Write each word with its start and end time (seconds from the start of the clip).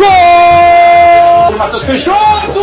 Gol! 0.00 1.58
Matheus 1.58 1.84
Peixoto! 1.84 2.62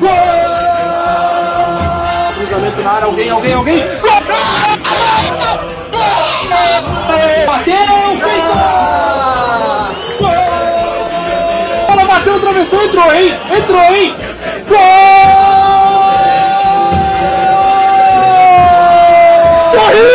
Gol! 0.00 0.10
Cruzamento 2.34 2.82
na 2.82 2.90
área, 2.90 3.06
alguém, 3.06 3.30
alguém, 3.30 3.52
alguém! 3.52 3.84
Gol! 4.00 4.10
Bateu, 7.46 7.76
feito! 8.22 8.54
Gol! 10.20 10.32
Bola 11.86 12.04
bateu, 12.06 12.36
atravessou, 12.36 12.82
entrou, 12.82 13.12
hein? 13.12 13.38
Entrou, 13.54 13.94
hein? 13.94 14.16
Gol! 14.68 15.44
Sorriso! 19.70 20.13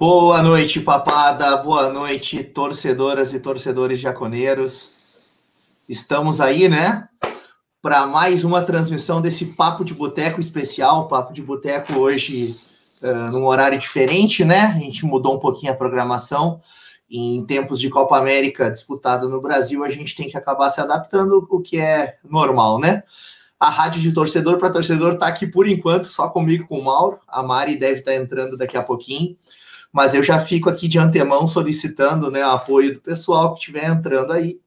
Boa 0.00 0.44
noite, 0.44 0.80
papada. 0.80 1.56
Boa 1.56 1.90
noite, 1.90 2.44
torcedoras 2.44 3.34
e 3.34 3.40
torcedores 3.40 3.98
jaconeiros. 3.98 4.92
Estamos 5.88 6.40
aí, 6.40 6.68
né? 6.68 7.08
Para 7.82 8.06
mais 8.06 8.44
uma 8.44 8.62
transmissão 8.62 9.20
desse 9.20 9.46
Papo 9.56 9.84
de 9.84 9.92
Boteco 9.92 10.38
especial. 10.38 11.08
Papo 11.08 11.32
de 11.32 11.42
Boteco 11.42 11.94
hoje 11.94 12.56
uh, 13.02 13.32
num 13.32 13.44
horário 13.44 13.76
diferente, 13.76 14.44
né? 14.44 14.66
A 14.66 14.78
gente 14.78 15.04
mudou 15.04 15.34
um 15.34 15.40
pouquinho 15.40 15.72
a 15.72 15.76
programação. 15.76 16.60
Em 17.10 17.44
tempos 17.44 17.80
de 17.80 17.90
Copa 17.90 18.16
América 18.16 18.70
disputada 18.70 19.26
no 19.26 19.42
Brasil, 19.42 19.82
a 19.82 19.90
gente 19.90 20.14
tem 20.14 20.30
que 20.30 20.36
acabar 20.36 20.70
se 20.70 20.80
adaptando, 20.80 21.44
o 21.50 21.60
que 21.60 21.80
é 21.80 22.18
normal, 22.22 22.78
né? 22.78 23.02
A 23.58 23.68
rádio 23.68 24.00
de 24.00 24.12
torcedor 24.12 24.58
para 24.58 24.70
torcedor 24.70 25.14
está 25.14 25.26
aqui 25.26 25.44
por 25.44 25.68
enquanto, 25.68 26.04
só 26.04 26.28
comigo 26.28 26.68
com 26.68 26.78
o 26.78 26.84
Mauro. 26.84 27.18
A 27.26 27.42
Mari 27.42 27.74
deve 27.74 27.94
estar 27.94 28.12
tá 28.12 28.16
entrando 28.16 28.56
daqui 28.56 28.76
a 28.76 28.82
pouquinho 28.84 29.36
mas 29.92 30.14
eu 30.14 30.22
já 30.22 30.38
fico 30.38 30.68
aqui 30.68 30.86
de 30.86 30.98
antemão 30.98 31.46
solicitando 31.46 32.30
né, 32.30 32.44
o 32.46 32.50
apoio 32.50 32.94
do 32.94 33.00
pessoal 33.00 33.54
que 33.54 33.60
estiver 33.60 33.88
entrando 33.88 34.32
aí 34.32 34.60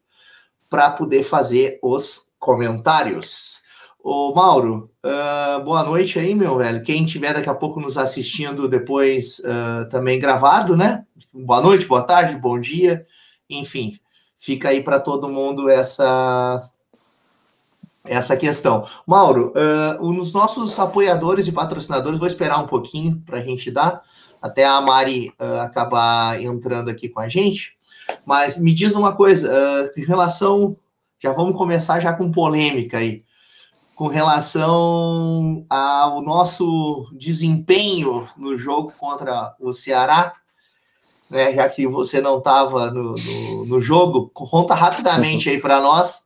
para 0.70 0.90
poder 0.90 1.24
fazer 1.24 1.80
os 1.84 2.28
comentários. 2.40 3.60
Ô 4.04 4.34
Mauro, 4.34 4.90
uh, 5.06 5.64
boa 5.64 5.84
noite 5.84 6.18
aí, 6.18 6.34
meu 6.34 6.58
velho. 6.58 6.82
Quem 6.82 7.06
estiver 7.06 7.34
daqui 7.34 7.50
a 7.50 7.54
pouco 7.54 7.80
nos 7.80 7.98
assistindo 7.98 8.68
depois 8.68 9.40
uh, 9.40 9.88
também 9.90 10.20
gravado, 10.20 10.76
né? 10.76 11.06
Boa 11.34 11.62
noite, 11.62 11.86
boa 11.86 12.02
tarde, 12.02 12.36
bom 12.36 12.60
dia. 12.60 13.06
Enfim, 13.48 13.94
fica 14.40 14.70
aí 14.70 14.82
para 14.82 15.00
todo 15.00 15.30
mundo 15.30 15.70
essa 15.70 16.68
essa 18.04 18.36
questão. 18.36 18.82
Mauro, 19.06 19.54
uh, 20.00 20.12
nos 20.12 20.34
nossos 20.34 20.80
apoiadores 20.80 21.48
e 21.48 21.52
patrocinadores, 21.52 22.18
vou 22.18 22.28
esperar 22.28 22.58
um 22.58 22.66
pouquinho 22.66 23.22
para 23.24 23.38
a 23.38 23.44
gente 23.44 23.70
dar 23.70 24.02
até 24.42 24.66
a 24.66 24.82
Mari 24.82 25.32
uh, 25.40 25.62
acabar 25.62 26.42
entrando 26.42 26.90
aqui 26.90 27.08
com 27.08 27.20
a 27.20 27.30
gente. 27.30 27.78
Mas 28.26 28.58
me 28.58 28.74
diz 28.74 28.96
uma 28.96 29.16
coisa, 29.16 29.52
uh, 29.52 30.00
em 30.00 30.06
relação. 30.06 30.76
Já 31.20 31.32
vamos 31.32 31.56
começar 31.56 32.00
já 32.00 32.14
com 32.14 32.32
polêmica 32.32 32.98
aí. 32.98 33.24
Com 33.94 34.08
relação 34.08 35.64
ao 35.70 36.22
nosso 36.24 37.08
desempenho 37.14 38.28
no 38.36 38.58
jogo 38.58 38.92
contra 38.98 39.54
o 39.60 39.72
Ceará, 39.72 40.34
né, 41.30 41.54
já 41.54 41.70
que 41.70 41.88
você 41.88 42.20
não 42.20 42.40
estava 42.40 42.90
no, 42.90 43.16
no, 43.16 43.66
no, 43.66 43.80
jogo, 43.80 44.32
conta 44.34 44.74
rapidamente 44.74 45.48
aí 45.50 45.62
para 45.62 45.80
nós 45.80 46.26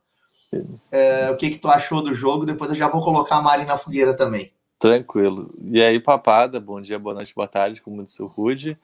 uh, 0.54 1.32
o 1.34 1.36
que, 1.36 1.50
que 1.50 1.58
tu 1.58 1.68
achou 1.68 2.00
do 2.00 2.14
jogo. 2.14 2.46
Depois 2.46 2.70
eu 2.70 2.76
já 2.76 2.88
vou 2.88 3.02
colocar 3.02 3.36
a 3.36 3.42
Mari 3.42 3.66
na 3.66 3.76
fogueira 3.76 4.16
também. 4.16 4.50
Tranquilo. 4.78 5.54
E 5.62 5.82
aí, 5.82 5.98
papada, 5.98 6.60
bom 6.60 6.80
dia, 6.80 6.98
boa 6.98 7.14
noite, 7.14 7.34
boa 7.34 7.48
tarde, 7.48 7.80
como 7.80 8.04
disse 8.04 8.22
o 8.22 8.26
Rude. 8.26 8.78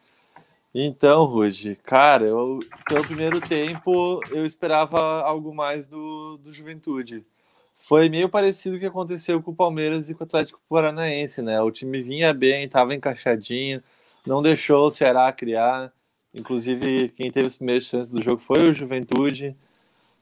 Então, 0.75 1.25
Rude, 1.25 1.77
cara, 1.77 2.25
eu, 2.25 2.61
pelo 2.89 3.05
primeiro 3.05 3.41
tempo, 3.41 4.21
eu 4.31 4.45
esperava 4.45 5.21
algo 5.23 5.55
mais 5.55 5.89
do, 5.89 6.39
do 6.39 6.53
Juventude. 6.53 7.27
Foi 7.77 8.09
meio 8.09 8.29
parecido 8.29 8.77
o 8.77 8.79
que 8.79 8.87
aconteceu 8.87 9.43
com 9.43 9.51
o 9.51 9.55
Palmeiras 9.57 10.09
e 10.09 10.15
com 10.15 10.25
o 10.25 10.27
Atlético 10.27 10.61
Paranaense, 10.69 11.43
né? 11.43 11.61
O 11.61 11.71
time 11.71 12.03
vinha 12.03 12.33
bem, 12.33 12.65
estava 12.65 12.95
encaixadinho, 12.95 13.83
não 14.27 14.41
deixou 14.43 14.87
o 14.87 14.91
Ceará 14.91 15.31
criar. 15.33 15.93
Inclusive, 16.35 17.11
quem 17.11 17.31
teve 17.31 17.47
as 17.49 17.57
primeiras 17.57 17.85
chances 17.85 18.13
do 18.13 18.23
jogo 18.23 18.41
foi 18.41 18.71
o 18.71 18.75
Juventude. 18.75 19.55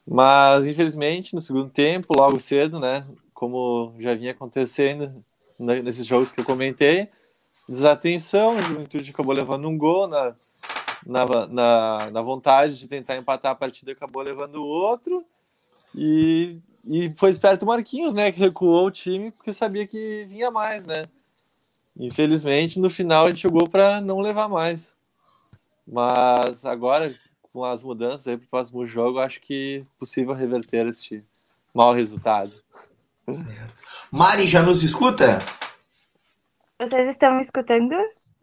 Mas, 0.06 0.66
infelizmente, 0.66 1.34
no 1.34 1.40
segundo 1.40 1.70
tempo, 1.70 2.14
logo 2.16 2.40
cedo, 2.40 2.80
né? 2.80 3.06
Como 3.34 3.94
já 4.00 4.14
vinha 4.14 4.32
acontecendo, 4.32 5.24
nesses 5.60 6.06
jogos 6.06 6.32
que 6.32 6.40
eu 6.40 6.44
comentei. 6.44 7.08
Desatenção, 7.68 8.56
a 8.56 8.62
Juventude 8.62 9.10
acabou 9.10 9.34
levando 9.34 9.68
um 9.68 9.76
gol 9.76 10.08
na, 10.08 10.34
na, 11.06 11.46
na, 11.46 12.10
na 12.10 12.22
vontade 12.22 12.78
de 12.78 12.88
tentar 12.88 13.16
empatar 13.16 13.52
a 13.52 13.54
partida, 13.54 13.92
acabou 13.92 14.22
levando 14.22 14.64
outro. 14.64 15.24
E, 15.94 16.58
e 16.84 17.12
foi 17.14 17.30
esperto 17.30 17.62
o 17.62 17.66
Marquinhos, 17.66 18.14
né? 18.14 18.32
Que 18.32 18.40
recuou 18.40 18.86
o 18.86 18.90
time 18.90 19.30
porque 19.30 19.52
sabia 19.52 19.86
que 19.86 20.24
vinha 20.24 20.50
mais, 20.50 20.86
né? 20.86 21.06
Infelizmente, 21.96 22.80
no 22.80 22.88
final 22.88 23.26
a 23.26 23.30
gente 23.30 23.42
jogou 23.42 23.68
para 23.68 24.00
não 24.00 24.20
levar 24.20 24.48
mais. 24.48 24.92
Mas 25.86 26.64
agora, 26.64 27.12
com 27.52 27.64
as 27.64 27.82
mudanças 27.82 28.28
aí 28.28 28.36
para 28.36 28.46
o 28.46 28.50
próximo 28.50 28.86
jogo, 28.86 29.18
acho 29.18 29.40
que 29.40 29.84
é 29.84 29.98
possível 29.98 30.32
reverter 30.32 30.86
este 30.86 31.24
mau 31.74 31.92
resultado. 31.92 32.52
Certo. 33.32 33.82
Mari, 34.10 34.46
já 34.46 34.62
nos 34.62 34.82
escuta? 34.82 35.42
Vocês 36.78 37.08
estão 37.08 37.34
me 37.34 37.42
escutando? 37.42 37.94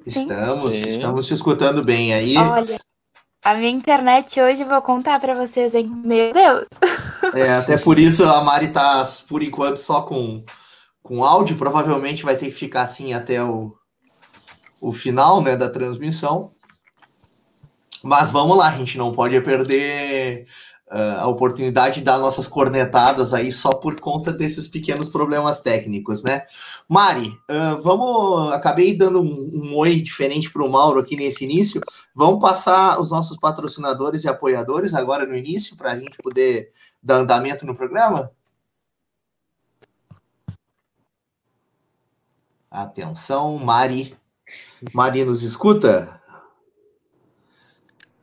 Estamos, 0.06 0.74
Sim. 0.74 0.88
estamos 0.88 1.28
te 1.28 1.34
escutando 1.34 1.84
bem 1.84 2.14
aí. 2.14 2.38
Olha, 2.38 2.80
a 3.44 3.54
minha 3.56 3.70
internet 3.70 4.40
hoje 4.40 4.64
vou 4.64 4.82
contar 4.82 5.20
para 5.20 5.34
vocês, 5.34 5.74
hein? 5.74 5.90
Meu 6.04 6.32
Deus! 6.32 6.68
É, 7.34 7.54
até 7.54 7.78
por 7.78 7.98
isso 7.98 8.24
a 8.24 8.42
Mari 8.42 8.70
tá, 8.70 9.04
por 9.28 9.42
enquanto, 9.42 9.78
só 9.78 10.02
com, 10.02 10.44
com 11.02 11.24
áudio. 11.24 11.58
Provavelmente 11.58 12.24
vai 12.24 12.36
ter 12.36 12.46
que 12.46 12.52
ficar 12.52 12.84
assim 12.84 13.14
até 13.14 13.44
o, 13.44 13.76
o 14.82 14.94
final 14.94 15.42
né, 15.42 15.56
da 15.56 15.70
transmissão. 15.70 16.52
Mas 18.04 18.32
vamos 18.32 18.58
lá, 18.58 18.68
a 18.68 18.78
gente 18.78 18.98
não 18.98 19.12
pode 19.12 19.40
perder 19.42 20.48
uh, 20.92 21.20
a 21.20 21.28
oportunidade 21.28 22.00
de 22.00 22.06
dar 22.06 22.18
nossas 22.18 22.48
cornetadas 22.48 23.34
aí 23.34 23.52
só 23.52 23.70
por 23.74 24.00
conta 24.00 24.32
desses 24.32 24.68
pequenos 24.68 25.10
problemas 25.10 25.62
técnicos, 25.62 26.24
né? 26.24 26.44
Mari, 26.88 27.30
uh, 27.50 27.82
vamos. 27.82 28.54
Acabei 28.54 28.98
dando 28.98 29.22
um, 29.22 29.50
um 29.54 29.76
oi 29.76 30.02
diferente 30.02 30.52
para 30.52 30.64
o 30.64 30.72
Mauro 30.72 31.00
aqui 31.00 31.16
nesse 31.16 31.44
início. 31.44 31.82
Vamos 32.16 32.40
passar 32.40 33.00
os 33.00 33.12
nossos 33.12 33.38
patrocinadores 33.38 34.24
e 34.24 34.28
apoiadores 34.28 34.94
agora 34.94 35.26
no 35.26 35.36
início 35.36 35.76
para 35.76 35.92
a 35.92 36.00
gente 36.00 36.18
poder 36.18 36.70
dar 37.02 37.18
andamento 37.18 37.66
no 37.66 37.76
programa? 37.76 38.32
Atenção, 42.70 43.58
Mari. 43.58 44.16
Mari 44.94 45.24
nos 45.24 45.42
escuta? 45.42 46.17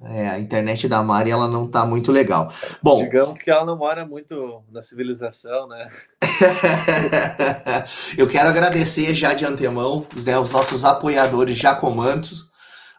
É, 0.07 0.29
a 0.29 0.39
internet 0.39 0.87
da 0.87 1.03
Mari 1.03 1.31
ela 1.31 1.49
não 1.49 1.67
tá 1.67 1.87
muito 1.87 2.13
legal. 2.13 2.53
Bom, 2.83 3.03
digamos 3.03 3.39
que 3.39 3.51
ela 3.51 3.65
não 3.65 3.77
mora 3.77 4.05
muito 4.05 4.63
na 4.71 4.83
civilização, 4.83 5.67
né? 5.67 5.89
Eu 8.19 8.27
quero 8.27 8.49
agradecer 8.49 9.15
já 9.15 9.33
de 9.33 9.47
antemão 9.47 10.07
né, 10.27 10.39
os 10.39 10.51
nossos 10.51 10.85
apoiadores 10.85 11.57
jacomantos, 11.57 12.49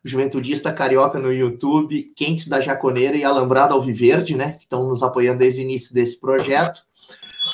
Juventudista 0.03 0.71
Carioca 0.71 1.19
no 1.19 1.31
YouTube, 1.31 2.11
Quentes 2.15 2.47
da 2.47 2.59
Jaconeira 2.61 3.15
e 3.17 3.23
Alambrado 3.23 3.73
Alviverde, 3.73 4.35
né, 4.35 4.51
que 4.51 4.61
estão 4.61 4.87
nos 4.87 5.03
apoiando 5.03 5.39
desde 5.39 5.61
o 5.61 5.63
início 5.63 5.93
desse 5.93 6.19
projeto. 6.19 6.81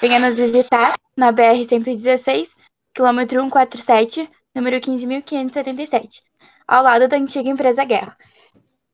Venha 0.00 0.18
nos 0.18 0.36
visitar 0.36 0.94
na 1.16 1.32
BR-116, 1.32 2.56
quilômetro 2.92 3.40
147, 3.40 4.28
número 4.52 4.80
15.577, 4.80 6.22
ao 6.66 6.82
lado 6.82 7.06
da 7.06 7.16
antiga 7.16 7.48
empresa 7.48 7.84
Guerra. 7.84 8.16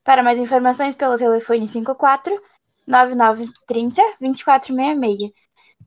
Para 0.03 0.23
mais 0.23 0.39
informações, 0.39 0.95
pelo 0.95 1.17
telefone 1.17 1.67
54 1.67 2.33
9930 2.87 4.01
2466. 4.19 5.31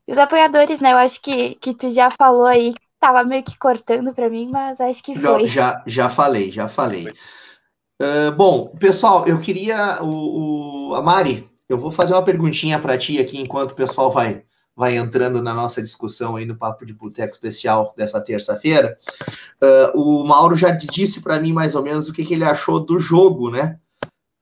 E 0.07 0.13
os 0.13 0.19
apoiadores, 0.19 0.81
né? 0.81 0.93
Eu 0.93 0.99
acho 0.99 1.21
que, 1.21 1.55
que 1.57 1.75
tu 1.75 1.91
já 1.91 2.11
falou 2.11 2.47
aí, 2.47 2.75
tava 2.99 3.25
meio 3.25 3.43
que 3.43 3.59
cortando 3.59 4.13
para 4.13 4.29
mim, 4.29 4.49
mas 4.51 4.81
acho 4.81 5.03
que 5.03 5.19
foi. 5.19 5.47
Já, 5.47 5.63
já, 5.73 5.83
já 5.87 6.09
falei, 6.09 6.51
já 6.51 6.69
falei. 6.69 7.07
Uh, 8.01 8.33
bom, 8.37 8.69
pessoal, 8.79 9.27
eu 9.27 9.41
queria. 9.41 10.03
O, 10.03 10.91
o, 10.91 10.95
a 10.95 11.03
Mari, 11.03 11.47
eu 11.69 11.79
vou 11.79 11.91
fazer 11.91 12.15
uma 12.15 12.25
perguntinha 12.25 12.79
para 12.79 12.99
ti 12.99 13.21
aqui 13.21 13.41
enquanto 13.41 13.73
o 13.73 13.77
pessoal 13.77 14.11
vai, 14.11 14.43
vai 14.75 14.97
entrando 14.97 15.41
na 15.41 15.55
nossa 15.55 15.81
discussão 15.81 16.37
aí 16.37 16.45
no 16.45 16.57
Papo 16.57 16.85
de 16.85 16.93
Boteco 16.93 17.33
Especial 17.33 17.95
dessa 17.97 18.21
terça-feira. 18.21 18.97
Uh, 19.63 20.01
o 20.01 20.25
Mauro 20.25 20.57
já 20.57 20.71
disse 20.71 21.21
para 21.21 21.39
mim 21.39 21.53
mais 21.53 21.75
ou 21.75 21.83
menos 21.83 22.09
o 22.09 22.13
que, 22.13 22.25
que 22.25 22.35
ele 22.35 22.45
achou 22.45 22.81
do 22.81 22.99
jogo, 22.99 23.51
né? 23.51 23.79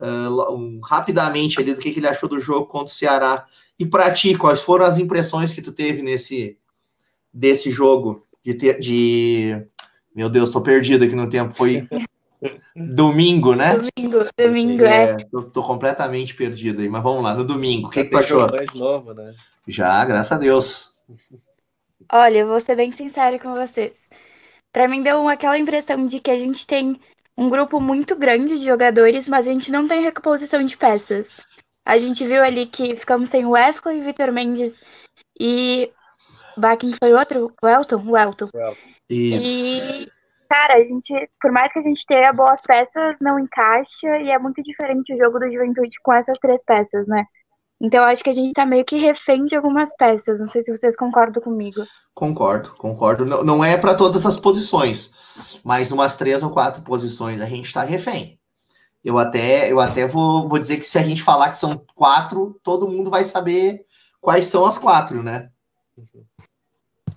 Uh, 0.01 0.55
um, 0.55 0.81
rapidamente 0.83 1.61
ali 1.61 1.75
do 1.75 1.81
que, 1.81 1.91
que 1.93 2.01
ele 2.01 2.09
achou 2.09 2.27
do 2.27 2.41
jogo 2.41 2.67
contra 2.67 2.87
o 2.87 2.97
Ceará. 2.97 3.45
E 3.79 3.85
para 3.85 4.11
ti, 4.11 4.35
quais 4.35 4.63
foram 4.63 4.87
as 4.87 4.99
impressões 4.99 5.53
que 5.53 5.61
tu 5.61 5.73
teve 5.73 6.01
nesse 6.03 6.57
desse 7.33 7.71
jogo 7.71 8.27
de 8.43 8.55
ter 8.55 8.79
de 8.79 9.63
meu 10.15 10.29
Deus, 10.29 10.49
estou 10.49 10.63
perdido 10.63 11.05
aqui 11.05 11.15
no 11.15 11.29
tempo. 11.29 11.53
Foi 11.53 11.87
domingo, 12.75 13.55
né? 13.55 13.77
Domingo, 13.77 14.27
domingo, 14.37 14.85
é. 14.85 15.13
é 15.13 15.17
tô, 15.31 15.43
tô, 15.43 15.63
completamente 15.63 16.35
perdido 16.35 16.81
aí, 16.81 16.89
mas 16.89 17.03
vamos 17.03 17.23
lá, 17.23 17.35
no 17.35 17.45
domingo. 17.45 17.89
O 17.89 17.91
que, 17.91 18.05
que 18.05 18.11
tu 18.11 18.19
achou? 18.19 18.49
Mais 18.51 18.73
novo, 18.75 19.15
né? 19.15 19.35
Já, 19.69 20.05
graças 20.05 20.33
a 20.33 20.39
Deus. 20.39 20.95
Olha, 22.13 22.39
eu 22.39 22.49
vou 22.49 22.61
ser 22.61 22.75
bem 22.75 22.91
sincero 22.91 23.39
com 23.39 23.55
vocês. 23.55 23.97
Para 24.73 24.89
mim 24.89 25.03
deu 25.03 25.29
aquela 25.29 25.59
impressão 25.59 26.07
de 26.07 26.21
que 26.21 26.31
a 26.31 26.39
gente 26.39 26.67
tem 26.67 27.01
um 27.41 27.49
grupo 27.49 27.81
muito 27.81 28.15
grande 28.15 28.59
de 28.59 28.67
jogadores, 28.67 29.27
mas 29.27 29.49
a 29.49 29.51
gente 29.51 29.73
não 29.73 29.89
tem 29.89 30.03
reposição 30.03 30.63
de 30.63 30.77
peças. 30.77 31.41
A 31.87 31.97
gente 31.97 32.27
viu 32.27 32.43
ali 32.43 32.67
que 32.67 32.95
ficamos 32.95 33.31
sem 33.31 33.47
Wesley, 33.47 34.03
Vitor 34.03 34.31
Mendes 34.31 34.85
e. 35.41 35.91
Bakken 36.55 36.93
foi 36.99 37.15
outro? 37.15 37.51
O 37.63 37.67
Elton? 37.67 38.05
O 38.07 38.19
Elton. 38.19 38.51
Isso. 39.09 40.03
E, 40.03 40.09
cara, 40.51 40.75
a 40.75 40.85
gente, 40.85 41.15
por 41.41 41.51
mais 41.51 41.73
que 41.73 41.79
a 41.79 41.83
gente 41.83 42.05
tenha 42.07 42.31
boas 42.35 42.61
peças, 42.61 43.17
não 43.23 43.39
encaixa 43.39 44.19
e 44.19 44.31
é 44.31 44.39
muito 44.39 44.63
diferente 44.63 45.15
o 45.15 45.17
jogo 45.17 45.39
do 45.39 45.51
Juventude 45.51 45.97
com 46.03 46.13
essas 46.13 46.39
três 46.41 46.63
peças, 46.63 47.07
né? 47.07 47.25
Então, 47.81 48.05
acho 48.05 48.23
que 48.23 48.29
a 48.29 48.35
gente 48.35 48.53
tá 48.53 48.67
meio 48.67 48.85
que 48.85 48.99
refém 48.99 49.47
de 49.47 49.57
algumas 49.57 49.95
peças. 49.97 50.39
Não 50.39 50.47
sei 50.47 50.63
se 50.63 50.77
vocês 50.77 50.95
concordam 50.95 51.43
comigo. 51.43 51.83
Concordo, 52.13 52.75
concordo. 52.77 53.25
Não, 53.25 53.43
não 53.43 53.65
é 53.65 53.77
para 53.77 53.95
todas 53.95 54.27
as 54.27 54.37
posições, 54.37 55.61
mas 55.65 55.91
umas 55.91 56.17
três 56.17 56.43
ou 56.43 56.51
quatro 56.51 56.83
posições 56.83 57.41
a 57.41 57.47
gente 57.47 57.73
tá 57.73 57.83
refém. 57.83 58.39
Eu 59.03 59.19
até, 59.19 59.73
eu 59.73 59.81
até 59.81 60.07
vou, 60.07 60.47
vou 60.47 60.59
dizer 60.59 60.77
que 60.77 60.85
se 60.85 60.99
a 60.99 61.03
gente 61.03 61.23
falar 61.23 61.49
que 61.49 61.57
são 61.57 61.83
quatro, 61.95 62.61
todo 62.63 62.87
mundo 62.87 63.11
vai 63.11 63.25
saber 63.25 63.83
quais 64.21 64.45
são 64.45 64.67
as 64.67 64.77
quatro, 64.77 65.23
né? 65.23 65.49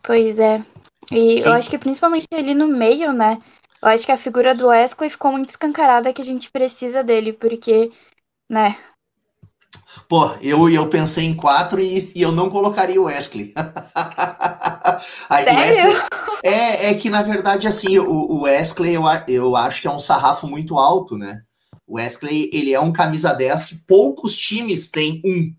Pois 0.02 0.40
é. 0.40 0.62
E 1.12 1.40
eu 1.40 1.52
acho 1.52 1.70
que 1.70 1.78
principalmente 1.78 2.28
ali 2.32 2.54
no 2.54 2.68
meio, 2.68 3.12
né? 3.12 3.42
Eu 3.82 3.90
acho 3.90 4.06
que 4.06 4.14
a 4.14 4.18
figura 4.18 4.56
do 4.56 4.68
Wesley 4.68 5.10
ficou 5.10 5.34
muito 5.34 5.50
escancarada 5.50 6.14
que 6.14 6.22
a 6.22 6.26
gente 6.26 6.50
precisa 6.50 7.04
dele, 7.04 7.34
porque, 7.34 7.92
né, 8.50 8.78
Pô, 10.08 10.32
eu, 10.42 10.70
eu 10.70 10.88
pensei 10.90 11.26
em 11.26 11.34
quatro 11.34 11.80
e, 11.80 11.98
e 12.16 12.22
eu 12.22 12.32
não 12.32 12.50
colocaria 12.50 13.00
o 13.02 13.06
Wesley. 13.06 13.54
Aí, 15.30 15.46
Wesley 15.46 15.96
é, 16.44 16.90
é 16.90 16.94
que, 16.94 17.10
na 17.10 17.22
verdade, 17.22 17.68
assim, 17.68 17.98
o, 18.00 18.10
o 18.10 18.42
Wesley 18.44 18.96
eu, 18.96 19.04
eu 19.28 19.56
acho 19.56 19.82
que 19.82 19.88
é 19.88 19.92
um 19.92 20.00
sarrafo 20.00 20.48
muito 20.48 20.78
alto, 20.78 21.18
né? 21.18 21.42
O 21.88 21.96
Wesley, 21.96 22.50
ele 22.54 22.74
é 22.74 22.80
um 22.80 22.92
camisa 22.92 23.34
10 23.34 23.66
que 23.66 23.76
poucos 23.88 24.38
times 24.38 24.90
têm 24.90 25.22
um. 25.26 25.54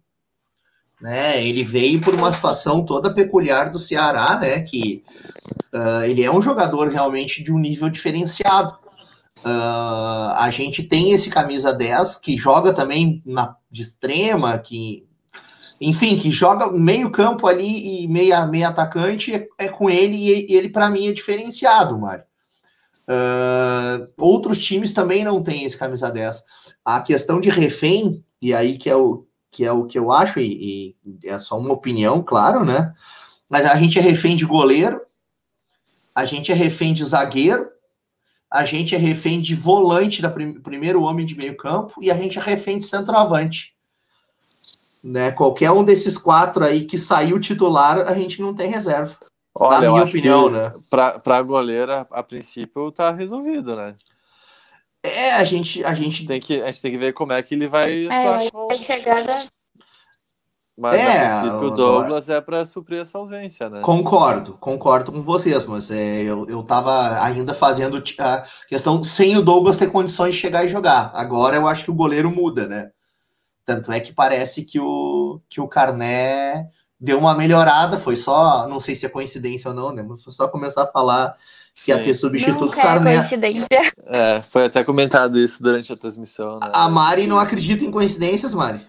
Né? 1.00 1.44
Ele 1.44 1.62
veio 1.62 2.00
por 2.00 2.14
uma 2.14 2.32
situação 2.32 2.84
toda 2.84 3.12
peculiar 3.12 3.70
do 3.70 3.78
Ceará, 3.78 4.38
né? 4.38 4.60
Que 4.60 5.02
uh, 5.74 6.04
ele 6.04 6.22
é 6.22 6.30
um 6.30 6.40
jogador 6.40 6.88
realmente 6.88 7.42
de 7.42 7.52
um 7.52 7.58
nível 7.58 7.88
diferenciado. 7.88 8.74
Uh, 9.44 10.32
a 10.38 10.48
gente 10.50 10.82
tem 10.82 11.12
esse 11.12 11.28
camisa 11.28 11.72
10 11.72 12.16
que 12.16 12.36
joga 12.38 12.72
também 12.72 13.22
na, 13.26 13.54
de 13.74 13.82
extrema, 13.82 14.56
que 14.56 15.04
enfim, 15.80 16.16
que 16.16 16.30
joga 16.30 16.70
meio 16.70 17.10
campo 17.10 17.48
ali 17.48 18.04
e 18.04 18.08
meia, 18.08 18.46
meia 18.46 18.68
atacante, 18.68 19.34
é, 19.34 19.48
é 19.58 19.68
com 19.68 19.90
ele 19.90 20.16
e, 20.16 20.54
ele 20.54 20.68
para 20.68 20.88
mim 20.88 21.08
é 21.08 21.12
diferenciado, 21.12 21.98
Mário. 21.98 22.24
Uh, 23.06 24.08
outros 24.18 24.58
times 24.64 24.92
também 24.92 25.24
não 25.24 25.42
têm 25.42 25.64
esse 25.64 25.76
camisa 25.76 26.10
10. 26.10 26.44
A 26.84 27.00
questão 27.00 27.40
de 27.40 27.50
refém, 27.50 28.24
e 28.40 28.54
aí 28.54 28.78
que 28.78 28.88
é 28.88 28.94
o 28.94 29.26
que, 29.50 29.64
é 29.64 29.72
o 29.72 29.84
que 29.84 29.98
eu 29.98 30.10
acho, 30.10 30.38
e, 30.38 30.96
e 31.04 31.28
é 31.28 31.38
só 31.38 31.58
uma 31.58 31.72
opinião, 31.72 32.22
claro, 32.22 32.64
né? 32.64 32.92
Mas 33.48 33.66
a 33.66 33.74
gente 33.76 33.98
é 33.98 34.02
refém 34.02 34.36
de 34.36 34.46
goleiro, 34.46 35.00
a 36.14 36.24
gente 36.24 36.50
é 36.52 36.54
refém 36.54 36.94
de 36.94 37.04
zagueiro, 37.04 37.68
a 38.54 38.64
gente 38.64 38.94
é 38.94 38.98
refém 38.98 39.40
de 39.40 39.52
volante 39.52 40.22
da 40.22 40.30
prim 40.30 40.52
primeiro 40.52 41.02
homem 41.02 41.26
de 41.26 41.36
meio 41.36 41.56
campo 41.56 41.94
e 42.00 42.08
a 42.08 42.16
gente 42.16 42.38
é 42.38 42.40
refém 42.40 42.78
de 42.78 42.86
centroavante. 42.86 43.74
Né? 45.02 45.32
Qualquer 45.32 45.72
um 45.72 45.82
desses 45.82 46.16
quatro 46.16 46.64
aí 46.64 46.84
que 46.84 46.96
saiu 46.96 47.40
titular, 47.40 48.08
a 48.08 48.16
gente 48.16 48.40
não 48.40 48.54
tem 48.54 48.70
reserva. 48.70 49.16
Olha, 49.52 49.80
na 49.80 49.90
minha 49.90 50.04
opinião, 50.04 50.48
né? 50.48 50.72
Pra, 50.88 51.18
pra 51.18 51.42
goleira, 51.42 52.06
a 52.10 52.22
princípio, 52.22 52.92
tá 52.92 53.10
resolvido, 53.10 53.74
né? 53.74 53.96
É, 55.02 55.32
a 55.32 55.44
gente, 55.44 55.84
a 55.84 55.92
gente 55.92 56.24
tem 56.24 56.40
que 56.40 56.62
a 56.62 56.66
gente 56.66 56.80
tem 56.80 56.92
que 56.92 56.98
ver 56.98 57.12
como 57.12 57.32
é 57.32 57.42
que 57.42 57.54
ele 57.54 57.66
vai 57.68 58.06
é, 58.06 58.28
a 58.70 58.74
chegada 58.76 59.44
mas 60.76 60.98
é, 60.98 61.26
a 61.26 61.40
princípio 61.40 61.68
o 61.68 61.76
Douglas 61.76 62.28
é 62.28 62.40
para 62.40 62.66
suprir 62.66 63.00
essa 63.00 63.16
ausência, 63.16 63.70
né? 63.70 63.80
Concordo, 63.80 64.54
concordo 64.58 65.12
com 65.12 65.22
vocês, 65.22 65.66
mas 65.66 65.90
é, 65.90 66.22
eu, 66.22 66.44
eu 66.48 66.62
tava 66.64 67.22
ainda 67.22 67.54
fazendo 67.54 68.02
a 68.18 68.42
questão 68.68 69.02
sem 69.02 69.36
o 69.36 69.42
Douglas 69.42 69.76
ter 69.76 69.90
condições 69.90 70.34
de 70.34 70.40
chegar 70.40 70.64
e 70.64 70.68
jogar. 70.68 71.12
Agora 71.14 71.56
eu 71.56 71.68
acho 71.68 71.84
que 71.84 71.90
o 71.92 71.94
goleiro 71.94 72.28
muda, 72.28 72.66
né? 72.66 72.90
Tanto 73.64 73.92
é 73.92 74.00
que 74.00 74.12
parece 74.12 74.64
que 74.64 74.80
o, 74.80 75.40
que 75.48 75.60
o 75.60 75.68
Carné 75.68 76.66
deu 77.00 77.18
uma 77.18 77.34
melhorada, 77.34 77.98
foi 77.98 78.16
só, 78.16 78.66
não 78.66 78.80
sei 78.80 78.94
se 78.94 79.06
é 79.06 79.08
coincidência 79.08 79.68
ou 79.68 79.76
não, 79.76 79.92
né? 79.92 80.02
Mas 80.02 80.24
foi 80.24 80.32
só 80.32 80.48
começar 80.48 80.82
a 80.82 80.86
falar 80.86 81.32
que 81.74 81.90
ia 81.90 82.02
ter 82.02 82.14
substituto 82.14 82.66
Nunca 82.66 82.80
Carné. 82.80 83.14
É, 83.14 83.18
coincidência. 83.18 83.66
é, 84.06 84.42
foi 84.42 84.64
até 84.64 84.82
comentado 84.82 85.38
isso 85.38 85.62
durante 85.62 85.92
a 85.92 85.96
transmissão. 85.96 86.54
Né? 86.54 86.70
A 86.72 86.88
Mari 86.88 87.26
não 87.26 87.38
acredita 87.38 87.84
em 87.84 87.90
coincidências, 87.90 88.52
Mari? 88.54 88.80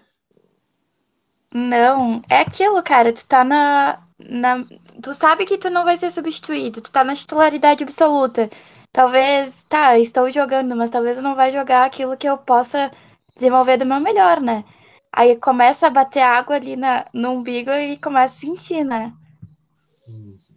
Não, 1.52 2.22
é 2.28 2.40
aquilo, 2.40 2.82
cara. 2.82 3.12
Tu 3.12 3.26
tá 3.26 3.44
na, 3.44 3.98
na. 4.18 4.64
Tu 5.02 5.14
sabe 5.14 5.46
que 5.46 5.58
tu 5.58 5.70
não 5.70 5.84
vai 5.84 5.96
ser 5.96 6.10
substituído. 6.10 6.80
Tu 6.80 6.90
tá 6.90 7.04
na 7.04 7.14
titularidade 7.14 7.84
absoluta. 7.84 8.50
Talvez, 8.92 9.64
tá, 9.68 9.98
estou 9.98 10.30
jogando, 10.30 10.74
mas 10.74 10.90
talvez 10.90 11.16
eu 11.16 11.22
não 11.22 11.34
vai 11.34 11.50
jogar 11.50 11.84
aquilo 11.84 12.16
que 12.16 12.28
eu 12.28 12.38
possa 12.38 12.90
desenvolver 13.34 13.76
do 13.76 13.86
meu 13.86 14.00
melhor, 14.00 14.40
né? 14.40 14.64
Aí 15.12 15.36
começa 15.36 15.86
a 15.86 15.90
bater 15.90 16.20
água 16.20 16.56
ali 16.56 16.76
na, 16.76 17.06
no 17.12 17.32
umbigo 17.32 17.70
e 17.70 17.96
começa 17.98 18.34
a 18.34 18.40
sentir, 18.40 18.84
né? 18.84 19.12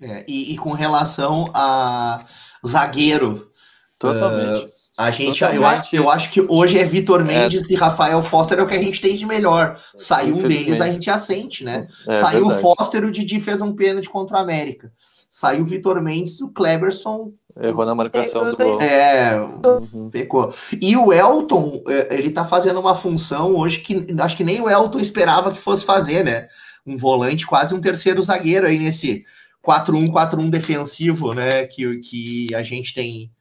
É, 0.01 0.25
e, 0.27 0.53
e, 0.53 0.57
com 0.57 0.71
relação 0.71 1.51
a 1.53 2.23
zagueiro. 2.65 3.51
Totalmente. 3.97 4.65
Uh, 4.65 4.78
a 4.99 5.11
gente, 5.11 5.45
eu, 5.45 5.63
eu 5.93 6.09
acho 6.09 6.29
que 6.29 6.41
hoje 6.41 6.77
é 6.77 6.83
Vitor 6.83 7.21
é. 7.21 7.23
Mendes 7.23 7.69
é. 7.69 7.73
e 7.73 7.77
Rafael 7.77 8.21
Foster 8.21 8.59
é 8.59 8.61
o 8.61 8.67
que 8.67 8.75
a 8.75 8.81
gente 8.81 8.99
tem 8.99 9.15
de 9.15 9.25
melhor. 9.25 9.73
Saiu 9.95 10.35
um 10.35 10.41
deles, 10.45 10.81
a 10.81 10.89
gente 10.89 11.09
assente, 11.09 11.63
né? 11.63 11.87
É, 12.05 12.13
Saiu 12.13 12.47
o 12.47 12.49
Foster, 12.49 13.05
o 13.05 13.11
Didi 13.11 13.39
fez 13.39 13.61
um 13.61 13.73
pênalti 13.73 14.09
contra 14.09 14.35
o 14.35 14.39
América. 14.41 14.91
Saiu 15.29 15.61
o 15.61 15.65
Vitor 15.65 16.01
Mendes, 16.01 16.41
o 16.41 16.49
Cleberson. 16.49 17.31
Errou 17.61 17.85
na 17.85 17.95
marcação 17.95 18.51
do 18.51 18.57
gol. 18.57 18.81
É, 18.81 19.39
uhum. 19.39 20.09
pecou. 20.09 20.49
E 20.81 20.97
o 20.97 21.13
Elton, 21.13 21.81
é, 21.87 22.17
ele 22.17 22.31
tá 22.31 22.43
fazendo 22.43 22.81
uma 22.81 22.93
função 22.93 23.55
hoje 23.55 23.79
que 23.79 24.05
acho 24.19 24.35
que 24.35 24.43
nem 24.43 24.59
o 24.59 24.69
Elton 24.69 24.99
esperava 24.99 25.49
que 25.49 25.61
fosse 25.61 25.85
fazer, 25.85 26.25
né? 26.25 26.45
Um 26.85 26.97
volante, 26.97 27.47
quase 27.47 27.73
um 27.73 27.79
terceiro 27.79 28.21
zagueiro 28.21 28.67
aí 28.67 28.77
nesse 28.77 29.23
4-1-4-1 29.65 30.49
defensivo, 30.49 31.33
né? 31.33 31.65
Que, 31.67 31.99
que 31.99 32.53
a 32.53 32.63
gente 32.63 32.93
tem, 32.93 33.31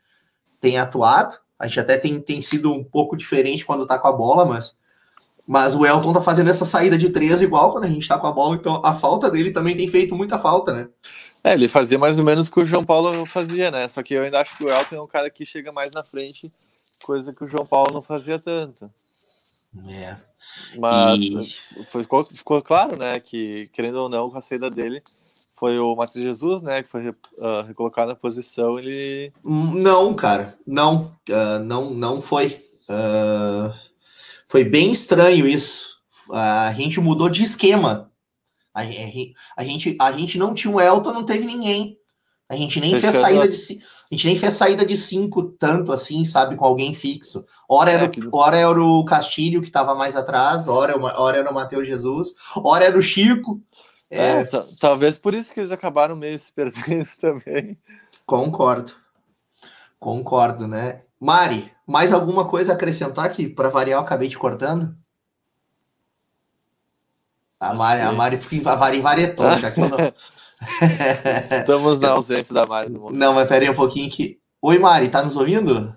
tem 0.60 0.78
atuado. 0.78 1.34
A 1.58 1.66
gente 1.66 1.80
até 1.80 1.96
tem, 1.96 2.20
tem 2.20 2.40
sido 2.40 2.72
um 2.72 2.84
pouco 2.84 3.16
diferente 3.16 3.64
quando 3.64 3.86
tá 3.86 3.98
com 3.98 4.08
a 4.08 4.12
bola, 4.12 4.44
mas, 4.44 4.78
mas 5.46 5.74
o 5.74 5.84
Elton 5.84 6.12
tá 6.12 6.20
fazendo 6.20 6.50
essa 6.50 6.64
saída 6.64 6.96
de 6.96 7.10
três 7.10 7.42
igual 7.42 7.72
quando 7.72 7.84
a 7.84 7.90
gente 7.90 8.06
tá 8.06 8.18
com 8.18 8.26
a 8.26 8.32
bola, 8.32 8.54
então 8.54 8.80
a 8.84 8.92
falta 8.92 9.30
dele 9.30 9.50
também 9.50 9.76
tem 9.76 9.88
feito 9.88 10.14
muita 10.14 10.38
falta, 10.38 10.72
né? 10.72 10.88
É, 11.42 11.54
ele 11.54 11.68
fazia 11.68 11.98
mais 11.98 12.18
ou 12.18 12.24
menos 12.24 12.48
o 12.48 12.52
que 12.52 12.60
o 12.60 12.66
João 12.66 12.84
Paulo 12.84 13.24
fazia, 13.24 13.70
né? 13.70 13.88
Só 13.88 14.02
que 14.02 14.14
eu 14.14 14.22
ainda 14.22 14.40
acho 14.40 14.56
que 14.56 14.64
o 14.64 14.68
Elton 14.68 14.96
é 14.96 15.02
um 15.02 15.06
cara 15.06 15.30
que 15.30 15.46
chega 15.46 15.72
mais 15.72 15.92
na 15.92 16.04
frente, 16.04 16.52
coisa 17.02 17.32
que 17.32 17.44
o 17.44 17.48
João 17.48 17.64
Paulo 17.66 17.92
não 17.92 18.02
fazia 18.02 18.38
tanto. 18.38 18.90
É. 19.88 20.16
Mas 20.78 21.18
e... 21.18 21.84
ficou, 21.84 22.24
ficou 22.24 22.62
claro, 22.62 22.96
né, 22.96 23.20
que 23.20 23.68
querendo 23.68 23.96
ou 23.96 24.08
não, 24.08 24.30
com 24.30 24.38
a 24.38 24.40
saída 24.40 24.70
dele, 24.70 25.02
foi 25.58 25.78
o 25.78 25.96
Matheus 25.96 26.24
Jesus, 26.24 26.62
né, 26.62 26.82
que 26.82 26.88
foi 26.88 27.08
uh, 27.08 27.62
recolocado 27.66 28.08
na 28.08 28.14
posição, 28.14 28.78
ele... 28.78 29.32
Não, 29.44 30.14
cara, 30.14 30.54
não, 30.64 31.12
uh, 31.28 31.58
não, 31.64 31.90
não 31.90 32.20
foi. 32.20 32.46
Uh, 32.88 33.72
foi 34.46 34.64
bem 34.64 34.90
estranho 34.90 35.46
isso. 35.48 35.98
A 36.32 36.72
gente 36.74 37.00
mudou 37.00 37.28
de 37.28 37.42
esquema. 37.42 38.10
A, 38.72 38.82
a, 39.56 39.64
gente, 39.64 39.96
a 40.00 40.12
gente 40.12 40.38
não 40.38 40.54
tinha 40.54 40.72
um 40.72 40.80
Elton, 40.80 41.12
não 41.12 41.24
teve 41.24 41.44
ninguém. 41.44 41.98
A 42.48 42.56
gente 42.56 42.80
nem 42.80 42.94
fez 42.94 43.14
saída 43.14 43.46
de 43.46 43.78
a 44.10 44.14
gente 44.14 44.26
nem 44.26 44.36
fez 44.36 44.54
saída 44.54 44.86
de 44.86 44.96
cinco 44.96 45.42
tanto 45.42 45.92
assim, 45.92 46.24
sabe, 46.24 46.56
com 46.56 46.64
alguém 46.64 46.94
fixo. 46.94 47.44
Ora 47.68 47.90
era, 47.90 48.06
é, 48.06 48.08
o, 48.08 48.36
ora 48.36 48.56
era 48.56 48.82
o 48.82 49.04
Castilho 49.04 49.60
que 49.60 49.66
estava 49.66 49.94
mais 49.94 50.16
atrás, 50.16 50.66
ora, 50.66 50.96
ora 50.98 51.36
era 51.36 51.50
o 51.50 51.54
Matheus 51.54 51.86
Jesus, 51.86 52.32
ora 52.56 52.86
era 52.86 52.96
o 52.96 53.02
Chico. 53.02 53.60
É, 54.10 54.40
é 54.40 54.44
talvez 54.80 55.18
por 55.18 55.34
isso 55.34 55.52
que 55.52 55.60
eles 55.60 55.72
acabaram 55.72 56.16
meio 56.16 56.38
se 56.38 56.52
perdendo 56.52 57.08
também. 57.20 57.78
Concordo. 58.24 58.92
Concordo, 59.98 60.66
né? 60.66 61.02
Mari, 61.20 61.72
mais 61.86 62.12
alguma 62.12 62.46
coisa 62.46 62.72
a 62.72 62.74
acrescentar 62.74 63.24
aqui? 63.24 63.48
Para 63.48 63.68
variar, 63.68 63.98
eu 63.98 64.04
acabei 64.04 64.28
te 64.28 64.38
cortando. 64.38 64.96
A 67.60 67.74
Mari, 67.74 68.02
a 68.02 68.12
Mari 68.12 68.36
fica 68.36 68.76
varetou, 68.76 69.58
já 69.58 69.70
que 69.70 69.80
eu 69.80 69.88
não. 69.88 69.98
Estamos 71.60 72.00
na 72.00 72.10
ausência 72.10 72.52
da 72.52 72.66
Mari 72.66 72.90
no 72.90 73.00
momento. 73.00 73.18
Não, 73.18 73.32
mas 73.32 73.48
peraí 73.48 73.70
um 73.70 73.74
pouquinho 73.74 74.10
que. 74.10 74.40
Oi, 74.60 74.78
Mari, 74.78 75.08
tá 75.08 75.22
nos 75.22 75.36
ouvindo? 75.36 75.94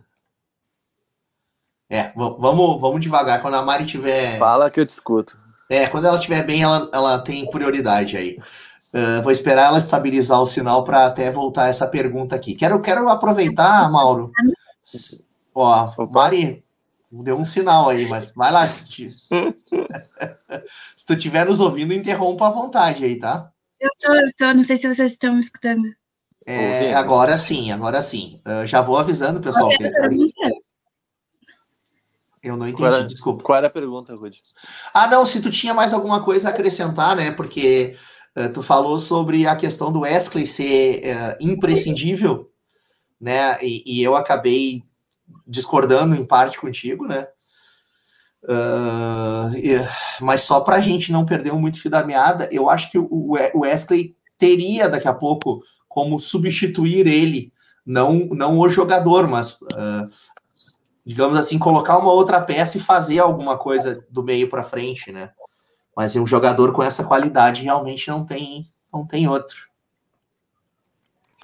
É, 1.89 2.13
vamos, 2.15 2.79
vamos 2.79 3.01
devagar. 3.01 3.41
Quando 3.41 3.55
a 3.55 3.63
Mari 3.63 3.85
tiver. 3.85 4.37
Fala 4.37 4.69
que 4.69 4.79
eu 4.79 4.85
te 4.85 4.89
escuto. 4.89 5.40
É, 5.71 5.87
quando 5.87 6.05
ela 6.05 6.17
estiver 6.17 6.45
bem, 6.45 6.61
ela, 6.63 6.89
ela 6.93 7.19
tem 7.19 7.49
prioridade 7.49 8.17
aí. 8.17 8.37
Uh, 8.93 9.21
vou 9.23 9.31
esperar 9.31 9.67
ela 9.67 9.77
estabilizar 9.77 10.41
o 10.41 10.45
sinal 10.45 10.83
para 10.83 11.05
até 11.05 11.31
voltar 11.31 11.69
essa 11.69 11.87
pergunta 11.87 12.35
aqui. 12.35 12.53
Quero, 12.53 12.81
quero 12.81 13.07
aproveitar, 13.07 13.89
Mauro. 13.89 14.33
Ó, 15.55 16.07
Mari, 16.11 16.61
deu 17.09 17.37
um 17.37 17.45
sinal 17.45 17.87
aí, 17.87 18.05
mas 18.05 18.33
vai 18.35 18.51
lá. 18.51 18.67
Se 18.67 18.83
tu, 18.83 19.11
se 20.93 21.05
tu 21.05 21.13
estiver 21.13 21.45
nos 21.45 21.61
ouvindo, 21.61 21.93
interrompa 21.93 22.47
à 22.47 22.51
vontade 22.51 23.05
aí, 23.05 23.17
tá? 23.17 23.49
Eu 23.79 23.89
tô, 23.97 24.13
eu 24.13 24.31
tô, 24.37 24.53
não 24.53 24.65
sei 24.65 24.75
se 24.75 24.93
vocês 24.93 25.13
estão 25.13 25.35
me 25.35 25.39
escutando. 25.39 25.87
É, 26.45 26.93
agora 26.95 27.37
sim, 27.37 27.71
agora 27.71 28.01
sim. 28.01 28.41
Uh, 28.45 28.67
já 28.67 28.81
vou 28.81 28.97
avisando, 28.97 29.39
pessoal. 29.39 29.69
Que... 29.69 29.89
Eu 32.43 32.57
não 32.57 32.67
entendi, 32.67 32.85
era, 32.85 33.03
desculpa. 33.03 33.43
Qual 33.43 33.57
era 33.57 33.67
a 33.67 33.71
pergunta, 33.71 34.15
Rudy? 34.15 34.41
Ah, 34.93 35.07
não, 35.07 35.25
se 35.25 35.41
tu 35.41 35.51
tinha 35.51 35.73
mais 35.73 35.93
alguma 35.93 36.23
coisa 36.23 36.47
a 36.47 36.51
acrescentar, 36.51 37.15
né? 37.15 37.31
Porque 37.31 37.95
uh, 38.35 38.51
tu 38.51 38.63
falou 38.63 38.99
sobre 38.99 39.45
a 39.45 39.55
questão 39.55 39.91
do 39.91 40.01
Wesley 40.01 40.47
ser 40.47 41.01
uh, 41.01 41.37
imprescindível, 41.39 42.49
né? 43.19 43.57
E, 43.61 43.83
e, 43.85 44.03
eu 44.03 44.15
acabei 44.15 44.83
discordando 45.45 46.15
em 46.15 46.25
parte 46.25 46.59
contigo, 46.59 47.07
né? 47.07 47.27
Uh, 48.43 49.85
mas 50.21 50.41
só 50.41 50.61
para 50.61 50.77
a 50.77 50.81
gente 50.81 51.11
não 51.11 51.23
perder 51.23 51.53
muito 51.53 51.79
fio 51.79 51.91
da 51.91 52.03
meada, 52.03 52.49
eu 52.51 52.67
acho 52.67 52.89
que 52.89 52.97
o 52.97 53.37
Wesley 53.59 54.15
teria 54.35 54.89
daqui 54.89 55.07
a 55.07 55.13
pouco 55.13 55.61
como 55.87 56.19
substituir 56.19 57.05
ele, 57.05 57.53
não, 57.85 58.27
não 58.31 58.57
o 58.57 58.67
jogador, 58.67 59.27
mas 59.27 59.53
uh, 59.61 60.09
digamos 61.11 61.37
assim, 61.37 61.59
colocar 61.59 61.97
uma 61.97 62.11
outra 62.11 62.41
peça 62.41 62.77
e 62.77 62.81
fazer 62.81 63.19
alguma 63.19 63.57
coisa 63.57 64.05
do 64.09 64.23
meio 64.23 64.49
para 64.49 64.63
frente, 64.63 65.11
né? 65.11 65.29
Mas 65.95 66.15
um 66.15 66.25
jogador 66.25 66.71
com 66.71 66.81
essa 66.81 67.03
qualidade 67.03 67.63
realmente 67.63 68.07
não 68.07 68.25
tem, 68.25 68.65
não 68.93 69.05
tem 69.05 69.27
outro. 69.27 69.69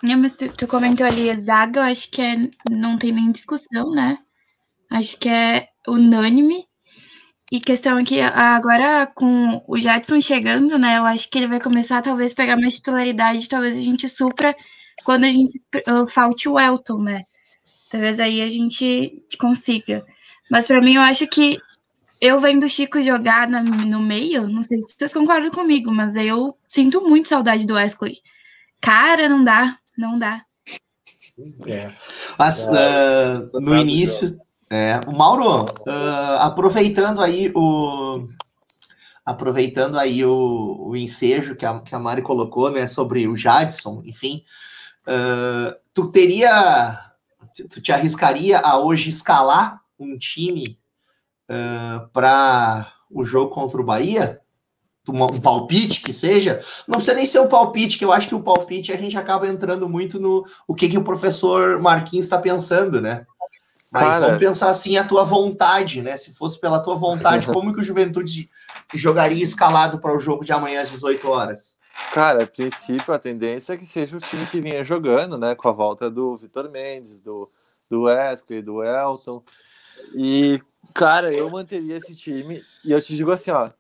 Não, 0.02 0.18
mas 0.18 0.36
tu, 0.36 0.48
tu 0.48 0.68
comentou 0.68 1.06
ali 1.06 1.30
a 1.30 1.36
zaga, 1.36 1.82
eu 1.82 1.84
acho 1.84 2.10
que 2.10 2.22
é, 2.22 2.50
não 2.70 2.98
tem 2.98 3.12
nem 3.12 3.30
discussão, 3.30 3.92
né? 3.92 4.18
Acho 4.90 5.18
que 5.18 5.28
é 5.28 5.68
unânime. 5.86 6.66
E 7.52 7.60
questão 7.60 8.02
que 8.04 8.22
agora 8.22 9.06
com 9.08 9.64
o 9.68 9.78
Jadson 9.78 10.22
chegando, 10.22 10.78
né? 10.78 10.98
Eu 10.98 11.06
acho 11.06 11.30
que 11.30 11.38
ele 11.38 11.48
vai 11.48 11.60
começar 11.60 12.02
talvez 12.02 12.34
pegar 12.34 12.58
mais 12.58 12.76
titularidade, 12.76 13.50
talvez 13.50 13.78
a 13.78 13.82
gente 13.82 14.08
supra 14.08 14.56
quando 15.04 15.26
a 15.26 15.32
gente 15.32 15.62
uh, 15.90 16.08
falte 16.08 16.48
o 16.48 16.60
Elton, 16.60 17.00
né? 17.00 17.24
Talvez 17.90 18.20
aí 18.20 18.42
a 18.42 18.50
gente 18.50 19.24
consiga. 19.40 20.06
Mas 20.50 20.68
para 20.68 20.82
mim 20.82 20.96
eu 20.96 21.02
acho 21.02 21.28
que 21.28 21.58
eu 22.20 22.40
vendo 22.40 22.66
o 22.66 22.70
Chico 22.70 23.02
jogar 23.02 23.48
na, 23.48 23.62
no 23.62 24.02
meio, 24.02 24.48
não 24.48 24.62
sei 24.62 24.82
se 24.82 24.96
vocês 24.98 25.14
concordam 25.14 25.52
comigo, 25.52 25.92
mas 25.92 26.16
eu 26.16 26.58
sinto 26.68 27.02
muito 27.02 27.30
saudade 27.30 27.66
do 27.66 27.76
Wesley. 27.76 28.18
Cara, 28.82 29.30
não 29.30 29.44
dá, 29.44 29.78
não 29.98 30.14
dá. 30.18 30.44
É. 31.68 31.94
Mas 32.38 32.66
uh, 32.66 33.60
no 33.60 33.76
início 33.78 34.40
é, 34.70 35.00
o 35.08 35.16
Mauro, 35.16 35.66
uh, 35.66 36.38
aproveitando 36.42 37.22
aí 37.22 37.52
o 37.56 38.28
aproveitando 39.26 40.00
aí 40.00 40.24
o, 40.24 40.88
o 40.88 40.96
ensejo 40.96 41.56
que 41.56 41.66
a, 41.66 41.82
que 41.82 41.94
a 41.94 42.00
Mari 42.00 42.22
colocou, 42.22 42.72
né, 42.72 42.88
sobre 42.88 43.28
o 43.28 43.36
Jadson, 43.36 44.02
enfim, 44.06 44.42
uh, 45.06 45.76
tu 45.94 46.10
teria, 46.12 46.98
tu 47.70 47.82
te 47.82 47.92
arriscaria 47.92 48.60
a 48.60 48.78
hoje 48.78 49.10
escalar 49.10 49.82
um 50.00 50.18
time 50.18 50.80
uh, 51.50 52.08
para 52.10 52.92
o 53.10 53.24
jogo 53.24 53.52
contra 53.52 53.80
o 53.80 53.86
Bahia? 53.86 54.42
Um, 55.10 55.24
um 55.24 55.40
palpite 55.40 56.02
que 56.02 56.12
seja, 56.12 56.60
não 56.86 56.96
precisa 56.96 57.16
nem 57.16 57.26
ser 57.26 57.40
um 57.40 57.48
palpite, 57.48 57.98
que 57.98 58.04
eu 58.04 58.12
acho 58.12 58.28
que 58.28 58.36
o 58.36 58.44
palpite 58.44 58.92
a 58.92 58.98
gente 58.98 59.18
acaba 59.18 59.48
entrando 59.48 59.88
muito 59.88 60.20
no 60.20 60.44
o 60.68 60.76
que, 60.76 60.90
que 60.90 60.98
o 60.98 61.04
professor 61.04 61.80
Marquinhos 61.82 62.26
está 62.26 62.38
pensando, 62.38 63.00
né? 63.00 63.26
Mas 63.90 64.04
Cara... 64.04 64.26
vamos 64.26 64.40
pensar 64.40 64.70
assim, 64.70 64.98
a 64.98 65.06
tua 65.06 65.24
vontade, 65.24 66.02
né? 66.02 66.18
Se 66.18 66.34
fosse 66.34 66.60
pela 66.60 66.82
tua 66.82 66.96
vontade, 66.96 67.48
como 67.54 67.74
que 67.74 67.80
o 67.80 67.84
Juventude 67.84 68.50
jogaria 68.94 69.44
escalado 69.44 70.00
para 70.00 70.16
o 70.16 70.20
jogo 70.20 70.44
de 70.44 70.52
amanhã 70.52 70.82
às 70.82 70.92
18 70.92 71.30
horas? 71.30 71.78
Cara, 72.14 72.44
a 72.44 72.48
princípio 72.48 73.14
a 73.14 73.20
tendência 73.20 73.74
é 73.74 73.78
que 73.78 73.86
seja 73.86 74.18
o 74.18 74.20
time 74.20 74.46
que 74.46 74.62
vinha 74.62 74.84
jogando, 74.84 75.38
né? 75.38 75.56
Com 75.56 75.70
a 75.70 75.72
volta 75.72 76.10
do 76.10 76.36
Vitor 76.38 76.70
Mendes, 76.70 77.20
do, 77.20 77.52
do 77.90 78.04
Wesley, 78.04 78.62
do 78.62 78.84
Elton. 78.84 79.44
E, 80.16 80.62
cara, 80.94 81.34
eu 81.34 81.50
manteria 81.50 81.98
esse 81.98 82.16
time. 82.16 82.62
E 82.84 82.92
eu 82.92 83.02
te 83.02 83.16
digo 83.16 83.32
assim, 83.32 83.52
ó. 83.52 83.72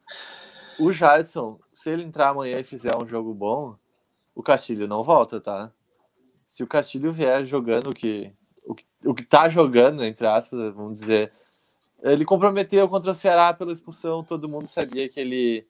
O 0.80 0.92
Jadson, 0.92 1.60
se 1.72 1.90
ele 1.90 2.04
entrar 2.04 2.30
amanhã 2.30 2.60
e 2.60 2.64
fizer 2.64 2.96
um 2.96 3.08
jogo 3.08 3.34
bom, 3.34 3.76
o 4.36 4.44
Castilho 4.44 4.88
não 4.88 5.04
volta, 5.04 5.42
tá? 5.42 5.72
Se 6.46 6.64
o 6.64 6.68
Castilho 6.68 7.12
vier 7.12 7.46
jogando 7.46 7.90
o 7.90 7.94
que 7.94 8.34
o 9.06 9.14
que 9.14 9.24
tá 9.24 9.50
jogando, 9.50 10.04
entre 10.04 10.26
aspas, 10.28 10.74
vamos 10.74 11.00
dizer. 11.00 11.32
Ele 12.04 12.26
comprometeu 12.26 12.88
contra 12.88 13.12
o 13.12 13.16
Ceará 13.16 13.54
pela 13.54 13.74
expulsão, 13.74 14.24
todo 14.24 14.50
mundo 14.50 14.68
sabia 14.68 15.10
que 15.10 15.20
ele 15.20 15.68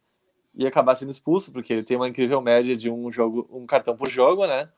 ia 0.57 0.67
acabar 0.67 0.95
sendo 0.95 1.11
expulso, 1.11 1.53
porque 1.53 1.71
ele 1.71 1.83
tem 1.83 1.95
uma 1.95 2.09
incrível 2.09 2.41
média 2.41 2.75
de 2.75 2.89
um 2.89 3.11
jogo, 3.11 3.47
um 3.51 3.65
cartão 3.67 3.95
por 3.95 4.09
jogo, 4.09 4.47
né? 4.47 4.69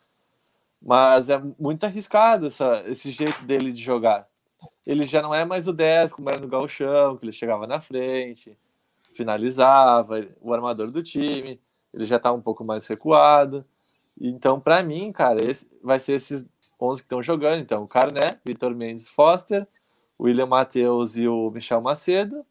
Mas 0.82 1.30
é 1.30 1.42
muito 1.58 1.86
arriscado 1.86 2.48
essa, 2.48 2.84
esse 2.86 3.12
jeito 3.12 3.44
dele 3.46 3.72
de 3.72 3.82
jogar. 3.82 4.28
Ele 4.86 5.06
já 5.06 5.22
não 5.22 5.34
é 5.34 5.46
mais 5.46 5.68
o 5.68 5.74
10, 5.74 6.12
como 6.12 6.30
era 6.30 6.40
no 6.40 6.48
Galchão, 6.48 7.16
que 7.18 7.26
ele 7.26 7.32
chegava 7.32 7.66
na 7.66 7.80
frente, 7.80 8.58
finalizava, 9.16 10.28
o 10.42 10.54
armador 10.54 10.92
do 10.92 11.02
time, 11.02 11.62
ele 11.94 12.04
já 12.04 12.20
tá 12.20 12.32
um 12.32 12.42
pouco 12.42 12.64
mais 12.64 12.86
recuado. 12.86 13.66
Então, 14.20 14.60
para 14.60 14.84
mim, 14.84 15.12
cara, 15.14 15.42
esse 15.42 15.70
vai 15.82 16.00
ser 16.00 16.14
esses 16.14 16.46
11 16.80 17.02
que 17.02 17.06
estão 17.06 17.24
jogando, 17.24 17.62
então, 17.62 17.84
o 17.84 17.88
Carné, 17.88 18.40
Vitor 18.46 18.76
Mendes 18.76 19.08
Foster, 19.08 19.66
o 20.18 20.26
William 20.26 20.46
Matheus 20.46 21.16
e 21.16 21.28
o 21.28 21.50
Michel 21.52 21.82
Macedo, 21.82 22.46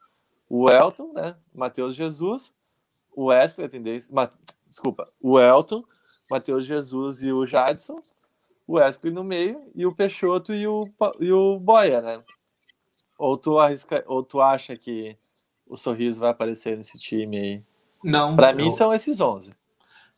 o 0.49 0.71
Elton, 0.71 1.13
né, 1.13 1.37
Matheus 1.55 1.95
Jesus, 1.95 2.55
o 3.15 3.27
Wesley, 3.27 3.67
a 3.67 3.71
tendência, 3.71 4.11
desculpa, 4.69 5.09
o 5.21 5.39
Elton, 5.39 5.85
Matheus 6.31 6.65
Jesus 6.65 7.23
e 7.23 7.33
o 7.33 7.47
Jadson, 7.47 8.03
o 8.67 8.75
Wesley 8.75 9.13
no 9.13 9.25
meio 9.25 9.63
e 9.75 9.87
o 9.87 9.95
Peixoto 9.95 10.55
e 10.55 10.67
o, 10.67 10.89
e 11.21 11.33
o 11.33 11.59
Boia, 11.59 12.01
né? 12.01 12.23
Ou 13.19 13.37
tu, 13.37 13.59
arrisca, 13.59 14.05
ou 14.07 14.23
tu 14.23 14.41
acha 14.41 14.77
que 14.77 15.17
o 15.67 15.77
Sorriso 15.77 16.21
vai 16.21 16.31
aparecer 16.31 16.77
nesse 16.77 16.99
time 16.99 17.37
aí? 17.37 17.63
Não. 18.05 18.37
Para 18.37 18.53
mim 18.53 18.71
são 18.71 18.93
esses 18.93 19.21
11. 19.21 19.53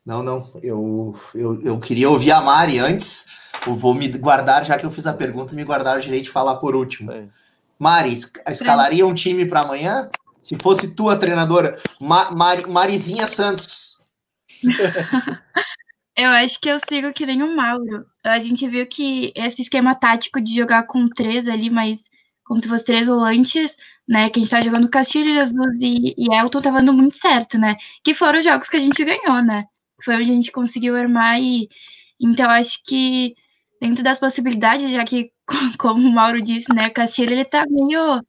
Não, 0.04 0.23
não. 0.23 0.47
Eu, 0.62 1.14
eu, 1.35 1.61
eu 1.62 1.80
queria 1.80 2.11
ouvir 2.11 2.32
a 2.32 2.40
Mari 2.40 2.78
antes, 2.78 3.52
eu 3.66 3.75
vou 3.75 3.94
me 3.94 4.09
guardar, 4.09 4.64
já 4.64 4.78
que 4.78 4.85
eu 4.85 4.90
fiz 4.90 5.06
a 5.06 5.14
pergunta, 5.14 5.54
me 5.54 5.64
guardar 5.64 5.97
o 5.97 6.00
direito 6.00 6.25
de 6.25 6.30
falar 6.30 6.56
por 6.56 6.75
último. 6.75 7.12
É. 7.12 7.28
Mari, 7.78 8.12
escalaria 8.49 9.06
um 9.06 9.14
time 9.14 9.47
para 9.47 9.61
amanhã? 9.61 10.11
Se 10.42 10.56
fosse 10.56 10.94
tua 10.94 11.16
treinadora, 11.16 11.76
Ma 12.00 12.30
Mari, 12.30 12.66
Marizinha 12.66 13.26
Santos. 13.26 13.97
eu 16.16 16.30
acho 16.30 16.61
que 16.61 16.68
eu 16.68 16.78
sigo 16.88 17.12
que 17.12 17.26
nem 17.26 17.42
o 17.42 17.54
Mauro. 17.54 18.06
A 18.25 18.38
gente 18.38 18.66
viu 18.68 18.87
que 18.87 19.32
esse 19.35 19.62
esquema 19.62 19.94
tático 19.94 20.40
de 20.40 20.54
jogar 20.54 20.85
com 20.85 21.09
três 21.09 21.49
ali, 21.49 21.70
mas 21.70 22.04
como 22.44 22.61
se 22.61 22.68
fosse 22.68 22.85
três 22.85 23.06
volantes, 23.06 23.76
né? 24.09 24.28
Que 24.28 24.40
a 24.40 24.42
gente 24.42 24.50
tava 24.50 24.64
jogando 24.64 24.90
Castilho, 24.90 25.32
Jesus 25.32 25.78
e, 25.80 26.14
e 26.18 26.35
Elton 26.35 26.61
tava 26.61 26.78
dando 26.78 26.92
muito 26.92 27.16
certo, 27.16 27.59
né? 27.59 27.76
Que 28.02 28.14
foram 28.14 28.38
os 28.38 28.44
jogos 28.44 28.68
que 28.68 28.76
a 28.76 28.80
gente 28.80 29.04
ganhou, 29.04 29.42
né? 29.42 29.64
Foi 30.04 30.14
onde 30.14 30.30
a 30.30 30.35
gente 30.35 30.50
conseguiu 30.50 30.97
armar 30.97 31.40
e 31.40 31.68
então 32.20 32.50
acho 32.50 32.80
que 32.85 33.35
dentro 33.80 34.04
das 34.04 34.20
possibilidades, 34.20 34.90
já 34.90 35.04
que, 35.04 35.32
como 35.78 36.06
o 36.06 36.12
Mauro 36.12 36.42
disse, 36.42 36.73
né, 36.75 36.88
o 36.88 36.92
Castilho 36.92 37.32
ele 37.32 37.44
tá 37.44 37.64
meio 37.68 38.23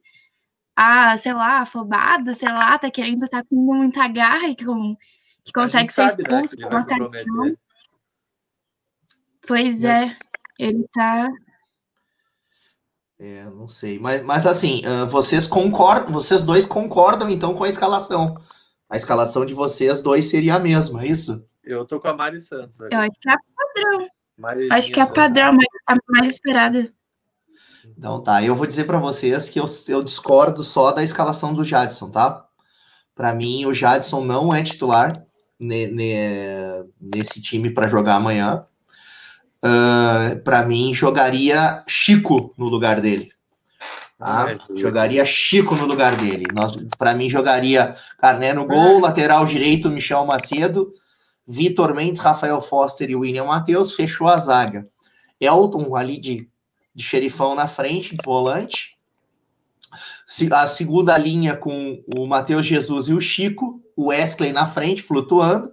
ah, 0.76 1.18
sei 1.18 1.34
lá, 1.34 1.62
afobado, 1.62 2.34
sei 2.34 2.50
lá, 2.50 2.78
tá 2.78 2.90
querendo 2.90 3.28
tá 3.28 3.44
com 3.44 3.56
muita 3.56 4.08
garra 4.08 4.48
e 4.48 4.56
com, 4.56 4.96
que 5.44 5.52
consegue 5.52 5.92
ser 5.92 6.10
sabe, 6.10 6.24
expulso 6.24 6.56
né, 6.58 6.64
com 6.64 6.76
uma 6.76 6.86
cartão. 6.86 7.58
Pois 9.48 9.84
é. 9.84 10.06
é, 10.06 10.18
ele 10.60 10.88
tá 10.94 11.30
é, 13.22 13.44
não 13.52 13.70
sei. 13.70 14.00
Mas, 14.00 14.24
mas 14.24 14.48
assim, 14.48 14.82
uh, 14.84 15.06
vocês 15.06 15.46
concordam, 15.46 16.12
vocês 16.12 16.42
dois 16.42 16.66
concordam 16.66 17.30
então 17.30 17.54
com 17.54 17.64
a 17.64 17.70
escalação. 17.70 18.34
A 18.90 18.98
escalação 18.98 19.46
de 19.46 19.54
vocês 19.54 20.02
dois 20.02 20.26
seria 20.26 20.56
a 20.56 20.60
mesma, 20.60 21.04
é 21.04 21.08
isso? 21.08 21.48
Eu 21.64 21.86
tô 21.86 22.00
com 22.00 22.08
a 22.08 22.16
Mari 22.16 22.42
Santos. 22.42 22.82
Ali. 22.82 22.96
Eu 22.96 23.00
acho 23.00 23.20
que 23.20 23.30
é 23.30 23.36
padrão. 23.56 24.08
Marizinha 24.36 24.76
acho 24.76 24.92
que 24.92 25.00
é 25.00 25.06
padrão, 25.06 25.54
mas 25.54 25.68
a 25.86 25.96
mais 26.08 26.34
esperada. 26.34 26.92
Então 28.02 28.20
tá, 28.20 28.44
eu 28.44 28.56
vou 28.56 28.66
dizer 28.66 28.86
para 28.86 28.98
vocês 28.98 29.48
que 29.48 29.60
eu, 29.60 29.66
eu 29.88 30.02
discordo 30.02 30.64
só 30.64 30.92
da 30.92 31.04
escalação 31.04 31.54
do 31.54 31.64
Jadson, 31.64 32.10
tá? 32.10 32.44
Para 33.14 33.32
mim, 33.36 33.64
o 33.68 33.76
Jadson 33.76 34.26
não 34.26 34.52
é 34.52 34.64
titular 34.64 35.24
ne, 35.60 35.86
ne, 35.86 36.16
nesse 37.00 37.40
time 37.40 37.70
para 37.70 37.88
jogar 37.88 38.16
amanhã 38.16 38.66
uh, 39.64 40.34
ah, 40.34 40.36
para 40.44 40.66
mim, 40.66 40.96
jogaria 40.96 41.84
Chico 41.88 42.56
no 42.58 42.70
lugar 42.70 43.02
dele. 43.02 43.30
Tá? 44.18 44.52
É, 44.52 44.58
jogaria 44.76 45.24
Chico 45.24 45.76
no 45.76 45.86
lugar 45.86 46.16
dele. 46.16 46.46
Para 46.98 47.14
mim, 47.14 47.30
jogaria 47.30 47.94
Carné 48.18 48.52
no 48.52 48.66
gol, 48.66 48.98
é. 48.98 49.02
lateral 49.02 49.46
direito, 49.46 49.92
Michel 49.92 50.26
Macedo, 50.26 50.92
Vitor 51.48 51.94
Mendes, 51.94 52.20
Rafael 52.20 52.62
Foster 52.62 53.12
e 53.12 53.16
William 53.16 53.46
Matheus. 53.46 53.94
Fechou 53.94 54.28
a 54.28 54.38
zaga. 54.38 54.88
Elton 55.40 55.96
ali 55.96 56.20
de, 56.20 56.51
de 56.94 57.04
xerifão 57.04 57.56
na 57.56 57.68
frente, 57.68 58.16
de 58.16 58.24
volante. 58.24 58.98
A 60.52 60.68
segunda 60.68 61.18
linha 61.18 61.56
com 61.56 62.02
o 62.18 62.26
Matheus 62.26 62.66
Jesus 62.66 63.08
e 63.08 63.14
o 63.14 63.22
Chico. 63.22 63.82
O 63.96 64.08
Wesley 64.08 64.52
na 64.52 64.66
frente, 64.66 65.02
flutuando. 65.02 65.72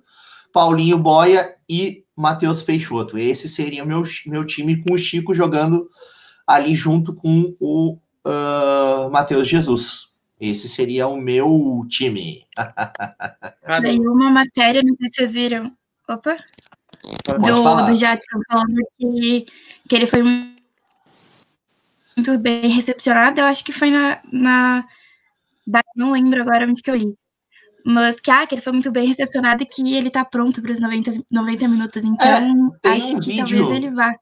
Paulinho 0.52 0.98
Boia 0.98 1.56
e 1.68 2.04
Matheus 2.16 2.62
Peixoto. 2.62 3.16
Esse 3.16 3.48
seria 3.48 3.84
o 3.84 3.86
meu, 3.86 4.02
meu 4.26 4.44
time 4.44 4.82
com 4.82 4.94
o 4.94 4.98
Chico 4.98 5.34
jogando 5.34 5.88
ali 6.46 6.74
junto 6.74 7.14
com 7.14 7.54
o 7.60 7.98
uh, 8.26 9.10
Matheus 9.10 9.46
Jesus. 9.46 10.08
Esse 10.40 10.68
seria 10.68 11.06
o 11.06 11.16
meu 11.16 11.80
time. 11.88 12.46
Saiu 13.62 14.12
uma 14.12 14.30
matéria, 14.30 14.82
não 14.82 14.96
sei 14.96 15.08
se 15.08 15.14
vocês 15.14 15.34
viram. 15.34 15.72
Opa! 16.08 16.36
do, 17.26 17.86
do 17.86 17.96
Jadson 17.96 18.40
falando 18.50 18.82
que, 18.96 19.46
que 19.88 19.96
ele 19.96 20.06
foi 20.06 20.22
muito 22.18 22.38
bem 22.38 22.68
recepcionado. 22.68 23.40
Eu 23.40 23.46
acho 23.46 23.64
que 23.64 23.72
foi 23.72 23.90
na, 23.90 24.20
na. 24.32 24.84
Não 25.94 26.12
lembro 26.12 26.40
agora 26.40 26.66
onde 26.66 26.82
que 26.82 26.90
eu 26.90 26.96
li 26.96 27.14
mas 27.84 28.20
que, 28.20 28.30
ah, 28.30 28.46
que 28.46 28.54
ele 28.54 28.60
foi 28.60 28.72
muito 28.72 28.90
bem 28.90 29.08
recepcionado 29.08 29.62
e 29.62 29.66
que 29.66 29.94
ele 29.94 30.10
tá 30.10 30.22
pronto 30.22 30.60
para 30.60 30.72
os 30.72 30.78
90, 30.78 31.10
90 31.30 31.68
minutos. 31.68 32.04
Então, 32.04 32.76
é, 32.84 32.88
acho 32.90 33.16
um 33.16 33.20
vídeo, 33.20 33.58
talvez 33.58 33.70
ele 33.70 33.90
vá. 33.90 34.14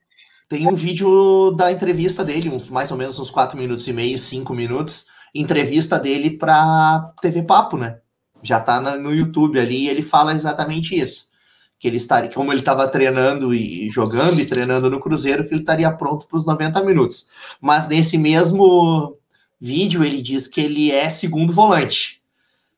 Tem 0.48 0.68
um 0.68 0.74
vídeo 0.74 1.50
da 1.50 1.72
entrevista 1.72 2.24
dele, 2.24 2.48
uns, 2.48 2.70
mais 2.70 2.92
ou 2.92 2.96
menos 2.96 3.18
uns 3.18 3.30
4 3.30 3.58
minutos 3.58 3.88
e 3.88 3.92
meio, 3.92 4.16
5 4.16 4.54
minutos, 4.54 5.06
entrevista 5.34 5.98
dele 5.98 6.38
para 6.38 7.12
TV 7.20 7.42
Papo, 7.42 7.76
né? 7.76 7.98
Já 8.40 8.60
tá 8.60 8.80
na, 8.80 8.96
no 8.96 9.12
YouTube 9.12 9.58
ali 9.58 9.84
e 9.84 9.88
ele 9.88 10.02
fala 10.02 10.32
exatamente 10.32 10.94
isso. 10.94 11.30
Que 11.78 11.88
ele 11.88 11.96
estaria, 11.96 12.30
como 12.32 12.52
ele 12.52 12.60
estava 12.60 12.88
treinando 12.88 13.54
e 13.54 13.90
jogando 13.90 14.40
e 14.40 14.46
treinando 14.46 14.90
no 14.90 15.00
Cruzeiro, 15.00 15.46
que 15.46 15.52
ele 15.52 15.60
estaria 15.60 15.92
pronto 15.92 16.26
para 16.26 16.38
os 16.38 16.46
90 16.46 16.82
minutos. 16.82 17.56
Mas 17.60 17.86
nesse 17.86 18.16
mesmo 18.16 19.16
vídeo 19.60 20.02
ele 20.02 20.22
diz 20.22 20.48
que 20.48 20.60
ele 20.60 20.90
é 20.90 21.10
segundo 21.10 21.52
volante 21.52 22.16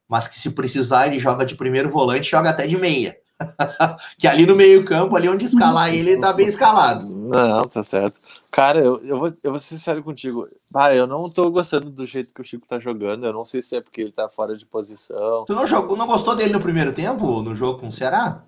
mas 0.09 0.27
que 0.27 0.39
se 0.39 0.51
precisar 0.53 1.07
ele 1.07 1.19
joga 1.19 1.45
de 1.45 1.55
primeiro 1.55 1.91
volante, 1.91 2.31
joga 2.31 2.51
até 2.51 2.67
de 2.67 2.79
meia. 2.79 3.17
que 4.19 4.27
ali 4.27 4.47
no 4.47 4.57
meio 4.57 4.85
campo, 4.85 5.15
ali 5.15 5.29
onde 5.29 5.45
escalar 5.45 5.95
ele, 5.95 6.13
ele 6.13 6.21
tá 6.21 6.33
bem 6.33 6.47
escalado. 6.47 7.07
Não, 7.07 7.69
tá 7.69 7.83
certo. 7.83 8.19
Cara, 8.51 8.81
eu, 8.81 8.99
eu, 9.05 9.19
vou, 9.19 9.29
eu 9.45 9.51
vou 9.51 9.59
ser 9.59 9.77
sincero 9.77 10.03
contigo. 10.03 10.49
Ah, 10.75 10.93
eu 10.93 11.07
não 11.07 11.29
tô 11.29 11.49
gostando 11.51 11.91
do 11.91 12.07
jeito 12.07 12.33
que 12.33 12.41
o 12.41 12.45
Chico 12.45 12.67
tá 12.67 12.81
jogando. 12.81 13.27
Eu 13.27 13.33
não 13.33 13.45
sei 13.45 13.61
se 13.61 13.77
é 13.77 13.81
porque 13.81 14.01
ele 14.01 14.11
tá 14.11 14.29
fora 14.29 14.57
de 14.57 14.65
posição. 14.65 15.45
Tu 15.45 15.55
não, 15.55 15.67
jogou, 15.67 15.97
não 15.97 16.07
gostou 16.07 16.35
dele 16.35 16.53
no 16.53 16.61
primeiro 16.61 16.93
tempo, 16.93 17.43
no 17.43 17.55
jogo 17.55 17.79
com 17.79 17.89
o 17.89 17.93
Ceará? 17.93 18.43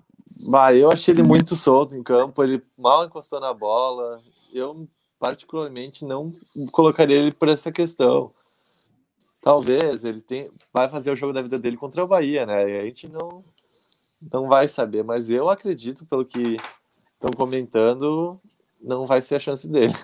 Bah, 0.47 0.73
eu 0.73 0.91
achei 0.91 1.13
ele 1.13 1.23
muito 1.23 1.55
solto 1.55 1.95
em 1.95 2.03
campo. 2.03 2.43
Ele 2.43 2.63
mal 2.77 3.05
encostou 3.05 3.39
na 3.39 3.53
bola. 3.53 4.19
Eu, 4.53 4.87
particularmente, 5.19 6.05
não 6.05 6.33
colocaria 6.71 7.17
ele 7.17 7.31
por 7.31 7.47
essa 7.49 7.71
questão 7.71 8.33
talvez 9.41 10.03
ele 10.03 10.21
tem, 10.21 10.49
vai 10.71 10.87
fazer 10.87 11.11
o 11.11 11.15
jogo 11.15 11.33
da 11.33 11.41
vida 11.41 11.57
dele 11.57 11.75
contra 11.75 12.03
o 12.03 12.07
Bahia, 12.07 12.45
né? 12.45 12.69
E 12.69 12.79
a 12.79 12.85
gente 12.85 13.09
não, 13.09 13.43
não 14.31 14.47
vai 14.47 14.67
saber, 14.67 15.03
mas 15.03 15.29
eu 15.29 15.49
acredito, 15.49 16.05
pelo 16.05 16.23
que 16.23 16.57
estão 17.13 17.31
comentando, 17.35 18.39
não 18.79 19.05
vai 19.05 19.21
ser 19.21 19.35
a 19.35 19.39
chance 19.39 19.67
dele. 19.67 19.95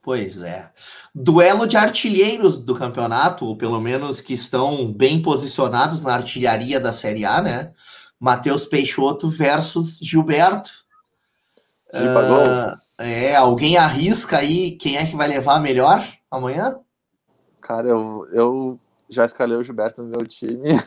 Pois 0.00 0.42
é. 0.42 0.72
Duelo 1.14 1.66
de 1.66 1.76
artilheiros 1.76 2.56
do 2.56 2.74
campeonato, 2.74 3.44
ou 3.44 3.56
pelo 3.56 3.80
menos 3.80 4.20
que 4.20 4.32
estão 4.32 4.90
bem 4.90 5.20
posicionados 5.20 6.02
na 6.02 6.14
artilharia 6.14 6.80
da 6.80 6.92
Série 6.92 7.24
A, 7.24 7.42
né? 7.42 7.72
Matheus 8.18 8.64
Peixoto 8.64 9.28
versus 9.28 9.98
Gilberto. 10.02 10.70
Uh, 11.92 12.78
é, 12.98 13.36
alguém 13.36 13.76
arrisca 13.76 14.38
aí 14.38 14.72
quem 14.72 14.96
é 14.96 15.06
que 15.06 15.16
vai 15.16 15.28
levar 15.28 15.60
melhor 15.60 16.04
amanhã? 16.30 16.78
Cara, 17.60 17.88
eu, 17.88 18.26
eu 18.32 18.80
já 19.08 19.24
escalei 19.24 19.56
o 19.56 19.62
Gilberto 19.62 20.02
no 20.02 20.08
meu 20.08 20.26
time. 20.26 20.58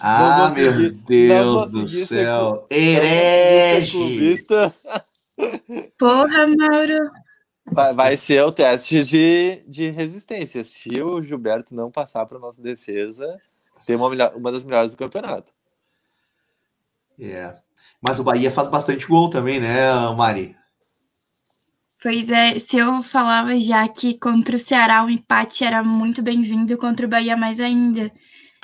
Ah, 0.00 0.52
meu 0.54 0.92
Deus 0.92 1.72
do 1.72 1.88
céu. 1.88 2.66
Herege! 2.70 4.36
Porra, 5.98 6.46
Mauro. 6.46 7.10
Vai, 7.66 7.94
vai 7.94 8.16
ser 8.16 8.42
o 8.44 8.52
teste 8.52 9.02
de, 9.04 9.62
de 9.66 9.90
resistência. 9.90 10.64
Se 10.64 11.02
o 11.02 11.22
Gilberto 11.22 11.74
não 11.74 11.90
passar 11.90 12.24
para 12.26 12.38
nossa 12.38 12.62
defesa, 12.62 13.38
tem 13.86 13.96
uma, 13.96 14.08
uma 14.30 14.52
das 14.52 14.64
melhores 14.64 14.92
do 14.92 14.96
campeonato. 14.96 15.52
É. 17.18 17.24
Yeah. 17.24 17.58
Mas 18.00 18.20
o 18.20 18.24
Bahia 18.24 18.50
faz 18.50 18.68
bastante 18.68 19.06
gol 19.06 19.28
também, 19.28 19.60
né, 19.60 19.90
Mari? 20.16 20.56
Pois 22.00 22.30
é, 22.30 22.56
se 22.58 22.78
eu 22.78 23.02
falava 23.02 23.58
já 23.58 23.88
que 23.88 24.16
contra 24.18 24.54
o 24.54 24.58
Ceará 24.58 25.04
o 25.04 25.10
empate 25.10 25.64
era 25.64 25.82
muito 25.82 26.22
bem-vindo, 26.22 26.78
contra 26.78 27.06
o 27.06 27.08
Bahia 27.08 27.36
mais 27.36 27.58
ainda. 27.58 28.12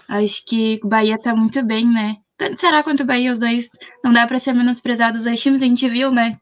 Acho 0.09 0.45
que 0.47 0.79
o 0.85 0.89
Bahia 0.89 1.19
tá 1.19 1.35
muito 1.35 1.61
bem, 1.65 1.85
né? 1.85 2.17
Tanto 2.37 2.55
o 2.55 2.61
Ceará 2.61 2.83
quanto 2.85 3.03
o 3.03 3.07
Bahia, 3.07 3.33
os 3.33 3.39
dois, 3.39 3.71
não 4.05 4.13
dá 4.13 4.27
para 4.27 4.39
ser 4.39 4.53
menosprezado 4.53 5.19
os 5.19 5.25
dois 5.25 5.41
times, 5.41 5.63
a 5.63 5.67
gente 5.67 5.89
viu, 5.89 6.13
né? 6.13 6.39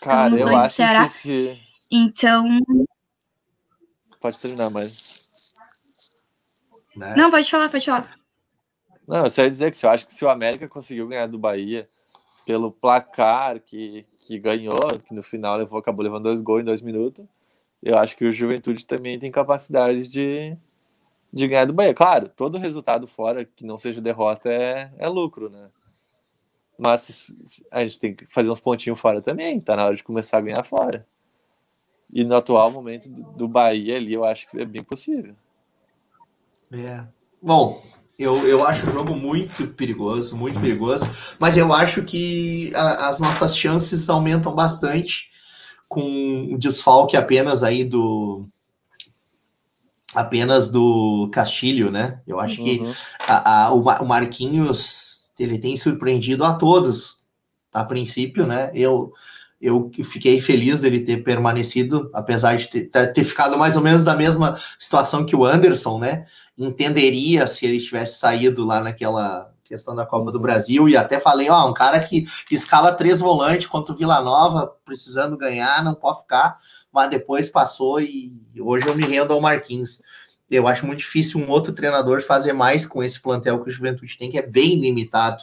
Cara, 0.00 0.36
eu 0.36 0.56
acho 0.56 0.74
Ceará. 0.74 1.04
que 1.04 1.12
se... 1.12 1.60
Então... 1.90 2.58
Pode 4.20 4.40
terminar, 4.40 4.70
mas... 4.70 5.20
Né? 6.96 7.14
Não, 7.16 7.30
pode 7.30 7.48
falar, 7.48 7.68
pode 7.68 7.84
falar. 7.84 8.10
Não, 9.10 9.24
eu 9.24 9.30
só 9.30 9.42
ia 9.42 9.50
dizer 9.50 9.72
que 9.72 9.84
eu 9.84 9.90
acho 9.90 10.06
que 10.06 10.14
se 10.14 10.24
o 10.24 10.30
América 10.30 10.68
conseguiu 10.68 11.08
ganhar 11.08 11.26
do 11.26 11.36
Bahia 11.36 11.88
pelo 12.46 12.70
placar 12.70 13.58
que, 13.58 14.06
que 14.18 14.38
ganhou, 14.38 14.78
que 15.04 15.12
no 15.12 15.20
final 15.20 15.56
levou, 15.56 15.80
acabou 15.80 16.04
levando 16.04 16.22
dois 16.22 16.40
gols 16.40 16.60
em 16.60 16.64
dois 16.64 16.80
minutos. 16.80 17.26
Eu 17.82 17.98
acho 17.98 18.16
que 18.16 18.24
o 18.24 18.30
Juventude 18.30 18.86
também 18.86 19.18
tem 19.18 19.28
capacidade 19.28 20.06
de, 20.06 20.56
de 21.32 21.48
ganhar 21.48 21.64
do 21.64 21.72
Bahia. 21.72 21.92
Claro, 21.92 22.28
todo 22.28 22.56
resultado 22.56 23.08
fora 23.08 23.44
que 23.44 23.66
não 23.66 23.76
seja 23.76 24.00
derrota 24.00 24.48
é, 24.48 24.92
é 24.96 25.08
lucro, 25.08 25.50
né? 25.50 25.70
Mas 26.78 27.66
a 27.72 27.82
gente 27.82 27.98
tem 27.98 28.14
que 28.14 28.26
fazer 28.26 28.48
uns 28.48 28.60
pontinhos 28.60 29.00
fora 29.00 29.20
também, 29.20 29.58
tá 29.58 29.74
na 29.74 29.86
hora 29.86 29.96
de 29.96 30.04
começar 30.04 30.38
a 30.38 30.42
ganhar 30.42 30.62
fora. 30.62 31.04
E 32.12 32.22
no 32.22 32.36
atual 32.36 32.70
momento 32.70 33.10
do 33.10 33.48
Bahia 33.48 33.96
ali, 33.96 34.12
eu 34.12 34.24
acho 34.24 34.48
que 34.48 34.60
é 34.60 34.64
bem 34.64 34.84
possível. 34.84 35.34
É. 36.72 37.04
Bom, 37.42 37.76
eu, 38.20 38.46
eu 38.46 38.66
acho 38.66 38.86
o 38.86 38.92
jogo 38.92 39.16
muito 39.16 39.68
perigoso, 39.68 40.36
muito 40.36 40.60
perigoso, 40.60 41.36
mas 41.38 41.56
eu 41.56 41.72
acho 41.72 42.02
que 42.02 42.70
a, 42.74 43.08
as 43.08 43.18
nossas 43.18 43.56
chances 43.56 44.08
aumentam 44.10 44.54
bastante 44.54 45.30
com 45.88 46.48
o 46.52 46.58
desfalque 46.58 47.16
apenas 47.16 47.62
aí 47.62 47.82
do 47.82 48.46
apenas 50.14 50.68
do 50.68 51.30
Castilho, 51.32 51.90
né? 51.90 52.20
Eu 52.26 52.38
acho 52.38 52.60
uhum. 52.60 52.64
que 52.64 52.82
a, 53.26 53.66
a, 53.66 53.72
o 53.72 54.06
Marquinhos 54.06 55.32
ele 55.38 55.58
tem 55.58 55.76
surpreendido 55.76 56.44
a 56.44 56.52
todos 56.54 57.18
a 57.72 57.84
princípio, 57.84 58.46
né? 58.46 58.70
Eu 58.74 59.12
Eu 59.62 59.90
fiquei 60.02 60.40
feliz 60.40 60.80
dele 60.80 61.00
ter 61.00 61.22
permanecido, 61.22 62.10
apesar 62.14 62.56
de 62.56 62.66
ter, 62.66 63.12
ter 63.12 63.24
ficado 63.24 63.58
mais 63.58 63.76
ou 63.76 63.82
menos 63.82 64.04
da 64.04 64.16
mesma 64.16 64.54
situação 64.78 65.24
que 65.24 65.36
o 65.36 65.44
Anderson, 65.44 65.98
né? 65.98 66.22
Entenderia 66.60 67.46
se 67.46 67.64
ele 67.64 67.78
tivesse 67.78 68.18
saído 68.18 68.64
lá 68.64 68.80
naquela 68.80 69.50
questão 69.64 69.94
da 69.94 70.04
Copa 70.04 70.32
do 70.32 70.40
Brasil, 70.40 70.88
e 70.88 70.96
até 70.96 71.20
falei, 71.20 71.48
ó, 71.48 71.68
um 71.68 71.72
cara 71.72 72.00
que, 72.00 72.24
escala 72.50 72.92
três 72.92 73.20
volantes 73.20 73.68
contra 73.68 73.94
o 73.94 73.96
Vila 73.96 74.20
Nova, 74.20 74.66
precisando 74.84 75.38
ganhar, 75.38 75.84
não 75.84 75.94
pode 75.94 76.20
ficar, 76.20 76.56
mas 76.92 77.08
depois 77.08 77.48
passou 77.48 78.00
e 78.00 78.32
hoje 78.58 78.88
eu 78.88 78.96
me 78.96 79.04
rendo 79.06 79.32
ao 79.32 79.40
Marquinhos. 79.40 80.02
Eu 80.50 80.66
acho 80.66 80.86
muito 80.86 80.98
difícil 80.98 81.40
um 81.40 81.48
outro 81.48 81.72
treinador 81.72 82.20
fazer 82.22 82.52
mais 82.52 82.84
com 82.84 83.02
esse 83.02 83.20
plantel 83.20 83.62
que 83.62 83.70
o 83.70 83.72
Juventude 83.72 84.18
tem, 84.18 84.30
que 84.30 84.38
é 84.38 84.46
bem 84.46 84.80
limitado. 84.80 85.42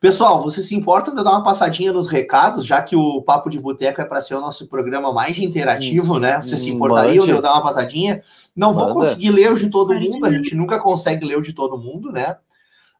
Pessoal, 0.00 0.42
você 0.42 0.62
se 0.62 0.74
importa 0.74 1.10
de 1.10 1.18
eu 1.18 1.24
dar 1.24 1.30
uma 1.30 1.42
passadinha 1.42 1.92
nos 1.92 2.08
recados, 2.08 2.66
já 2.66 2.82
que 2.82 2.94
o 2.94 3.22
Papo 3.22 3.48
de 3.48 3.58
Boteco 3.58 4.00
é 4.00 4.04
para 4.04 4.20
ser 4.20 4.34
o 4.34 4.40
nosso 4.40 4.66
programa 4.66 5.12
mais 5.12 5.38
interativo, 5.38 6.18
né? 6.18 6.40
Você 6.42 6.58
se 6.58 6.70
importaria 6.70 7.20
de 7.20 7.30
eu 7.30 7.40
dar 7.40 7.52
uma 7.52 7.62
passadinha? 7.62 8.22
Não 8.54 8.74
Manda. 8.74 8.84
vou 8.84 8.94
conseguir 8.94 9.30
ler 9.30 9.50
o 9.52 9.54
de 9.56 9.70
todo 9.70 9.94
mundo, 9.94 10.26
a 10.26 10.30
gente 10.30 10.54
nunca 10.54 10.78
consegue 10.78 11.26
ler 11.26 11.38
o 11.38 11.42
de 11.42 11.52
todo 11.52 11.78
mundo, 11.78 12.12
né? 12.12 12.36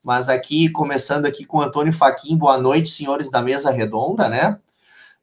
Mas 0.02 0.28
aqui, 0.28 0.68
começando 0.68 1.26
aqui 1.26 1.44
com 1.44 1.58
o 1.58 1.62
Antônio 1.62 1.92
Faquin, 1.92 2.36
boa 2.36 2.58
noite, 2.58 2.90
senhores 2.90 3.30
da 3.30 3.42
mesa 3.42 3.70
redonda, 3.70 4.28
né? 4.28 4.58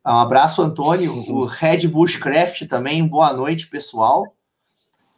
Um 0.06 0.18
abraço, 0.18 0.62
Antônio. 0.62 1.14
O 1.30 1.46
Red 1.50 1.88
Bushcraft 1.88 2.68
também, 2.68 3.08
boa 3.08 3.32
noite, 3.34 3.68
pessoal. 3.68 4.32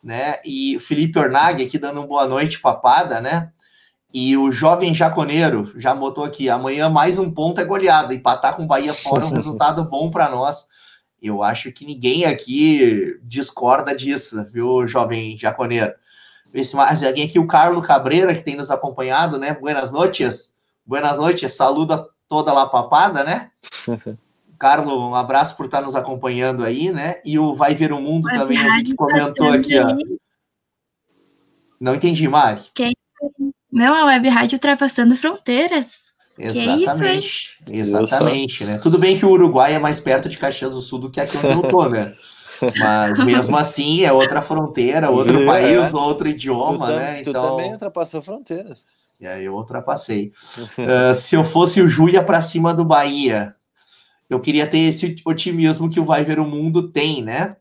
Né? 0.04 0.36
E 0.44 0.76
o 0.76 0.80
Felipe 0.80 1.18
Ornag 1.18 1.64
aqui 1.64 1.78
dando 1.78 2.02
um 2.02 2.08
boa 2.08 2.28
noite, 2.28 2.60
papada, 2.60 3.22
né? 3.22 3.50
E 4.14 4.38
o 4.38 4.52
jovem 4.52 4.94
jaconeiro 4.94 5.74
já 5.80 5.96
botou 5.96 6.24
aqui: 6.24 6.50
amanhã 6.50 6.90
mais 6.90 7.18
um 7.18 7.32
ponto 7.32 7.60
é 7.60 7.66
goleada. 7.66 8.14
Empatar 8.14 8.56
com 8.56 8.64
o 8.64 8.68
Bahia 8.68 8.94
fora 8.94 9.24
é 9.24 9.28
um 9.28 9.32
resultado 9.34 9.84
bom 9.86 10.12
para 10.12 10.30
nós. 10.30 10.68
Eu 11.22 11.42
acho 11.42 11.72
que 11.72 11.86
ninguém 11.86 12.26
aqui 12.26 13.18
discorda 13.24 13.96
disso, 13.96 14.46
viu, 14.52 14.86
jovem 14.88 15.38
jaconeiro? 15.38 15.94
Vê 16.54 16.64
se 16.64 16.76
mais 16.76 17.02
alguém 17.02 17.26
aqui, 17.26 17.40
o 17.40 17.48
Carlos 17.48 17.88
Cabreira, 17.88 18.36
que 18.36 18.44
tem 18.44 18.56
nos 18.56 18.70
acompanhado, 18.70 19.40
né? 19.40 19.58
Buenas 19.60 19.92
noites. 19.92 20.54
Buenas 20.86 21.18
noites. 21.18 21.54
Saluda 21.54 22.08
toda 22.28 22.54
lá 22.54 22.68
papada, 22.68 23.24
né? 23.24 23.50
Carlos, 24.64 24.94
um 24.94 25.14
abraço 25.14 25.58
por 25.58 25.66
estar 25.66 25.82
nos 25.82 25.94
acompanhando 25.94 26.64
aí, 26.64 26.90
né? 26.90 27.16
E 27.26 27.38
o 27.38 27.54
Vai 27.54 27.76
Ver 27.76 27.92
o 27.92 28.00
Mundo 28.00 28.30
Mas 28.32 28.40
também, 28.40 28.58
a 28.58 28.78
gente 28.78 28.96
comentou 28.96 29.52
aqui, 29.52 29.78
ó. 29.78 29.94
Não 31.82 31.94
entendi, 31.94 32.30
Mari. 32.30 32.62
Quem? 32.74 32.96
Não, 33.70 33.94
a 33.94 34.06
Web 34.06 34.30
Rádio 34.30 34.56
ultrapassando 34.56 35.18
fronteiras. 35.18 36.04
Exatamente, 36.40 37.60
isso, 37.68 37.98
exatamente, 37.98 38.64
né? 38.64 38.78
Tudo 38.78 38.98
bem 38.98 39.18
que 39.20 39.26
o 39.26 39.32
Uruguai 39.32 39.74
é 39.74 39.80
mais 39.80 40.00
perto 40.00 40.30
de 40.30 40.38
Caxias 40.38 40.72
do 40.72 40.80
Sul 40.80 40.98
do 40.98 41.12
que 41.12 41.20
aqui 41.20 41.36
onde 41.36 41.52
eu 41.52 41.64
tô, 41.64 41.90
né? 41.90 42.16
Mas 42.80 43.20
mesmo 43.26 43.58
assim 43.58 44.06
é 44.06 44.14
outra 44.14 44.42
fronteira, 44.42 45.10
outro 45.10 45.42
é. 45.42 45.46
país, 45.46 45.94
outro 45.94 46.30
idioma, 46.30 46.88
tu 46.88 46.94
né? 46.94 47.22
Tu 47.22 47.32
então... 47.32 47.50
também 47.50 47.74
ultrapassou 47.74 48.22
fronteiras. 48.22 48.86
E 49.20 49.28
aí 49.28 49.44
eu 49.44 49.56
ultrapassei. 49.56 50.32
uh, 50.78 51.12
se 51.14 51.36
eu 51.36 51.44
fosse 51.44 51.82
o 51.82 51.88
Ju, 51.88 52.08
ia 52.08 52.24
para 52.24 52.40
cima 52.40 52.74
do 52.74 52.86
Bahia. 52.86 53.54
Eu 54.30 54.40
queria 54.40 54.66
ter 54.66 54.80
esse 54.80 55.16
otimismo 55.26 55.90
que 55.90 56.00
o 56.00 56.06
Vai 56.06 56.24
Ver 56.24 56.40
o 56.40 56.46
Mundo 56.46 56.90
tem, 56.90 57.22
né? 57.22 57.56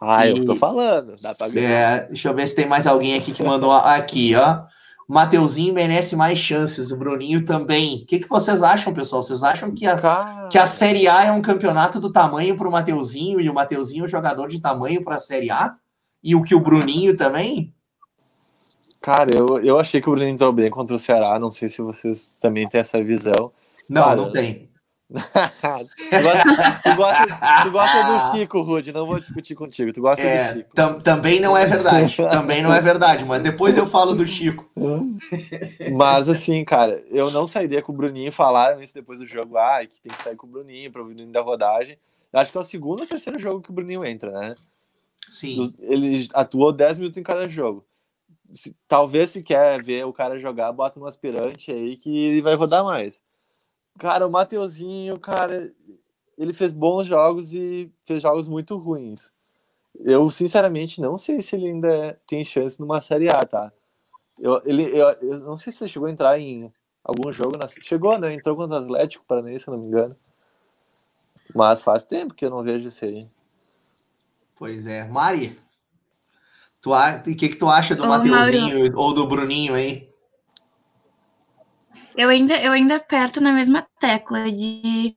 Ah, 0.00 0.26
e... 0.26 0.30
eu 0.30 0.44
tô 0.44 0.56
falando. 0.56 1.14
Dá 1.20 1.34
pra 1.34 1.48
ganhar. 1.48 1.68
É, 1.68 2.06
deixa 2.06 2.28
eu 2.28 2.34
ver 2.34 2.46
se 2.46 2.56
tem 2.56 2.66
mais 2.66 2.86
alguém 2.86 3.16
aqui 3.16 3.32
que 3.32 3.42
mandou 3.42 3.70
aqui, 3.70 4.34
ó. 4.34 4.62
Mateuzinho 5.08 5.74
merece 5.74 6.16
mais 6.16 6.38
chances, 6.38 6.90
o 6.90 6.98
Bruninho 6.98 7.44
também. 7.44 8.02
O 8.02 8.06
que, 8.06 8.20
que 8.20 8.28
vocês 8.28 8.62
acham, 8.62 8.94
pessoal? 8.94 9.22
Vocês 9.22 9.42
acham 9.42 9.70
que 9.72 9.86
a, 9.86 10.48
que 10.50 10.58
a 10.58 10.66
Série 10.66 11.06
A 11.06 11.26
é 11.26 11.32
um 11.32 11.42
campeonato 11.42 12.00
do 12.00 12.10
tamanho 12.10 12.56
para 12.56 12.68
o 12.68 12.72
Mateuzinho 12.72 13.40
e 13.40 13.48
o 13.50 13.54
Mateuzinho 13.54 14.02
é 14.02 14.04
um 14.04 14.08
jogador 14.08 14.48
de 14.48 14.60
tamanho 14.60 15.04
para 15.04 15.16
a 15.16 15.20
Série 15.20 15.50
A? 15.50 15.74
E 16.22 16.34
o 16.34 16.42
que 16.42 16.54
o 16.54 16.60
Bruninho 16.60 17.16
também? 17.16 17.74
Cara, 19.02 19.34
eu, 19.34 19.58
eu 19.58 19.78
achei 19.78 20.00
que 20.00 20.08
o 20.08 20.12
Bruninho 20.12 20.32
entrou 20.32 20.52
bem 20.52 20.70
contra 20.70 20.96
o 20.96 20.98
Ceará. 20.98 21.38
Não 21.38 21.50
sei 21.50 21.68
se 21.68 21.82
vocês 21.82 22.34
também 22.40 22.68
têm 22.68 22.80
essa 22.80 23.02
visão. 23.02 23.52
Não, 23.88 24.04
Cara, 24.04 24.16
não 24.16 24.32
tem 24.32 24.71
tu, 25.12 26.22
gosta, 26.22 26.80
tu, 26.82 26.96
gosta, 26.96 27.62
tu, 27.62 27.70
gosta, 27.70 28.02
do 28.02 28.32
Chico, 28.38 28.62
Rude, 28.62 28.92
não 28.92 29.06
vou 29.06 29.20
discutir 29.20 29.54
contigo. 29.54 29.92
Tu 29.92 30.00
gosta 30.00 30.24
é, 30.24 30.52
do 30.52 30.58
Chico. 30.58 30.74
Tam, 30.74 30.98
também 31.00 31.40
não 31.40 31.56
é 31.56 31.66
verdade. 31.66 32.16
Também 32.30 32.62
não 32.62 32.72
é 32.72 32.80
verdade, 32.80 33.24
mas 33.24 33.42
depois 33.42 33.76
eu 33.76 33.86
falo 33.86 34.14
do 34.14 34.26
Chico. 34.26 34.70
mas 35.92 36.28
assim, 36.28 36.64
cara, 36.64 37.02
eu 37.10 37.30
não 37.30 37.46
sairia 37.46 37.82
com 37.82 37.92
o 37.92 37.94
Bruninho 37.94 38.32
falar 38.32 38.80
isso 38.80 38.94
depois 38.94 39.18
do 39.18 39.26
jogo. 39.26 39.56
Ah, 39.56 39.84
que 39.86 40.00
tem 40.00 40.12
que 40.12 40.22
sair 40.22 40.36
com 40.36 40.46
o 40.46 40.50
Bruninho 40.50 40.90
para 40.90 41.02
o 41.02 41.04
Bruninho 41.04 41.30
da 41.30 41.40
rodagem. 41.40 41.98
Acho 42.32 42.50
que 42.50 42.56
é 42.56 42.60
o 42.60 42.64
segundo 42.64 43.00
ou 43.00 43.06
terceiro 43.06 43.38
jogo 43.38 43.60
que 43.60 43.70
o 43.70 43.74
Bruninho 43.74 44.04
entra, 44.04 44.30
né? 44.30 44.54
Sim. 45.30 45.72
Ele 45.80 46.28
atuou 46.32 46.72
10 46.72 46.98
minutos 46.98 47.18
em 47.18 47.22
cada 47.22 47.46
jogo. 47.48 47.84
Se, 48.52 48.74
talvez 48.86 49.30
se 49.30 49.42
quer 49.42 49.82
ver 49.82 50.04
o 50.04 50.12
cara 50.12 50.40
jogar, 50.40 50.72
bota 50.72 50.98
um 50.98 51.06
aspirante 51.06 51.70
aí 51.70 51.96
que 51.96 52.26
ele 52.26 52.42
vai 52.42 52.54
rodar 52.54 52.84
mais. 52.84 53.22
Cara, 53.98 54.26
o 54.26 54.30
Mateuzinho, 54.30 55.18
cara, 55.18 55.72
ele 56.36 56.52
fez 56.52 56.72
bons 56.72 57.06
jogos 57.06 57.52
e 57.52 57.92
fez 58.04 58.22
jogos 58.22 58.48
muito 58.48 58.76
ruins. 58.76 59.30
Eu, 59.94 60.28
sinceramente, 60.30 61.00
não 61.00 61.16
sei 61.18 61.42
se 61.42 61.54
ele 61.54 61.68
ainda 61.68 62.18
tem 62.26 62.44
chance 62.44 62.80
numa 62.80 63.00
Série 63.00 63.28
A, 63.28 63.44
tá? 63.44 63.72
Eu, 64.38 64.60
ele, 64.64 64.84
eu, 64.84 65.08
eu 65.20 65.40
não 65.40 65.56
sei 65.56 65.72
se 65.72 65.84
ele 65.84 65.90
chegou 65.90 66.08
a 66.08 66.10
entrar 66.10 66.38
em 66.38 66.72
algum 67.04 67.32
jogo. 67.32 67.56
Na... 67.56 67.68
Chegou, 67.68 68.18
né? 68.18 68.32
Entrou 68.32 68.56
contra 68.56 68.80
o 68.80 68.82
Atlético 68.82 69.24
Paranaense, 69.26 69.64
se 69.64 69.70
eu 69.70 69.74
não 69.74 69.82
me 69.82 69.88
engano. 69.88 70.16
Mas 71.54 71.82
faz 71.82 72.02
tempo 72.02 72.34
que 72.34 72.44
eu 72.44 72.50
não 72.50 72.62
vejo 72.62 72.88
isso 72.88 73.04
aí. 73.04 73.28
Pois 74.56 74.86
é. 74.86 75.06
Mari, 75.06 75.56
tu 76.80 76.92
a... 76.92 77.16
o 77.16 77.22
que, 77.22 77.48
que 77.48 77.56
tu 77.56 77.68
acha 77.68 77.94
do 77.94 78.04
Ô, 78.04 78.06
Mateuzinho 78.06 78.96
ou 78.96 79.12
do 79.12 79.26
Bruninho 79.26 79.74
aí? 79.74 80.11
Eu 82.16 82.28
ainda, 82.28 82.60
eu 82.60 82.72
ainda 82.72 82.96
aperto 82.96 83.40
na 83.40 83.52
mesma 83.52 83.86
tecla 83.98 84.50
de. 84.50 85.16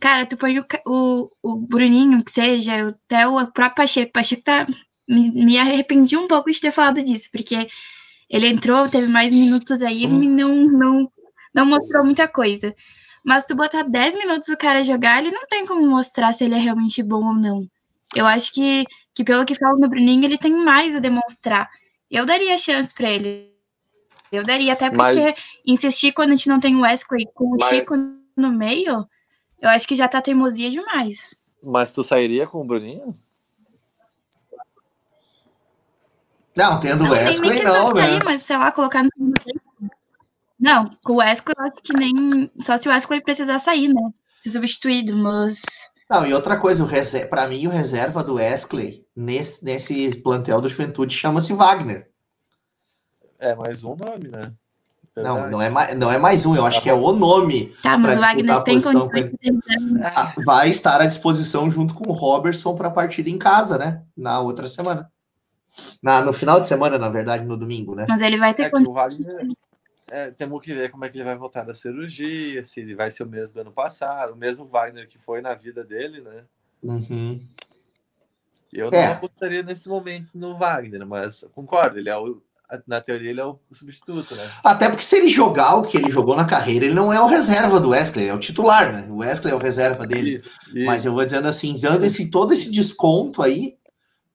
Cara, 0.00 0.26
tu 0.26 0.36
põe 0.36 0.58
o, 0.58 0.66
o, 0.86 1.30
o 1.42 1.60
Bruninho, 1.60 2.24
que 2.24 2.30
seja, 2.30 2.88
até 2.88 3.26
o 3.26 3.34
próprio 3.52 3.76
Pacheco. 3.76 4.12
Pacheco 4.12 4.42
tá. 4.42 4.66
Me, 5.08 5.30
me 5.30 5.58
arrependi 5.58 6.16
um 6.16 6.28
pouco 6.28 6.50
de 6.50 6.60
ter 6.60 6.70
falado 6.70 7.02
disso, 7.02 7.28
porque 7.32 7.68
ele 8.30 8.46
entrou, 8.46 8.88
teve 8.88 9.08
mais 9.08 9.34
minutos 9.34 9.82
aí, 9.82 10.04
ele 10.04 10.28
não, 10.28 10.54
não, 10.68 11.12
não 11.52 11.66
mostrou 11.66 12.04
muita 12.04 12.28
coisa. 12.28 12.74
Mas 13.24 13.44
tu 13.44 13.56
botar 13.56 13.82
10 13.82 14.14
minutos 14.16 14.48
o 14.48 14.56
cara 14.56 14.82
jogar, 14.82 15.20
ele 15.20 15.32
não 15.34 15.46
tem 15.46 15.66
como 15.66 15.86
mostrar 15.86 16.32
se 16.32 16.44
ele 16.44 16.54
é 16.54 16.58
realmente 16.58 17.02
bom 17.02 17.24
ou 17.26 17.34
não. 17.34 17.66
Eu 18.14 18.26
acho 18.26 18.52
que, 18.52 18.84
que 19.14 19.24
pelo 19.24 19.44
que 19.44 19.54
falo 19.54 19.78
no 19.78 19.88
Bruninho, 19.88 20.24
ele 20.24 20.38
tem 20.38 20.52
mais 20.52 20.96
a 20.96 21.00
demonstrar. 21.00 21.68
Eu 22.10 22.24
daria 22.24 22.58
chance 22.58 22.94
para 22.94 23.10
ele. 23.10 23.50
Eu 24.32 24.44
daria, 24.44 24.72
até 24.72 24.90
porque 24.90 25.20
Mas... 25.20 25.34
insistir 25.66 26.12
quando 26.12 26.30
a 26.30 26.34
gente 26.34 26.48
não 26.48 26.60
tem 26.60 26.76
o 26.76 26.82
Wesley 26.82 27.26
com 27.34 27.44
o 27.46 27.56
Mas... 27.58 27.68
Chico 27.68 27.96
no 28.36 28.52
meio, 28.52 29.06
eu 29.60 29.68
acho 29.68 29.86
que 29.86 29.94
já 29.94 30.08
tá 30.08 30.22
teimosia 30.22 30.70
demais. 30.70 31.34
Mas 31.62 31.92
tu 31.92 32.02
sairia 32.02 32.46
com 32.46 32.60
o 32.60 32.64
Bruninho? 32.64 33.18
Não, 36.56 36.80
tendo 36.80 37.04
o 37.04 37.10
Wesley 37.10 37.62
não, 37.62 37.92
né? 37.92 38.02
Sair, 38.02 38.24
mas 38.24 38.42
sei 38.42 38.56
lá, 38.56 38.72
colocar 38.72 39.02
no 39.02 39.10
Não, 40.58 40.90
com 41.04 41.14
o 41.14 41.16
Wesley 41.16 41.54
eu 41.56 41.64
acho 41.64 41.82
que 41.82 41.92
nem. 41.98 42.50
Só 42.60 42.76
se 42.76 42.88
o 42.88 42.92
Wesley 42.92 43.20
precisar 43.20 43.58
sair, 43.58 43.88
né? 43.88 44.10
Ser 44.42 44.50
substituído, 44.50 45.16
mas. 45.16 45.62
Não, 46.10 46.26
e 46.26 46.34
outra 46.34 46.56
coisa, 46.56 46.84
para 47.28 47.46
mim, 47.46 47.68
o 47.68 47.70
reserva 47.70 48.24
do 48.24 48.34
Wesley 48.34 49.06
nesse, 49.14 49.64
nesse 49.64 50.18
plantel 50.22 50.60
do 50.60 50.68
Juventude 50.68 51.14
chama-se 51.14 51.52
Wagner. 51.52 52.09
É 53.40 53.54
mais 53.54 53.82
um 53.82 53.96
nome, 53.96 54.28
né? 54.28 54.52
Não, 55.16 55.50
não 55.50 55.60
é, 55.60 55.68
mais, 55.68 55.94
não 55.96 56.10
é 56.10 56.18
mais 56.18 56.46
um, 56.46 56.54
eu 56.54 56.64
acho 56.64 56.78
tá 56.78 56.84
que 56.84 56.88
é 56.88 56.94
o 56.94 57.12
nome 57.12 57.66
tá, 57.82 57.98
mas 57.98 58.16
o 58.16 58.20
Wagner 58.20 58.64
tem 58.64 58.80
ah, 60.04 60.32
Vai 60.46 60.68
estar 60.68 61.00
à 61.00 61.04
disposição 61.04 61.68
junto 61.68 61.92
com 61.94 62.08
o 62.08 62.12
Robertson 62.12 62.76
para 62.76 62.88
a 62.88 62.92
partida 62.92 63.28
em 63.28 63.36
casa, 63.36 63.76
né? 63.76 64.02
Na 64.16 64.40
outra 64.40 64.68
semana. 64.68 65.10
Na, 66.00 66.22
no 66.22 66.32
final 66.32 66.60
de 66.60 66.66
semana, 66.66 66.96
na 66.96 67.08
verdade, 67.08 67.44
no 67.44 67.56
domingo, 67.56 67.94
né? 67.94 68.06
Mas 68.08 68.22
ele 68.22 68.38
vai 68.38 68.54
ter 68.54 68.64
é 68.64 68.70
o 68.72 68.92
Wagner, 68.92 69.48
é, 70.10 70.30
temos 70.30 70.60
que 70.64 70.74
ver 70.74 70.90
como 70.90 71.04
é 71.04 71.08
que 71.08 71.16
ele 71.16 71.24
vai 71.24 71.36
voltar 71.36 71.64
da 71.64 71.72
cirurgia, 71.72 72.62
se 72.64 72.80
ele 72.80 72.94
vai 72.94 73.10
ser 73.10 73.22
o 73.22 73.28
mesmo 73.28 73.54
do 73.54 73.60
ano 73.60 73.72
passado, 73.72 74.32
o 74.32 74.36
mesmo 74.36 74.66
Wagner 74.66 75.08
que 75.08 75.18
foi 75.18 75.40
na 75.40 75.54
vida 75.54 75.84
dele, 75.84 76.20
né? 76.20 76.44
Uhum. 76.82 77.40
Eu 78.72 78.90
não 78.90 78.98
é. 78.98 79.06
apostaria 79.12 79.62
nesse 79.62 79.88
momento 79.88 80.32
no 80.34 80.56
Wagner, 80.56 81.06
mas 81.06 81.44
concordo, 81.52 81.98
ele 81.98 82.08
é 82.08 82.16
o 82.16 82.42
na 82.86 83.00
teoria, 83.00 83.30
ele 83.30 83.40
é 83.40 83.44
o 83.44 83.58
substituto, 83.72 84.34
né? 84.34 84.48
Até 84.64 84.88
porque 84.88 85.04
se 85.04 85.16
ele 85.16 85.28
jogar 85.28 85.76
o 85.76 85.82
que 85.82 85.96
ele 85.96 86.10
jogou 86.10 86.36
na 86.36 86.44
carreira, 86.44 86.84
ele 86.84 86.94
não 86.94 87.12
é 87.12 87.20
o 87.20 87.26
reserva 87.26 87.80
do 87.80 87.90
Wesley, 87.90 88.28
é 88.28 88.34
o 88.34 88.38
titular, 88.38 88.92
né? 88.92 89.08
O 89.10 89.18
Wesley 89.18 89.52
é 89.52 89.56
o 89.56 89.60
reserva 89.60 90.06
dele. 90.06 90.34
Isso, 90.34 90.50
isso. 90.74 90.86
Mas 90.86 91.04
eu 91.04 91.12
vou 91.12 91.24
dizendo 91.24 91.48
assim, 91.48 91.76
dando 91.80 92.04
esse, 92.04 92.30
todo 92.30 92.52
esse 92.52 92.70
desconto 92.70 93.42
aí, 93.42 93.76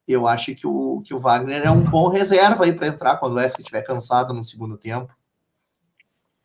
eu 0.07 0.27
acho 0.27 0.53
que 0.55 0.67
o, 0.67 1.01
que 1.03 1.13
o 1.13 1.19
Wagner 1.19 1.63
é 1.63 1.71
um 1.71 1.81
bom 1.81 2.09
reserva 2.09 2.65
aí 2.65 2.73
para 2.73 2.87
entrar 2.87 3.17
quando 3.17 3.33
o 3.33 3.35
Wesley 3.37 3.61
estiver 3.61 3.81
cansado 3.81 4.33
no 4.33 4.43
segundo 4.43 4.77
tempo. 4.77 5.11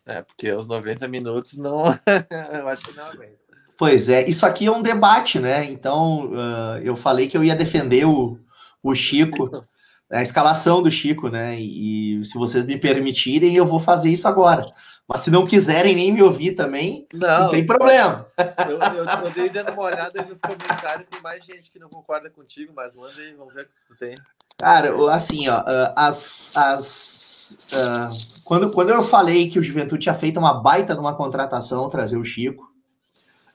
É, 0.07 0.23
porque 0.23 0.51
os 0.53 0.67
90 0.67 1.07
minutos 1.09 1.57
não. 1.57 1.85
eu 2.53 2.69
acho 2.69 2.85
que 2.85 2.97
não 2.97 3.05
aguenta. 3.05 3.41
Pois 3.81 4.09
é, 4.11 4.29
isso 4.29 4.45
aqui 4.45 4.67
é 4.67 4.71
um 4.71 4.83
debate, 4.83 5.39
né? 5.39 5.65
Então, 5.65 6.31
uh, 6.33 6.79
eu 6.83 6.97
falei 6.97 7.29
que 7.29 7.37
eu 7.37 7.43
ia 7.43 7.57
defender 7.57 8.05
o, 8.05 8.39
o 8.83 8.95
Chico, 8.95 9.51
a 10.11 10.23
escalação 10.23 10.83
do 10.83 10.91
Chico, 10.91 11.29
né? 11.29 11.59
E, 11.59 12.21
e 12.21 12.25
se 12.25 12.37
vocês 12.37 12.67
me 12.67 12.77
permitirem, 12.77 13.55
eu 13.55 13.65
vou 13.65 13.79
fazer 13.79 14.11
isso 14.11 14.27
agora. 14.27 14.69
Mas 15.07 15.21
se 15.21 15.31
não 15.31 15.45
quiserem 15.45 15.97
nem 15.97 16.13
me 16.13 16.23
ouvir 16.23 16.53
também, 16.53 17.07
não, 17.13 17.41
não 17.45 17.49
tem 17.51 17.67
problema. 17.67 18.25
Eu, 18.69 18.79
eu, 18.95 19.05
eu 19.25 19.31
dei 19.33 19.49
dando 19.49 19.73
uma 19.73 19.83
olhada 19.83 20.25
nos 20.25 20.39
comentários, 20.39 21.07
tem 21.11 21.21
mais 21.21 21.45
gente 21.45 21.69
que 21.69 21.81
não 21.81 21.89
concorda 21.89 22.31
contigo, 22.31 22.73
mas 22.77 22.95
manda 22.95 23.13
aí, 23.19 23.35
vamos 23.35 23.53
ver 23.53 23.63
o 23.63 23.65
que 23.65 23.87
tu 23.89 23.97
tem. 23.99 24.15
Cara, 24.57 24.95
assim, 25.13 25.49
ó, 25.49 25.55
ah, 25.55 25.95
as, 25.97 26.53
as, 26.55 27.57
uh, 27.73 28.43
quando, 28.45 28.71
quando 28.71 28.91
eu 28.91 29.03
falei 29.03 29.49
que 29.49 29.59
o 29.59 29.63
Juventude 29.63 30.03
tinha 30.03 30.15
feito 30.15 30.39
uma 30.39 30.55
baita 30.55 30.95
de 30.95 31.01
uma 31.01 31.17
contratação, 31.17 31.89
trazer 31.89 32.19
o 32.19 32.25
Chico, 32.25 32.71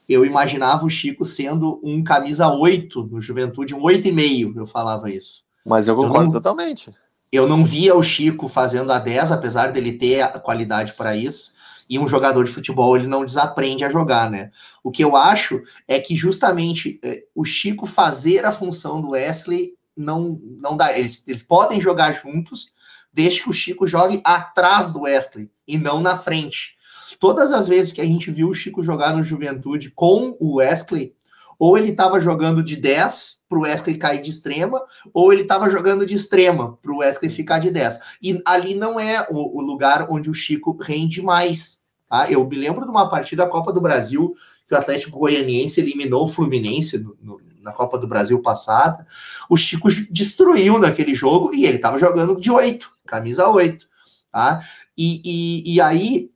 eu 0.10 0.26
imaginava 0.26 0.86
o 0.86 0.90
Chico 0.90 1.24
sendo 1.24 1.80
um 1.84 2.04
camisa 2.04 2.48
8 2.50 3.04
no 3.04 3.22
Juventude, 3.22 3.74
um 3.74 3.82
8,5, 3.82 4.58
eu 4.58 4.68
falava 4.68 5.10
isso. 5.10 5.45
Mas 5.66 5.88
eu 5.88 5.96
concordo 5.96 6.20
eu 6.20 6.24
não, 6.26 6.32
totalmente 6.32 6.94
eu 7.36 7.48
não 7.48 7.64
via 7.64 7.96
o 7.96 8.04
Chico 8.04 8.48
fazendo 8.48 8.92
a 8.92 9.00
10, 9.00 9.32
apesar 9.32 9.72
dele 9.72 9.94
ter 9.94 10.22
a 10.22 10.30
qualidade 10.30 10.94
para 10.94 11.16
isso. 11.16 11.52
E 11.88 12.00
um 12.00 12.08
jogador 12.08 12.44
de 12.44 12.52
futebol 12.52 12.96
ele 12.96 13.08
não 13.08 13.24
desaprende 13.24 13.84
a 13.84 13.92
jogar, 13.92 14.30
né? 14.30 14.50
O 14.84 14.90
que 14.90 15.04
eu 15.04 15.16
acho 15.16 15.62
é 15.88 16.00
que 16.00 16.16
justamente 16.16 17.00
é, 17.04 17.24
o 17.36 17.46
Chico 17.46 17.86
fazer 17.86 18.46
a 18.46 18.52
função 18.52 19.00
do 19.00 19.12
Wesley 19.12 19.74
não, 19.96 20.40
não 20.42 20.76
dá. 20.76 20.98
Eles, 20.98 21.24
eles 21.28 21.44
podem 21.44 21.80
jogar 21.80 22.14
juntos, 22.14 22.72
desde 23.14 23.44
que 23.44 23.50
o 23.50 23.54
Chico 23.54 23.86
jogue 23.86 24.20
atrás 24.24 24.92
do 24.92 25.02
Wesley 25.02 25.50
e 25.68 25.78
não 25.78 26.02
na 26.02 26.18
frente. 26.18 26.76
Todas 27.20 27.52
as 27.52 27.68
vezes 27.68 27.94
que 27.94 28.02
a 28.02 28.06
gente 28.06 28.32
viu 28.32 28.50
o 28.50 28.54
Chico 28.54 28.84
jogar 28.84 29.14
no 29.14 29.24
Juventude 29.24 29.92
com 29.92 30.36
o 30.40 30.56
Wesley, 30.56 31.15
ou 31.60 31.78
ele 31.78 31.92
estava 31.92 32.20
jogando 32.20 32.64
de 32.64 32.76
10 32.76 33.42
para 33.48 33.58
o 33.58 33.62
Wesley 33.62 33.98
cair 33.98 34.22
de 34.22 34.30
extrema, 34.30 34.82
ou 35.14 35.32
ele 35.32 35.44
estava 35.44 35.70
jogando 35.70 36.06
de 36.06 36.14
extrema 36.14 36.78
para 36.82 36.92
o 36.92 36.98
Wesley 36.98 37.30
ficar 37.30 37.60
de 37.60 37.72
10. 37.72 38.18
E 38.22 38.42
ali 38.46 38.76
não 38.76 39.00
é 39.00 39.26
o, 39.30 39.60
o, 39.60 39.62
lugar 39.62 40.08
onde 40.10 40.30
o 40.30 40.34
Chico 40.34 40.78
rende 40.82 41.22
mais. 41.22 41.80
Tá? 42.10 42.30
Eu 42.30 42.48
me 42.48 42.56
lembro 42.56 42.84
de 42.84 42.92
uma 42.92 43.10
partida 43.10 43.44
da 43.44 43.50
Copa 43.50 43.72
do 43.72 43.82
Brasil 43.82 44.34
que 44.68 44.74
o 44.74 44.78
Atlético 44.78 45.20
Goianiense 45.20 45.80
eliminou 45.80 46.24
o 46.24 46.28
Fluminense 46.28 46.98
no, 46.98 47.16
no, 47.22 47.42
na 47.62 47.72
Copa 47.72 47.98
do 47.98 48.08
Brasil 48.08 48.42
passada. 48.42 49.06
O 49.50 49.58
Chico 49.58 49.90
destruiu 50.10 50.80
naquele 50.80 51.14
jogo 51.14 51.54
e 51.54 51.66
ele 51.66 51.78
estava 51.78 52.00
jogando 52.00 52.40
de 52.40 52.52
8, 52.52 52.90
camisa 53.06 53.48
8. 53.48 53.88
Tá? 54.32 54.60
E, 54.98 55.22
e, 55.24 55.76
e 55.76 55.82
aí, 55.82 56.30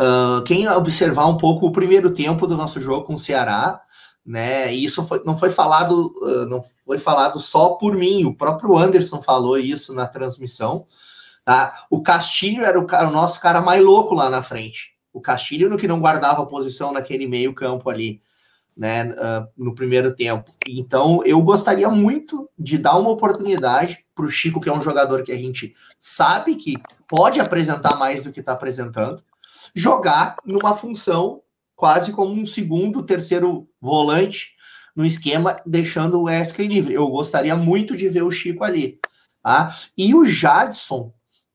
uh, 0.00 0.42
quem 0.42 0.68
observar 0.68 1.26
um 1.26 1.38
pouco 1.38 1.66
o 1.66 1.72
primeiro 1.72 2.10
tempo 2.10 2.46
do 2.46 2.56
nosso 2.56 2.80
jogo 2.80 3.06
com 3.06 3.14
o 3.14 3.18
Ceará, 3.18 3.80
né? 4.24 4.72
E 4.72 4.84
isso 4.84 5.04
foi, 5.04 5.22
não 5.24 5.36
foi 5.36 5.50
falado, 5.50 6.12
não 6.48 6.62
foi 6.62 6.98
falado 6.98 7.38
só 7.38 7.70
por 7.70 7.96
mim, 7.96 8.24
o 8.24 8.34
próprio 8.34 8.76
Anderson 8.76 9.20
falou 9.20 9.58
isso 9.58 9.92
na 9.92 10.06
transmissão. 10.06 10.84
Tá? 11.44 11.84
O 11.90 12.02
Castilho 12.02 12.64
era 12.64 12.80
o, 12.80 12.86
o 12.86 13.10
nosso 13.10 13.40
cara 13.40 13.60
mais 13.60 13.84
louco 13.84 14.14
lá 14.14 14.30
na 14.30 14.42
frente. 14.42 14.94
O 15.12 15.20
Castilho 15.20 15.68
no 15.68 15.76
que 15.76 15.86
não 15.86 16.00
guardava 16.00 16.46
posição 16.46 16.90
naquele 16.90 17.26
meio 17.26 17.54
campo 17.54 17.90
ali, 17.90 18.20
né? 18.76 19.10
Uh, 19.10 19.46
no 19.56 19.74
primeiro 19.74 20.14
tempo. 20.14 20.50
Então 20.66 21.20
eu 21.24 21.40
gostaria 21.42 21.88
muito 21.90 22.48
de 22.58 22.78
dar 22.78 22.96
uma 22.96 23.10
oportunidade 23.10 24.04
para 24.14 24.24
o 24.24 24.30
Chico, 24.30 24.60
que 24.60 24.68
é 24.68 24.72
um 24.72 24.82
jogador 24.82 25.22
que 25.22 25.32
a 25.32 25.36
gente 25.36 25.72
sabe 26.00 26.56
que 26.56 26.76
pode 27.06 27.40
apresentar 27.40 27.96
mais 27.96 28.24
do 28.24 28.32
que 28.32 28.40
está 28.40 28.52
apresentando, 28.52 29.22
jogar 29.74 30.36
numa 30.44 30.74
função 30.74 31.42
quase 31.76 32.12
como 32.12 32.32
um 32.32 32.46
segundo, 32.46 33.02
terceiro 33.02 33.68
volante 33.84 34.54
no 34.96 35.04
esquema, 35.04 35.54
deixando 35.66 36.18
o 36.18 36.24
Wesley 36.24 36.66
livre. 36.66 36.94
Eu 36.94 37.08
gostaria 37.08 37.54
muito 37.54 37.96
de 37.96 38.08
ver 38.08 38.22
o 38.22 38.30
Chico 38.30 38.64
ali. 38.64 38.98
Tá? 39.42 39.76
E 39.96 40.14
o 40.14 40.24
Jadson 40.24 41.12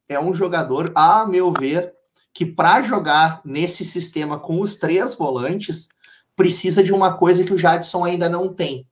é 0.07 0.19
um 0.19 0.33
jogador, 0.33 0.91
a 0.95 1.25
meu 1.25 1.51
ver, 1.51 1.91
que 2.31 2.45
para 2.45 2.83
jogar 2.83 3.41
nesse 3.43 3.83
sistema 3.83 4.37
com 4.37 4.61
os 4.61 4.75
três 4.75 5.15
volantes, 5.15 5.89
precisa 6.35 6.83
de 6.83 6.93
uma 6.93 7.17
coisa 7.17 7.43
que 7.43 7.53
o 7.53 7.57
Jadson 7.57 8.03
ainda 8.05 8.29
não 8.29 8.53
tem: 8.53 8.87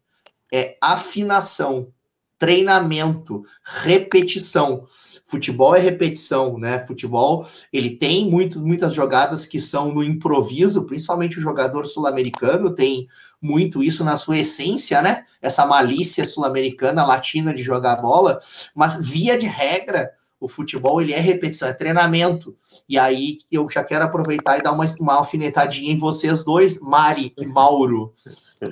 é 0.51 0.77
afinação, 0.81 1.93
treinamento, 2.39 3.43
repetição. 3.83 4.83
Futebol 5.25 5.75
é 5.75 5.79
repetição, 5.79 6.57
né? 6.57 6.79
Futebol, 6.79 7.45
ele 7.71 7.89
tem 7.89 8.29
muito, 8.29 8.65
muitas 8.65 8.93
jogadas 8.93 9.45
que 9.45 9.59
são 9.59 9.93
no 9.93 10.01
improviso, 10.01 10.85
principalmente 10.85 11.37
o 11.37 11.41
jogador 11.41 11.85
sul-americano 11.85 12.73
tem 12.73 13.05
muito 13.41 13.83
isso 13.83 14.03
na 14.03 14.15
sua 14.15 14.37
essência, 14.37 15.01
né? 15.01 15.25
Essa 15.41 15.65
malícia 15.65 16.25
sul-americana, 16.25 17.05
latina 17.05 17.53
de 17.53 17.61
jogar 17.61 17.97
bola, 17.97 18.39
mas 18.73 19.05
via 19.05 19.37
de 19.37 19.47
regra, 19.47 20.11
o 20.39 20.47
futebol 20.47 21.01
ele 21.01 21.13
é 21.13 21.19
repetição, 21.19 21.67
é 21.67 21.73
treinamento. 21.73 22.55
E 22.87 22.97
aí 22.97 23.39
eu 23.51 23.69
já 23.69 23.83
quero 23.83 24.05
aproveitar 24.05 24.57
e 24.57 24.61
dar 24.61 24.71
uma, 24.71 24.85
uma 24.99 25.15
alfinetadinha 25.15 25.91
em 25.91 25.97
vocês 25.97 26.43
dois, 26.43 26.79
Mari 26.79 27.33
e 27.37 27.45
Mauro. 27.45 28.13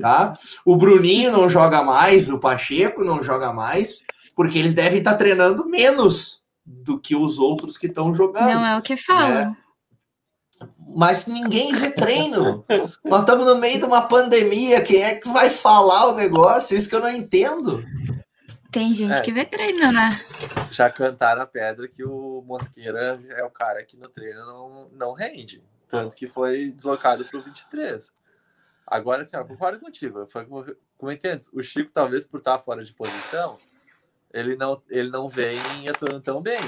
Tá? 0.01 0.35
O 0.65 0.75
Bruninho 0.75 1.31
não 1.31 1.47
joga 1.47 1.83
mais, 1.83 2.29
o 2.29 2.39
Pacheco 2.39 3.03
não 3.03 3.21
joga 3.21 3.53
mais, 3.53 4.03
porque 4.35 4.57
eles 4.57 4.73
devem 4.73 4.97
estar 4.97 5.15
treinando 5.15 5.67
menos 5.67 6.41
do 6.65 6.99
que 6.99 7.15
os 7.15 7.37
outros 7.37 7.77
que 7.77 7.85
estão 7.85 8.13
jogando. 8.13 8.51
Não 8.51 8.65
é 8.65 8.77
o 8.77 8.81
que 8.81 8.97
falam. 8.97 9.29
Né? 9.29 9.57
Mas 10.95 11.27
ninguém 11.27 11.73
vê 11.73 11.91
treino. 11.91 12.65
Nós 13.03 13.19
estamos 13.19 13.45
no 13.45 13.57
meio 13.57 13.79
de 13.79 13.85
uma 13.85 14.07
pandemia. 14.07 14.81
Quem 14.81 15.03
é 15.03 15.15
que 15.15 15.27
vai 15.29 15.49
falar 15.49 16.07
o 16.07 16.15
negócio? 16.15 16.75
Isso 16.75 16.89
que 16.89 16.95
eu 16.95 17.01
não 17.01 17.11
entendo. 17.11 17.83
Tem 18.71 18.93
gente 18.93 19.13
é, 19.13 19.21
que 19.21 19.31
vê 19.31 19.45
treino, 19.45 19.91
né? 19.91 20.19
Já 20.71 20.89
cantaram 20.89 21.41
a 21.41 21.47
pedra 21.47 21.87
que 21.87 22.03
o 22.03 22.43
Mosqueira 22.45 23.21
é 23.29 23.43
o 23.43 23.49
cara 23.49 23.83
que 23.83 23.97
no 23.97 24.07
treino 24.07 24.45
não, 24.45 24.89
não 24.91 25.13
rende. 25.13 25.63
Tanto 25.87 26.15
que 26.15 26.27
foi 26.27 26.71
deslocado 26.71 27.23
para 27.25 27.39
o 27.39 27.41
23. 27.41 28.11
Agora, 28.85 29.23
assim, 29.23 29.35
eu 29.35 29.45
concordo 29.45 29.79
contigo. 29.79 30.25
Foi 30.27 30.45
como 30.45 30.65
eu 30.65 30.77
comentei 30.97 31.31
antes. 31.31 31.49
O 31.53 31.61
Chico, 31.61 31.91
talvez 31.91 32.27
por 32.27 32.37
estar 32.37 32.59
fora 32.59 32.83
de 32.83 32.93
posição, 32.93 33.57
ele 34.33 34.55
não, 34.55 34.81
ele 34.89 35.09
não 35.09 35.27
vem 35.27 35.57
atuando 35.89 36.21
tão 36.21 36.41
bem. 36.41 36.59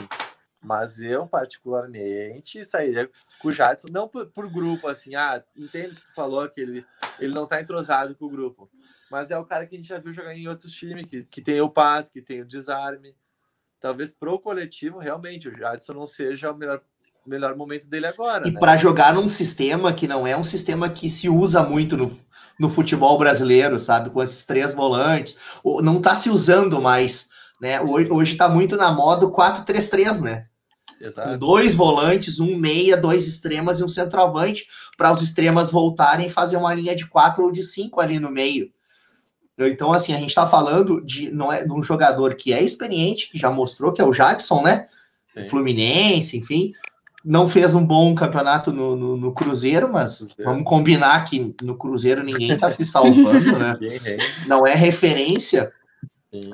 Mas 0.61 0.99
eu, 0.99 1.27
particularmente, 1.27 2.65
sairia 2.65 3.09
com 3.39 3.49
o 3.49 3.53
Jadson, 3.53 3.87
não 3.91 4.07
por, 4.07 4.25
por, 4.27 4.51
grupo, 4.51 4.87
assim, 4.87 5.15
ah, 5.15 5.43
entendo 5.55 5.95
que 5.95 6.01
tu 6.01 6.13
falou 6.13 6.49
que 6.49 6.59
ele, 6.59 6.85
ele 7.19 7.33
não 7.33 7.45
tá 7.45 7.61
entrosado 7.61 8.15
com 8.15 8.25
o 8.25 8.29
grupo. 8.29 8.69
Mas 9.09 9.29
é 9.29 9.37
o 9.37 9.45
cara 9.45 9.65
que 9.65 9.75
a 9.75 9.77
gente 9.77 9.87
já 9.87 9.99
viu 9.99 10.11
jogar 10.11 10.35
em 10.35 10.47
outros 10.47 10.73
times, 10.73 11.09
que, 11.09 11.23
que 11.23 11.41
tem 11.41 11.61
o 11.61 11.69
passe, 11.69 12.11
que 12.11 12.21
tem 12.21 12.41
o 12.41 12.45
desarme. 12.45 13.15
Talvez 13.79 14.11
pro 14.11 14.39
coletivo, 14.39 14.97
realmente, 14.97 15.47
o 15.47 15.55
Jadson 15.55 15.93
não 15.93 16.07
seja 16.07 16.51
o 16.51 16.57
melhor, 16.57 16.81
melhor 17.29 17.55
momento 17.55 17.87
dele 17.87 18.07
agora. 18.07 18.47
E 18.47 18.51
né? 18.51 18.59
para 18.59 18.77
jogar 18.77 19.13
num 19.13 19.27
sistema 19.27 19.93
que 19.93 20.07
não 20.07 20.25
é 20.25 20.37
um 20.37 20.43
sistema 20.43 20.89
que 20.89 21.09
se 21.09 21.29
usa 21.29 21.63
muito 21.63 21.97
no, 21.97 22.11
no 22.59 22.69
futebol 22.69 23.17
brasileiro, 23.17 23.77
sabe? 23.77 24.09
Com 24.09 24.21
esses 24.21 24.45
três 24.45 24.73
volantes, 24.73 25.59
não 25.81 25.99
tá 26.01 26.15
se 26.15 26.29
usando 26.29 26.81
mais 26.81 27.29
né? 27.59 27.79
Hoje 27.81 28.33
está 28.33 28.47
muito 28.47 28.77
na 28.77 28.91
moda 28.91 29.25
o 29.25 29.31
4-3-3, 29.31 30.21
né? 30.21 30.45
Exato. 30.99 31.29
Com 31.29 31.37
dois 31.37 31.75
volantes, 31.75 32.39
um 32.39 32.57
meia, 32.57 32.97
dois 32.97 33.27
extremas 33.27 33.79
e 33.79 33.83
um 33.83 33.89
centroavante, 33.89 34.65
para 34.95 35.11
os 35.11 35.21
extremas 35.21 35.71
voltarem 35.71 36.25
e 36.25 36.29
fazer 36.29 36.57
uma 36.57 36.73
linha 36.73 36.95
de 36.95 37.07
quatro 37.07 37.43
ou 37.43 37.51
de 37.51 37.63
cinco 37.63 37.99
ali 38.01 38.19
no 38.19 38.31
meio. 38.31 38.71
Então, 39.59 39.91
assim, 39.91 40.13
a 40.13 40.17
gente 40.17 40.29
está 40.29 40.45
falando 40.45 41.03
de, 41.03 41.31
não 41.31 41.51
é, 41.51 41.65
de 41.65 41.73
um 41.73 41.81
jogador 41.81 42.35
que 42.35 42.53
é 42.53 42.61
experiente, 42.61 43.29
que 43.29 43.39
já 43.39 43.49
mostrou 43.49 43.91
que 43.91 44.01
é 44.01 44.05
o 44.05 44.13
Jadson, 44.13 44.61
né? 44.61 44.85
Sim. 45.35 45.43
Fluminense, 45.43 46.37
enfim. 46.37 46.73
Não 47.29 47.47
fez 47.47 47.75
um 47.75 47.85
bom 47.85 48.15
campeonato 48.15 48.71
no, 48.71 48.95
no, 48.95 49.17
no 49.17 49.33
Cruzeiro, 49.33 49.91
mas 49.91 50.19
Cruzeiro. 50.19 50.43
vamos 50.45 50.63
combinar 50.63 51.25
que 51.25 51.53
no 51.61 51.77
Cruzeiro 51.77 52.23
ninguém 52.23 52.53
está 52.53 52.69
se 52.69 52.85
salvando, 52.85 53.59
né? 53.59 53.75
Não 54.47 54.65
é 54.65 54.73
referência 54.73 55.71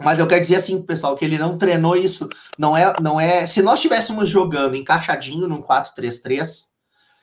mas 0.03 0.19
eu 0.19 0.27
quero 0.27 0.41
dizer 0.41 0.57
assim, 0.57 0.81
pessoal, 0.81 1.15
que 1.15 1.25
ele 1.25 1.37
não 1.37 1.57
treinou 1.57 1.95
isso. 1.95 2.29
Não 2.57 2.77
é, 2.77 2.93
não 3.01 3.19
é. 3.19 3.47
Se 3.47 3.61
nós 3.61 3.75
estivéssemos 3.75 4.29
jogando 4.29 4.75
encaixadinho 4.75 5.47
num 5.47 5.61
4-3-3 5.61 6.67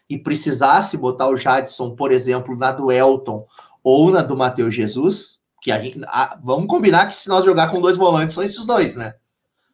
e 0.08 0.18
precisasse 0.18 0.98
botar 0.98 1.28
o 1.28 1.36
Jadson, 1.36 1.94
por 1.94 2.10
exemplo, 2.10 2.56
na 2.56 2.72
do 2.72 2.90
Elton 2.90 3.46
ou 3.82 4.10
na 4.10 4.22
do 4.22 4.36
Matheus 4.36 4.74
Jesus, 4.74 5.40
que 5.62 5.70
a 5.70 5.78
gente, 5.78 6.00
a, 6.06 6.38
vamos 6.42 6.66
combinar 6.66 7.06
que 7.06 7.14
se 7.14 7.28
nós 7.28 7.44
jogar 7.44 7.70
com 7.70 7.80
dois 7.80 7.96
volantes 7.96 8.34
são 8.34 8.42
esses 8.42 8.64
dois, 8.64 8.96
né? 8.96 9.14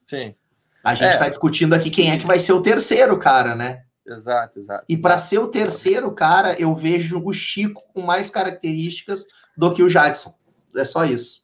Sim. 0.07 0.35
A 0.87 0.95
gente 0.95 1.11
está 1.11 1.27
é. 1.27 1.29
discutindo 1.29 1.75
aqui 1.75 1.91
quem 1.91 2.13
é 2.13 2.17
que 2.17 2.27
vai 2.27 2.39
ser 2.39 2.53
o 2.53 2.63
terceiro 2.63 3.19
cara, 3.19 3.57
né? 3.57 3.83
Exato, 4.07 4.61
exato. 4.61 4.85
E 4.89 4.97
para 4.97 5.19
ser 5.19 5.39
o 5.39 5.49
terceiro 5.49 6.13
cara, 6.13 6.55
eu 6.61 6.73
vejo 6.77 7.21
o 7.25 7.33
Chico 7.33 7.83
com 7.93 8.03
mais 8.03 8.31
características 8.31 9.27
do 9.57 9.75
que 9.75 9.83
o 9.83 9.89
Jadson. 9.89 10.33
É 10.77 10.85
só 10.85 11.05
isso. 11.05 11.43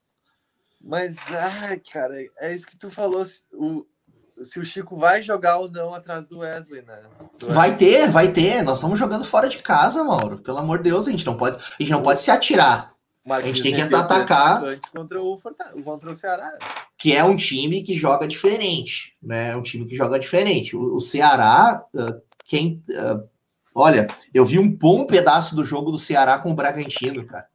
Mas, 0.81 1.16
ai, 1.28 1.81
cara, 1.92 2.14
é 2.38 2.55
isso 2.55 2.66
que 2.66 2.76
tu 2.76 2.88
falou. 2.88 3.26
O, 3.52 3.85
se 4.44 4.61
o 4.61 4.64
Chico 4.64 4.96
vai 4.96 5.24
jogar 5.24 5.59
ou 5.59 5.68
não 5.68 5.92
atrás 5.92 6.28
do 6.28 6.38
Wesley, 6.38 6.83
né? 6.83 7.02
Do 7.40 7.48
Vai 7.48 7.76
ter, 7.76 8.09
vai 8.09 8.28
ter. 8.28 8.62
Nós 8.62 8.78
estamos 8.78 8.96
jogando 8.96 9.24
fora 9.24 9.48
de 9.48 9.59
casa, 9.59 10.05
Mauro. 10.05 10.40
Pelo 10.40 10.59
amor 10.59 10.78
de 10.78 10.85
Deus, 10.85 11.09
a 11.09 11.11
gente 11.11 11.26
não 11.26 11.37
pode, 11.37 11.57
a 11.57 11.83
gente 11.83 11.90
não 11.90 12.02
pode 12.02 12.20
se 12.20 12.31
atirar. 12.31 12.91
A 13.24 13.40
gente 13.40 13.62
tem 13.62 13.72
que 13.72 13.82
meteu 13.82 13.98
atacar. 13.98 14.61
volantes 14.61 14.90
Contra 14.92 15.22
o, 15.22 15.38
contra 15.85 16.11
o 16.12 16.16
Ceará. 16.16 16.58
que 16.98 17.12
é 17.12 17.22
um 17.22 17.37
time 17.37 17.82
que 17.82 17.94
joga 17.94 18.26
diferente, 18.26 19.16
né? 19.22 19.50
É 19.50 19.56
um 19.56 19.62
time 19.62 19.85
que 19.87 19.94
joga 19.96 20.18
diferente. 20.18 20.76
O, 20.76 20.96
o 20.96 21.00
Ceará, 21.00 21.85
ah, 21.96 22.16
quem, 22.44 22.82
ah, 22.96 23.22
olha, 23.74 24.06
eu 24.35 24.44
vi 24.44 24.58
um 24.58 24.68
bom 24.70 25.06
pedaço 25.06 25.54
do 25.54 25.64
jogo 25.64 25.92
do 25.92 25.98
Ceará 25.98 26.38
com 26.38 26.50
o 26.50 26.54
Bragantino, 26.54 27.24
cara. 27.24 27.46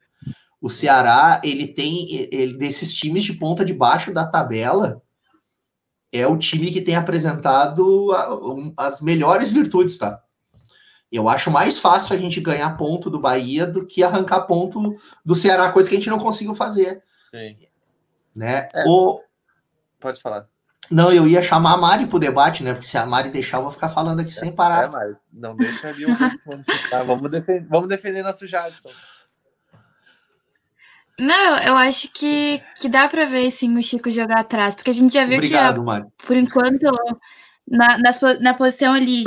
O 0.62 0.69
Ceará, 0.69 1.41
ele 1.43 1.67
tem, 1.67 2.06
ele 2.32 2.58
desses 2.58 2.93
times 2.95 3.23
de 3.23 3.34
ponta 3.34 3.63
de 3.65 3.73
baixo 3.73 4.13
da 4.13 4.25
tabela, 4.25 5.01
é 6.13 6.25
o 6.25 6.38
time 6.38 6.71
que 6.71 6.82
tem 6.82 6.95
apresentado 6.95 8.12
a- 8.13 8.53
um- 8.53 8.73
as 8.77 9.01
melhores 9.01 9.51
virtudes, 9.51 9.97
tá? 9.97 10.19
Eu 11.12 11.30
acho 11.30 11.50
mais 11.50 11.80
fácil 11.80 12.15
a 12.15 12.20
gente 12.20 12.41
ganhar 12.41 12.76
ponto 12.76 13.10
do 13.10 13.20
Bahia 13.20 13.65
do 13.65 13.86
que 13.86 14.04
arrancar 14.04 14.41
ponto 14.41 14.96
do 15.24 15.36
Ceará, 15.36 15.72
coisa 15.72 15.88
que 15.89 15.96
a 15.96 15.98
gente 16.00 16.10
não 16.10 16.17
conseguiu 16.20 16.54
fazer, 16.54 17.02
Sim. 17.32 17.56
né? 18.36 18.67
É. 18.74 18.84
O, 18.88 19.22
Pode 20.00 20.22
falar. 20.22 20.48
não, 20.91 21.12
eu 21.12 21.26
ia 21.28 21.41
chamar 21.41 21.74
a 21.74 21.78
Mari 21.78 22.08
pro 22.08 22.20
debate, 22.20 22.62
né? 22.63 22.74
Porque 22.74 22.86
se 22.88 22.98
a 22.98 23.06
Mari 23.06 23.30
deixar, 23.30 23.58
eu 23.58 23.63
vou 23.63 23.72
ficar 23.72 23.88
falando 23.89 24.20
aqui 24.20 24.32
sem 24.34 24.50
É, 24.50 24.52
parar. 24.52 24.91
mas 24.91 25.17
não 25.32 25.56
deixa 25.56 25.88
ali 25.88 26.06
o 26.06 26.10
manifestar. 26.46 27.04
Vamos 27.06 27.32
defender, 27.32 27.65
vamos 27.70 27.88
defender 27.89 28.22
nosso 28.22 28.46
Jadson. 28.48 28.89
Não, 31.20 31.58
eu 31.60 31.76
acho 31.76 32.10
que, 32.13 32.62
que 32.80 32.88
dá 32.88 33.08
pra 33.08 33.26
ver 33.26 33.50
sim 33.50 33.76
o 33.76 33.82
Chico 33.82 34.10
jogar 34.12 34.39
atrás, 34.41 34.76
porque 34.76 34.91
a 34.91 34.93
gente 34.93 35.13
já 35.13 35.26
viu 35.26 35.38
Obrigado, 35.38 35.84
Mari. 35.84 36.06
que, 36.17 36.28
por 36.28 36.36
enquanto, 36.38 36.86
na, 37.67 37.98
nas 37.98 38.20
na 38.39 38.54
posição 38.54 38.93
ali. 38.93 39.24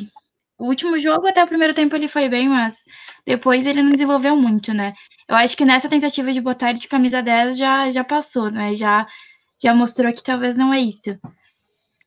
O 0.60 0.66
último 0.66 0.98
jogo, 1.00 1.26
até 1.26 1.42
o 1.42 1.46
primeiro 1.48 1.74
tempo, 1.74 1.96
ele 1.96 2.08
foi 2.08 2.28
bem, 2.28 2.48
mas 2.48 2.84
depois 3.26 3.66
ele 3.66 3.82
não 3.82 3.92
desenvolveu 3.92 4.36
muito, 4.36 4.72
né? 4.74 4.92
Eu 5.28 5.36
acho 5.36 5.56
que 5.56 5.64
nessa 5.64 5.88
tentativa 5.88 6.32
de 6.32 6.40
botar 6.40 6.70
ele 6.70 6.78
de 6.78 6.88
camisa 6.88 7.22
10 7.22 7.56
já, 7.58 7.90
já 7.90 8.04
passou, 8.04 8.50
né? 8.50 8.74
Já, 8.74 9.06
já 9.62 9.74
mostrou 9.74 10.12
que 10.12 10.22
talvez 10.22 10.56
não 10.56 10.72
é 10.74 10.80
isso. 10.80 11.18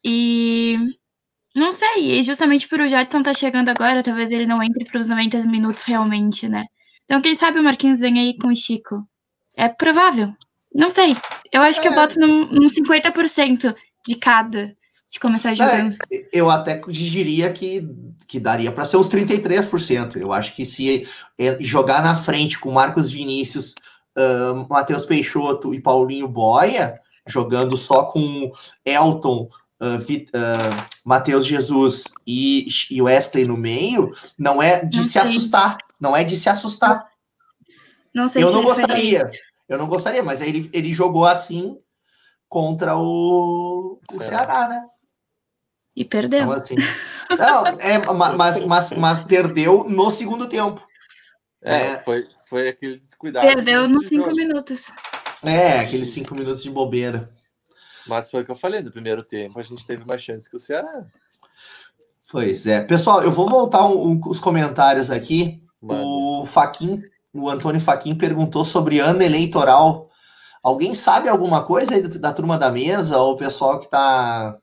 E 0.06 0.78
não 1.56 1.72
sei, 1.72 2.20
e 2.20 2.24
justamente 2.24 2.68
por 2.68 2.82
o 2.82 2.88
Jadson 2.90 3.24
tá 3.24 3.34
chegando 3.34 3.70
agora, 3.70 4.04
talvez 4.04 4.32
ele 4.32 4.46
não 4.48 4.62
entre 4.64 4.86
para 4.86 5.00
os 5.00 5.08
90 5.08 5.40
minutos 5.48 5.84
realmente, 5.84 6.48
né? 6.50 6.66
Então, 7.06 7.22
quem 7.22 7.36
sabe 7.36 7.60
o 7.60 7.64
Marquinhos 7.64 8.00
vem 8.00 8.20
aí 8.20 8.38
com 8.38 8.50
o 8.50 8.56
Chico. 8.56 9.08
É 9.58 9.70
provável. 9.70 10.34
Não 10.74 10.90
sei. 10.90 11.16
Eu 11.54 11.62
acho 11.64 11.82
que 11.82 11.88
eu 11.88 11.94
É. 11.94 11.96
boto 11.96 12.20
num, 12.20 12.48
num 12.48 12.68
50% 12.70 13.76
de 14.08 14.16
cada 14.18 14.76
de 15.14 15.20
começar 15.20 15.54
jogando. 15.54 15.96
Eu 16.32 16.50
até 16.50 16.82
diria 16.88 17.54
que, 17.54 17.88
que 18.28 18.40
daria 18.40 18.72
para 18.72 18.84
ser 18.84 18.98
uns 18.98 19.08
33%. 19.08 20.16
Eu 20.18 20.34
acho 20.34 20.56
que 20.56 20.66
se 20.66 21.08
é, 21.38 21.56
jogar 21.60 22.02
na 22.02 22.16
frente 22.16 22.58
com 22.58 22.72
Marcos 22.72 23.12
Vinícius, 23.12 23.76
ah, 24.18 24.66
Matheus 24.68 25.06
Peixoto 25.06 25.72
e 25.72 25.80
Paulinho 25.80 26.28
Boia, 26.28 27.00
jogando 27.28 27.78
só 27.78 28.06
com 28.06 28.52
Elton, 28.84 29.48
Vi- 30.00 30.26
ah, 30.34 30.88
Matheus 31.06 31.46
Jesus 31.46 32.06
e, 32.26 32.66
e 32.90 33.00
Wesley 33.00 33.46
no 33.46 33.56
meio, 33.56 34.12
não 34.36 34.64
é 34.64 34.84
de 34.84 34.98
Não 34.98 35.04
se 35.04 35.12
sei. 35.12 35.22
assustar. 35.22 35.78
Não 36.00 36.18
é 36.18 36.24
de 36.24 36.36
se 36.36 36.50
assustar. 36.50 37.08
Não 38.16 38.28
sei 38.28 38.42
Eu 38.44 38.48
se 38.48 38.54
não 38.54 38.64
faria 38.64 38.88
gostaria. 38.88 39.32
Eu 39.70 39.78
não 39.78 39.86
gostaria, 39.86 40.24
mas 40.24 40.42
ele, 40.42 40.68
ele 40.74 40.92
jogou 40.92 41.26
assim 41.26 41.78
contra 42.50 42.98
o, 42.98 44.00
o. 44.12 44.20
Ceará, 44.20 44.68
né? 44.68 44.84
E 45.96 46.04
perdeu. 46.04 46.42
Então, 46.42 46.52
assim. 46.54 46.76
Não, 47.30 47.68
é, 47.80 47.98
ma- 48.14 48.34
mas, 48.34 48.64
mas, 48.66 48.94
mas 48.94 49.24
perdeu 49.24 49.86
no 49.88 50.10
segundo 50.10 50.48
tempo. 50.48 50.86
É, 51.64 51.76
É. 51.94 52.04
Foi, 52.04 52.26
foi 52.50 52.68
aquele 52.68 53.00
descuidado. 53.00 53.46
Perdeu 53.48 53.88
no 53.88 53.96
nos 53.96 54.08
cinco 54.08 54.26
jogo. 54.26 54.36
minutos. 54.36 54.92
É, 55.44 55.80
aqueles 55.80 56.08
cinco 56.08 56.34
minutos 56.36 56.64
de 56.64 56.70
bobeira. 56.72 57.30
Mas 58.08 58.30
foi 58.30 58.42
o 58.42 58.46
que 58.46 58.52
eu 58.52 58.56
falei, 58.56 58.82
no 58.82 58.92
primeiro 58.92 59.24
tempo 59.24 59.60
a 59.60 59.64
gente 59.64 59.86
teve 59.86 60.04
mais 60.06 60.22
chance 60.22 60.50
que 60.50 60.58
o 60.58 60.60
Ceará. 60.60 61.06
Pois 62.32 62.66
é. 62.66 62.82
Pessoal, 62.82 63.22
eu 63.24 63.32
vou 63.32 63.48
voltar 63.48 63.86
um- 63.86 64.14
um- 64.14 64.22
os 64.28 64.40
comentários 64.40 65.12
aqui. 65.12 65.60
Mano, 65.82 66.42
O 66.42 66.46
Faquin, 66.46 67.02
o 67.34 67.50
Antônio 67.50 67.80
Faquin 67.80 68.16
perguntou 68.16 68.66
sobre 68.66 69.00
ano 69.00 69.22
eleitoral. 69.22 70.10
Alguém 70.64 70.94
sabe 70.94 71.30
alguma 71.30 71.64
coisa 71.64 71.94
aí 71.96 72.02
do- 72.02 72.18
da 72.20 72.32
turma 72.34 72.58
da 72.58 72.72
mesa, 72.72 73.18
ou 73.18 73.34
o 73.34 73.38
pessoal 73.38 73.80
que 73.80 73.90
tá 73.90 74.58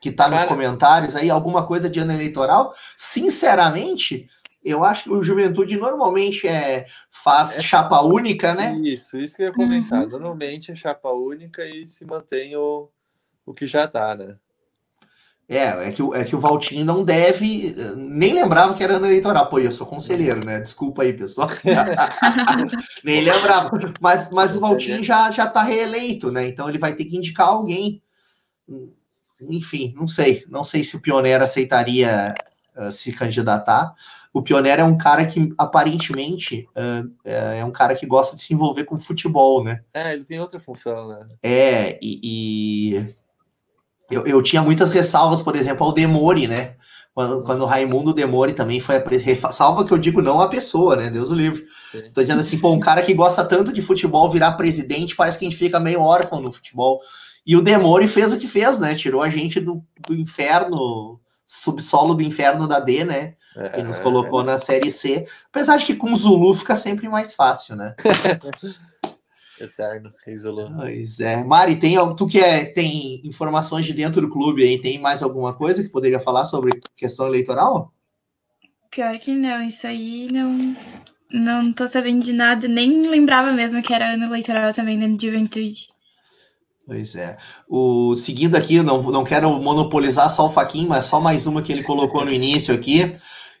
que 0.00 0.10
tá 0.10 0.28
nos 0.28 0.44
comentários 0.44 1.14
aí, 1.14 1.30
alguma 1.30 1.66
coisa 1.66 1.88
de 1.90 2.00
ano 2.00 2.12
eleitoral? 2.12 2.70
Sinceramente, 2.96 4.26
eu 4.64 4.84
acho 4.84 5.04
que 5.04 5.10
o 5.10 5.22
Juventude 5.22 5.76
normalmente 5.76 6.48
é 6.48 6.84
faz 7.10 7.58
É. 7.58 7.62
chapa 7.62 8.00
única, 8.02 8.54
né? 8.54 8.78
Isso, 8.82 9.18
isso 9.18 9.36
que 9.36 9.42
eu 9.42 9.46
ia 9.48 9.52
comentar. 9.52 10.06
Normalmente 10.06 10.72
é 10.72 10.76
chapa 10.76 11.10
única 11.10 11.64
e 11.66 11.86
se 11.86 12.04
mantém 12.04 12.56
o, 12.56 12.88
o 13.46 13.54
que 13.54 13.66
já 13.66 13.86
tá, 13.86 14.14
né? 14.14 14.36
É, 15.48 15.88
é 15.88 15.90
que, 15.92 16.00
o- 16.00 16.14
é 16.14 16.24
que 16.24 16.36
o 16.36 16.38
Valtinho 16.38 16.84
não 16.84 17.02
deve, 17.04 17.74
nem 17.96 18.32
lembrava 18.32 18.72
que 18.72 18.84
era 18.84 18.94
ano 18.94 19.06
eleitoral. 19.06 19.48
Pô, 19.48 19.58
eu 19.58 19.72
sou 19.72 19.84
conselheiro, 19.84 20.44
né? 20.46 20.60
Desculpa 20.60 21.02
aí, 21.02 21.12
pessoal. 21.12 21.48
nem 23.04 23.20
lembrava. 23.20 23.70
Mas, 24.00 24.30
mas 24.30 24.54
o 24.56 24.60
Valtinho 24.60 25.02
já, 25.02 25.28
já 25.30 25.46
tá 25.48 25.62
reeleito, 25.62 26.30
né? 26.30 26.46
Então 26.46 26.68
ele 26.68 26.78
vai 26.78 26.94
ter 26.94 27.04
que 27.04 27.16
indicar 27.16 27.48
alguém. 27.48 28.00
Enfim, 29.48 29.94
não 29.96 30.06
sei. 30.06 30.44
Não 30.48 30.64
sei 30.64 30.82
se 30.82 30.96
o 30.96 31.00
Pioneiro 31.00 31.42
aceitaria 31.42 32.34
eh, 32.76 32.90
se 32.90 33.12
candidatar. 33.12 33.92
O 34.32 34.42
Pioneiro 34.42 34.82
é 34.82 34.84
um 34.84 34.96
cara 34.96 35.26
que, 35.26 35.52
aparentemente, 35.58 36.68
eh, 36.74 37.02
eh, 37.24 37.58
é 37.60 37.64
um 37.64 37.70
cara 37.70 37.94
que 37.94 38.06
gosta 38.06 38.36
de 38.36 38.42
se 38.42 38.54
envolver 38.54 38.84
com 38.84 38.98
futebol, 38.98 39.62
né? 39.62 39.82
É, 39.92 40.12
ele 40.12 40.24
tem 40.24 40.40
outra 40.40 40.60
função, 40.60 41.08
né? 41.08 41.26
É, 41.42 41.98
e, 42.00 42.20
e 42.22 43.06
eu, 44.10 44.26
eu 44.26 44.42
tinha 44.42 44.62
muitas 44.62 44.90
ressalvas, 44.90 45.42
por 45.42 45.56
exemplo, 45.56 45.84
ao 45.84 45.92
Demore, 45.92 46.46
né? 46.46 46.76
Quando, 47.12 47.42
quando 47.42 47.62
o 47.62 47.66
Raimundo 47.66 48.14
Demore 48.14 48.52
também 48.52 48.78
foi 48.78 48.96
a 48.96 49.04
ressalva 49.04 49.84
que 49.84 49.92
eu 49.92 49.98
digo 49.98 50.22
não 50.22 50.40
a 50.40 50.48
pessoa, 50.48 50.96
né? 50.96 51.10
Deus 51.10 51.30
o 51.30 51.34
livre. 51.34 51.62
Sim. 51.90 52.10
Tô 52.14 52.20
dizendo 52.20 52.40
assim, 52.40 52.58
pô, 52.58 52.70
um 52.72 52.80
cara 52.80 53.02
que 53.02 53.12
gosta 53.12 53.44
tanto 53.44 53.72
de 53.72 53.82
futebol 53.82 54.30
virar 54.30 54.52
presidente, 54.52 55.16
parece 55.16 55.38
que 55.38 55.44
a 55.44 55.50
gente 55.50 55.58
fica 55.58 55.80
meio 55.80 56.00
órfão 56.00 56.40
no 56.40 56.52
futebol. 56.52 57.00
E 57.50 57.56
o 57.56 57.60
Demore 57.60 58.06
fez 58.06 58.32
o 58.32 58.38
que 58.38 58.46
fez, 58.46 58.78
né? 58.78 58.94
Tirou 58.94 59.20
a 59.20 59.28
gente 59.28 59.58
do, 59.58 59.84
do 60.06 60.14
inferno, 60.14 61.20
subsolo 61.44 62.14
do 62.14 62.22
inferno 62.22 62.68
da 62.68 62.78
D, 62.78 63.04
né? 63.04 63.34
É, 63.56 63.80
E 63.80 63.82
nos 63.82 63.98
colocou 63.98 64.44
na 64.44 64.56
série 64.56 64.88
C. 64.88 65.26
Apesar 65.46 65.76
de 65.76 65.84
que 65.84 65.96
com 65.96 66.12
o 66.12 66.14
Zulu 66.14 66.54
fica 66.54 66.76
sempre 66.76 67.08
mais 67.08 67.34
fácil, 67.34 67.74
né? 67.74 67.92
Eterno, 69.60 70.12
Zulu. 70.38 70.72
Pois 70.76 71.18
é. 71.18 71.42
Mari, 71.42 71.74
tem, 71.74 71.96
tu 72.14 72.24
que 72.24 72.38
é, 72.38 72.66
tem 72.66 73.20
informações 73.26 73.84
de 73.84 73.94
dentro 73.94 74.20
do 74.20 74.30
clube 74.30 74.62
aí, 74.62 74.80
tem 74.80 75.00
mais 75.00 75.20
alguma 75.20 75.52
coisa 75.52 75.82
que 75.82 75.90
poderia 75.90 76.20
falar 76.20 76.44
sobre 76.44 76.78
questão 76.96 77.26
eleitoral? 77.26 77.92
Pior 78.92 79.18
que 79.18 79.34
não, 79.34 79.60
isso 79.64 79.88
aí 79.88 80.28
não. 80.30 80.76
Não 81.32 81.72
tô 81.72 81.88
sabendo 81.88 82.24
de 82.24 82.32
nada, 82.32 82.68
nem 82.68 83.08
lembrava 83.08 83.52
mesmo 83.52 83.82
que 83.82 83.92
era 83.92 84.14
ano 84.14 84.26
eleitoral 84.26 84.72
também 84.72 84.96
dentro 84.96 85.16
de 85.16 85.26
juventude. 85.26 85.89
Pois 86.90 87.14
é. 87.14 87.36
O, 87.68 88.16
seguindo 88.16 88.56
aqui, 88.56 88.74
eu 88.74 88.82
não, 88.82 89.00
não 89.00 89.22
quero 89.22 89.48
monopolizar 89.60 90.28
só 90.28 90.46
o 90.46 90.50
Faquin, 90.50 90.88
mas 90.88 91.04
só 91.04 91.20
mais 91.20 91.46
uma 91.46 91.62
que 91.62 91.70
ele 91.72 91.84
colocou 91.84 92.24
no 92.24 92.32
início 92.32 92.74
aqui, 92.74 93.12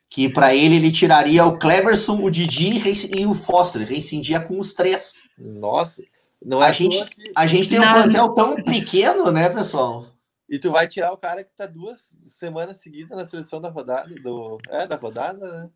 que 0.08 0.28
para 0.28 0.52
ele 0.52 0.74
ele 0.74 0.90
tiraria 0.90 1.44
o 1.46 1.56
Cleverson, 1.56 2.20
o 2.20 2.28
Didi 2.28 2.72
e 3.16 3.24
o 3.26 3.32
Foster, 3.32 3.86
reincidia 3.86 4.40
com 4.40 4.58
os 4.58 4.74
três. 4.74 5.22
Nossa, 5.38 6.02
não 6.44 6.60
A 6.60 6.66
é 6.66 6.68
à 6.70 6.72
gente- 6.72 7.04
que- 7.04 7.30
A 7.36 7.46
gente 7.46 7.68
tem 7.70 7.78
um 7.78 7.84
Não, 7.84 7.92
plantel 7.92 8.28
tão 8.30 8.56
pequeno, 8.56 9.30
né, 9.30 9.48
pessoal? 9.48 10.04
E 10.48 10.58
tu 10.58 10.72
vai 10.72 10.88
tirar 10.88 11.12
o 11.12 11.16
cara 11.16 11.44
que 11.44 11.52
tá 11.56 11.66
duas 11.66 11.98
semanas 12.26 12.78
seguidas 12.78 13.16
na 13.16 13.24
seleção 13.24 13.60
da 13.60 13.68
rodada, 13.70 14.12
do... 14.20 14.58
É, 14.68 14.88
da 14.88 14.96
rodada, 14.96 15.38
né? 15.46 15.68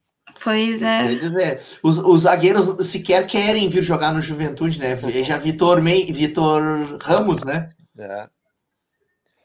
Pois 0.43 0.83
é. 0.83 1.07
Quer 1.09 1.15
dizer, 1.17 1.63
os, 1.83 1.99
os 1.99 2.21
zagueiros 2.23 2.87
sequer 2.89 3.27
querem 3.27 3.69
vir 3.69 3.83
jogar 3.83 4.13
no 4.13 4.21
Juventude, 4.21 4.79
né? 4.79 4.95
Veja 4.95 5.39
Vitor, 5.39 5.83
Mei, 5.83 6.05
Vitor 6.07 6.97
Ramos, 7.01 7.45
né? 7.45 7.71
É. 7.99 8.29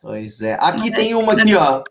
Pois 0.02 0.42
é. 0.42 0.58
Aqui 0.60 0.92
tem 0.92 1.14
uma 1.16 1.34
aqui, 1.34 1.56
ó. 1.56 1.84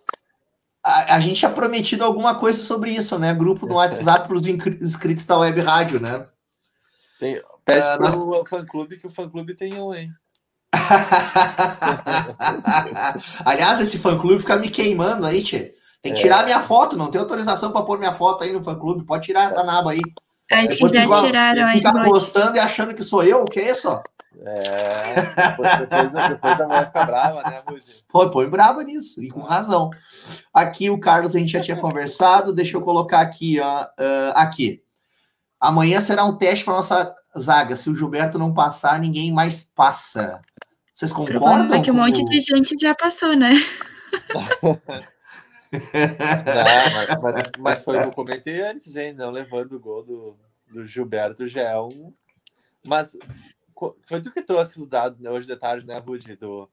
A, 0.85 1.17
a 1.17 1.21
gente 1.21 1.39
tinha 1.39 1.51
prometido 1.51 2.05
alguma 2.05 2.35
coisa 2.39 2.63
sobre 2.63 2.91
isso, 2.91 3.19
né? 3.19 3.35
Grupo 3.35 3.67
no 3.67 3.75
WhatsApp 3.75 4.27
para 4.29 4.37
os 4.37 4.47
inscritos 4.47 5.27
da 5.27 5.39
Web 5.39 5.61
Rádio, 5.61 6.01
né? 6.01 6.25
Tem... 7.21 7.41
Pede 7.65 7.81
Ah, 7.83 7.97
pro 7.99 8.05
nós- 8.05 8.49
fã-clube 8.49 8.99
que 8.99 9.07
o 9.07 9.11
fã-clube 9.11 9.55
tem 9.55 9.75
um, 9.75 9.95
hein? 9.95 10.11
Aliás, 13.45 13.81
esse 13.81 13.99
fã-clube 13.99 14.39
fica 14.41 14.57
me 14.57 14.71
queimando 14.71 15.27
aí, 15.27 15.43
tchê. 15.43 15.71
Tem 16.09 16.15
que 16.15 16.21
tirar 16.21 16.45
minha 16.45 16.61
foto, 16.61 16.97
não 16.97 17.11
tem 17.11 17.21
autorização 17.21 17.71
para 17.71 17.83
pôr 17.83 17.99
minha 17.99 18.13
foto 18.13 18.45
aí 18.45 18.53
no 18.53 18.63
fã-clube. 18.63 19.05
Pode 19.05 19.27
tirar 19.27 19.45
essa 19.45 19.63
naba 19.63 19.93
aí. 19.93 20.01
Acho 20.51 20.69
que 20.69 20.75
Depois 20.75 20.93
já 20.93 21.03
fica- 21.03 21.23
tiraram 21.75 22.03
postando 22.05 22.57
e 22.57 22.61
achando 22.61 22.95
que 22.95 23.03
sou 23.03 23.23
eu, 23.23 23.43
o 23.43 23.45
que 23.45 23.61
é 23.61 23.71
isso? 23.71 23.89
É, 24.41 25.15
depois, 25.49 25.79
depois, 25.79 26.29
depois 26.29 26.61
a 26.61 26.67
mulher 26.67 26.87
fica 26.87 27.05
brava, 27.05 27.43
né, 27.43 27.63
Rudy? 27.69 27.83
Pô, 28.09 28.31
põe 28.31 28.49
brava 28.49 28.85
nisso, 28.85 29.23
e 29.23 29.29
com 29.29 29.41
razão. 29.41 29.91
Aqui 30.55 30.89
o 30.91 31.01
Carlos 31.01 31.35
a 31.35 31.39
gente 31.39 31.53
já 31.53 31.61
tinha 31.61 31.77
conversado, 31.77 32.53
deixa 32.53 32.77
eu 32.77 32.81
colocar 32.81 33.21
aqui, 33.21 33.59
ó, 33.61 33.83
uh, 33.83 34.33
aqui. 34.35 34.81
Amanhã 35.61 36.01
será 36.01 36.25
um 36.25 36.37
teste 36.37 36.65
para 36.65 36.75
nossa 36.75 37.15
zaga. 37.37 37.75
Se 37.75 37.91
o 37.91 37.97
Gilberto 37.97 38.39
não 38.39 38.55
passar, 38.55 39.01
ninguém 39.01 39.33
mais 39.33 39.69
passa. 39.75 40.41
Vocês 40.95 41.13
concordam? 41.13 41.77
É 41.77 41.83
que 41.83 41.91
um 41.91 41.95
monte 41.95 42.25
de 42.25 42.41
gente 42.41 42.77
já 42.81 42.95
passou, 42.95 43.37
né? 43.37 43.53
Não, 45.73 47.23
mas, 47.23 47.37
mas, 47.37 47.51
mas, 47.59 47.85
foi 47.85 47.97
o 47.97 48.01
que 48.01 48.07
eu 48.07 48.13
comentei 48.13 48.61
antes, 48.63 48.97
hein? 48.97 49.13
Não 49.13 49.31
levando 49.31 49.73
o 49.73 49.81
gol 49.81 50.03
do, 50.03 50.37
do 50.71 50.87
Gilberto 50.87 51.47
já 51.47 51.63
é 51.63 51.81
um. 51.81 52.13
Mas 52.85 53.17
foi 54.07 54.21
tu 54.21 54.33
que 54.33 54.43
trouxe 54.43 54.81
o 54.81 54.87
dado 54.87 55.23
né, 55.23 55.31
hoje 55.31 55.47
de 55.47 55.57
tarde, 55.57 55.87
né, 55.87 55.99
Rudy? 55.99 56.37
Do, 56.37 56.69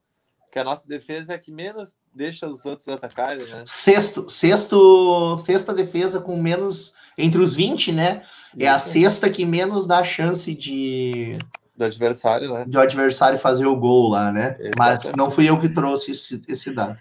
que 0.50 0.58
a 0.58 0.64
nossa 0.64 0.88
defesa 0.88 1.34
é 1.34 1.38
que 1.38 1.52
menos 1.52 1.94
deixa 2.14 2.48
os 2.48 2.64
outros 2.64 2.88
atacarem, 2.88 3.44
né? 3.46 3.62
Sexto, 3.66 4.26
sexto, 4.26 5.36
sexta 5.36 5.74
defesa 5.74 6.20
com 6.20 6.40
menos 6.40 6.94
entre 7.18 7.42
os 7.42 7.54
20, 7.54 7.92
né? 7.92 8.22
É 8.58 8.66
a 8.66 8.78
sexta 8.78 9.28
que 9.28 9.44
menos 9.44 9.86
dá 9.86 10.02
chance 10.02 10.54
de 10.54 11.38
do 11.76 11.84
adversário, 11.84 12.54
né? 12.54 12.64
Do 12.66 12.80
adversário 12.80 13.38
fazer 13.38 13.66
o 13.66 13.76
gol 13.76 14.08
lá, 14.08 14.32
né? 14.32 14.56
Exatamente. 14.58 14.74
Mas 14.78 15.12
não 15.12 15.30
fui 15.30 15.46
eu 15.46 15.60
que 15.60 15.68
trouxe 15.68 16.12
esse, 16.12 16.40
esse 16.48 16.72
dado. 16.72 16.98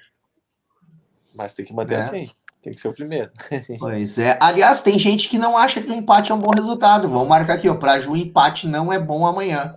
Mas 1.35 1.53
tem 1.53 1.65
que 1.65 1.73
manter 1.73 1.95
é. 1.95 1.97
assim. 1.97 2.29
Tem 2.61 2.73
que 2.73 2.79
ser 2.79 2.87
o 2.87 2.93
primeiro. 2.93 3.31
Pois 3.77 4.17
é. 4.17 4.39
Aliás, 4.41 4.81
tem 4.81 4.97
gente 4.97 5.29
que 5.29 5.37
não 5.37 5.55
acha 5.55 5.81
que 5.81 5.91
o 5.91 5.93
empate 5.93 6.31
é 6.31 6.35
um 6.35 6.39
bom 6.39 6.49
resultado. 6.49 7.07
Vamos 7.07 7.27
marcar 7.27 7.53
aqui, 7.53 7.69
ó. 7.69 7.75
Pra 7.75 7.99
Ju, 7.99 8.13
o 8.13 8.17
empate 8.17 8.67
não 8.67 8.91
é 8.91 8.97
bom 8.97 9.25
amanhã. 9.25 9.75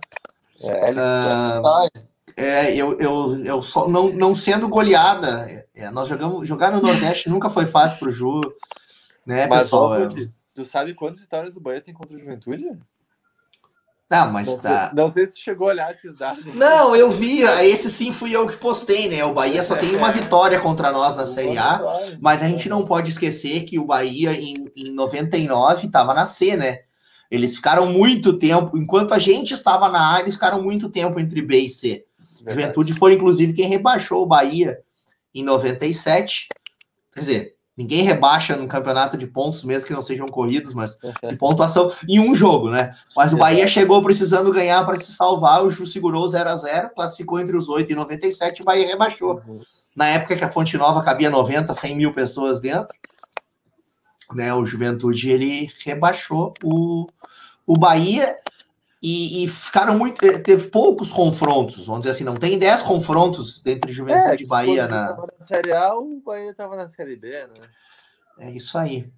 É, 0.63 0.91
uh, 0.91 1.89
é 2.35 2.75
eu, 2.75 2.97
eu, 2.99 3.45
eu 3.45 3.61
só 3.61 3.87
não, 3.87 4.09
não 4.09 4.33
sendo 4.33 4.67
goleada. 4.67 5.67
É, 5.75 5.91
nós 5.91 6.09
jogamos 6.09 6.47
jogar 6.47 6.71
no 6.71 6.81
Nordeste 6.81 7.29
nunca 7.29 7.49
foi 7.49 7.65
fácil 7.65 7.99
pro 7.99 8.11
Ju, 8.11 8.41
né, 9.25 9.45
Mas, 9.45 9.65
pessoal? 9.65 10.01
Ó, 10.01 10.09
tu 10.53 10.65
sabe 10.65 10.95
quantas 10.95 11.21
vitórias 11.21 11.55
o 11.55 11.61
Bahia 11.61 11.81
tem 11.81 11.93
contra 11.93 12.15
o 12.15 12.19
Juventude? 12.19 12.77
Não, 14.09 14.31
mas 14.31 14.47
não 14.47 14.57
tá. 14.57 14.85
Sei, 14.85 14.95
não 14.95 15.09
sei 15.11 15.25
se 15.27 15.33
tu 15.33 15.39
chegou 15.39 15.67
a 15.67 15.71
olhar 15.71 15.91
esses 15.91 16.15
dados. 16.15 16.43
Não, 16.55 16.95
eu 16.95 17.11
vi. 17.11 17.43
Esse 17.43 17.91
sim 17.91 18.11
fui 18.11 18.35
eu 18.35 18.47
que 18.47 18.57
postei, 18.57 19.07
né? 19.07 19.23
O 19.23 19.33
Bahia 19.33 19.61
só 19.61 19.75
tem 19.75 19.95
uma 19.95 20.09
vitória 20.11 20.59
contra 20.59 20.91
nós 20.91 21.15
na 21.15 21.27
Série 21.27 21.57
A. 21.59 21.79
Mas 22.19 22.41
a 22.41 22.47
gente 22.47 22.67
não 22.67 22.83
pode 22.83 23.11
esquecer 23.11 23.65
que 23.65 23.77
o 23.77 23.85
Bahia, 23.85 24.31
em, 24.33 24.65
em 24.75 24.91
99, 24.93 25.85
estava 25.85 26.15
na 26.15 26.25
C, 26.25 26.57
né? 26.57 26.79
Eles 27.29 27.55
ficaram 27.55 27.85
muito 27.85 28.33
tempo. 28.33 28.75
Enquanto 28.75 29.13
a 29.13 29.19
gente 29.19 29.53
estava 29.53 29.87
na 29.89 30.15
A, 30.15 30.19
eles 30.21 30.33
ficaram 30.33 30.61
muito 30.61 30.89
tempo 30.89 31.19
entre 31.19 31.43
B 31.43 31.59
e 31.59 31.69
C. 31.69 32.03
Verdade. 32.43 32.61
Juventude 32.61 32.93
foi, 32.93 33.13
inclusive, 33.13 33.53
quem 33.53 33.67
rebaixou 33.67 34.23
o 34.23 34.25
Bahia 34.25 34.79
em 35.35 35.43
97. 35.43 36.47
Quer 37.13 37.19
dizer, 37.19 37.55
Ninguém 37.79 38.03
rebaixa 38.03 38.57
no 38.57 38.67
campeonato 38.67 39.15
de 39.15 39.25
pontos, 39.25 39.63
mesmo 39.63 39.87
que 39.87 39.93
não 39.93 40.01
sejam 40.01 40.27
corridos, 40.27 40.73
mas 40.73 40.97
de 41.29 41.37
pontuação 41.37 41.89
em 42.09 42.19
um 42.19 42.35
jogo, 42.35 42.69
né? 42.69 42.91
Mas 43.15 43.31
o 43.31 43.37
Bahia 43.37 43.65
chegou 43.69 44.03
precisando 44.03 44.51
ganhar 44.51 44.85
para 44.85 44.99
se 44.99 45.13
salvar, 45.13 45.63
o 45.63 45.71
Ju 45.71 45.85
segurou 45.85 46.27
0 46.27 46.49
a 46.49 46.55
0 46.57 46.89
classificou 46.93 47.39
entre 47.39 47.55
os 47.55 47.69
8 47.69 47.93
e 47.93 47.95
97, 47.95 48.61
o 48.61 48.65
Bahia 48.65 48.85
rebaixou. 48.85 49.41
Uhum. 49.47 49.61
Na 49.95 50.07
época 50.07 50.35
que 50.35 50.43
a 50.43 50.51
Fonte 50.51 50.77
Nova 50.77 51.01
cabia 51.01 51.29
90, 51.29 51.73
100 51.73 51.95
mil 51.95 52.13
pessoas 52.13 52.59
dentro, 52.59 52.93
né? 54.33 54.53
O 54.53 54.65
Juventude 54.65 55.31
ele 55.31 55.71
rebaixou 55.85 56.53
o, 56.61 57.07
o 57.65 57.77
Bahia 57.77 58.35
e, 59.01 59.43
e, 59.43 59.47
ficaram 59.47 59.97
muito. 59.97 60.23
Eh, 60.25 60.39
teve 60.39 60.67
poucos 60.67 61.11
confrontos, 61.11 61.85
vamos 61.85 62.01
dizer 62.01 62.11
assim, 62.11 62.25
não 62.25 62.35
tem 62.35 62.59
10 62.59 62.83
confrontos 62.83 63.61
entre 63.65 63.93
Juventude 63.93 64.43
é, 64.43 64.45
e 64.45 64.47
Bahia 64.47 64.87
na... 64.87 65.15
na. 65.15 65.27
Série 65.37 65.71
A, 65.71 65.95
o 65.95 66.21
Bahia 66.25 66.51
estava 66.51 66.75
na 66.75 66.89
Série 66.89 67.15
B, 67.15 67.29
né? 67.29 67.67
É 68.39 68.51
isso 68.51 68.77
aí. 68.77 69.09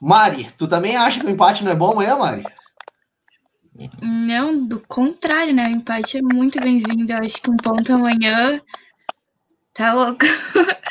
Mari, 0.00 0.46
tu 0.56 0.68
também 0.68 0.96
acha 0.96 1.18
que 1.18 1.26
o 1.26 1.30
empate 1.30 1.64
não 1.64 1.72
é 1.72 1.74
bom 1.74 1.92
amanhã, 1.92 2.16
Mari? 2.16 2.44
Não, 4.02 4.66
do 4.66 4.80
contrário, 4.80 5.54
né? 5.54 5.68
O 5.68 5.70
empate 5.70 6.18
é 6.18 6.22
muito 6.22 6.60
bem-vindo. 6.60 7.10
Eu 7.10 7.18
acho 7.18 7.40
que 7.40 7.50
um 7.50 7.56
ponto 7.56 7.92
amanhã 7.92 8.60
tá 9.72 9.94
louco. 9.94 10.26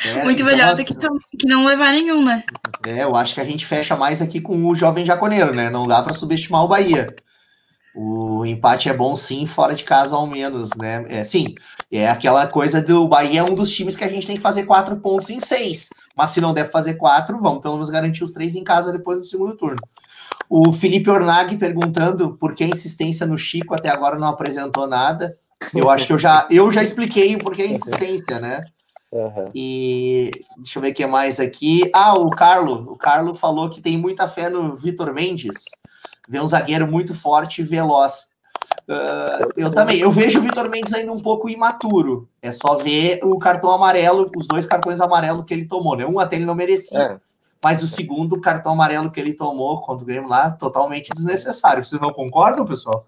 É, 0.05 0.23
muito 0.23 0.41
então, 0.41 0.45
melhor 0.45 0.75
do 0.75 0.83
que, 0.83 1.37
que 1.37 1.47
não 1.47 1.65
levar 1.65 1.91
nenhum, 1.91 2.23
né? 2.23 2.43
É, 2.85 3.03
eu 3.03 3.15
acho 3.15 3.35
que 3.35 3.41
a 3.41 3.45
gente 3.45 3.65
fecha 3.65 3.95
mais 3.95 4.21
aqui 4.21 4.41
com 4.41 4.65
o 4.65 4.73
jovem 4.73 5.05
jaconeiro, 5.05 5.53
né? 5.53 5.69
Não 5.69 5.85
dá 5.85 6.01
para 6.01 6.13
subestimar 6.13 6.63
o 6.63 6.67
Bahia. 6.67 7.13
O 7.99 8.45
empate 8.45 8.89
é 8.89 8.93
bom 8.93 9.15
sim, 9.15 9.47
fora 9.47 9.73
de 9.73 9.83
casa 9.83 10.15
ao 10.15 10.27
menos, 10.27 10.69
né? 10.77 11.03
É, 11.09 11.23
sim, 11.23 11.55
é 11.91 12.07
aquela 12.07 12.45
coisa 12.45 12.79
do 12.79 13.07
Bahia 13.07 13.39
é 13.39 13.43
um 13.43 13.55
dos 13.55 13.71
times 13.71 13.95
que 13.95 14.03
a 14.03 14.07
gente 14.07 14.27
tem 14.27 14.35
que 14.35 14.41
fazer 14.41 14.65
quatro 14.65 14.97
pontos 14.97 15.31
em 15.31 15.39
seis. 15.39 15.89
Mas 16.15 16.29
se 16.29 16.39
não 16.39 16.53
deve 16.53 16.69
fazer 16.69 16.93
quatro, 16.93 17.39
vamos 17.41 17.59
pelo 17.59 17.73
menos 17.73 17.89
garantir 17.89 18.23
os 18.23 18.33
três 18.33 18.53
em 18.53 18.63
casa 18.63 18.91
depois 18.91 19.17
do 19.17 19.23
segundo 19.23 19.57
turno. 19.57 19.81
O 20.47 20.71
Felipe 20.71 21.09
Ornag 21.09 21.57
perguntando 21.57 22.37
por 22.37 22.53
que 22.53 22.63
a 22.63 22.67
insistência 22.67 23.25
no 23.25 23.35
Chico 23.35 23.73
até 23.73 23.89
agora 23.89 24.19
não 24.19 24.27
apresentou 24.27 24.85
nada. 24.85 25.35
Eu 25.73 25.89
acho 25.89 26.05
que 26.05 26.13
eu 26.13 26.19
já, 26.19 26.47
eu 26.51 26.71
já 26.71 26.83
expliquei 26.83 27.35
o 27.35 27.39
porquê 27.39 27.63
a 27.63 27.67
insistência, 27.67 28.39
né? 28.39 28.61
Uhum. 29.11 29.49
E 29.55 30.29
deixa 30.57 30.77
eu 30.77 30.83
ver 30.83 30.91
o 30.91 30.93
que 30.93 31.07
mais 31.07 31.39
aqui. 31.39 31.89
Ah, 31.91 32.13
o 32.13 32.29
Carlo. 32.29 32.91
O 32.91 32.95
Carlo 32.95 33.33
falou 33.33 33.71
que 33.71 33.81
tem 33.81 33.97
muita 33.97 34.27
fé 34.27 34.51
no 34.51 34.75
Vitor 34.75 35.11
Mendes 35.11 35.63
vê 36.27 36.39
um 36.41 36.47
zagueiro 36.47 36.87
muito 36.87 37.15
forte 37.15 37.61
e 37.61 37.63
veloz. 37.63 38.31
Uh, 38.89 39.51
eu 39.55 39.69
também, 39.69 39.99
eu 39.99 40.11
vejo 40.11 40.39
o 40.39 40.41
Vitor 40.41 40.69
Mendes 40.69 40.93
ainda 40.93 41.11
um 41.11 41.19
pouco 41.19 41.49
imaturo. 41.49 42.29
É 42.41 42.51
só 42.51 42.75
ver 42.75 43.19
o 43.23 43.37
cartão 43.37 43.71
amarelo, 43.71 44.29
os 44.35 44.47
dois 44.47 44.65
cartões 44.65 44.99
amarelos 44.99 45.43
que 45.43 45.53
ele 45.53 45.65
tomou, 45.65 45.95
né? 45.95 46.05
Um 46.05 46.19
até 46.19 46.35
ele 46.35 46.45
não 46.45 46.55
merecia, 46.55 46.99
é. 46.99 47.19
mas 47.63 47.83
o 47.83 47.87
segundo 47.87 48.39
cartão 48.39 48.73
amarelo 48.73 49.11
que 49.11 49.19
ele 49.19 49.33
tomou 49.33 49.81
contra 49.81 50.03
o 50.03 50.07
Grêmio 50.07 50.29
lá, 50.29 50.51
totalmente 50.51 51.11
desnecessário. 51.13 51.83
Vocês 51.83 52.01
não 52.01 52.11
concordam, 52.11 52.65
pessoal? 52.65 53.05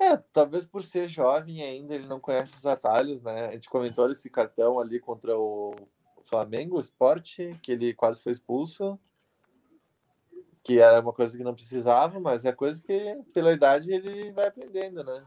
É, 0.00 0.16
talvez 0.32 0.66
por 0.66 0.82
ser 0.82 1.08
jovem 1.08 1.62
ainda, 1.62 1.94
ele 1.94 2.06
não 2.06 2.18
conhece 2.18 2.56
os 2.56 2.66
atalhos, 2.66 3.22
né? 3.22 3.46
A 3.46 3.52
gente 3.52 3.70
comentou 3.70 4.10
esse 4.10 4.28
cartão 4.28 4.80
ali 4.80 4.98
contra 4.98 5.38
o 5.38 5.74
Flamengo, 6.24 6.76
o 6.76 6.80
Sport, 6.80 7.36
que 7.62 7.72
ele 7.72 7.94
quase 7.94 8.22
foi 8.22 8.32
expulso 8.32 8.98
que 10.64 10.78
era 10.80 11.00
uma 11.00 11.12
coisa 11.12 11.36
que 11.36 11.44
não 11.44 11.54
precisava, 11.54 12.18
mas 12.18 12.46
é 12.46 12.50
coisa 12.50 12.82
que 12.82 13.18
pela 13.34 13.52
idade 13.52 13.92
ele 13.92 14.32
vai 14.32 14.48
aprendendo, 14.48 15.04
né? 15.04 15.22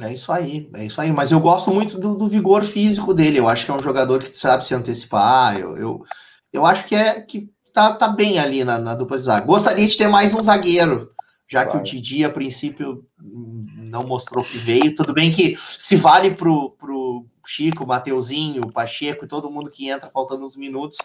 É 0.00 0.10
isso 0.10 0.32
aí, 0.32 0.70
é 0.74 0.86
isso 0.86 0.98
aí. 0.98 1.12
Mas 1.12 1.30
eu 1.30 1.38
gosto 1.38 1.70
muito 1.70 1.98
do, 1.98 2.16
do 2.16 2.26
vigor 2.26 2.64
físico 2.64 3.12
dele. 3.12 3.38
Eu 3.38 3.46
acho 3.46 3.66
que 3.66 3.70
é 3.70 3.74
um 3.74 3.82
jogador 3.82 4.20
que 4.20 4.34
sabe 4.34 4.64
se 4.64 4.74
antecipar. 4.74 5.60
Eu, 5.60 5.76
eu, 5.76 6.02
eu 6.50 6.64
acho 6.64 6.86
que 6.86 6.94
é 6.94 7.20
que 7.20 7.50
tá, 7.74 7.92
tá 7.92 8.08
bem 8.08 8.38
ali 8.38 8.64
na, 8.64 8.78
na 8.78 8.94
dupla 8.94 9.18
de 9.18 9.24
zaga. 9.24 9.44
Gostaria 9.44 9.86
de 9.86 9.98
ter 9.98 10.08
mais 10.08 10.32
um 10.32 10.42
zagueiro, 10.42 11.10
já 11.46 11.66
que 11.66 11.76
o 11.76 11.82
Didi, 11.82 12.24
a 12.24 12.30
princípio, 12.30 13.06
não 13.20 14.06
mostrou 14.06 14.42
que 14.42 14.56
veio. 14.56 14.94
Tudo 14.94 15.12
bem 15.12 15.30
que 15.30 15.54
se 15.58 15.96
vale 15.96 16.34
pro, 16.34 16.70
pro 16.78 17.26
Chico, 17.46 17.86
Mateuzinho, 17.86 18.72
Pacheco 18.72 19.26
e 19.26 19.28
todo 19.28 19.50
mundo 19.50 19.70
que 19.70 19.90
entra 19.90 20.08
faltando 20.08 20.46
uns 20.46 20.56
minutos, 20.56 20.96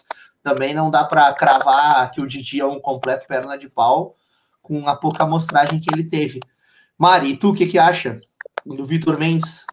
também 0.47 0.73
não 0.73 0.89
dá 0.89 1.03
para 1.03 1.33
cravar 1.33 2.09
que 2.09 2.21
o 2.21 2.25
Didi 2.25 2.61
é 2.61 2.65
um 2.65 2.79
completo 2.79 3.27
perna 3.27 3.57
de 3.57 3.67
pau 3.67 4.15
com 4.61 4.87
a 4.87 4.95
pouca 4.95 5.23
amostragem 5.23 5.77
que 5.77 5.93
ele 5.93 6.05
teve. 6.05 6.39
Mari, 6.97 7.35
tu 7.35 7.49
o 7.49 7.53
que, 7.53 7.67
que 7.67 7.77
acha 7.77 8.21
do 8.65 8.85
Vitor 8.85 9.19
Mendes? 9.19 9.65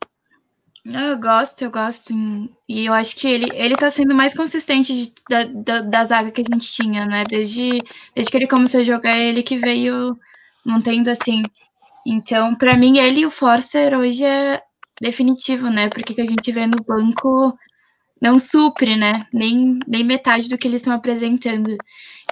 Eu 0.84 1.16
gosto, 1.16 1.62
eu 1.62 1.70
gosto. 1.70 2.12
E 2.68 2.86
eu 2.86 2.92
acho 2.92 3.14
que 3.14 3.28
ele, 3.28 3.48
ele 3.54 3.76
tá 3.76 3.88
sendo 3.88 4.16
mais 4.16 4.34
consistente 4.34 4.92
de, 4.92 5.14
da, 5.30 5.44
da, 5.44 5.80
da, 5.80 6.04
zaga 6.04 6.32
que 6.32 6.40
a 6.40 6.44
gente 6.52 6.72
tinha, 6.72 7.06
né? 7.06 7.22
Desde, 7.24 7.80
desde 8.12 8.30
que 8.32 8.36
ele 8.36 8.48
começou 8.48 8.80
a 8.80 8.84
jogar, 8.84 9.16
ele 9.16 9.44
que 9.44 9.56
veio 9.56 10.18
mantendo 10.66 11.08
assim. 11.08 11.44
Então, 12.04 12.52
para 12.56 12.76
mim, 12.76 12.98
ele 12.98 13.20
e 13.20 13.26
o 13.26 13.30
Forster 13.30 13.96
hoje 13.96 14.24
é 14.24 14.60
definitivo, 15.00 15.70
né? 15.70 15.88
Porque 15.88 16.14
que 16.14 16.20
a 16.20 16.26
gente 16.26 16.50
vê 16.50 16.66
no 16.66 16.76
banco 16.84 17.56
não 18.20 18.38
supre, 18.38 18.96
né? 18.96 19.20
Nem, 19.32 19.78
nem 19.86 20.04
metade 20.04 20.48
do 20.48 20.56
que 20.56 20.66
eles 20.66 20.80
estão 20.80 20.94
apresentando. 20.94 21.76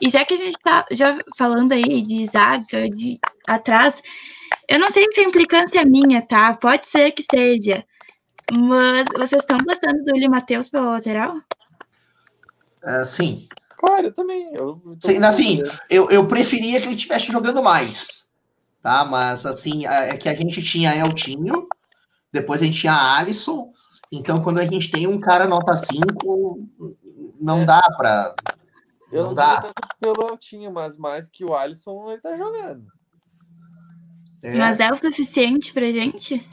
E 0.00 0.08
já 0.08 0.24
que 0.24 0.34
a 0.34 0.36
gente 0.36 0.56
está 0.56 0.84
já 0.90 1.16
falando 1.36 1.72
aí 1.72 2.02
de 2.02 2.24
zaga, 2.26 2.88
de 2.88 3.18
atrás, 3.46 4.02
eu 4.68 4.78
não 4.78 4.90
sei 4.90 5.06
se 5.12 5.20
a 5.20 5.24
implicância 5.24 5.80
é 5.80 5.84
minha, 5.84 6.22
tá? 6.22 6.54
Pode 6.54 6.86
ser 6.86 7.12
que 7.12 7.24
seja. 7.30 7.84
Mas 8.50 9.06
vocês 9.16 9.42
estão 9.42 9.58
gostando 9.58 10.04
do 10.04 10.12
William 10.12 10.30
Matheus 10.30 10.68
pela 10.68 10.92
lateral? 10.92 11.36
Uh, 12.82 13.04
sim. 13.04 13.48
Claro, 13.78 14.08
eu 14.08 14.14
também. 14.14 14.50
Eu 14.54 14.80
sim, 15.00 15.18
assim, 15.22 15.62
eu, 15.90 16.08
eu 16.10 16.26
preferia 16.26 16.80
que 16.80 16.86
ele 16.86 16.94
estivesse 16.94 17.30
jogando 17.30 17.62
mais. 17.62 18.28
Tá? 18.80 19.04
Mas 19.04 19.46
assim, 19.46 19.86
é, 19.86 20.10
é 20.10 20.16
que 20.16 20.28
a 20.28 20.34
gente 20.34 20.62
tinha 20.62 20.94
Eltinho, 20.94 21.68
depois 22.32 22.60
a 22.60 22.64
gente 22.64 22.80
tinha 22.80 23.16
Alisson, 23.16 23.72
então, 24.12 24.42
quando 24.42 24.58
a 24.58 24.66
gente 24.66 24.90
tem 24.90 25.06
um 25.06 25.18
cara 25.18 25.46
nota 25.46 25.74
5, 25.74 26.68
não 27.40 27.62
é. 27.62 27.64
dá 27.64 27.80
para. 27.96 28.34
Eu 29.10 29.22
não, 29.22 29.28
não 29.28 29.34
dá. 29.34 29.72
pelo 29.98 30.28
Altinho, 30.28 30.70
mas 30.70 30.98
mais 30.98 31.28
que 31.28 31.46
o 31.46 31.54
Alisson 31.54 32.10
ele 32.10 32.20
tá 32.20 32.36
jogando. 32.36 32.86
É. 34.42 34.54
Mas 34.54 34.80
é 34.80 34.90
o 34.90 34.96
suficiente 34.96 35.72
pra 35.72 35.90
gente? 35.90 36.46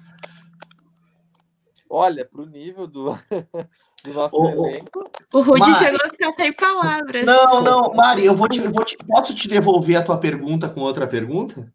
Olha, 1.89 2.23
pro 2.23 2.45
nível 2.45 2.87
do, 2.87 3.11
do 4.05 4.13
nosso 4.13 4.37
ô, 4.37 4.47
elenco. 4.67 5.11
O 5.33 5.41
Rudy 5.41 5.59
Mari. 5.59 5.73
chegou 5.73 5.99
a 6.05 6.09
ficar 6.09 6.31
sem 6.31 6.53
palavras. 6.53 7.25
Não, 7.25 7.61
não, 7.61 7.93
Mari, 7.93 8.25
eu 8.25 8.35
vou 8.35 8.47
te, 8.47 8.61
eu 8.61 8.71
vou 8.71 8.85
te. 8.85 8.95
Posso 9.05 9.35
te 9.35 9.49
devolver 9.49 9.97
a 9.97 10.03
tua 10.03 10.17
pergunta 10.17 10.69
com 10.69 10.79
outra 10.79 11.05
pergunta? 11.05 11.73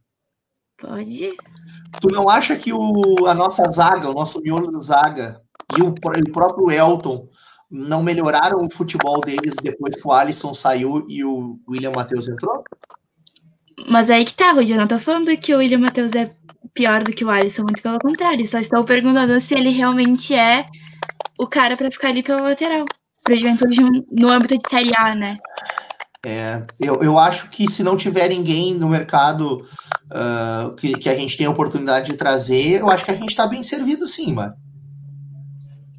Pode? 0.78 1.36
Tu 2.00 2.08
não 2.08 2.26
acha 2.26 2.56
que 2.56 2.72
o, 2.72 3.26
a 3.26 3.34
nossa 3.34 3.64
zaga, 3.68 4.08
o 4.08 4.14
nosso 4.14 4.40
miolo 4.40 4.70
do 4.70 4.80
zaga 4.80 5.44
e 5.78 5.82
o, 5.82 5.88
o 5.88 6.32
próprio 6.32 6.70
Elton 6.70 7.28
não 7.70 8.02
melhoraram 8.02 8.58
o 8.64 8.70
futebol 8.70 9.20
deles 9.20 9.54
depois 9.62 10.00
que 10.00 10.06
o 10.06 10.12
Alisson 10.12 10.54
saiu 10.54 11.04
e 11.08 11.24
o 11.24 11.58
William 11.68 11.92
Matheus 11.92 12.28
entrou? 12.28 12.62
Mas 13.88 14.10
aí 14.10 14.24
que 14.24 14.34
tá, 14.34 14.52
Rudy. 14.52 14.72
Eu 14.72 14.78
não 14.78 14.86
tô 14.86 14.98
falando 14.98 15.36
que 15.36 15.54
o 15.54 15.58
William 15.58 15.78
Matheus 15.78 16.12
é 16.12 16.34
pior 16.72 17.02
do 17.02 17.12
que 17.12 17.24
o 17.24 17.30
Alisson, 17.30 17.62
muito 17.62 17.82
pelo 17.82 17.98
contrário. 17.98 18.46
Só 18.46 18.58
estou 18.58 18.84
perguntando 18.84 19.40
se 19.40 19.54
ele 19.54 19.70
realmente 19.70 20.34
é 20.34 20.66
o 21.38 21.46
cara 21.48 21.76
pra 21.76 21.90
ficar 21.90 22.08
ali 22.08 22.22
pela 22.22 22.42
lateral. 22.42 22.84
Pra 23.22 23.34
juventude 23.34 23.80
no 24.12 24.30
âmbito 24.30 24.56
de 24.56 24.68
Série 24.68 24.94
A, 24.96 25.14
né? 25.14 25.38
É, 26.26 26.62
eu, 26.80 27.02
eu 27.02 27.18
acho 27.18 27.50
que 27.50 27.70
se 27.70 27.82
não 27.82 27.96
tiver 27.96 28.28
ninguém 28.28 28.74
no 28.74 28.88
mercado 28.88 29.60
ah, 30.10 30.74
que, 30.78 30.92
que 30.92 31.08
a 31.08 31.14
gente 31.14 31.36
tem 31.36 31.46
a 31.46 31.50
oportunidade 31.50 32.10
de 32.10 32.16
trazer, 32.16 32.80
eu 32.80 32.90
acho 32.90 33.04
que 33.04 33.10
a 33.10 33.16
gente 33.16 33.34
tá 33.34 33.46
bem 33.46 33.62
servido 33.62 34.06
sim, 34.06 34.32
mano. 34.32 34.54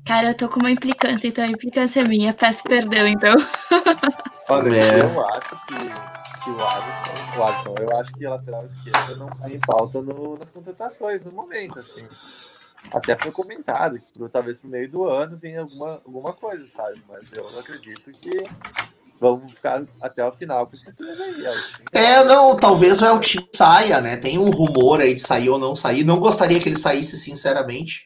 Cara, 0.05 0.29
eu 0.29 0.35
tô 0.35 0.47
com 0.47 0.59
uma 0.59 0.69
implicância, 0.69 1.27
então 1.27 1.43
a 1.43 1.47
implicância 1.47 2.01
é 2.01 2.03
minha. 2.03 2.31
Peço 2.33 2.63
perdão, 2.63 3.07
então. 3.07 3.33
Olha, 4.49 4.75
É. 4.75 5.01
eu 5.01 5.25
acho 5.25 5.65
que, 5.65 5.75
que 6.43 6.49
o 6.51 6.63
Alisson, 6.67 7.39
o 7.39 7.43
Alisson, 7.43 7.75
eu 7.79 7.99
acho 7.99 8.11
que 8.13 8.25
a 8.25 8.29
lateral 8.29 8.65
esquerda 8.65 9.15
não 9.15 9.27
tá 9.27 9.49
em 9.49 9.59
pauta 9.61 10.01
no- 10.01 10.37
nas 10.37 10.51
contratações 10.51 11.23
no 11.23 11.31
momento, 11.31 11.79
assim. 11.79 12.05
Até 12.93 13.17
foi 13.17 13.31
comentado 13.31 13.97
que 13.97 14.29
talvez 14.29 14.59
pro 14.59 14.69
meio 14.69 14.89
do 14.91 15.05
ano 15.05 15.35
venha 15.41 15.61
alguma, 15.61 16.01
alguma 16.05 16.33
coisa, 16.33 16.67
sabe? 16.67 17.01
Mas 17.09 17.33
eu 17.33 17.43
acredito 17.59 18.11
que 18.11 18.43
vamos 19.19 19.53
ficar 19.53 19.81
até 19.99 20.23
o 20.23 20.31
final 20.31 20.67
com 20.67 20.75
esses 20.75 20.93
três 20.93 21.19
aí. 21.19 21.43
É, 21.93 22.23
não, 22.25 22.55
talvez 22.55 23.01
o 23.01 23.05
Elton 23.05 23.47
saia, 23.55 23.99
né? 24.01 24.17
Tem 24.17 24.37
um 24.37 24.51
rumor 24.51 25.01
aí 25.01 25.15
de 25.15 25.21
sair 25.21 25.49
ou 25.49 25.57
não 25.57 25.75
sair. 25.75 26.03
Não 26.03 26.19
gostaria 26.19 26.59
que 26.59 26.69
ele 26.69 26.77
saísse, 26.77 27.17
sinceramente, 27.17 28.05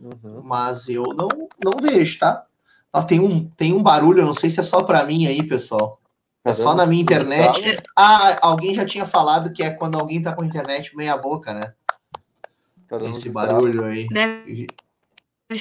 Uhum. 0.00 0.40
mas 0.42 0.88
eu 0.88 1.02
não, 1.16 1.28
não 1.62 1.72
vejo, 1.80 2.18
tá? 2.18 2.44
Ó, 2.92 3.02
tem, 3.02 3.20
um, 3.20 3.48
tem 3.50 3.72
um 3.74 3.82
barulho, 3.82 4.20
eu 4.22 4.26
não 4.26 4.32
sei 4.34 4.48
se 4.50 4.58
é 4.60 4.62
só 4.62 4.82
pra 4.82 5.04
mim 5.04 5.26
aí, 5.26 5.42
pessoal. 5.46 6.00
É 6.42 6.54
só 6.54 6.74
na 6.74 6.86
minha 6.86 7.02
internet. 7.02 7.76
Ah, 7.96 8.38
alguém 8.40 8.74
já 8.74 8.84
tinha 8.86 9.04
falado 9.04 9.52
que 9.52 9.62
é 9.62 9.70
quando 9.70 9.98
alguém 10.00 10.22
tá 10.22 10.32
com 10.32 10.40
a 10.42 10.46
internet 10.46 10.96
meia 10.96 11.16
boca, 11.16 11.52
né? 11.52 11.74
Tá 12.88 12.96
Esse 13.04 13.30
barulho 13.30 13.84
aí. 13.84 14.08
Deve 14.08 14.66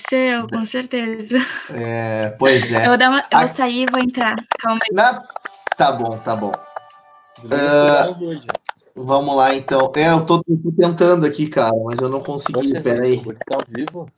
ser 0.07 0.35
eu, 0.35 0.47
com 0.47 0.65
certeza. 0.65 1.37
É, 1.71 2.29
pois 2.39 2.71
é. 2.71 2.85
Eu 2.85 2.89
vou, 2.89 2.97
dar 2.97 3.09
uma, 3.09 3.19
eu 3.19 3.23
Ah. 3.33 3.45
vou 3.45 3.55
sair 3.55 3.83
e 3.83 3.91
vou 3.91 3.99
entrar. 3.99 4.35
Calma 4.59 4.79
aí. 4.89 4.95
Na- 4.95 5.21
Tá 5.77 5.91
bom, 5.93 6.17
tá 6.19 6.35
bom. 6.35 6.51
Barulho. 7.45 8.41
Vamos 8.95 9.35
lá, 9.35 9.55
então. 9.55 9.91
É, 9.95 10.09
eu 10.11 10.25
tô, 10.25 10.43
tô 10.43 10.71
tentando 10.77 11.25
aqui, 11.25 11.47
cara, 11.47 11.71
mas 11.85 11.99
eu 11.99 12.09
não 12.09 12.21
consegui. 12.21 12.81
Peraí. 12.81 13.21
Tá 13.23 13.57
vivo? 13.67 14.09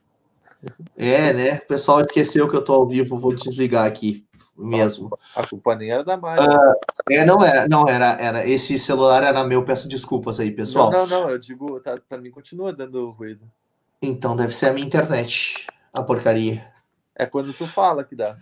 É, 0.97 1.33
né? 1.33 1.55
O 1.55 1.67
pessoal 1.67 2.01
esqueceu 2.01 2.49
que 2.49 2.55
eu 2.55 2.63
tô 2.63 2.73
ao 2.73 2.87
vivo, 2.87 3.17
vou 3.17 3.33
desligar 3.33 3.85
aqui 3.85 4.25
mesmo. 4.57 5.17
A 5.35 5.45
culpa 5.45 5.75
nem 5.75 5.91
era 5.91 6.03
da 6.03 6.17
Mari. 6.17 6.41
É, 7.09 7.25
não 7.25 7.43
era, 7.43 7.67
não 7.67 7.87
era, 7.87 8.11
era. 8.21 8.47
Esse 8.47 8.77
celular 8.77 9.23
era 9.23 9.43
meu, 9.43 9.65
peço 9.65 9.87
desculpas 9.87 10.39
aí, 10.39 10.51
pessoal. 10.51 10.91
Não, 10.91 11.05
não, 11.05 11.23
não, 11.23 11.29
eu 11.29 11.37
digo, 11.37 11.79
tá, 11.79 11.95
pra 12.07 12.17
mim 12.17 12.31
continua 12.31 12.71
dando 12.71 13.09
ruído. 13.11 13.49
Então 14.01 14.35
deve 14.35 14.51
ser 14.51 14.67
a 14.67 14.73
minha 14.73 14.85
internet, 14.85 15.65
a 15.93 16.03
porcaria. 16.03 16.71
É 17.15 17.25
quando 17.25 17.53
tu 17.53 17.65
fala 17.67 18.03
que 18.03 18.15
dá. 18.15 18.37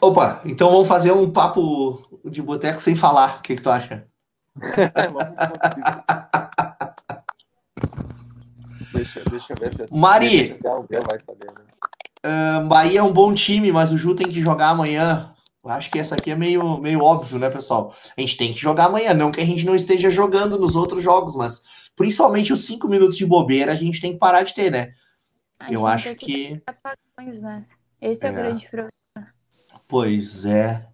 Opa, 0.00 0.42
então 0.44 0.70
vamos 0.70 0.88
fazer 0.88 1.12
um 1.12 1.30
papo 1.30 2.20
de 2.24 2.42
boteco 2.42 2.80
sem 2.80 2.94
falar. 2.94 3.38
O 3.38 3.42
que, 3.42 3.56
que 3.56 3.62
tu 3.62 3.70
acha? 3.70 4.06
Vamos 4.94 6.65
deixa, 8.92 9.20
deixa 9.30 9.52
eu 9.52 9.56
ver 9.58 9.72
se 9.74 9.86
Mari! 9.90 10.58
Alguém 10.66 11.00
vai 11.08 11.20
saber, 11.20 11.46
né? 11.46 11.64
Ah, 12.24 12.60
Bahia 12.68 13.00
é 13.00 13.02
um 13.02 13.12
bom 13.12 13.32
time, 13.32 13.70
mas 13.72 13.92
o 13.92 13.98
Ju 13.98 14.14
tem 14.14 14.28
que 14.28 14.40
jogar 14.40 14.70
amanhã. 14.70 15.32
Eu 15.64 15.70
acho 15.70 15.90
que 15.90 15.98
essa 15.98 16.14
aqui 16.14 16.30
é 16.30 16.36
meio, 16.36 16.78
meio 16.78 17.02
óbvio, 17.02 17.38
né, 17.38 17.50
pessoal? 17.50 17.92
A 18.16 18.20
gente 18.20 18.36
tem 18.36 18.52
que 18.52 18.58
jogar 18.58 18.84
amanhã, 18.86 19.12
não 19.14 19.32
que 19.32 19.40
a 19.40 19.44
gente 19.44 19.66
não 19.66 19.74
esteja 19.74 20.08
jogando 20.10 20.58
nos 20.58 20.76
outros 20.76 21.02
jogos, 21.02 21.34
mas 21.34 21.90
principalmente 21.96 22.52
os 22.52 22.64
cinco 22.66 22.88
minutos 22.88 23.16
de 23.16 23.26
bobeira 23.26 23.72
a 23.72 23.76
gente 23.76 24.00
tem 24.00 24.12
que 24.12 24.18
parar 24.18 24.42
de 24.42 24.54
ter, 24.54 24.70
né? 24.70 24.92
A 25.58 25.72
Eu 25.72 25.80
gente 25.80 25.88
acho 25.88 26.04
tem 26.08 26.16
que. 26.16 26.62
apagões, 26.66 27.42
né? 27.42 27.64
Esse 28.00 28.24
é, 28.24 28.28
É. 28.28 28.30
o 28.30 28.34
grande 28.34 28.68
problema. 28.68 28.92
Pois 29.88 30.44
é. 30.44 30.86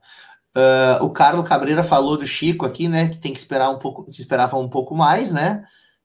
Ah, 0.55 0.99
o 1.03 1.11
Carlos 1.11 1.49
Cabreira 1.49 1.83
falou 1.83 2.17
do 2.17 2.27
Chico 2.27 2.65
aqui, 2.65 2.89
né? 2.89 3.09
Que 3.09 3.19
tem 3.19 3.33
que 3.33 3.39
esperar 3.39 3.71
um 3.71 3.79
pouco, 3.79 4.05
que 4.05 4.11
esperava 4.11 4.57
um 4.57 4.69
pouco 4.69 4.95
mais, 4.95 5.33
né? 5.33 5.65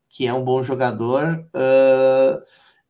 Que 0.10 0.28
é 0.28 0.34
um 0.34 0.44
bom 0.44 0.62
jogador. 0.64 1.46
Ah, 1.54 2.40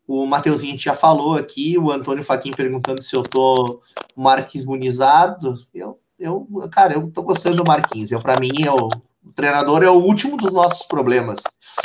o 0.08 0.26
Mateuzinho 0.26 0.72
a 0.72 0.76
gente 0.76 0.86
já 0.86 0.94
falou 0.94 1.36
aqui, 1.36 1.78
o 1.78 1.92
Antônio 1.92 2.24
Faquin 2.24 2.52
perguntando 2.52 3.02
se 3.02 3.16
eu 3.16 3.24
tô 3.24 3.82
marquismunizado. 4.16 5.54
Eu, 5.74 6.00
eu, 6.18 6.48
cara, 6.72 6.94
eu 6.94 7.12
tô 7.12 7.24
gostando 7.24 7.58
do 7.58 7.66
Marquinhos. 7.66 8.12
Eu, 8.12 8.22
para 8.22 8.40
mim, 8.40 8.52
é 8.64 8.72
o, 8.72 8.90
treinador 9.36 9.84
é 9.84 9.90
o 9.90 10.00
último 10.00 10.38
dos 10.38 10.54
nossos 10.54 10.86
problemas. 10.88 11.42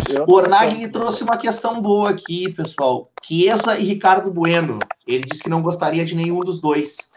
Eu 0.09 0.24
O 0.26 0.35
Ornag 0.35 0.87
tô- 0.89 1.01
trouxe 1.01 1.24
uma 1.24 1.37
questão 1.37 1.83
boa 1.83 2.11
aqui, 2.11 2.51
pessoal. 2.53 3.11
Chiesa 3.22 3.78
e 3.78 3.85
Ricardo 3.85 4.33
Bueno. 4.33 4.78
Ele 5.07 5.24
disse 5.28 5.43
que 5.43 5.51
não 5.51 5.61
gostaria 5.61 6.05
de 6.05 6.14
nenhum 6.14 6.41
dos 6.41 6.61
dois. 6.61 7.11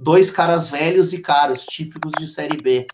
Dois 0.00 0.30
caras 0.30 0.70
velhos 0.70 1.12
e 1.12 1.18
caros, 1.20 1.66
típicos 1.66 2.12
de 2.18 2.26
Série 2.26 2.56
B. 2.56 2.86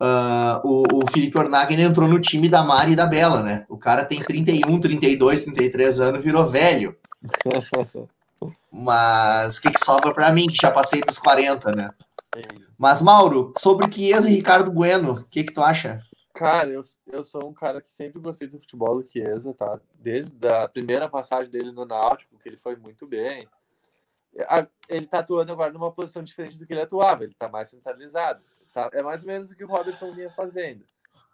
Ah, 0.00 0.60
o, 0.64 0.84
o 0.92 1.10
Felipe 1.10 1.38
Ornag 1.38 1.74
entrou 1.74 2.08
no 2.08 2.20
time 2.20 2.48
da 2.48 2.62
Mari 2.62 2.92
e 2.92 2.96
da 2.96 3.06
Bela, 3.06 3.42
né? 3.42 3.66
O 3.68 3.76
cara 3.76 4.04
tem 4.04 4.22
31, 4.22 4.80
32, 4.80 5.44
33 5.44 6.00
anos, 6.00 6.24
virou 6.24 6.46
velho. 6.46 6.96
Mas 8.70 9.58
o 9.58 9.62
que, 9.62 9.70
que 9.72 9.80
sobra 9.80 10.14
pra 10.14 10.30
mim, 10.30 10.46
que 10.46 10.54
já 10.54 10.70
passei 10.70 11.00
dos 11.00 11.18
40, 11.18 11.72
né? 11.72 11.90
Mas, 12.76 13.02
Mauro, 13.02 13.52
sobre 13.58 13.92
Chiesa 13.92 14.30
e 14.30 14.34
Ricardo 14.34 14.70
Bueno, 14.70 15.14
o 15.14 15.28
que, 15.28 15.42
que 15.42 15.52
tu 15.52 15.60
acha? 15.60 16.00
Cara, 16.32 16.68
eu, 16.68 16.82
eu 17.08 17.24
sou 17.24 17.48
um 17.48 17.52
cara 17.52 17.80
que 17.80 17.90
sempre 17.90 18.20
gostei 18.20 18.46
do 18.46 18.60
futebol 18.60 19.02
do 19.02 19.08
Chiesa, 19.08 19.52
tá? 19.52 19.80
Desde 19.94 20.46
a 20.46 20.68
primeira 20.68 21.08
passagem 21.08 21.50
dele 21.50 21.72
no 21.72 21.84
Náutico, 21.84 22.38
que 22.38 22.48
ele 22.48 22.56
foi 22.56 22.76
muito 22.76 23.04
bem. 23.08 23.48
Ele 24.88 25.06
tá 25.06 25.18
atuando 25.18 25.50
agora 25.50 25.72
numa 25.72 25.90
posição 25.90 26.22
diferente 26.22 26.56
do 26.56 26.64
que 26.64 26.72
ele 26.72 26.82
atuava, 26.82 27.24
ele 27.24 27.34
tá 27.36 27.48
mais 27.48 27.70
centralizado. 27.70 28.40
Tá? 28.78 28.90
É 28.92 29.02
mais 29.02 29.22
ou 29.22 29.26
menos 29.26 29.50
o 29.50 29.56
que 29.56 29.64
o 29.64 29.66
Robertson 29.66 30.14
vinha 30.14 30.30
fazendo. 30.30 30.84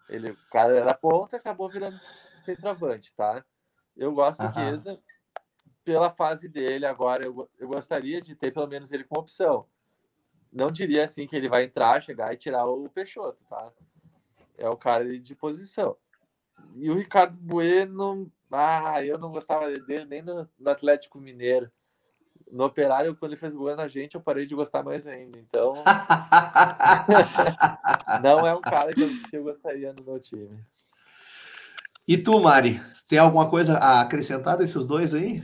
Ele, 0.09 0.31
o 0.31 0.37
cara 0.49 0.75
era 0.75 0.95
ponta, 0.95 1.37
acabou 1.37 1.69
virando 1.69 1.99
centroavante, 2.39 3.13
tá? 3.13 3.45
Eu 3.95 4.11
gosto 4.13 4.39
do 4.39 4.45
Aham. 4.45 4.53
Chiesa 4.53 4.99
pela 5.83 6.09
fase 6.09 6.49
dele 6.49 6.87
agora. 6.87 7.23
Eu, 7.23 7.47
eu 7.59 7.67
gostaria 7.67 8.19
de 8.19 8.35
ter 8.35 8.51
pelo 8.51 8.65
menos 8.65 8.91
ele 8.91 9.03
como 9.03 9.21
opção. 9.21 9.67
Não 10.51 10.71
diria 10.71 11.05
assim 11.05 11.27
que 11.27 11.35
ele 11.35 11.47
vai 11.47 11.65
entrar, 11.65 12.01
chegar 12.01 12.33
e 12.33 12.37
tirar 12.37 12.65
o 12.65 12.89
Peixoto, 12.89 13.43
tá? 13.45 13.71
É 14.57 14.67
o 14.67 14.75
cara 14.75 15.19
de 15.19 15.35
posição. 15.35 15.95
E 16.73 16.89
o 16.89 16.95
Ricardo 16.95 17.37
Bueno, 17.37 18.31
ah, 18.51 19.05
eu 19.05 19.19
não 19.19 19.31
gostava 19.31 19.69
dele 19.71 20.05
nem 20.05 20.23
no, 20.23 20.49
no 20.57 20.69
Atlético 20.71 21.19
Mineiro. 21.19 21.71
No 22.51 22.65
Operário, 22.65 23.15
quando 23.15 23.31
ele 23.31 23.39
fez 23.39 23.53
gol 23.53 23.75
na 23.75 23.87
gente, 23.87 24.15
eu 24.15 24.21
parei 24.21 24.45
de 24.45 24.55
gostar 24.55 24.83
mais 24.83 25.07
ainda. 25.07 25.37
Então, 25.37 25.73
não 28.21 28.47
é 28.47 28.53
um 28.53 28.61
cara 28.61 28.93
que 28.93 29.01
eu, 29.01 29.09
que 29.29 29.37
eu 29.37 29.43
gostaria 29.43 29.93
no 29.93 30.03
meu 30.03 30.19
time. 30.19 30.57
E 32.07 32.17
tu, 32.17 32.39
Mari, 32.39 32.79
tem 33.07 33.17
alguma 33.17 33.49
coisa 33.49 33.77
a 33.77 34.01
acrescentar 34.01 34.57
desses 34.57 34.85
dois 34.85 35.13
aí? 35.13 35.43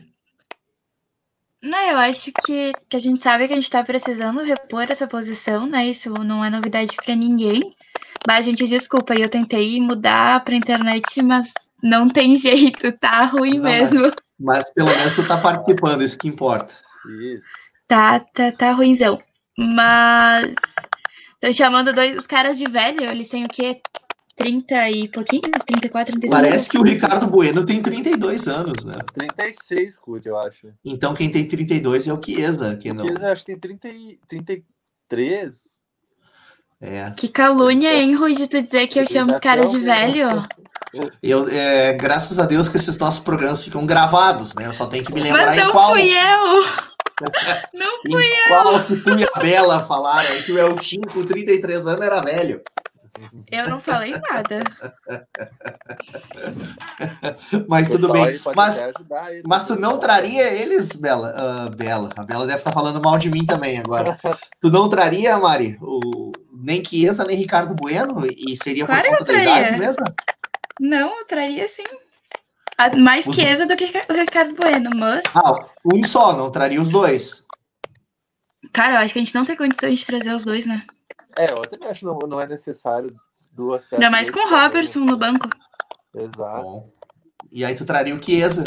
Não, 1.62 1.80
eu 1.80 1.98
acho 1.98 2.32
que, 2.44 2.72
que 2.90 2.98
a 2.98 3.00
gente 3.00 3.22
sabe 3.22 3.48
que 3.48 3.54
a 3.54 3.56
gente 3.56 3.70
tá 3.70 3.84
precisando 3.84 4.42
repor 4.42 4.86
essa 4.90 5.08
posição, 5.08 5.68
né? 5.68 5.86
Isso 5.86 6.12
não 6.24 6.44
é 6.44 6.50
novidade 6.50 6.96
pra 7.04 7.16
ninguém. 7.16 7.76
Mas, 8.28 8.46
gente, 8.46 8.68
desculpa, 8.68 9.14
eu 9.14 9.30
tentei 9.30 9.80
mudar 9.80 10.44
pra 10.44 10.56
internet, 10.56 11.22
mas 11.22 11.54
não 11.82 12.08
tem 12.08 12.34
jeito, 12.36 12.92
tá 12.94 13.26
ruim 13.26 13.58
Não, 13.58 13.64
mesmo. 13.64 14.02
Mas, 14.02 14.16
mas 14.40 14.74
pelo 14.74 14.90
menos 14.90 15.16
tu 15.16 15.28
tá 15.28 15.38
participando, 15.38 16.04
isso 16.04 16.18
que 16.18 16.28
importa. 16.28 16.74
Isso. 17.10 17.50
Tá, 17.88 18.20
tá, 18.20 18.52
tá 18.52 18.72
ruimzão. 18.72 19.22
Mas. 19.58 20.56
Tô 21.40 21.52
chamando 21.52 21.92
dois 21.92 22.18
os 22.18 22.28
caras 22.28 22.58
de 22.58 22.66
velho, 22.70 23.04
eles 23.10 23.30
têm 23.30 23.46
o 23.46 23.50
quê? 23.50 23.82
30 24.36 24.90
e 24.90 25.08
pouquinhos? 25.08 25.64
34, 25.66 26.20
35? 26.20 26.30
Parece 26.30 26.70
que 26.70 26.78
o 26.78 26.84
Ricardo 26.84 27.28
Bueno 27.28 27.66
tem 27.66 27.82
32 27.82 28.48
anos, 28.48 28.86
né? 28.86 28.96
36, 29.14 29.98
Cud, 29.98 30.28
eu 30.28 30.38
acho. 30.38 30.68
Então 30.86 31.14
quem 31.14 31.30
tem 31.30 31.48
32 31.48 32.08
é 32.08 32.14
o 32.14 32.22
Chiesa, 32.24 32.76
que 32.76 32.94
não. 32.94 33.06
Chiesa, 33.06 33.32
acho 33.32 33.46
que 33.46 33.58
tem 33.58 33.78
30 33.78 33.88
e, 33.90 34.20
33. 34.28 35.72
É. 36.80 37.12
Que 37.12 37.28
calúnia, 37.28 37.94
hein, 37.94 38.16
Rude, 38.16 38.48
tu 38.48 38.60
dizer 38.62 38.88
que 38.88 39.00
eu 39.00 39.06
chamo 39.06 39.30
os 39.30 39.38
caras 39.38 39.72
de 39.72 39.80
velho? 39.80 40.28
Eu, 41.24 41.48
é, 41.48 41.94
graças 41.94 42.38
a 42.38 42.46
Deus 42.46 42.68
que 42.68 42.76
esses 42.76 42.98
nossos 42.98 43.22
programas 43.22 43.64
ficam 43.64 43.86
gravados, 43.86 44.54
né? 44.56 44.66
Eu 44.68 44.74
só 44.74 44.86
tenho 44.86 45.06
que 45.06 45.14
me 45.14 45.22
lembrar 45.22 45.46
Mas 45.46 45.58
em 45.58 45.62
não 45.62 45.72
qual. 45.72 45.92
fui 45.92 46.12
eu! 46.12 46.66
Não 47.74 48.02
fui 48.02 48.26
em 48.26 48.48
qual 48.48 48.84
que 48.84 48.96
tu 48.98 49.20
e 49.20 49.24
a 49.24 49.40
Bela 49.40 49.84
falaram 49.84 50.42
que 50.44 50.52
o 50.52 50.58
Eltinho 50.58 51.08
com 51.08 51.26
33 51.26 51.88
anos 51.88 52.02
era 52.02 52.22
velho. 52.22 52.62
eu, 53.52 53.70
não 53.70 53.80
falei 53.80 54.12
nada. 54.12 54.60
Mas 57.68 57.90
tudo 57.90 58.12
bem. 58.12 58.34
Mas, 58.56 58.84
aí 58.84 59.44
mas 59.46 59.68
tu 59.68 59.80
não 59.80 59.94
tá? 59.94 60.08
traria 60.08 60.54
eles, 60.54 60.96
Bela? 60.96 61.34
Ah, 61.36 61.70
Bela. 61.76 62.10
A 62.18 62.24
Bela 62.24 62.48
deve 62.48 62.60
estar 62.60 62.72
falando 62.72 63.02
mal 63.02 63.18
de 63.18 63.30
mim 63.30 63.46
também 63.46 63.80
agora. 63.80 64.18
tu 64.60 64.70
não 64.70 64.90
traria, 64.90 65.38
Mari? 65.38 65.78
O, 65.82 66.32
nem 66.54 66.84
Chiesa, 66.84 67.26
nem 67.26 67.36
Ricardo 67.38 67.76
Bueno? 67.76 68.26
E 68.26 68.56
seria 68.56 68.86
Claro 68.86 69.10
por 69.10 69.18
conta 69.20 69.32
eu 69.32 69.36
da 69.36 69.44
idade 69.44 69.78
mesmo? 69.78 70.06
Não, 70.80 71.20
eu 71.20 71.26
traria 71.26 71.68
sim. 71.68 71.84
Mais 72.98 73.26
Os- 73.28 73.36
Chiesa 73.36 73.66
do 73.66 73.76
que 73.76 73.86
o 73.86 74.14
Ricardo 74.14 74.56
Bueno, 74.56 74.90
mas. 74.96 75.24
Ah, 75.36 75.66
um 75.86 76.04
só, 76.04 76.34
não 76.36 76.50
traria 76.52 76.82
os 76.82 76.90
dois. 76.90 77.46
Cara, 78.74 78.94
eu 78.96 78.98
acho 79.00 79.14
que 79.14 79.20
a 79.20 79.24
gente 79.24 79.36
não 79.36 79.46
tem 79.46 79.56
condições 79.56 80.00
de 80.00 80.06
trazer 80.06 80.34
os 80.34 80.44
dois, 80.44 80.66
né? 80.66 80.86
É, 81.38 81.52
eu 81.52 81.62
também 81.64 81.90
acho 81.90 82.00
que 82.00 82.06
não, 82.06 82.18
não 82.28 82.40
é 82.42 82.48
necessário 82.48 83.16
duas 83.52 83.84
peças. 83.84 84.00
Ainda 84.00 84.10
mais 84.12 84.30
com 84.30 84.40
o. 84.40 84.50
Robertson 84.50 85.00
no 85.02 85.18
banco. 85.18 85.48
Exato. 86.16 86.62
Bom. 86.64 86.92
E 87.52 87.64
aí 87.66 87.76
tu 87.76 87.86
traria 87.86 88.16
o 88.16 88.24
Chiesa? 88.24 88.64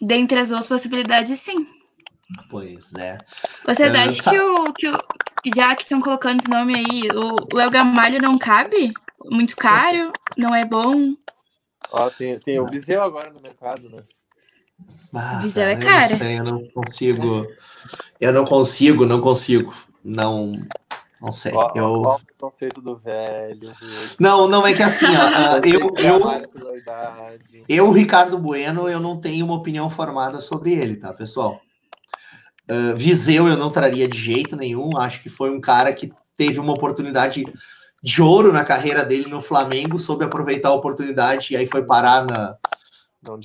Dentre 0.00 0.38
as 0.40 0.48
duas 0.48 0.66
possibilidades, 0.66 1.38
sim. 1.38 1.66
Pois 2.50 2.94
é. 2.94 3.18
Vocês 3.66 3.94
É, 3.94 3.98
acham 3.98 4.12
sa- 4.22 4.30
que 4.30 4.40
o, 4.40 4.72
que 4.72 4.88
o. 4.88 4.98
Já 5.54 5.74
que 5.76 5.82
estão 5.82 6.00
colocando 6.00 6.40
esse 6.40 6.48
nome 6.48 6.74
aí, 6.74 7.02
o 7.14 7.54
Léo 7.56 7.70
Gamalho 7.70 8.20
não 8.20 8.38
cabe? 8.38 8.92
Muito 9.30 9.54
caro? 9.56 10.10
Não 10.36 10.54
é 10.54 10.64
bom? 10.64 11.14
Ó, 11.96 12.10
tem, 12.10 12.38
tem 12.40 12.58
o 12.58 12.66
Viseu 12.66 13.00
agora 13.02 13.30
no 13.30 13.40
mercado, 13.40 13.88
né? 13.88 14.02
Ah, 15.14 15.40
Viseu 15.42 15.62
é 15.62 15.74
eu 15.74 15.78
cara. 15.78 16.08
Não 16.08 16.16
sei, 16.18 16.38
eu 16.38 16.44
não 16.44 16.68
consigo. 16.68 17.46
Eu 18.20 18.32
não 18.32 18.44
consigo, 18.44 19.06
não 19.06 19.20
consigo. 19.20 19.74
Não, 20.02 20.52
não 21.22 21.30
sei. 21.30 21.52
Ó, 21.54 21.70
eu... 21.76 22.02
ó, 22.02 22.16
o 22.16 22.20
conceito 22.36 22.80
do 22.80 22.96
velho. 22.96 23.68
Rude. 23.68 24.16
Não, 24.18 24.48
não 24.48 24.66
é 24.66 24.74
que 24.74 24.82
assim, 24.82 25.06
ó, 25.06 25.10
ah, 25.34 25.60
eu, 25.64 25.94
eu, 25.98 26.20
eu, 27.68 27.92
Ricardo 27.92 28.38
Bueno, 28.38 28.88
eu 28.88 28.98
não 28.98 29.20
tenho 29.20 29.44
uma 29.44 29.54
opinião 29.54 29.88
formada 29.88 30.38
sobre 30.38 30.74
ele, 30.74 30.96
tá, 30.96 31.12
pessoal? 31.12 31.60
Ah, 32.68 32.92
Viseu 32.96 33.46
eu 33.46 33.56
não 33.56 33.70
traria 33.70 34.08
de 34.08 34.18
jeito 34.18 34.56
nenhum. 34.56 34.96
Acho 34.98 35.22
que 35.22 35.28
foi 35.28 35.50
um 35.50 35.60
cara 35.60 35.92
que 35.92 36.12
teve 36.36 36.58
uma 36.58 36.72
oportunidade 36.72 37.44
de 38.04 38.20
ouro 38.20 38.52
na 38.52 38.62
carreira 38.62 39.02
dele 39.02 39.30
no 39.30 39.40
Flamengo, 39.40 39.98
soube 39.98 40.26
aproveitar 40.26 40.68
a 40.68 40.74
oportunidade 40.74 41.54
e 41.54 41.56
aí 41.56 41.64
foi 41.64 41.86
parar 41.86 42.22
na, 42.26 42.54
Não 43.22 43.38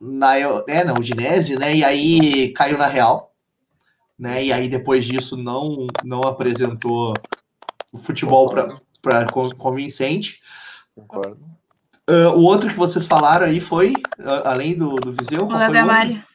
na, 0.00 0.38
é, 0.66 0.82
na 0.82 0.94
Udinese, 0.94 1.58
né? 1.58 1.76
E 1.76 1.84
aí 1.84 2.50
caiu 2.54 2.78
na 2.78 2.86
Real, 2.86 3.30
né? 4.18 4.42
E 4.42 4.54
aí 4.54 4.70
depois 4.70 5.04
disso 5.04 5.36
não 5.36 5.86
não 6.02 6.22
apresentou 6.22 7.12
o 7.92 7.98
futebol 7.98 8.48
para 9.02 9.26
convincente. 9.58 10.40
Concordo. 10.94 11.38
Ah, 12.08 12.30
o 12.34 12.40
outro 12.40 12.70
que 12.70 12.76
vocês 12.76 13.04
falaram 13.04 13.44
aí 13.44 13.60
foi, 13.60 13.92
ah, 14.18 14.52
além 14.52 14.74
do, 14.74 14.96
do 14.96 15.12
Viseu, 15.12 15.44
O 15.44 15.46
qual 15.46 15.58
Léo 15.58 15.68
foi 15.68 15.82
o 15.82 15.86
outro? 15.86 16.29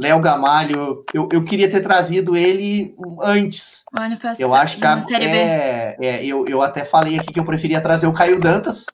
Léo 0.00 0.20
Gamalho. 0.20 1.04
Eu, 1.12 1.28
eu 1.32 1.44
queria 1.44 1.68
ter 1.70 1.80
trazido 1.80 2.36
ele 2.36 2.94
antes. 3.22 3.84
O 3.96 4.00
ano 4.02 4.16
passado. 4.16 4.40
Eu 4.40 4.54
acho 4.54 4.76
que 4.78 4.86
a- 4.86 5.02
Série 5.02 5.24
B. 5.28 5.36
é, 5.36 5.96
é, 6.00 6.24
eu, 6.26 6.46
eu 6.48 6.62
até 6.62 6.84
falei 6.84 7.18
aqui 7.18 7.32
que 7.32 7.40
eu 7.40 7.44
preferia 7.44 7.80
trazer 7.80 8.06
o 8.06 8.12
Caio 8.12 8.40
Dantas 8.40 8.86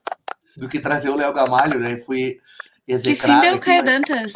do 0.57 0.69
que 0.69 0.81
trazer 0.81 1.09
o 1.11 1.17
Léo 1.17 1.33
Gamalho, 1.33 1.79
né? 1.79 1.97
Fui 1.99 2.33
Que 2.33 2.39
fim 2.87 2.93
execrado. 2.93 3.41
deu 3.43 3.53
o 3.53 3.57
aqui, 3.57 3.65
Caio 3.65 3.83
mas- 3.85 3.93
Dantas? 3.93 4.33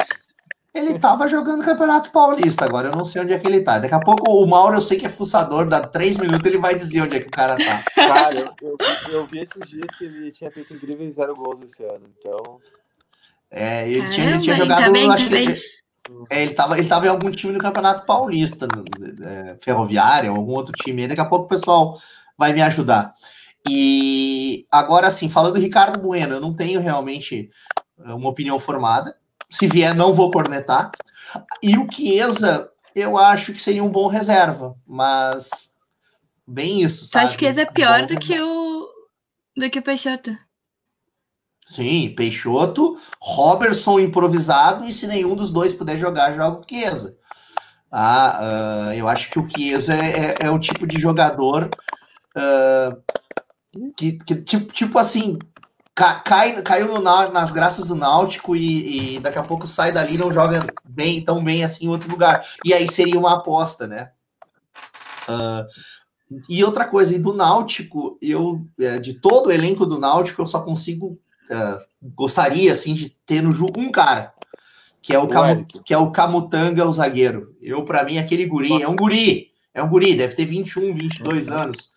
Ele 0.73 0.97
tava 0.97 1.27
jogando 1.27 1.65
Campeonato 1.65 2.11
Paulista, 2.11 2.63
agora 2.63 2.87
eu 2.87 2.95
não 2.95 3.03
sei 3.03 3.21
onde 3.21 3.33
é 3.33 3.37
que 3.37 3.45
ele 3.45 3.59
tá. 3.59 3.77
Daqui 3.77 3.93
a 3.93 3.99
pouco 3.99 4.31
o 4.31 4.47
Mauro, 4.47 4.77
eu 4.77 4.81
sei 4.81 4.97
que 4.97 5.05
é 5.05 5.09
fuçador, 5.09 5.67
dá 5.67 5.85
três 5.85 6.15
minutos 6.15 6.45
ele 6.47 6.59
vai 6.59 6.73
dizer 6.73 7.01
onde 7.01 7.17
é 7.17 7.19
que 7.19 7.27
o 7.27 7.31
cara 7.31 7.57
tá. 7.57 7.83
Cara, 7.93 8.33
eu, 8.39 8.53
eu, 8.61 8.77
eu 9.11 9.27
vi 9.27 9.39
esses 9.39 9.69
dias 9.69 9.85
que 9.97 10.05
ele 10.05 10.31
tinha 10.31 10.49
feito 10.49 10.73
incríveis 10.73 11.15
zero 11.15 11.35
gols 11.35 11.59
esse 11.61 11.83
ano. 11.83 12.09
Então, 12.17 12.57
É, 13.51 13.85
ele, 13.85 14.07
tinha, 14.07 14.27
ele 14.27 14.37
Caramba, 14.37 14.37
tinha 14.43 14.53
ele 14.55 14.61
jogado, 14.63 14.85
tá 14.85 14.91
bem, 14.93 15.07
acho 15.11 15.23
tá 15.25 15.29
que 15.29 15.35
ele, 15.35 15.61
é, 16.29 16.41
ele, 16.41 16.53
tava, 16.53 16.77
ele 16.77 16.87
tava 16.87 17.05
em 17.05 17.09
algum 17.09 17.29
time 17.29 17.53
no 17.53 17.59
Campeonato 17.59 18.05
Paulista, 18.05 18.67
é, 19.23 19.55
Ferroviária, 19.55 20.31
ou 20.31 20.37
algum 20.37 20.53
outro 20.53 20.73
time. 20.73 21.07
Daqui 21.07 21.21
a 21.21 21.25
pouco 21.25 21.45
o 21.45 21.49
pessoal 21.49 21.97
vai 22.37 22.53
me 22.53 22.61
ajudar. 22.61 23.13
E 23.69 24.65
agora, 24.71 25.07
assim, 25.07 25.29
falando 25.29 25.53
do 25.53 25.59
Ricardo 25.59 25.99
Bueno, 25.99 26.35
eu 26.35 26.41
não 26.41 26.53
tenho 26.53 26.81
realmente 26.81 27.49
é, 28.03 28.13
uma 28.13 28.29
opinião 28.29 28.57
formada. 28.57 29.15
Se 29.49 29.67
vier, 29.67 29.93
não 29.93 30.13
vou 30.13 30.31
cornetar. 30.31 30.91
E 31.61 31.77
o 31.77 31.87
Chiesa, 31.91 32.69
eu 32.95 33.17
acho 33.17 33.53
que 33.53 33.61
seria 33.61 33.83
um 33.83 33.89
bom 33.89 34.07
reserva, 34.07 34.75
mas 34.87 35.71
bem 36.47 36.81
isso, 36.81 37.05
sabe? 37.05 37.25
acha 37.25 37.37
que 37.37 37.45
esse 37.45 37.61
é 37.61 37.65
pior 37.65 38.05
do 38.05 38.17
que 38.17 38.39
o. 38.39 38.87
do 39.55 39.69
que 39.69 39.79
o 39.79 39.83
Peixoto? 39.83 40.35
Sim, 41.71 42.13
Peixoto, 42.13 42.97
Robertson 43.21 43.97
improvisado, 43.97 44.83
e 44.83 44.91
se 44.91 45.07
nenhum 45.07 45.35
dos 45.35 45.51
dois 45.51 45.73
puder 45.73 45.97
jogar, 45.97 46.35
joga 46.35 46.59
o 46.59 46.65
Chiesa. 46.69 47.15
Ah, 47.89 48.89
ah, 48.89 48.95
eu 48.95 49.07
acho 49.07 49.29
que 49.29 49.39
o 49.39 49.47
Chiesa 49.49 49.93
é, 49.93 50.19
é- 50.19 50.35
é 50.41 50.49
o 50.49 50.59
tipo 50.59 50.85
de 50.85 50.99
jogador 50.99 51.69
ah, 52.35 52.89
que, 53.95 54.11
que, 54.13 54.35
tipo, 54.35 54.73
tipo 54.73 54.99
assim, 54.99 55.39
ca- 55.95 56.19
cai, 56.19 56.61
caiu 56.61 56.89
no 56.89 56.99
nas 56.99 57.53
graças 57.53 57.87
do 57.87 57.95
Náutico 57.95 58.53
e, 58.53 59.15
e 59.15 59.19
daqui 59.21 59.39
a 59.39 59.43
pouco 59.43 59.65
sai 59.65 59.93
dali 59.93 60.17
não 60.17 60.31
joga 60.31 60.67
bem, 60.83 61.23
tão 61.23 61.41
bem 61.41 61.63
assim 61.63 61.85
em 61.85 61.89
outro 61.89 62.11
lugar. 62.11 62.43
E 62.65 62.73
aí 62.73 62.85
seria 62.85 63.17
uma 63.17 63.35
aposta, 63.35 63.87
né? 63.87 64.11
Ah, 65.29 65.65
e 66.49 66.63
outra 66.65 66.85
coisa, 66.85 67.15
e 67.15 67.19
do 67.19 67.33
Náutico, 67.33 68.17
eu, 68.21 68.65
é, 68.77 68.99
de 68.99 69.13
todo 69.13 69.47
o 69.47 69.51
elenco 69.51 69.85
do 69.85 69.97
Náutico, 69.97 70.41
eu 70.41 70.47
só 70.47 70.59
consigo 70.59 71.17
é, 71.51 71.77
gostaria 72.15 72.71
assim 72.71 72.93
de 72.93 73.09
ter 73.25 73.41
no 73.41 73.51
jogo 73.51 73.79
um 73.79 73.91
cara, 73.91 74.33
que 75.01 75.13
é 75.13 75.19
o, 75.19 75.23
O 75.23 75.27
Camu, 75.27 75.51
Eric. 75.51 75.83
que 75.83 75.93
é 75.93 75.97
o 75.97 76.11
Camutanga, 76.11 76.87
o 76.87 76.91
zagueiro. 76.93 77.53
Eu 77.61 77.83
para 77.83 78.05
mim 78.05 78.17
aquele 78.17 78.45
guri, 78.45 78.81
é 78.81 78.87
um 78.87 78.95
guri, 78.95 79.51
é 79.73 79.83
um 79.83 79.89
guri, 79.89 80.15
deve 80.15 80.33
ter 80.33 80.45
21, 80.45 80.93
22 80.93 81.49
anos. 81.49 81.91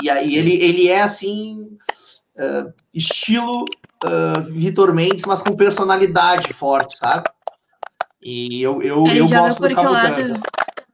E 0.00 0.08
aí 0.08 0.36
ele 0.36 0.54
ele 0.62 0.88
é 0.88 1.02
assim 1.02 1.76
é, 2.38 2.66
estilo 2.94 3.64
é, 4.04 4.40
Vitor 4.52 4.94
Mendes, 4.94 5.24
mas 5.26 5.42
com 5.42 5.56
personalidade 5.56 6.52
forte, 6.52 6.96
sabe? 6.96 7.28
E 8.22 8.62
eu 8.62 8.80
eu, 8.80 9.06
eu 9.08 9.28
gosto 9.28 9.60
do 9.60 9.68
que 9.68 9.74
Camutanga. 9.74 10.40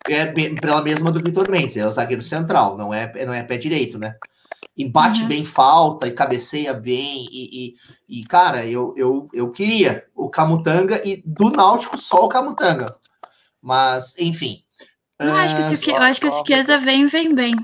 É 0.09 0.27
pela 0.61 0.81
mesma 0.83 1.11
do 1.11 1.21
Vitor 1.21 1.51
Mendes, 1.51 1.77
é 1.77 1.87
o 1.87 1.91
zagueiro 1.91 2.23
central, 2.23 2.79
não 2.79 2.95
é, 2.95 3.13
não 3.27 3.35
é 3.35 3.43
pé 3.43 3.59
direito, 3.59 3.99
né? 3.99 4.15
E 4.77 4.87
bate 4.87 5.23
Uhum. 5.23 5.29
bem 5.29 5.45
falta, 5.45 6.07
e 6.07 6.13
cabeceia 6.13 6.75
bem, 6.75 7.27
e, 7.31 7.75
e, 8.09 8.21
e, 8.21 8.25
cara, 8.27 8.67
eu, 8.67 8.93
eu, 8.97 9.29
eu 9.33 9.51
queria 9.51 10.07
o 10.15 10.29
Camutanga, 10.29 11.01
e 11.07 11.23
do 11.25 11.51
Náutico 11.51 11.97
só 11.97 12.25
o 12.25 12.29
Camutanga. 12.29 12.95
Mas, 13.63 14.19
enfim. 14.19 14.63
Acho 15.19 15.57
que 15.83 15.91
o 15.91 15.97
eu 15.97 16.03
acho 16.03 16.21
que 16.21 16.31
se 16.31 16.41
o 16.41 16.45
Chiesa 16.45 16.79
vem, 16.79 17.07
vem 17.07 17.35
bem. 17.35 17.55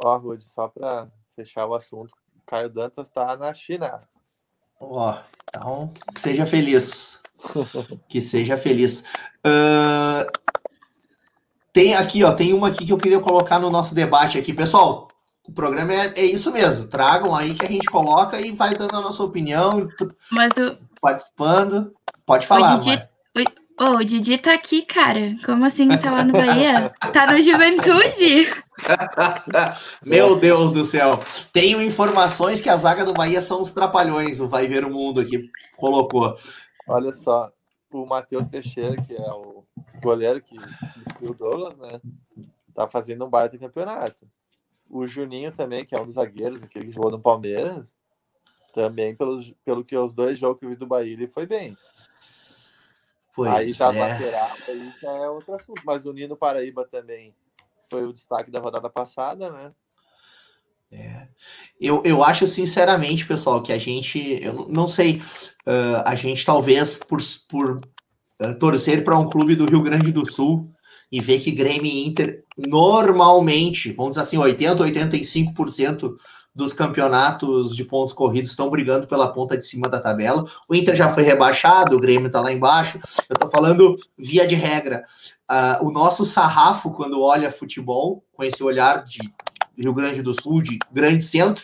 ó, 0.00 0.18
Rude, 0.18 0.44
só 0.44 0.68
pra 0.68 1.08
fechar 1.34 1.66
o 1.66 1.74
assunto, 1.74 2.14
Caio 2.46 2.68
Dantas 2.68 3.08
tá 3.08 3.34
na 3.36 3.52
China. 3.54 3.98
Ó, 4.78 5.16
então, 5.48 5.90
seja 6.16 6.44
feliz. 6.44 7.20
que 8.08 8.20
seja 8.20 8.56
feliz. 8.56 9.04
Ah, 9.44 10.26
tem 11.72 11.94
aqui, 11.94 12.22
ó, 12.24 12.32
tem 12.32 12.52
uma 12.52 12.68
aqui 12.68 12.86
que 12.86 12.92
eu 12.92 12.98
queria 12.98 13.20
colocar 13.20 13.58
no 13.58 13.70
nosso 13.70 13.94
debate 13.94 14.38
aqui. 14.38 14.52
Pessoal, 14.52 15.05
o 15.48 15.52
programa 15.52 15.92
é, 15.92 16.12
é 16.16 16.24
isso 16.24 16.52
mesmo. 16.52 16.86
Tragam 16.86 17.34
aí 17.34 17.54
que 17.54 17.66
a 17.66 17.70
gente 17.70 17.88
coloca 17.90 18.40
e 18.40 18.52
vai 18.52 18.74
dando 18.74 18.96
a 18.96 19.00
nossa 19.00 19.22
opinião, 19.22 19.88
Mas 20.32 20.56
o, 20.56 20.70
participando. 21.00 21.92
Pode 22.24 22.46
falar, 22.46 22.78
Didi- 22.78 22.90
Mari. 22.90 23.08
Ô, 23.78 23.96
o 23.96 24.04
Didi 24.04 24.38
tá 24.38 24.54
aqui, 24.54 24.82
cara. 24.82 25.36
Como 25.44 25.64
assim 25.66 25.86
tá 25.88 26.10
lá 26.10 26.24
no 26.24 26.32
Bahia? 26.32 26.92
Tá 27.12 27.30
no 27.30 27.40
Juventude. 27.42 28.50
Meu 30.04 30.36
Deus 30.40 30.72
do 30.72 30.82
céu. 30.84 31.20
Tenho 31.52 31.82
informações 31.82 32.62
que 32.62 32.70
a 32.70 32.76
zaga 32.76 33.04
do 33.04 33.12
Bahia 33.12 33.40
são 33.40 33.60
os 33.60 33.70
trapalhões. 33.70 34.40
O 34.40 34.48
Vai 34.48 34.66
Ver 34.66 34.84
o 34.84 34.90
Mundo 34.90 35.20
aqui 35.20 35.50
colocou. 35.76 36.34
Olha 36.88 37.12
só, 37.12 37.50
o 37.92 38.06
Matheus 38.06 38.46
Teixeira, 38.46 38.96
que 39.02 39.14
é 39.14 39.30
o 39.30 39.64
goleiro 40.02 40.40
que 40.40 40.56
substituiu 40.58 41.30
o 41.32 41.34
Douglas, 41.34 41.78
né? 41.78 42.00
Tá 42.74 42.88
fazendo 42.88 43.26
um 43.26 43.30
baita 43.30 43.58
campeonato. 43.58 44.26
O 44.88 45.06
Juninho 45.06 45.52
também, 45.52 45.84
que 45.84 45.94
é 45.94 46.00
um 46.00 46.04
dos 46.04 46.14
zagueiros, 46.14 46.62
aquele 46.62 46.86
que 46.86 46.92
jogou 46.92 47.10
no 47.10 47.20
Palmeiras, 47.20 47.94
também, 48.72 49.16
pelo, 49.16 49.40
pelo 49.64 49.84
que 49.84 49.96
os 49.96 50.14
dois 50.14 50.38
jogos 50.38 50.58
que 50.58 50.66
eu 50.66 50.70
vi 50.70 50.76
do 50.76 50.86
Bahia, 50.86 51.12
ele 51.12 51.28
foi 51.28 51.46
bem. 51.46 51.76
Pois 53.34 53.50
aí 53.50 53.72
já 53.72 53.92
é. 53.92 53.98
lateral, 53.98 54.50
aí 54.68 54.92
já 55.00 55.10
é 55.10 55.28
outro 55.28 55.54
assunto. 55.54 55.82
Mas 55.84 56.06
o 56.06 56.12
Nino 56.12 56.36
Paraíba 56.36 56.86
também 56.86 57.34
foi 57.90 58.04
o 58.04 58.12
destaque 58.12 58.50
da 58.50 58.60
rodada 58.60 58.88
passada, 58.88 59.50
né? 59.50 59.72
É. 60.92 61.28
Eu, 61.80 62.02
eu 62.04 62.22
acho 62.22 62.46
sinceramente, 62.46 63.26
pessoal, 63.26 63.62
que 63.62 63.72
a 63.72 63.78
gente, 63.78 64.38
eu 64.42 64.66
não 64.68 64.86
sei, 64.86 65.16
uh, 65.66 66.02
a 66.04 66.14
gente 66.14 66.44
talvez 66.44 66.98
por, 66.98 67.18
por 67.48 67.76
uh, 67.76 68.58
torcer 68.58 69.02
para 69.04 69.18
um 69.18 69.26
clube 69.26 69.56
do 69.56 69.66
Rio 69.66 69.82
Grande 69.82 70.12
do 70.12 70.24
Sul 70.24 70.70
e 71.10 71.20
ver 71.20 71.40
que 71.40 71.52
Grêmio 71.52 71.86
e 71.86 72.06
Inter 72.06 72.44
normalmente, 72.56 73.92
vamos 73.92 74.12
dizer 74.12 74.22
assim, 74.22 74.38
80, 74.38 74.82
85% 74.84 76.14
dos 76.54 76.72
campeonatos 76.72 77.76
de 77.76 77.84
pontos 77.84 78.14
corridos 78.14 78.50
estão 78.50 78.70
brigando 78.70 79.06
pela 79.06 79.30
ponta 79.30 79.58
de 79.58 79.64
cima 79.64 79.90
da 79.90 80.00
tabela. 80.00 80.42
O 80.66 80.74
Inter 80.74 80.96
já 80.96 81.12
foi 81.12 81.22
rebaixado, 81.22 81.96
o 81.96 82.00
Grêmio 82.00 82.28
está 82.28 82.40
lá 82.40 82.50
embaixo. 82.50 82.98
Eu 83.28 83.34
estou 83.34 83.50
falando 83.50 83.94
via 84.16 84.46
de 84.46 84.54
regra. 84.54 85.04
Uh, 85.50 85.86
o 85.86 85.90
nosso 85.92 86.24
sarrafo, 86.24 86.92
quando 86.94 87.20
olha 87.20 87.50
futebol, 87.50 88.24
com 88.32 88.42
esse 88.42 88.64
olhar 88.64 89.04
de 89.04 89.20
Rio 89.78 89.92
Grande 89.92 90.22
do 90.22 90.34
Sul, 90.34 90.62
de 90.62 90.78
grande 90.90 91.22
centro, 91.22 91.62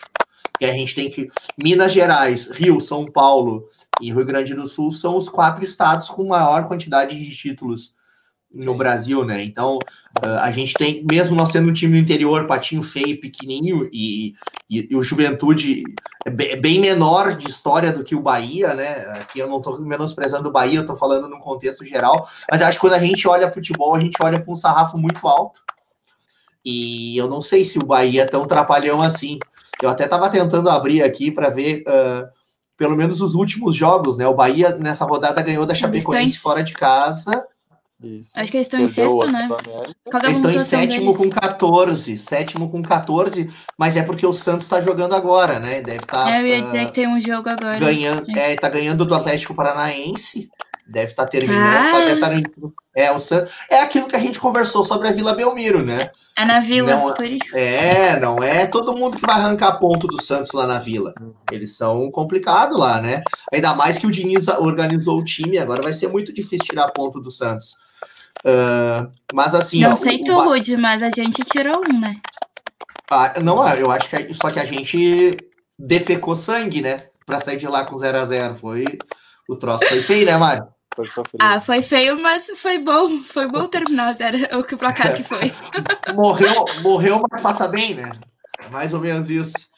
que 0.59 0.65
a 0.65 0.73
gente 0.73 0.93
tem 0.93 1.09
que. 1.09 1.27
Minas 1.57 1.91
Gerais, 1.91 2.51
Rio, 2.51 2.79
São 2.79 3.05
Paulo 3.05 3.65
e 3.99 4.13
Rio 4.13 4.25
Grande 4.25 4.53
do 4.53 4.67
Sul 4.67 4.91
são 4.91 5.17
os 5.17 5.27
quatro 5.27 5.63
estados 5.63 6.07
com 6.07 6.27
maior 6.27 6.67
quantidade 6.67 7.19
de 7.19 7.35
títulos 7.35 7.93
no. 8.53 8.75
Brasil, 8.75 9.23
né? 9.23 9.43
Então, 9.43 9.77
uh, 9.77 10.39
a 10.41 10.51
gente 10.51 10.73
tem, 10.73 11.05
mesmo 11.09 11.35
nós 11.35 11.49
sendo 11.49 11.69
um 11.69 11.73
time 11.73 11.93
do 11.93 12.03
interior, 12.03 12.47
patinho 12.47 12.81
feio, 12.81 13.19
pequenininho, 13.19 13.89
e, 13.93 14.33
e, 14.69 14.87
e 14.91 14.95
o 14.95 15.03
Juventude 15.03 15.83
é 16.25 16.29
bem, 16.29 16.51
é 16.51 16.55
bem, 16.55 16.79
menor 16.79 17.35
de 17.35 17.47
história 17.47 17.91
do 17.91 18.03
que 18.03 18.15
o 18.15 18.21
Bahia, 18.21 18.73
né? 18.73 18.89
Aqui 19.19 19.39
eu 19.39 19.47
não 19.47 19.57
estou 19.57 19.79
menosprezando 19.81 20.49
o 20.49 20.51
Bahia, 20.51 20.79
eu 20.79 20.81
estou 20.81 20.95
falando 20.95 21.29
num 21.29 21.39
contexto 21.39 21.85
geral, 21.85 22.25
mas 22.51 22.61
acho 22.61 22.77
que 22.77 22.81
quando 22.81 22.93
a 22.93 22.99
gente 22.99 23.27
olha 23.27 23.51
futebol, 23.51 23.95
a 23.95 23.99
gente 23.99 24.17
olha 24.21 24.41
com 24.41 24.51
um 24.51 24.55
sarrafo 24.55 24.97
muito 24.97 25.27
alto. 25.27 25.61
E 26.65 27.17
eu 27.17 27.27
não 27.27 27.41
sei 27.41 27.63
se 27.63 27.77
o 27.77 27.85
Bahia 27.85 28.23
é 28.23 28.25
tão 28.25 28.45
trapalhão 28.45 29.01
assim. 29.01 29.37
Eu 29.81 29.89
até 29.89 30.05
estava 30.05 30.29
tentando 30.29 30.69
abrir 30.69 31.03
aqui 31.03 31.29
para 31.29 31.49
ver 31.49 31.83
uh, 31.87 32.27
pelo 32.77 32.95
menos 32.95 33.21
os 33.21 33.35
últimos 33.35 33.75
jogos, 33.75 34.17
né? 34.17 34.25
O 34.27 34.33
Bahia 34.33 34.75
nessa 34.77 35.05
rodada 35.05 35.41
ganhou 35.41 35.65
da 35.65 35.75
Chapecoense 35.75 36.37
fora 36.37 36.63
de 36.63 36.73
casa 36.73 37.45
isso. 38.07 38.29
Acho 38.33 38.51
que 38.51 38.57
eles 38.57 38.67
estão 38.67 38.79
em 38.79 38.87
sexto, 38.87 39.25
né? 39.31 39.49
Eles 40.23 40.37
estão 40.37 40.51
em 40.51 40.59
sétimo 40.59 41.13
deles? 41.13 41.33
com 41.33 41.39
14. 41.41 42.17
Sétimo 42.17 42.69
com 42.69 42.81
14, 42.81 43.49
mas 43.77 43.97
é 43.97 44.03
porque 44.03 44.25
o 44.25 44.33
Santos 44.33 44.65
está 44.65 44.81
jogando 44.81 45.15
agora, 45.15 45.59
né? 45.59 45.81
Deve 45.81 45.99
estar. 45.99 46.25
Tá, 46.25 46.35
é, 46.35 46.41
eu 46.41 46.47
ia 46.47 46.61
dizer 46.61 46.83
uh, 46.83 46.85
que 46.87 46.93
tem 46.93 47.07
um 47.07 47.19
jogo 47.19 47.49
agora. 47.49 47.79
Ganhando, 47.79 48.25
é. 48.37 48.53
é, 48.53 48.55
tá 48.55 48.69
ganhando 48.69 49.05
do 49.05 49.15
Atlético 49.15 49.55
Paranaense. 49.55 50.49
Deve 50.87 51.11
estar 51.11 51.23
tá 51.23 51.29
terminando. 51.29 51.95
Ah. 51.95 51.99
Deve 51.99 52.13
estar 52.13 52.29
tá 52.29 52.35
no, 52.35 52.73
é, 52.95 53.11
o 53.11 53.17
Santos. 53.17 53.59
É 53.69 53.79
aquilo 53.79 54.07
que 54.07 54.15
a 54.15 54.19
gente 54.19 54.39
conversou 54.39 54.83
sobre 54.83 55.07
a 55.07 55.11
Vila 55.11 55.33
Belmiro, 55.33 55.83
né? 55.83 56.09
É 56.37 56.45
na 56.45 56.59
Vila, 56.59 56.95
não, 56.95 57.23
isso. 57.23 57.55
É, 57.55 58.19
não 58.19 58.43
é 58.43 58.67
todo 58.67 58.95
mundo 58.95 59.17
que 59.17 59.25
vai 59.25 59.35
arrancar 59.35 59.79
ponto 59.79 60.05
do 60.07 60.21
Santos 60.21 60.51
lá 60.51 60.67
na 60.67 60.77
Vila. 60.77 61.13
Eles 61.51 61.75
são 61.75 62.11
complicados 62.11 62.77
lá, 62.77 63.01
né? 63.01 63.23
Ainda 63.51 63.73
mais 63.73 63.97
que 63.97 64.05
o 64.05 64.11
Diniz 64.11 64.47
organizou 64.47 65.19
o 65.19 65.23
time, 65.23 65.57
agora 65.57 65.81
vai 65.81 65.93
ser 65.93 66.07
muito 66.07 66.31
difícil 66.33 66.65
tirar 66.65 66.91
ponto 66.91 67.19
do 67.19 67.31
Santos. 67.31 67.75
Uh, 68.45 69.09
mas 69.33 69.55
assim. 69.55 69.81
Não 69.81 69.93
ó, 69.93 69.95
sei 69.95 70.21
o, 70.21 70.25
tu, 70.25 70.35
Rude, 70.35 70.77
mas 70.77 71.01
a 71.01 71.09
gente 71.09 71.43
tirou 71.43 71.81
um, 71.89 71.99
né? 71.99 72.13
Ah, 73.09 73.39
não, 73.41 73.67
eu 73.75 73.89
acho 73.91 74.09
que 74.09 74.33
só 74.33 74.51
que 74.51 74.59
a 74.59 74.65
gente 74.65 75.37
defecou 75.79 76.35
sangue, 76.35 76.81
né? 76.81 76.97
Pra 77.25 77.39
sair 77.39 77.57
de 77.57 77.67
lá 77.67 77.85
com 77.85 77.97
0 77.97 78.17
a 78.17 78.25
0 78.25 78.55
Foi. 78.55 78.85
O 79.49 79.55
troço 79.55 79.85
foi 79.87 80.01
feio, 80.01 80.25
né, 80.25 80.37
Mário? 80.37 80.67
Foi 80.95 81.05
Ah, 81.39 81.59
foi 81.59 81.81
feio, 81.81 82.21
mas 82.21 82.51
foi 82.55 82.77
bom. 82.77 83.23
Foi 83.23 83.47
bom 83.47 83.67
terminar 83.67 84.13
zero, 84.13 84.37
o 84.59 84.63
que 84.63 84.75
o 84.75 84.77
placar 84.77 85.15
que 85.15 85.23
foi. 85.23 85.51
morreu, 86.13 86.65
morreu, 86.81 87.21
mas 87.29 87.41
passa 87.41 87.67
bem, 87.67 87.95
né? 87.95 88.11
Mais 88.69 88.93
ou 88.93 88.99
menos 88.99 89.29
isso. 89.29 89.73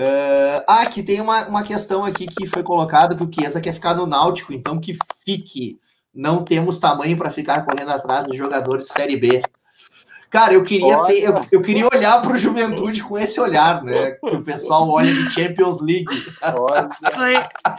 Uh, 0.00 0.62
ah, 0.68 0.82
aqui 0.82 1.02
tem 1.02 1.20
uma, 1.20 1.46
uma 1.48 1.62
questão 1.64 2.04
aqui 2.04 2.26
que 2.26 2.46
foi 2.46 2.62
colocada 2.62 3.16
que 3.16 3.22
o 3.22 3.30
Chiesa 3.32 3.60
quer 3.60 3.72
ficar 3.72 3.94
no 3.94 4.06
Náutico, 4.06 4.52
então 4.52 4.78
que 4.78 4.96
fique 5.24 5.76
não 6.14 6.42
temos 6.44 6.78
tamanho 6.78 7.16
para 7.16 7.30
ficar 7.30 7.64
correndo 7.64 7.90
atrás 7.90 8.26
dos 8.26 8.36
jogadores 8.36 8.86
de 8.86 8.92
Série 8.92 9.16
B. 9.16 9.42
Cara, 10.30 10.52
eu 10.52 10.62
queria 10.62 11.04
ter, 11.04 11.24
eu, 11.24 11.40
eu 11.52 11.62
queria 11.62 11.88
olhar 11.92 12.20
para 12.20 12.32
o 12.32 12.38
Juventude 12.38 13.02
com 13.02 13.18
esse 13.18 13.40
olhar, 13.40 13.82
né? 13.82 14.12
Que 14.12 14.36
o 14.36 14.42
pessoal 14.42 14.88
olha 14.88 15.12
de 15.12 15.30
Champions 15.30 15.80
League. 15.80 16.06
Foi, 17.14 17.34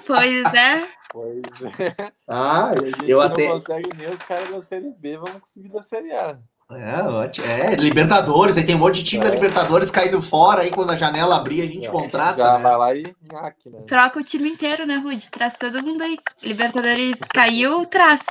pois 0.06 0.54
é. 0.54 0.88
Pois 1.12 1.42
é. 1.80 2.12
Ah, 2.28 2.72
eu 3.08 3.20
até. 3.20 3.48
não 3.48 3.60
consegue 3.60 3.90
nem 3.98 4.10
os 4.10 4.22
caras 4.22 4.50
da 4.50 4.62
Série 4.62 4.92
B, 4.92 5.18
vamos 5.18 5.42
conseguir 5.42 5.70
da 5.70 5.82
Série 5.82 6.12
A. 6.12 6.38
É, 6.72 7.72
é, 7.72 7.76
Libertadores, 7.78 8.56
aí 8.56 8.64
tem 8.64 8.76
um 8.76 8.80
monte 8.80 8.98
de 8.98 9.04
time 9.04 9.26
é. 9.26 9.28
da 9.28 9.34
Libertadores 9.34 9.90
caindo 9.90 10.22
fora, 10.22 10.62
aí 10.62 10.70
quando 10.70 10.92
a 10.92 10.96
janela 10.96 11.36
abrir 11.36 11.62
a 11.62 11.66
gente 11.66 11.88
é. 11.88 11.92
contrata. 11.92 12.44
Já 12.44 12.58
né? 12.58 12.62
vai 12.62 12.78
lá 12.78 12.96
e 12.96 13.16
nhaque, 13.32 13.70
né? 13.72 13.80
Troca 13.88 14.20
o 14.20 14.24
time 14.24 14.50
inteiro, 14.50 14.86
né, 14.86 14.98
Rude? 14.98 15.32
Traz 15.32 15.56
todo 15.56 15.82
mundo 15.82 16.04
aí. 16.04 16.16
Libertadores 16.44 17.18
caiu, 17.34 17.86
traz. 17.88 18.22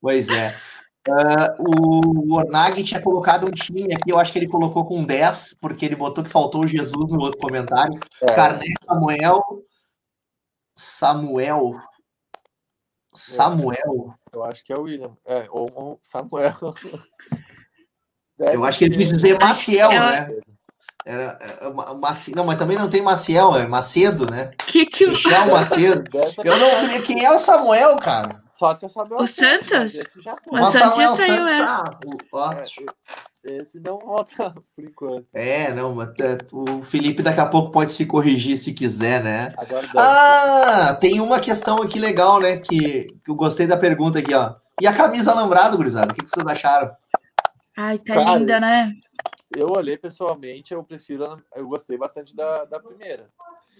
Pois 0.00 0.28
é. 0.30 0.56
Uh, 1.08 2.28
o 2.28 2.34
Ornag 2.34 2.82
tinha 2.82 3.00
colocado 3.00 3.46
um 3.46 3.50
time 3.50 3.84
aqui, 3.84 4.10
eu 4.10 4.18
acho 4.18 4.30
que 4.30 4.38
ele 4.38 4.46
colocou 4.48 4.84
com 4.84 5.02
10, 5.02 5.56
porque 5.60 5.86
ele 5.86 5.96
botou 5.96 6.22
que 6.22 6.30
faltou 6.30 6.64
o 6.64 6.66
Jesus 6.66 7.12
no 7.12 7.22
outro 7.22 7.38
comentário. 7.38 7.98
É. 8.22 8.34
Carné, 8.34 8.66
Samuel. 8.86 9.42
Samuel. 10.76 11.80
Samuel. 13.14 14.14
Eu 14.32 14.44
acho 14.44 14.62
que 14.62 14.72
é 14.72 14.76
o 14.76 14.82
William. 14.82 15.16
É, 15.26 15.46
ou, 15.50 15.70
ou 15.74 15.98
Samuel. 16.02 16.54
eu 18.38 18.64
acho 18.64 18.78
que 18.78 18.84
ele 18.84 18.96
quis 18.96 19.10
dizer 19.10 19.38
Maciel, 19.40 19.90
né? 19.90 20.28
Era, 21.06 21.38
é, 21.40 21.94
Maci... 21.94 22.34
Não, 22.34 22.44
mas 22.44 22.58
também 22.58 22.76
não 22.76 22.90
tem 22.90 23.00
Maciel, 23.00 23.56
é 23.56 23.66
Macedo, 23.66 24.30
né? 24.30 24.50
Que 24.66 24.84
que 24.84 25.06
Michel 25.06 25.46
Macedo. 25.46 26.04
Eu 26.44 26.58
não... 26.58 27.02
Quem 27.02 27.24
é 27.24 27.32
o 27.32 27.38
Samuel, 27.38 27.96
cara? 27.96 28.42
Só 28.58 28.74
se 28.74 28.84
eu 28.84 28.88
Samuel. 28.88 29.20
O 29.22 29.26
Santos? 29.28 29.94
O 29.94 30.72
Samuel 30.72 31.16
Santos 31.16 31.52
tá. 31.54 32.58
Esse 33.44 33.78
não 33.78 34.00
volta 34.00 34.50
por 34.74 34.84
enquanto. 34.84 35.28
É, 35.32 35.72
não, 35.72 35.94
mas 35.94 36.08
é, 36.18 36.38
o 36.52 36.82
Felipe 36.82 37.22
daqui 37.22 37.38
a 37.38 37.46
pouco 37.46 37.70
pode 37.70 37.92
se 37.92 38.04
corrigir 38.04 38.56
se 38.56 38.74
quiser, 38.74 39.22
né? 39.22 39.52
ah, 39.96 40.98
tem 41.00 41.20
uma 41.20 41.38
questão 41.38 41.80
aqui 41.80 42.00
legal, 42.00 42.40
né? 42.40 42.56
Que, 42.56 43.04
que 43.24 43.30
eu 43.30 43.36
gostei 43.36 43.64
da 43.64 43.76
pergunta 43.76 44.18
aqui, 44.18 44.34
ó. 44.34 44.56
E 44.82 44.88
a 44.88 44.92
camisa 44.92 45.30
alambrado, 45.30 45.76
gurizada? 45.76 46.12
O 46.12 46.16
que, 46.16 46.28
vocês 46.28 46.44
acharam? 46.44 46.90
Ai, 47.76 47.98
tá 48.00 48.14
Cara, 48.14 48.38
linda, 48.38 48.58
né? 48.58 48.92
Eu 49.56 49.70
olhei 49.70 49.96
pessoalmente, 49.96 50.74
eu 50.74 50.82
prefiro. 50.82 51.40
Eu 51.54 51.68
gostei 51.68 51.96
bastante 51.96 52.34
da, 52.34 52.64
da 52.64 52.80
primeira. 52.80 53.30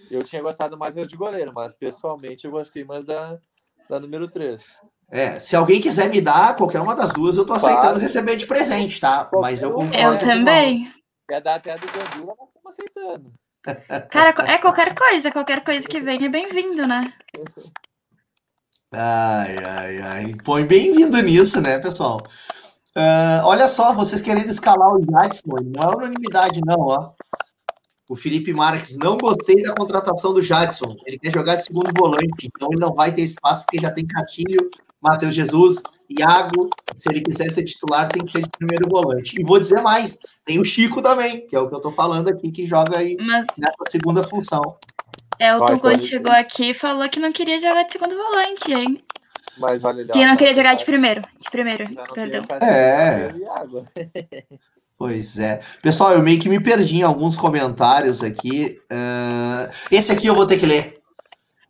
Eu 0.08 0.22
tinha 0.22 0.40
gostado 0.40 0.78
mais 0.78 0.94
da 0.94 1.04
de 1.04 1.16
goleiro, 1.16 1.52
mas 1.52 1.74
pessoalmente 1.74 2.44
eu 2.44 2.52
gostei 2.52 2.84
mais 2.84 3.04
da, 3.04 3.40
da 3.89 3.99
número 3.99 4.28
3. 4.28 4.64
É, 5.11 5.39
se 5.39 5.57
alguém 5.57 5.80
quiser 5.80 6.11
me 6.11 6.20
dar 6.20 6.55
qualquer 6.55 6.80
uma 6.80 6.95
das 6.95 7.12
duas, 7.12 7.36
eu 7.36 7.47
tô 7.47 7.55
aceitando 7.55 7.82
claro. 7.82 7.99
receber 7.99 8.36
de 8.36 8.47
presente, 8.47 9.01
tá? 9.01 9.28
Mas 9.32 9.62
eu 9.62 9.72
concordo. 9.72 9.97
Eu 9.97 10.18
também. 10.18 10.93
Quer 11.28 11.41
dar 11.41 11.55
até 11.55 11.72
a 11.72 11.76
do 11.76 11.86
Gandula, 11.86 12.34
mas 12.39 12.49
estamos 12.49 12.68
aceitando. 12.68 13.32
Cara, 14.11 14.53
é 14.53 14.59
qualquer 14.59 14.95
coisa, 14.95 15.30
qualquer 15.30 15.64
coisa 15.64 15.89
que 15.89 16.01
venha 16.01 16.26
é 16.26 16.28
bem-vindo, 16.30 16.86
né? 16.86 17.01
Ai, 18.93 19.57
ai, 19.64 19.99
ai. 19.99 20.34
Põe 20.45 20.64
bem-vindo 20.64 21.20
nisso, 21.22 21.61
né, 21.61 21.78
pessoal? 21.78 22.18
Uh, 22.97 23.45
olha 23.45 23.68
só, 23.68 23.95
vocês 23.95 24.20
querendo 24.20 24.51
escalar 24.51 24.89
o 24.89 25.01
Jackson, 25.01 25.57
não 25.64 25.82
é 25.82 25.97
unanimidade, 25.97 26.61
não, 26.64 26.80
ó. 26.80 27.12
O 28.09 28.16
Felipe 28.16 28.54
Marques, 28.54 28.96
não 28.96 29.18
gostei 29.18 29.62
da 29.62 29.74
contratação 29.74 30.32
do 30.32 30.40
Jadson. 30.40 30.96
Ele 31.06 31.18
quer 31.18 31.32
jogar 31.32 31.56
de 31.56 31.64
segundo 31.64 31.90
volante, 31.94 32.46
então 32.46 32.68
ele 32.72 32.80
não 32.80 32.94
vai 32.94 33.12
ter 33.12 33.22
espaço 33.22 33.64
porque 33.64 33.78
já 33.78 33.90
tem 33.90 34.06
Catinho, 34.06 34.70
Matheus 35.00 35.34
Jesus, 35.34 35.82
Iago. 36.09 36.70
Se 36.96 37.11
ele 37.11 37.20
quiser 37.20 37.50
ser 37.50 37.64
titular, 37.64 38.09
tem 38.09 38.24
que 38.24 38.32
ser 38.32 38.42
de 38.42 38.48
primeiro 38.48 38.88
volante. 38.88 39.38
E 39.38 39.44
vou 39.44 39.59
dizer 39.59 39.82
mais: 39.82 40.18
tem 40.44 40.59
o 40.59 40.64
Chico 40.64 41.02
também, 41.02 41.46
que 41.46 41.54
é 41.54 41.61
o 41.61 41.68
que 41.68 41.74
eu 41.74 41.80
tô 41.80 41.92
falando 41.92 42.28
aqui, 42.28 42.50
que 42.50 42.66
joga 42.66 42.98
aí 42.98 43.16
Mas... 43.20 43.46
nessa 43.59 43.84
segunda 43.88 44.22
função. 44.22 44.62
Elton, 45.38 45.78
quando 45.78 46.00
chegou 46.00 46.32
aqui, 46.32 46.72
falou 46.72 47.09
que 47.09 47.20
não 47.20 47.30
queria 47.30 47.61
jogar 47.61 47.84
de 47.84 47.92
segundo 47.92 48.16
volante, 48.16 48.72
hein? 48.72 49.04
Mas 49.59 49.84
olha 49.84 50.04
Que 50.06 50.24
não 50.24 50.36
queria 50.36 50.54
jogar 50.54 50.74
de 50.74 50.84
primeiro. 50.84 51.22
De 51.38 51.50
primeiro, 51.50 51.88
perdão. 52.14 52.44
É. 52.62 53.34
Pois 54.99 55.38
é. 55.38 55.61
Pessoal, 55.80 56.12
eu 56.12 56.22
meio 56.22 56.40
que 56.40 56.49
me 56.49 56.61
perdi 56.61 56.96
em 56.96 57.03
alguns 57.03 57.38
comentários 57.38 58.20
aqui. 58.20 58.80
Uh, 58.90 59.70
esse 59.92 60.11
aqui 60.11 60.26
eu 60.26 60.34
vou 60.34 60.44
ter 60.44 60.59
que 60.59 60.66
ler. 60.66 60.99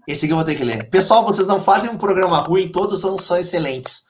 Esse 0.07 0.25
aqui 0.25 0.33
eu 0.33 0.37
vou 0.37 0.47
ter 0.47 0.55
que 0.55 0.65
ler. 0.65 0.89
Pessoal, 0.89 1.23
vocês 1.23 1.47
não 1.47 1.61
fazem 1.61 1.91
um 1.91 1.99
programa 1.99 2.39
ruim, 2.39 2.73
todos 2.73 3.03
são, 3.03 3.19
são 3.19 3.37
excelentes. 3.37 4.05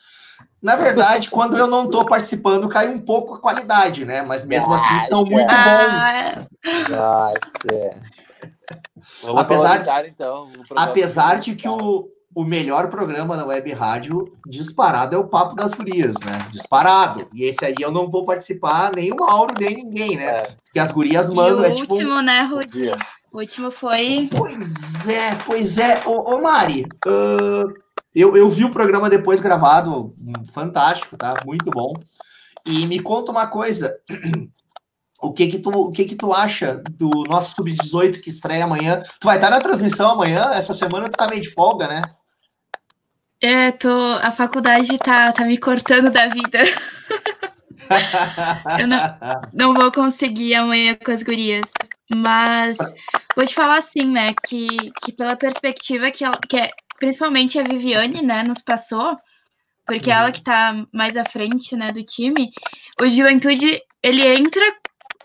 Na 0.62 0.76
verdade, 0.76 1.30
quando 1.32 1.58
eu 1.58 1.66
não 1.66 1.86
estou 1.86 2.06
participando, 2.06 2.68
cai 2.68 2.88
um 2.88 3.00
pouco 3.00 3.34
a 3.34 3.40
qualidade, 3.40 4.04
né? 4.04 4.22
Mas 4.22 4.46
mesmo 4.46 4.72
assim, 4.72 5.06
são 5.08 5.24
muito 5.24 5.52
bons. 5.52 6.46
Nossa. 6.88 7.40
apesar, 9.36 10.06
então, 10.06 10.48
apesar 10.76 11.40
de 11.40 11.56
que 11.56 11.68
o, 11.68 12.08
o 12.38 12.44
melhor 12.44 12.88
programa 12.88 13.36
na 13.36 13.44
web 13.44 13.72
rádio 13.72 14.32
disparado 14.46 15.16
é 15.16 15.18
o 15.18 15.26
Papo 15.26 15.56
das 15.56 15.72
Gurias, 15.72 16.14
né? 16.24 16.46
Disparado. 16.52 17.28
E 17.34 17.42
esse 17.42 17.64
aí 17.64 17.74
eu 17.80 17.90
não 17.90 18.08
vou 18.08 18.24
participar, 18.24 18.92
nem 18.94 19.10
o 19.10 19.16
Mauro, 19.16 19.52
nem 19.58 19.74
ninguém, 19.74 20.16
né? 20.16 20.24
É. 20.24 20.48
Porque 20.62 20.78
as 20.78 20.92
gurias 20.92 21.30
mandam. 21.30 21.64
E 21.64 21.68
o 21.68 21.72
é, 21.72 21.74
tipo, 21.74 21.94
último, 21.94 22.22
né, 22.22 22.42
Rudy? 22.42 22.92
O 23.32 23.38
último 23.38 23.72
foi. 23.72 24.30
Pois 24.30 25.08
é, 25.08 25.34
pois 25.44 25.78
é. 25.78 26.00
Ô, 26.06 26.36
ô 26.36 26.40
Mari, 26.40 26.86
uh, 27.08 27.74
eu, 28.14 28.36
eu 28.36 28.48
vi 28.48 28.64
o 28.64 28.70
programa 28.70 29.10
depois 29.10 29.40
gravado, 29.40 30.14
fantástico, 30.52 31.16
tá? 31.16 31.34
Muito 31.44 31.68
bom. 31.72 31.92
E 32.64 32.86
me 32.86 33.00
conta 33.00 33.32
uma 33.32 33.48
coisa. 33.48 33.98
O 35.20 35.32
que 35.32 35.48
que 35.48 35.58
tu, 35.58 35.70
o 35.70 35.90
que 35.90 36.04
que 36.04 36.14
tu 36.14 36.32
acha 36.32 36.80
do 36.92 37.10
nosso 37.28 37.56
sub-18 37.56 38.20
que 38.20 38.30
estreia 38.30 38.62
amanhã? 38.62 39.02
Tu 39.20 39.24
vai 39.24 39.34
estar 39.34 39.50
na 39.50 39.60
transmissão 39.60 40.12
amanhã? 40.12 40.52
Essa 40.52 40.72
semana 40.72 41.08
tu 41.08 41.16
tá 41.16 41.26
meio 41.26 41.42
de 41.42 41.50
folga, 41.50 41.88
né? 41.88 42.02
É, 43.40 43.70
tô, 43.70 43.96
a 44.20 44.30
faculdade 44.30 44.98
tá, 44.98 45.32
tá 45.32 45.44
me 45.44 45.58
cortando 45.58 46.10
da 46.10 46.26
vida. 46.26 46.58
eu 48.80 48.86
não, 48.86 48.98
não 49.52 49.74
vou 49.74 49.92
conseguir 49.92 50.54
amanhã 50.54 50.96
com 50.96 51.10
as 51.10 51.22
gurias. 51.22 51.70
Mas 52.14 52.76
vou 53.36 53.46
te 53.46 53.54
falar 53.54 53.76
assim, 53.76 54.04
né? 54.04 54.34
Que, 54.46 54.90
que 55.02 55.12
pela 55.12 55.36
perspectiva 55.36 56.10
que, 56.10 56.24
ela, 56.24 56.38
que 56.48 56.56
é, 56.56 56.70
principalmente 56.98 57.58
a 57.58 57.62
Viviane, 57.62 58.22
né, 58.22 58.42
nos 58.42 58.60
passou, 58.60 59.16
porque 59.86 60.10
uhum. 60.10 60.16
ela 60.16 60.32
que 60.32 60.42
tá 60.42 60.74
mais 60.92 61.16
à 61.16 61.24
frente, 61.24 61.76
né, 61.76 61.92
do 61.92 62.02
time, 62.02 62.50
o 63.00 63.08
Juventude, 63.08 63.80
ele 64.02 64.26
entra 64.26 64.62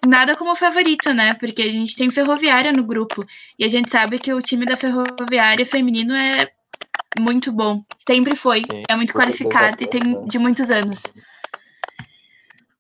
nada 0.05 0.36
como 0.36 0.55
favorito, 0.55 1.14
né? 1.14 1.34
Porque 1.36 1.61
a 1.61 1.72
gente 1.72 1.95
tem 1.95 2.11
Ferroviária 2.11 2.72
no 2.72 2.84
grupo. 2.84 3.26
E 3.57 3.66
a 3.66 3.68
gente 3.68 3.89
sabe 3.89 4.20
que 4.20 4.34
o 4.34 4.41
time 4.41 4.66
da 4.66 4.76
Ferroviária 4.76 5.66
feminino 5.66 6.14
é 6.14 6.49
muito 7.20 7.51
bom. 7.51 7.84
Sempre 7.97 8.36
foi. 8.36 8.61
Sim, 8.61 8.84
é 8.88 8.95
muito 8.95 9.14
qualificado 9.14 9.84
e 9.84 9.88
tem 9.88 10.03
né? 10.03 10.24
de 10.26 10.39
muitos 10.39 10.70
anos. 10.72 11.03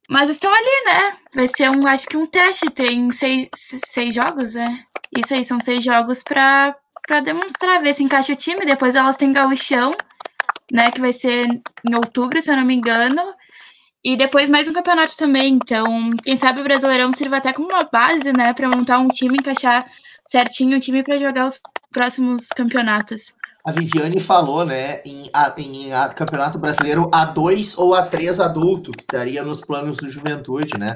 Mas 0.09 0.29
estão 0.29 0.51
ali, 0.51 0.85
né? 0.85 1.13
Vai 1.33 1.47
ser 1.47 1.69
um, 1.69 1.87
acho 1.87 2.07
que 2.07 2.17
um 2.17 2.25
teste. 2.25 2.69
Tem 2.69 3.11
seis, 3.11 3.49
seis 3.53 4.13
jogos, 4.13 4.55
é. 4.55 4.67
Isso 5.15 5.33
aí, 5.33 5.43
são 5.43 5.59
seis 5.59 5.83
jogos 5.83 6.23
para 6.23 6.75
para 7.05 7.19
demonstrar, 7.19 7.81
ver 7.81 7.93
se 7.93 8.01
encaixa 8.01 8.31
o 8.31 8.35
time. 8.35 8.65
Depois 8.65 8.95
elas 8.95 9.17
têm 9.17 9.33
gauchão, 9.33 9.93
né? 10.71 10.89
Que 10.91 11.01
vai 11.01 11.11
ser 11.11 11.47
em 11.85 11.95
outubro, 11.95 12.41
se 12.41 12.49
eu 12.49 12.55
não 12.55 12.65
me 12.65 12.73
engano. 12.73 13.33
E 14.03 14.17
depois 14.17 14.49
mais 14.49 14.67
um 14.67 14.73
campeonato 14.73 15.15
também. 15.15 15.53
Então, 15.53 16.11
quem 16.23 16.35
sabe 16.35 16.59
o 16.59 16.63
Brasileirão 16.63 17.11
sirva 17.11 17.37
até 17.37 17.53
como 17.53 17.69
uma 17.69 17.87
base, 17.91 18.33
né, 18.33 18.53
para 18.53 18.67
montar 18.67 18.99
um 18.99 19.07
time, 19.07 19.37
encaixar 19.37 19.89
certinho 20.25 20.77
o 20.77 20.79
time 20.79 21.03
para 21.03 21.17
jogar 21.17 21.45
os 21.45 21.61
próximos 21.89 22.47
campeonatos. 22.47 23.33
A 23.65 23.71
Viviane 23.71 24.19
falou, 24.19 24.65
né, 24.65 25.01
em, 25.05 25.29
em 25.57 25.93
a 25.93 26.09
Campeonato 26.09 26.59
Brasileiro 26.59 27.09
A2 27.09 27.75
ou 27.77 27.91
A3 27.91 28.43
adulto, 28.43 28.91
que 28.91 29.03
estaria 29.03 29.43
nos 29.43 29.61
planos 29.61 29.97
do 29.97 30.09
Juventude, 30.09 30.77
né? 30.77 30.93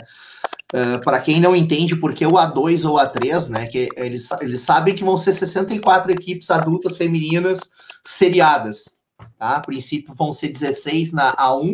Uh, 0.74 0.96
ah, 0.96 1.00
para 1.02 1.22
quem 1.22 1.40
não 1.40 1.56
entende 1.56 1.96
por 1.96 2.14
que 2.14 2.26
o 2.26 2.34
A2 2.34 2.84
ou 2.84 2.98
A3, 2.98 3.50
né, 3.50 3.68
que 3.68 3.88
eles, 3.96 4.30
eles 4.42 4.62
sabem 4.62 4.94
que 4.94 5.04
vão 5.04 5.18
ser 5.18 5.32
64 5.32 6.12
equipes 6.12 6.52
adultas 6.52 6.98
femininas 6.98 7.62
seriadas, 8.06 8.94
tá? 9.40 9.56
A 9.56 9.62
princípio 9.62 10.14
vão 10.14 10.34
ser 10.34 10.50
16 10.50 11.14
na 11.14 11.34
A1 11.38 11.74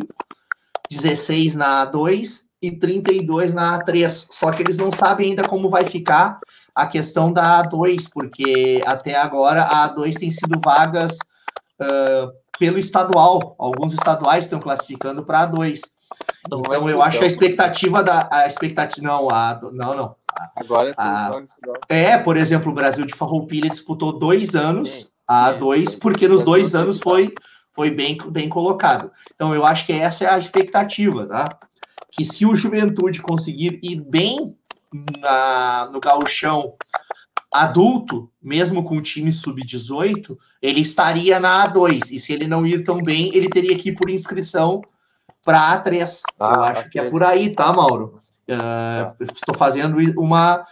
16 0.89 1.56
na 1.56 1.88
A2 1.88 2.44
e 2.62 2.72
32 2.72 3.54
na 3.54 3.80
A3. 3.80 4.28
Só 4.32 4.52
que 4.52 4.62
eles 4.62 4.78
não 4.78 4.91
sabem 4.91 5.30
ainda 5.30 5.48
como 5.48 5.70
vai 5.70 5.84
ficar 5.84 6.39
a 6.76 6.88
questão 6.88 7.32
da 7.32 7.63
A2, 7.63 8.09
porque 8.11 8.82
até 8.86 9.15
agora 9.15 9.63
a 9.63 9.89
A2 9.89 10.15
tem 10.15 10.32
sido 10.32 10.59
vagas 10.63 11.17
uh, 11.82 12.32
pelo 12.57 12.80
estadual. 12.80 13.55
Alguns 13.59 13.93
estaduais 13.93 14.45
estão 14.45 14.59
classificando 14.59 15.24
para 15.24 15.47
A2. 15.47 15.80
Então, 16.45 16.61
então 16.65 16.89
eu 16.89 17.01
acho 17.01 17.17
que 17.19 17.24
a 17.24 17.28
expectativa 17.28 18.03
da. 18.03 18.28
A 18.32 18.47
expectativa. 18.47 19.07
Não, 19.07 19.30
a, 19.30 19.59
não, 19.71 19.95
não. 19.95 20.15
Agora 20.55 20.89
é 20.89 20.93
a, 20.97 21.32
É, 21.88 22.17
por 22.17 22.38
exemplo, 22.38 22.71
o 22.71 22.76
Brasil 22.76 23.05
de 23.05 23.13
Farroupilha 23.13 23.69
disputou 23.69 24.17
dois 24.17 24.55
anos 24.55 25.11
a 25.28 25.53
A2, 25.53 25.99
porque 25.99 26.28
nos 26.28 26.43
dois 26.43 26.76
anos 26.76 26.99
foi 26.99 27.34
foi 27.74 27.89
bem, 27.89 28.17
bem 28.30 28.47
colocado. 28.47 29.11
Então, 29.34 29.53
eu 29.53 29.65
acho 29.65 29.86
que 29.86 29.93
essa 29.93 30.26
é 30.26 30.30
a 30.30 30.38
expectativa, 30.38 31.26
tá? 31.26 31.49
Que 32.11 32.24
se 32.24 32.45
o 32.45 32.55
Juventude 32.55 33.21
conseguir 33.21 33.80
ir 33.82 33.99
bem 33.99 34.55
na, 35.20 35.89
no 35.91 36.00
gauchão 36.00 36.76
adulto, 37.54 38.32
mesmo 38.41 38.84
com 38.84 38.98
o 38.98 39.02
time 39.02 39.32
sub-18, 39.32 40.36
ele 40.62 40.82
estaria 40.82 41.39
na 41.39 41.68
A2. 41.68 42.12
E 42.12 42.20
se 42.20 42.34
ele 42.34 42.48
não 42.48 42.66
ir 42.66 42.84
tão 42.84 43.02
bem, 43.02 43.30
ele 43.34 43.48
teria 43.48 43.78
que 43.78 43.89
ir 43.89 43.96
por 43.96 44.10
inscrição 44.10 44.82
para 45.46 45.84
A3. 45.84 46.22
Ah, 46.39 46.54
eu 46.56 46.64
acho 46.64 46.89
que 46.89 47.00
é 47.00 47.10
por 47.10 47.24
aí, 47.24 47.54
tá, 47.54 47.72
Mauro? 47.72 48.20
Uh, 48.50 49.24
estou 49.24 49.56
fazendo 49.56 49.98
uma, 50.20 50.64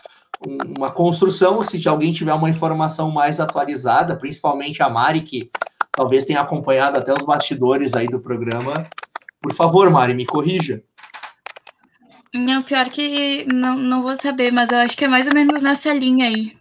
uma 0.77 0.91
construção. 0.91 1.63
Se 1.63 1.87
alguém 1.87 2.11
tiver 2.11 2.33
uma 2.33 2.49
informação 2.49 3.11
mais 3.11 3.39
atualizada, 3.39 4.17
principalmente 4.17 4.81
a 4.81 4.89
Mari, 4.89 5.21
que 5.21 5.51
talvez 5.91 6.25
tenha 6.25 6.41
acompanhado 6.41 6.97
até 6.97 7.13
os 7.13 7.25
bastidores 7.25 7.93
aí 7.93 8.07
do 8.07 8.19
programa. 8.19 8.87
Por 9.41 9.53
favor, 9.53 9.89
Mari, 9.89 10.13
me 10.13 10.25
corrija. 10.25 10.83
Não, 12.33 12.63
pior 12.63 12.89
que 12.89 13.45
não, 13.45 13.77
não 13.77 14.01
vou 14.01 14.15
saber, 14.15 14.51
mas 14.51 14.69
eu 14.71 14.77
acho 14.77 14.97
que 14.97 15.05
é 15.05 15.07
mais 15.07 15.27
ou 15.27 15.33
menos 15.33 15.61
nessa 15.61 15.93
linha 15.93 16.27
aí. 16.27 16.57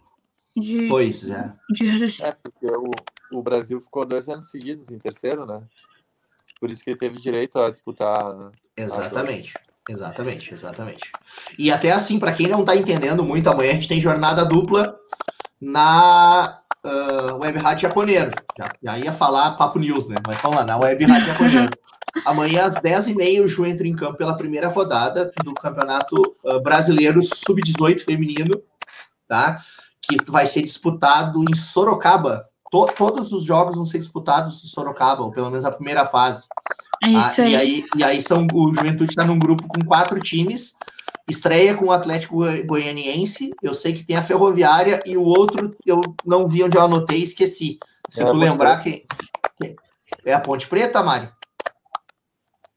De, 0.55 0.87
pois 0.89 1.29
é. 1.29 1.53
De... 1.69 2.23
É, 2.23 2.31
porque 2.31 2.67
o, 2.67 2.91
o 3.39 3.41
Brasil 3.41 3.79
ficou 3.79 4.05
dois 4.05 4.27
anos 4.27 4.49
seguidos 4.49 4.91
em 4.91 4.99
terceiro, 4.99 5.45
né? 5.45 5.61
Por 6.59 6.69
isso 6.69 6.83
que 6.83 6.91
ele 6.91 6.99
teve 6.99 7.19
direito 7.19 7.57
a 7.57 7.71
disputar. 7.71 8.51
Exatamente. 8.77 9.53
Exatamente, 9.89 10.53
exatamente. 10.53 11.11
E 11.57 11.71
até 11.71 11.91
assim, 11.91 12.19
para 12.19 12.33
quem 12.33 12.47
não 12.47 12.63
tá 12.63 12.75
entendendo 12.75 13.23
muito, 13.23 13.49
amanhã 13.49 13.71
a 13.71 13.75
gente 13.75 13.87
tem 13.87 13.99
jornada 13.99 14.45
dupla 14.45 14.95
na 15.59 16.61
uh, 16.85 17.37
Web 17.39 17.57
Rádio 17.59 17.87
Jaconeiro. 17.87 18.31
Já, 18.57 18.71
já 18.83 18.99
ia 18.99 19.13
falar 19.13 19.51
Papo 19.51 19.79
News, 19.79 20.07
né? 20.07 20.17
Mas 20.25 20.39
vamos 20.41 20.57
lá, 20.57 20.65
na 20.65 20.77
Web 20.77 21.03
Rádio 21.05 21.27
Jaconeiro. 21.27 21.71
Amanhã, 22.25 22.65
às 22.65 22.75
10h30, 22.75 23.43
o 23.43 23.47
Ju 23.47 23.65
entra 23.65 23.87
em 23.87 23.95
campo 23.95 24.17
pela 24.17 24.35
primeira 24.35 24.67
rodada 24.67 25.31
do 25.43 25.53
Campeonato 25.53 26.15
uh, 26.43 26.61
Brasileiro 26.61 27.21
Sub-18 27.23 28.01
Feminino, 28.01 28.61
tá? 29.27 29.57
Que 30.01 30.17
vai 30.29 30.45
ser 30.45 30.61
disputado 30.61 31.43
em 31.49 31.55
Sorocaba. 31.55 32.41
To 32.71 32.85
todos 32.87 33.33
os 33.33 33.43
jogos 33.43 33.75
vão 33.75 33.85
ser 33.85 33.97
disputados 33.97 34.63
em 34.63 34.67
Sorocaba, 34.67 35.23
ou 35.23 35.31
pelo 35.31 35.49
menos 35.49 35.65
a 35.65 35.71
primeira 35.71 36.05
fase. 36.05 36.47
É 37.03 37.07
isso 37.07 37.41
aí. 37.41 37.51
E 37.51 37.55
aí, 37.55 37.83
e 37.97 38.03
aí 38.03 38.21
são, 38.21 38.47
o 38.53 38.73
Juventude 38.73 39.11
está 39.11 39.25
num 39.25 39.39
grupo 39.39 39.67
com 39.67 39.83
quatro 39.85 40.19
times 40.19 40.75
Estreia 41.31 41.75
com 41.75 41.85
o 41.85 41.91
Atlético 41.91 42.39
Goianiense. 42.65 43.51
Eu 43.61 43.73
sei 43.73 43.93
que 43.93 44.03
tem 44.03 44.17
a 44.17 44.23
Ferroviária 44.23 45.01
e 45.05 45.15
o 45.15 45.23
outro 45.23 45.75
eu 45.85 46.01
não 46.25 46.45
vi 46.45 46.61
onde 46.61 46.77
eu 46.77 46.81
anotei, 46.81 47.23
esqueci. 47.23 47.79
Se 48.09 48.21
é 48.21 48.25
tu 48.25 48.35
lembrar 48.35 48.77
que, 48.83 49.05
que, 49.61 49.75
é 50.25 50.33
a 50.33 50.39
Ponte 50.39 50.67
Preta, 50.67 51.01
Mari? 51.01 51.29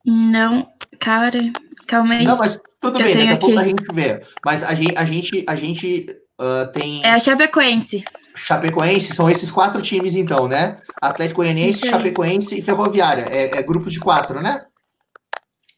Não, 0.04 0.68
cara, 1.00 1.38
calma 1.86 2.14
aí. 2.14 2.24
Não, 2.24 2.36
mas 2.36 2.60
tudo 2.80 2.98
bem, 3.02 3.16
daqui 3.16 3.28
a 3.28 3.36
pouco 3.36 3.58
a 3.58 3.62
gente 3.62 3.84
vê. 3.92 4.20
Mas 4.44 4.62
a 4.62 4.74
gente, 4.74 4.98
a 4.98 5.04
gente, 5.04 5.44
a 5.48 5.56
gente 5.56 6.06
uh, 6.40 6.72
tem. 6.72 7.04
É 7.04 7.10
a 7.10 7.20
Chapecoense. 7.20 8.04
Chapecoense, 8.36 9.14
são 9.14 9.30
esses 9.30 9.50
quatro 9.50 9.80
times, 9.80 10.16
então, 10.16 10.48
né? 10.48 10.76
Atlético 11.00 11.40
Goianiense, 11.40 11.88
Chapecoense 11.88 12.58
e 12.58 12.62
Ferroviária. 12.62 13.26
É, 13.30 13.58
é 13.58 13.62
grupos 13.62 13.92
de 13.92 14.00
quatro, 14.00 14.42
né? 14.42 14.60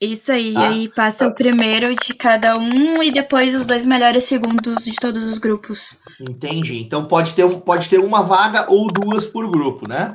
Isso 0.01 0.31
aí, 0.31 0.55
ah, 0.57 0.69
aí 0.69 0.91
passa 0.91 1.27
o 1.27 1.35
primeiro 1.35 1.95
de 1.95 2.13
cada 2.13 2.59
um 2.59 3.03
e 3.03 3.11
depois 3.11 3.55
os 3.55 3.65
dois 3.65 3.87
melhores 3.87 4.25
segundos 4.25 4.85
de 4.85 4.95
todos 4.95 5.25
os 5.25 5.39
grupos. 5.39 5.97
Entendi. 6.21 6.83
Então 6.83 7.07
pode 7.07 7.33
ter, 7.33 7.45
um, 7.45 7.59
pode 7.59 7.89
ter 7.89 7.99
uma 7.99 8.23
vaga 8.23 8.71
ou 8.71 8.93
duas 8.93 9.27
por 9.27 9.51
grupo, 9.51 9.89
né? 9.89 10.13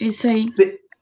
Isso 0.00 0.26
aí. 0.26 0.46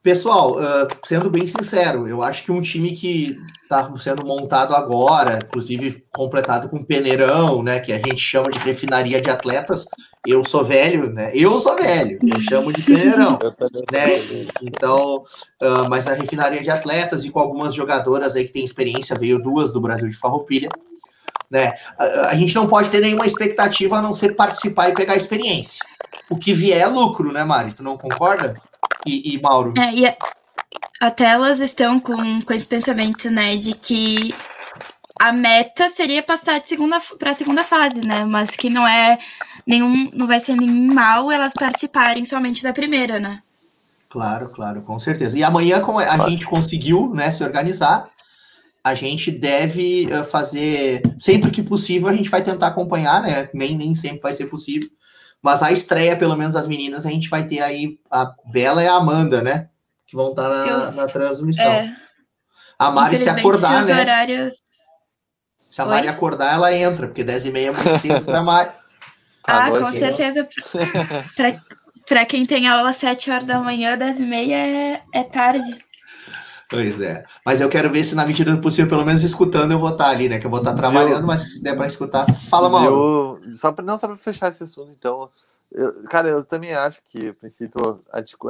Pessoal, 0.03 0.57
uh, 0.57 0.89
sendo 1.05 1.29
bem 1.29 1.47
sincero, 1.47 2.09
eu 2.09 2.23
acho 2.23 2.43
que 2.43 2.51
um 2.51 2.63
time 2.63 2.97
que 2.97 3.39
está 3.65 3.95
sendo 3.99 4.25
montado 4.25 4.75
agora, 4.75 5.39
inclusive 5.45 6.03
completado 6.15 6.71
com 6.71 6.83
peneirão, 6.83 7.63
né, 7.63 7.81
que 7.81 7.93
a 7.93 7.99
gente 7.99 8.17
chama 8.17 8.51
de 8.51 8.59
refinaria 8.61 9.21
de 9.21 9.29
atletas, 9.29 9.85
eu 10.27 10.43
sou 10.43 10.65
velho, 10.65 11.13
né? 11.13 11.31
Eu 11.35 11.61
sou 11.61 11.77
velho, 11.77 12.19
eu 12.23 12.41
chamo 12.41 12.73
de 12.73 12.83
peneirão, 12.83 13.39
né? 13.93 14.49
Então, 14.63 15.23
uh, 15.63 15.89
mas 15.91 16.07
a 16.07 16.15
refinaria 16.15 16.63
de 16.63 16.71
atletas 16.71 17.27
e 17.27 17.31
com 17.31 17.39
algumas 17.39 17.75
jogadoras 17.75 18.35
aí 18.35 18.45
que 18.45 18.53
tem 18.53 18.65
experiência, 18.65 19.19
veio 19.19 19.39
duas 19.39 19.75
do 19.75 19.83
Brasil 19.83 20.09
de 20.09 20.17
Farroupilha, 20.17 20.71
né? 21.51 21.75
A, 21.99 22.31
a 22.31 22.35
gente 22.37 22.55
não 22.55 22.67
pode 22.67 22.89
ter 22.89 23.01
nenhuma 23.01 23.27
expectativa 23.27 23.99
a 23.99 24.03
não 24.03 24.15
ser 24.15 24.35
participar 24.35 24.89
e 24.89 24.95
pegar 24.95 25.15
experiência. 25.15 25.85
O 26.31 26.39
que 26.39 26.55
vier 26.55 26.81
é 26.81 26.87
lucro, 26.87 27.33
né, 27.33 27.45
Mari? 27.45 27.75
Tu 27.75 27.83
não 27.83 27.99
concorda? 27.99 28.57
E, 29.07 29.35
e 29.35 29.41
Mauro. 29.41 29.75
É, 29.79 29.95
e 29.95 30.17
até 31.01 31.25
elas 31.25 31.61
estão 31.61 31.99
com, 31.99 32.41
com 32.43 32.53
esse 32.53 32.69
pensamento, 32.69 33.31
né, 33.31 33.57
de 33.57 33.73
que 33.75 34.35
a 35.19 35.33
meta 35.33 35.89
seria 35.89 36.23
passar 36.23 36.61
de 36.61 36.69
segunda 36.69 36.99
para 37.19 37.31
a 37.31 37.35
segunda 37.35 37.63
fase, 37.63 38.01
né? 38.01 38.25
Mas 38.25 38.57
que 38.57 38.71
não 38.71 38.89
é 38.89 39.19
nenhum, 39.67 40.11
não 40.15 40.27
vai 40.27 40.41
ser 40.41 40.57
nenhum 40.57 40.95
mal 40.95 41.31
elas 41.31 41.53
participarem 41.53 42.25
somente 42.25 42.63
da 42.63 42.73
primeira, 42.73 43.21
né? 43.21 43.43
Claro, 44.09 44.49
claro, 44.49 44.83
com 44.83 44.99
certeza. 44.99 45.39
E 45.39 45.45
amanhã, 45.45 45.81
como 45.81 45.99
a 45.99 46.07
claro. 46.07 46.31
gente 46.31 46.47
conseguiu, 46.47 47.15
né, 47.15 47.31
se 47.31 47.45
organizar, 47.45 48.09
a 48.83 48.95
gente 48.95 49.31
deve 49.31 50.11
eh, 50.11 50.23
fazer 50.25 51.03
sempre 51.19 51.51
que 51.51 51.63
possível, 51.63 52.09
a 52.09 52.17
gente 52.17 52.31
vai 52.31 52.43
tentar 52.43 52.69
acompanhar, 52.69 53.23
né? 53.23 53.49
Nem, 53.53 53.77
nem 53.77 53.95
sempre 53.95 54.21
vai 54.23 54.35
ser 54.35 54.47
possível. 54.47 54.89
Mas 55.43 55.63
a 55.63 55.73
estreia, 55.73 56.17
pelo 56.17 56.37
menos 56.37 56.55
as 56.55 56.67
meninas, 56.67 57.07
a 57.07 57.11
gente 57.11 57.29
vai 57.29 57.47
ter 57.47 57.61
aí 57.61 57.99
a 58.11 58.33
Bela 58.47 58.83
e 58.83 58.87
a 58.87 58.95
Amanda, 58.95 59.41
né? 59.41 59.69
Que 60.07 60.15
vão 60.15 60.31
estar 60.31 60.49
na, 60.49 60.65
Seus... 60.65 60.97
na 60.97 61.07
transmissão. 61.07 61.65
É. 61.65 61.97
A 62.79 62.91
Mari 62.91 63.17
se 63.17 63.29
acordar, 63.29 63.85
né? 63.85 64.01
Horários... 64.01 64.55
Se 65.69 65.81
a 65.81 65.87
Mari 65.87 66.09
Oi? 66.09 66.13
acordar, 66.13 66.55
ela 66.55 66.75
entra, 66.75 67.07
porque 67.07 67.23
10 67.23 67.47
e 67.47 67.51
meia 67.53 67.69
é 67.69 67.71
muito 67.71 67.99
cedo 67.99 68.25
pra 68.25 68.43
Mari. 68.43 68.71
Tá 69.45 69.67
ah, 69.67 69.71
com 69.71 69.91
certeza. 69.91 70.49
Para 72.09 72.25
quem 72.27 72.45
tem 72.45 72.67
aula 72.67 72.91
às 72.91 72.97
7 72.97 73.31
horas 73.31 73.47
da 73.47 73.61
manhã, 73.61 73.97
10 73.97 74.21
e 74.21 74.25
meia 74.25 74.57
é, 74.57 75.03
é 75.15 75.23
tarde. 75.23 75.79
Pois 76.71 77.01
é. 77.01 77.25
Mas 77.45 77.61
eu 77.61 77.69
quero 77.69 77.91
ver 77.91 78.05
se, 78.05 78.15
na 78.15 78.25
medida 78.25 78.55
do 78.55 78.61
possível, 78.61 78.89
pelo 78.89 79.05
menos 79.05 79.25
escutando, 79.25 79.73
eu 79.73 79.79
vou 79.81 79.91
estar 79.91 80.09
ali, 80.09 80.29
né? 80.29 80.39
Que 80.39 80.47
eu 80.47 80.51
vou 80.51 80.61
estar 80.61 80.73
trabalhando, 80.73 81.27
mas 81.27 81.55
se 81.55 81.63
der 81.65 81.75
para 81.75 81.89
escutar, 81.89 82.25
fala, 82.33 82.71
Mauro. 82.71 83.41
Eu, 83.45 83.57
só 83.57 83.73
pra, 83.73 83.85
não, 83.85 83.99
só 83.99 84.07
para 84.07 84.17
fechar 84.17 84.49
esse 84.49 84.63
assunto, 84.63 84.93
então. 84.93 85.29
Eu, 85.73 86.05
cara, 86.05 86.29
eu 86.29 86.45
também 86.45 86.73
acho 86.73 87.01
que, 87.09 87.29
a 87.29 87.35
princípio, 87.35 88.01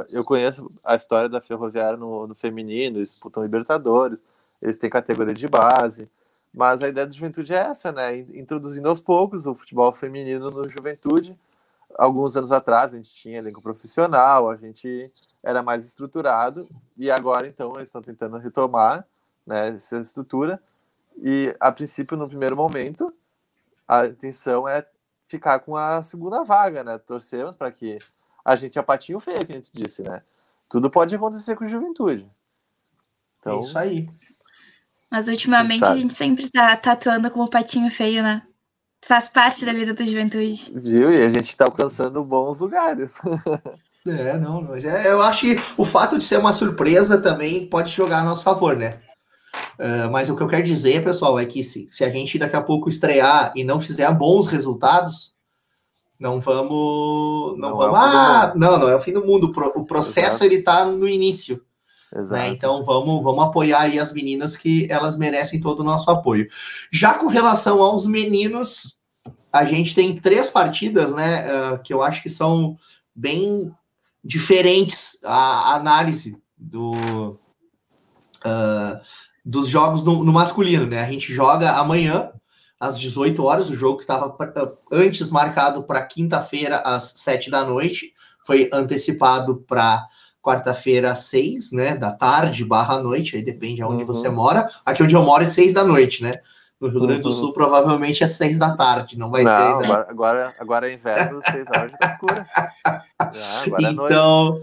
eu 0.09 0.23
conheço 0.23 0.71
a 0.83 0.95
história 0.95 1.27
da 1.27 1.41
Ferroviária 1.41 1.97
no, 1.97 2.27
no 2.27 2.35
feminino, 2.35 2.97
eles 2.97 3.09
disputam 3.09 3.43
Libertadores, 3.43 4.19
eles 4.61 4.77
têm 4.77 4.89
categoria 4.89 5.33
de 5.33 5.47
base, 5.47 6.09
mas 6.55 6.81
a 6.81 6.89
ideia 6.89 7.07
da 7.07 7.13
juventude 7.13 7.53
é 7.53 7.57
essa, 7.57 7.91
né? 7.91 8.19
Introduzindo 8.33 8.87
aos 8.87 8.99
poucos 8.99 9.47
o 9.47 9.55
futebol 9.55 9.91
feminino 9.93 10.51
no 10.51 10.69
juventude. 10.69 11.35
Alguns 11.97 12.35
anos 12.35 12.51
atrás 12.51 12.93
a 12.93 12.97
gente 12.97 13.13
tinha 13.13 13.37
elenco 13.37 13.61
profissional, 13.61 14.49
a 14.49 14.55
gente 14.55 15.11
era 15.43 15.61
mais 15.61 15.85
estruturado, 15.85 16.67
e 16.97 17.09
agora 17.09 17.47
então 17.47 17.75
eles 17.75 17.89
estão 17.89 18.01
tentando 18.01 18.37
retomar 18.37 19.05
né, 19.45 19.69
essa 19.69 19.99
estrutura. 19.99 20.61
E 21.21 21.55
a 21.59 21.71
princípio, 21.71 22.17
no 22.17 22.27
primeiro 22.27 22.55
momento, 22.55 23.13
a 23.87 24.05
intenção 24.07 24.67
é 24.67 24.85
ficar 25.25 25.59
com 25.59 25.75
a 25.75 26.01
segunda 26.03 26.43
vaga, 26.43 26.83
né? 26.83 26.97
Torcemos 26.97 27.55
para 27.55 27.71
que 27.71 27.99
a 28.43 28.55
gente 28.55 28.77
é 28.77 28.81
patinho 28.81 29.19
feio, 29.19 29.45
que 29.45 29.53
a 29.53 29.55
gente 29.55 29.71
disse, 29.73 30.03
né? 30.03 30.21
Tudo 30.67 30.89
pode 30.89 31.15
acontecer 31.15 31.55
com 31.55 31.65
juventude. 31.65 32.29
Então, 33.39 33.57
é 33.57 33.59
isso 33.59 33.77
aí. 33.77 34.09
Mas 35.09 35.27
ultimamente 35.27 35.83
a 35.83 35.97
gente 35.97 36.13
sempre 36.13 36.49
tá, 36.49 36.75
tá 36.77 36.93
atuando 36.93 37.29
como 37.29 37.49
patinho 37.49 37.91
feio, 37.91 38.23
né? 38.23 38.47
Faz 39.05 39.29
parte 39.29 39.65
da 39.65 39.73
vida 39.73 39.93
da 39.93 40.05
juventude. 40.05 40.71
Viu? 40.75 41.11
E 41.11 41.23
a 41.23 41.29
gente 41.29 41.57
tá 41.57 41.65
alcançando 41.65 42.23
bons 42.23 42.59
lugares. 42.59 43.15
é, 44.07 44.37
não, 44.37 44.61
mas 44.61 44.85
é, 44.85 45.11
eu 45.11 45.21
acho 45.21 45.41
que 45.41 45.59
o 45.77 45.83
fato 45.83 46.17
de 46.17 46.23
ser 46.23 46.37
uma 46.37 46.53
surpresa 46.53 47.19
também 47.19 47.67
pode 47.67 47.91
jogar 47.91 48.19
a 48.19 48.23
nosso 48.23 48.43
favor, 48.43 48.75
né? 48.75 48.99
Uh, 49.77 50.09
mas 50.11 50.29
o 50.29 50.35
que 50.35 50.43
eu 50.43 50.47
quero 50.47 50.63
dizer, 50.63 51.03
pessoal, 51.03 51.39
é 51.39 51.45
que 51.45 51.63
se, 51.63 51.89
se 51.89 52.03
a 52.03 52.09
gente 52.09 52.37
daqui 52.37 52.55
a 52.55 52.61
pouco 52.61 52.87
estrear 52.87 53.51
e 53.55 53.63
não 53.63 53.79
fizer 53.79 54.09
bons 54.13 54.47
resultados, 54.47 55.35
não 56.19 56.39
vamos. 56.39 57.57
Não, 57.57 57.71
não 57.71 57.75
vamos. 57.75 57.97
É 57.97 58.01
ah, 58.01 58.53
não, 58.55 58.77
não 58.77 58.89
é 58.89 58.95
o 58.95 59.01
fim 59.01 59.11
do 59.11 59.25
mundo. 59.25 59.51
O 59.75 59.83
processo 59.83 60.43
Exato. 60.43 60.45
ele 60.45 60.61
tá 60.61 60.85
no 60.85 61.07
início. 61.07 61.59
Né? 62.13 62.49
Então 62.49 62.83
vamos, 62.83 63.23
vamos 63.23 63.45
apoiar 63.45 63.81
aí 63.81 63.97
as 63.97 64.11
meninas 64.11 64.57
que 64.57 64.85
elas 64.89 65.17
merecem 65.17 65.61
todo 65.61 65.79
o 65.79 65.83
nosso 65.83 66.09
apoio. 66.11 66.45
Já 66.91 67.13
com 67.13 67.27
relação 67.27 67.81
aos 67.81 68.05
meninos, 68.05 68.97
a 69.51 69.63
gente 69.63 69.95
tem 69.95 70.15
três 70.15 70.49
partidas, 70.49 71.13
né? 71.13 71.45
Uh, 71.45 71.81
que 71.81 71.93
eu 71.93 72.01
acho 72.01 72.21
que 72.21 72.29
são 72.29 72.77
bem 73.15 73.73
diferentes 74.23 75.19
a 75.23 75.75
análise 75.75 76.37
do, 76.57 77.37
uh, 78.45 78.99
dos 79.43 79.67
jogos 79.67 80.03
no, 80.03 80.23
no, 80.23 80.33
masculino, 80.33 80.85
né? 80.85 81.03
A 81.03 81.09
gente 81.09 81.33
joga 81.33 81.71
amanhã 81.73 82.31
às 82.79 82.99
18 82.99 83.43
horas, 83.43 83.69
o 83.69 83.75
jogo 83.75 83.97
que 83.97 84.03
estava 84.03 84.35
antes 84.91 85.31
marcado 85.31 85.83
para 85.83 86.05
quinta-feira 86.05 86.77
às 86.85 87.13
7 87.17 87.49
da 87.49 87.63
noite, 87.63 88.13
foi 88.45 88.69
antecipado 88.73 89.63
para 89.67 90.05
quarta-feira, 90.41 91.15
seis, 91.15 91.71
né, 91.71 91.95
da 91.95 92.11
tarde 92.11 92.65
barra 92.65 92.97
noite, 92.97 93.35
aí 93.35 93.43
depende 93.43 93.81
aonde 93.81 94.03
uhum. 94.03 94.07
você 94.07 94.27
mora. 94.29 94.65
Aqui 94.85 95.03
onde 95.03 95.15
eu 95.15 95.23
moro 95.23 95.43
é 95.43 95.47
seis 95.47 95.73
da 95.73 95.83
noite, 95.83 96.23
né? 96.23 96.33
No 96.79 96.89
Rio 96.89 97.01
Grande 97.01 97.21
do 97.21 97.29
uhum. 97.29 97.35
Sul, 97.35 97.53
provavelmente 97.53 98.23
é 98.23 98.27
seis 98.27 98.57
da 98.57 98.75
tarde, 98.75 99.17
não 99.17 99.29
vai 99.29 99.43
não, 99.43 99.55
ter. 99.55 99.85
Agora, 99.85 100.07
agora, 100.09 100.55
agora 100.59 100.89
é 100.89 100.93
inverno, 100.93 101.39
seis 101.51 101.65
horas 101.67 101.91
tá 101.91 102.07
escura. 102.07 102.47
agora 103.65 103.87
é 103.87 103.91
então, 103.91 104.57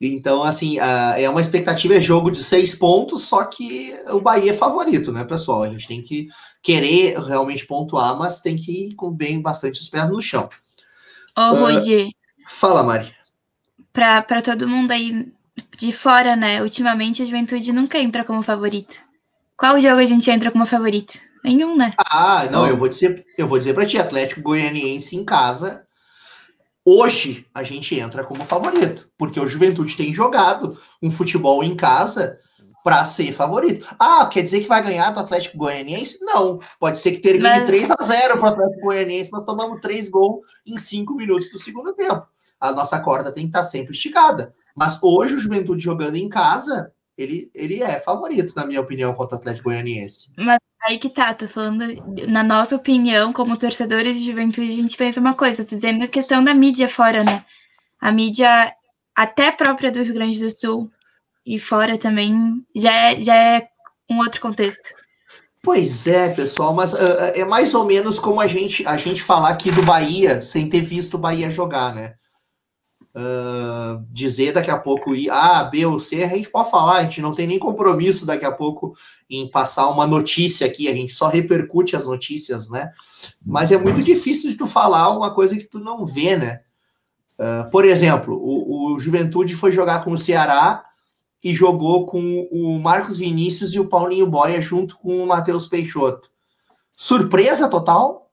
então, 0.00 0.42
assim, 0.42 0.78
é 0.78 1.28
uma 1.28 1.42
expectativa, 1.42 1.94
é 1.94 2.00
jogo 2.00 2.30
de 2.30 2.42
seis 2.42 2.74
pontos, 2.74 3.24
só 3.24 3.44
que 3.44 3.94
o 4.08 4.20
Bahia 4.20 4.52
é 4.52 4.56
favorito, 4.56 5.12
né, 5.12 5.22
pessoal? 5.24 5.64
A 5.64 5.68
gente 5.68 5.86
tem 5.86 6.00
que 6.00 6.28
querer 6.62 7.18
realmente 7.18 7.66
pontuar, 7.66 8.18
mas 8.18 8.40
tem 8.40 8.56
que 8.56 8.86
ir 8.86 8.94
com 8.94 9.10
bem 9.10 9.42
bastante 9.42 9.80
os 9.80 9.88
pés 9.88 10.08
no 10.08 10.22
chão. 10.22 10.48
Ô, 11.36 11.42
oh. 11.42 11.66
Uh, 11.66 12.10
fala, 12.48 12.82
Mari 12.82 13.19
para 14.26 14.40
todo 14.40 14.66
mundo 14.66 14.92
aí 14.92 15.30
de 15.76 15.92
fora, 15.92 16.34
né? 16.34 16.62
Ultimamente 16.62 17.22
a 17.22 17.24
juventude 17.26 17.72
nunca 17.72 17.98
entra 17.98 18.24
como 18.24 18.42
favorito. 18.42 18.96
Qual 19.56 19.78
jogo 19.78 19.98
a 19.98 20.06
gente 20.06 20.30
entra 20.30 20.50
como 20.50 20.64
favorito? 20.64 21.18
Nenhum, 21.44 21.76
né? 21.76 21.90
Ah, 22.10 22.48
não, 22.50 22.66
eu 22.66 22.76
vou 22.76 22.88
dizer, 22.88 23.24
eu 23.36 23.46
vou 23.46 23.58
dizer 23.58 23.74
para 23.74 23.86
ti, 23.86 23.98
Atlético 23.98 24.40
Goianiense 24.40 25.16
em 25.16 25.24
casa. 25.24 25.84
Hoje 26.84 27.46
a 27.54 27.62
gente 27.62 27.94
entra 27.94 28.24
como 28.24 28.44
favorito, 28.44 29.08
porque 29.18 29.38
o 29.38 29.46
Juventude 29.46 29.96
tem 29.96 30.12
jogado 30.12 30.74
um 31.02 31.10
futebol 31.10 31.62
em 31.62 31.76
casa 31.76 32.38
para 32.82 33.04
ser 33.04 33.32
favorito. 33.32 33.94
Ah, 33.98 34.26
quer 34.32 34.42
dizer 34.42 34.60
que 34.60 34.68
vai 34.68 34.82
ganhar 34.82 35.10
do 35.10 35.20
Atlético 35.20 35.58
Goianiense? 35.58 36.18
Não. 36.22 36.58
Pode 36.78 36.96
ser 36.96 37.12
que 37.12 37.20
termine 37.20 37.50
Mas... 37.50 37.66
3 37.66 37.90
a 37.90 38.02
0 38.02 38.38
para 38.38 38.42
o 38.42 38.48
Atlético 38.48 38.86
Goianiense, 38.86 39.32
nós 39.32 39.44
tomamos 39.44 39.80
três 39.80 40.08
gols 40.08 40.40
em 40.66 40.78
cinco 40.78 41.14
minutos 41.14 41.50
do 41.50 41.58
segundo 41.58 41.92
tempo 41.92 42.26
a 42.60 42.72
nossa 42.72 43.00
corda 43.00 43.32
tem 43.32 43.44
que 43.44 43.50
estar 43.50 43.64
sempre 43.64 43.92
esticada. 43.92 44.54
Mas 44.76 44.98
hoje 45.02 45.34
o 45.34 45.40
Juventude 45.40 45.82
jogando 45.82 46.16
em 46.16 46.28
casa, 46.28 46.92
ele, 47.16 47.50
ele 47.54 47.82
é 47.82 47.98
favorito, 47.98 48.54
na 48.54 48.66
minha 48.66 48.80
opinião, 48.80 49.14
contra 49.14 49.36
o 49.36 49.38
Atlético 49.38 49.70
Goianiense. 49.70 50.32
Mas 50.36 50.58
aí 50.82 50.98
que 50.98 51.08
tá, 51.08 51.34
tô 51.34 51.48
falando, 51.48 51.84
na 52.28 52.42
nossa 52.42 52.76
opinião, 52.76 53.32
como 53.32 53.56
torcedores 53.56 54.18
de 54.18 54.26
juventude, 54.26 54.70
a 54.70 54.76
gente 54.76 54.96
pensa 54.96 55.20
uma 55.20 55.34
coisa, 55.34 55.64
tô 55.64 55.74
dizendo 55.74 56.04
a 56.04 56.08
questão 56.08 56.42
da 56.42 56.54
mídia 56.54 56.88
fora, 56.88 57.24
né? 57.24 57.44
A 58.00 58.10
mídia, 58.10 58.72
até 59.14 59.50
própria 59.50 59.90
do 59.90 60.02
Rio 60.02 60.14
Grande 60.14 60.38
do 60.38 60.50
Sul 60.50 60.90
e 61.44 61.58
fora 61.58 61.98
também, 61.98 62.64
já 62.74 62.92
é, 62.92 63.20
já 63.20 63.34
é 63.34 63.68
um 64.10 64.18
outro 64.18 64.40
contexto. 64.40 64.94
Pois 65.62 66.06
é, 66.06 66.30
pessoal, 66.30 66.72
mas 66.72 66.94
uh, 66.94 66.96
é 67.34 67.44
mais 67.44 67.74
ou 67.74 67.84
menos 67.84 68.18
como 68.18 68.40
a 68.40 68.46
gente, 68.46 68.86
a 68.86 68.96
gente 68.96 69.22
falar 69.22 69.50
aqui 69.50 69.70
do 69.70 69.82
Bahia 69.82 70.40
sem 70.40 70.66
ter 70.66 70.80
visto 70.80 71.14
o 71.14 71.18
Bahia 71.18 71.50
jogar, 71.50 71.94
né? 71.94 72.14
Uh, 73.14 74.02
dizer 74.12 74.52
daqui 74.52 74.70
a 74.70 74.78
pouco 74.78 75.12
A, 75.30 75.64
B 75.64 75.86
ou 75.86 75.98
C, 75.98 76.22
a 76.22 76.28
gente 76.28 76.50
pode 76.50 76.70
falar, 76.70 76.98
a 76.98 77.02
gente 77.02 77.20
não 77.20 77.32
tem 77.32 77.46
nem 77.46 77.58
compromisso 77.58 78.26
daqui 78.26 78.44
a 78.44 78.52
pouco 78.52 78.94
em 79.28 79.48
passar 79.50 79.88
uma 79.88 80.06
notícia 80.06 80.66
aqui, 80.66 80.88
a 80.88 80.94
gente 80.94 81.12
só 81.12 81.28
repercute 81.28 81.96
as 81.96 82.06
notícias, 82.06 82.68
né? 82.68 82.90
Mas 83.44 83.72
é 83.72 83.78
muito 83.78 84.02
difícil 84.02 84.50
de 84.50 84.56
tu 84.56 84.66
falar 84.66 85.10
uma 85.10 85.34
coisa 85.34 85.56
que 85.56 85.64
tu 85.64 85.78
não 85.78 86.04
vê, 86.04 86.36
né? 86.36 86.60
Uh, 87.38 87.70
por 87.70 87.84
exemplo, 87.84 88.36
o, 88.36 88.94
o 88.94 88.98
Juventude 88.98 89.54
foi 89.54 89.72
jogar 89.72 90.04
com 90.04 90.12
o 90.12 90.18
Ceará 90.18 90.84
e 91.42 91.54
jogou 91.54 92.04
com 92.04 92.48
o 92.52 92.78
Marcos 92.78 93.16
Vinícius 93.16 93.74
e 93.74 93.80
o 93.80 93.88
Paulinho 93.88 94.26
Boia 94.26 94.60
junto 94.60 94.98
com 94.98 95.22
o 95.22 95.26
Matheus 95.26 95.66
Peixoto. 95.66 96.30
Surpresa 96.94 97.68
total? 97.68 98.29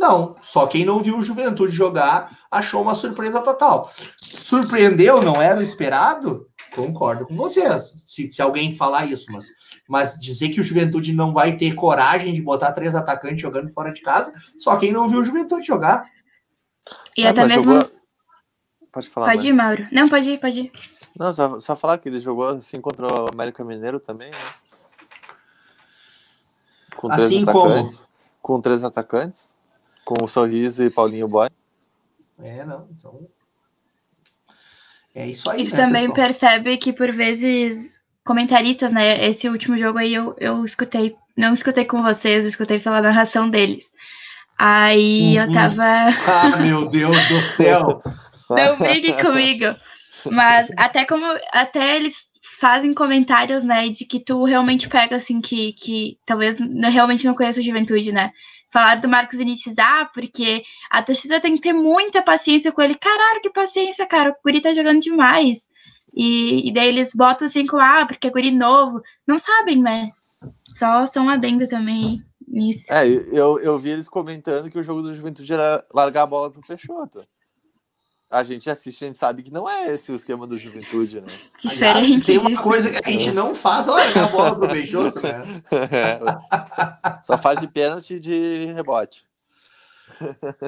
Não, 0.00 0.34
só 0.40 0.66
quem 0.66 0.82
não 0.82 0.98
viu 0.98 1.18
o 1.18 1.22
Juventude 1.22 1.74
jogar 1.74 2.30
achou 2.50 2.80
uma 2.80 2.94
surpresa 2.94 3.42
total. 3.42 3.86
Surpreendeu, 4.18 5.22
não 5.22 5.42
era 5.42 5.60
o 5.60 5.62
esperado? 5.62 6.48
Concordo 6.74 7.26
com 7.26 7.36
vocês, 7.36 7.82
se, 8.06 8.32
se 8.32 8.40
alguém 8.40 8.74
falar 8.74 9.04
isso, 9.04 9.30
mas, 9.30 9.50
mas 9.86 10.14
dizer 10.18 10.48
que 10.48 10.60
o 10.60 10.62
Juventude 10.62 11.12
não 11.12 11.34
vai 11.34 11.54
ter 11.54 11.74
coragem 11.74 12.32
de 12.32 12.40
botar 12.40 12.72
três 12.72 12.94
atacantes 12.94 13.42
jogando 13.42 13.68
fora 13.68 13.92
de 13.92 14.00
casa, 14.00 14.32
só 14.58 14.74
quem 14.78 14.90
não 14.90 15.06
viu 15.06 15.20
o 15.20 15.24
Juventude 15.24 15.66
jogar. 15.66 16.08
E 17.14 17.26
é, 17.26 17.28
até 17.28 17.46
mesmo. 17.46 17.74
Jogou... 17.74 18.00
Pode 18.90 19.08
falar. 19.10 19.26
Pode 19.26 19.48
ir, 19.48 19.52
Mauro. 19.52 19.86
Não, 19.92 20.08
pode 20.08 20.30
ir, 20.30 20.40
pode 20.40 20.60
ir. 20.60 20.72
Não, 21.18 21.30
só, 21.34 21.60
só 21.60 21.76
falar 21.76 21.98
que 21.98 22.08
ele 22.08 22.20
jogou 22.20 22.48
assim 22.48 22.80
contra 22.80 23.06
o 23.06 23.28
América 23.30 23.62
Mineiro 23.62 24.00
também, 24.00 24.30
né? 24.30 24.38
Com 26.96 27.12
assim 27.12 27.44
como. 27.44 27.86
Com 28.40 28.58
três 28.62 28.82
atacantes 28.82 29.50
com 30.04 30.24
o 30.24 30.28
Sorriso 30.28 30.84
e 30.84 30.90
Paulinho 30.90 31.28
Boy. 31.28 31.48
É, 32.42 32.64
não, 32.64 32.88
então. 32.90 33.28
É 35.14 35.26
isso 35.26 35.50
aí. 35.50 35.62
E 35.62 35.64
né, 35.64 35.70
também 35.70 36.08
pessoal? 36.08 36.14
percebe 36.14 36.76
que 36.76 36.92
por 36.92 37.10
vezes 37.10 38.00
comentaristas, 38.24 38.92
né? 38.92 39.26
Esse 39.26 39.48
último 39.48 39.76
jogo 39.76 39.98
aí 39.98 40.14
eu, 40.14 40.34
eu 40.38 40.64
escutei, 40.64 41.16
não 41.36 41.52
escutei 41.52 41.84
com 41.84 42.02
vocês, 42.02 42.44
escutei 42.44 42.78
pela 42.78 43.02
narração 43.02 43.50
deles. 43.50 43.86
Aí 44.58 45.36
uhum. 45.36 45.44
eu 45.44 45.52
tava. 45.52 45.84
ah, 46.26 46.56
meu 46.58 46.88
Deus 46.88 47.28
do 47.28 47.40
céu! 47.44 48.02
não 48.50 48.78
brigue 48.78 49.12
comigo. 49.20 49.74
Mas 50.30 50.68
até 50.76 51.04
como 51.06 51.24
até 51.52 51.96
eles 51.96 52.30
fazem 52.42 52.92
comentários, 52.92 53.64
né, 53.64 53.88
de 53.88 54.04
que 54.04 54.20
tu 54.20 54.44
realmente 54.44 54.86
pega 54.86 55.16
assim 55.16 55.40
que, 55.40 55.72
que 55.72 56.18
talvez 56.26 56.56
realmente 56.92 57.26
não 57.26 57.34
conheça 57.34 57.58
o 57.60 57.62
Juventude, 57.62 58.12
né? 58.12 58.30
Falar 58.72 58.96
do 58.96 59.08
Marcos 59.08 59.36
Vinícius, 59.36 59.78
ah, 59.78 60.08
porque 60.14 60.62
a 60.90 61.02
torcida 61.02 61.40
tem 61.40 61.56
que 61.56 61.62
ter 61.62 61.72
muita 61.72 62.22
paciência 62.22 62.70
com 62.70 62.80
ele. 62.82 62.94
Caralho, 62.94 63.40
que 63.42 63.50
paciência, 63.50 64.06
cara. 64.06 64.30
O 64.30 64.34
Guri 64.44 64.60
tá 64.60 64.72
jogando 64.72 65.00
demais. 65.00 65.68
E, 66.14 66.68
e 66.68 66.72
daí 66.72 66.88
eles 66.88 67.14
botam 67.14 67.46
assim 67.46 67.66
com, 67.66 67.78
ah, 67.78 68.06
porque 68.06 68.28
é 68.28 68.30
Guri 68.30 68.50
novo. 68.50 69.02
Não 69.26 69.38
sabem, 69.38 69.80
né? 69.80 70.10
Só 70.76 71.06
são 71.06 71.28
adendo 71.28 71.66
também 71.66 72.22
nisso. 72.46 72.92
É, 72.92 73.06
eu, 73.06 73.58
eu 73.58 73.78
vi 73.78 73.90
eles 73.90 74.08
comentando 74.08 74.70
que 74.70 74.78
o 74.78 74.84
jogo 74.84 75.02
do 75.02 75.14
Juventude 75.14 75.52
era 75.52 75.84
largar 75.92 76.22
a 76.22 76.26
bola 76.26 76.50
pro 76.50 76.62
Peixoto 76.62 77.26
a 78.30 78.42
gente 78.44 78.70
assiste, 78.70 79.04
a 79.04 79.08
gente 79.08 79.18
sabe 79.18 79.42
que 79.42 79.52
não 79.52 79.68
é 79.68 79.92
esse 79.92 80.12
o 80.12 80.16
esquema 80.16 80.46
do 80.46 80.56
Juventude, 80.56 81.20
né? 81.20 81.26
Diferente. 81.58 81.84
Aliás, 81.84 82.26
tem 82.26 82.38
uma 82.38 82.56
coisa 82.56 82.90
que 82.90 83.08
a 83.08 83.10
gente 83.10 83.32
não 83.32 83.54
faz 83.54 83.88
é 83.88 83.90
largar 83.90 84.24
a 84.24 84.28
bola 84.28 84.58
pro 84.58 84.68
Peixoto, 84.68 85.20
né? 85.22 85.62
É, 85.90 86.20
só 87.24 87.36
faz 87.36 87.60
de 87.60 87.66
pênalti 87.66 88.20
de 88.20 88.72
rebote. 88.72 89.24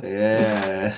É, 0.03 0.93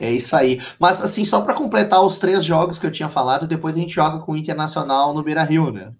é 0.00 0.10
isso 0.10 0.34
aí. 0.34 0.60
Mas 0.80 1.00
assim, 1.00 1.24
só 1.24 1.40
para 1.42 1.54
completar 1.54 2.02
os 2.02 2.18
três 2.18 2.44
jogos 2.44 2.78
que 2.78 2.86
eu 2.86 2.92
tinha 2.92 3.08
falado, 3.08 3.46
depois 3.46 3.76
a 3.76 3.78
gente 3.78 3.94
joga 3.94 4.18
com 4.18 4.32
o 4.32 4.36
Internacional 4.36 5.14
no 5.14 5.22
Beira 5.22 5.44
Rio, 5.44 5.70
né? 5.70 5.92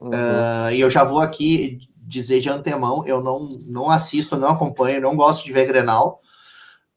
Uhum. 0.00 0.08
Uh, 0.08 0.72
e 0.72 0.80
eu 0.80 0.90
já 0.90 1.04
vou 1.04 1.20
aqui 1.20 1.78
dizer 1.96 2.40
de 2.40 2.48
antemão, 2.48 3.06
eu 3.06 3.22
não, 3.22 3.48
não 3.66 3.90
assisto, 3.90 4.36
não 4.36 4.48
acompanho, 4.48 5.00
não 5.00 5.14
gosto 5.14 5.44
de 5.44 5.52
ver 5.52 5.66
Grenal. 5.66 6.18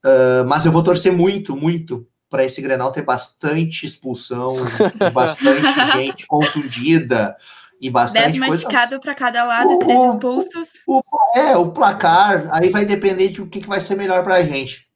Uh, 0.03 0.47
mas 0.47 0.65
eu 0.65 0.71
vou 0.71 0.83
torcer 0.83 1.13
muito, 1.13 1.55
muito 1.55 2.07
para 2.29 2.45
esse 2.45 2.61
Grenal 2.61 2.91
ter 2.91 3.03
bastante 3.03 3.85
expulsão, 3.85 4.55
bastante 5.13 5.73
gente 5.93 6.25
contundida 6.25 7.35
e 7.79 7.89
bastante 7.89 8.39
Dez 8.39 8.63
coisa. 8.63 8.99
para 8.99 9.15
cada 9.15 9.43
lado, 9.43 9.73
o, 9.73 9.79
três 9.79 10.13
expulsos. 10.13 10.69
O, 10.87 11.01
é, 11.35 11.57
o 11.57 11.71
placar, 11.71 12.47
aí 12.51 12.69
vai 12.69 12.85
depender 12.85 13.29
de 13.29 13.41
o 13.41 13.47
que, 13.47 13.59
que 13.59 13.67
vai 13.67 13.81
ser 13.81 13.95
melhor 13.95 14.23
para 14.23 14.35
a 14.35 14.43
gente. 14.43 14.87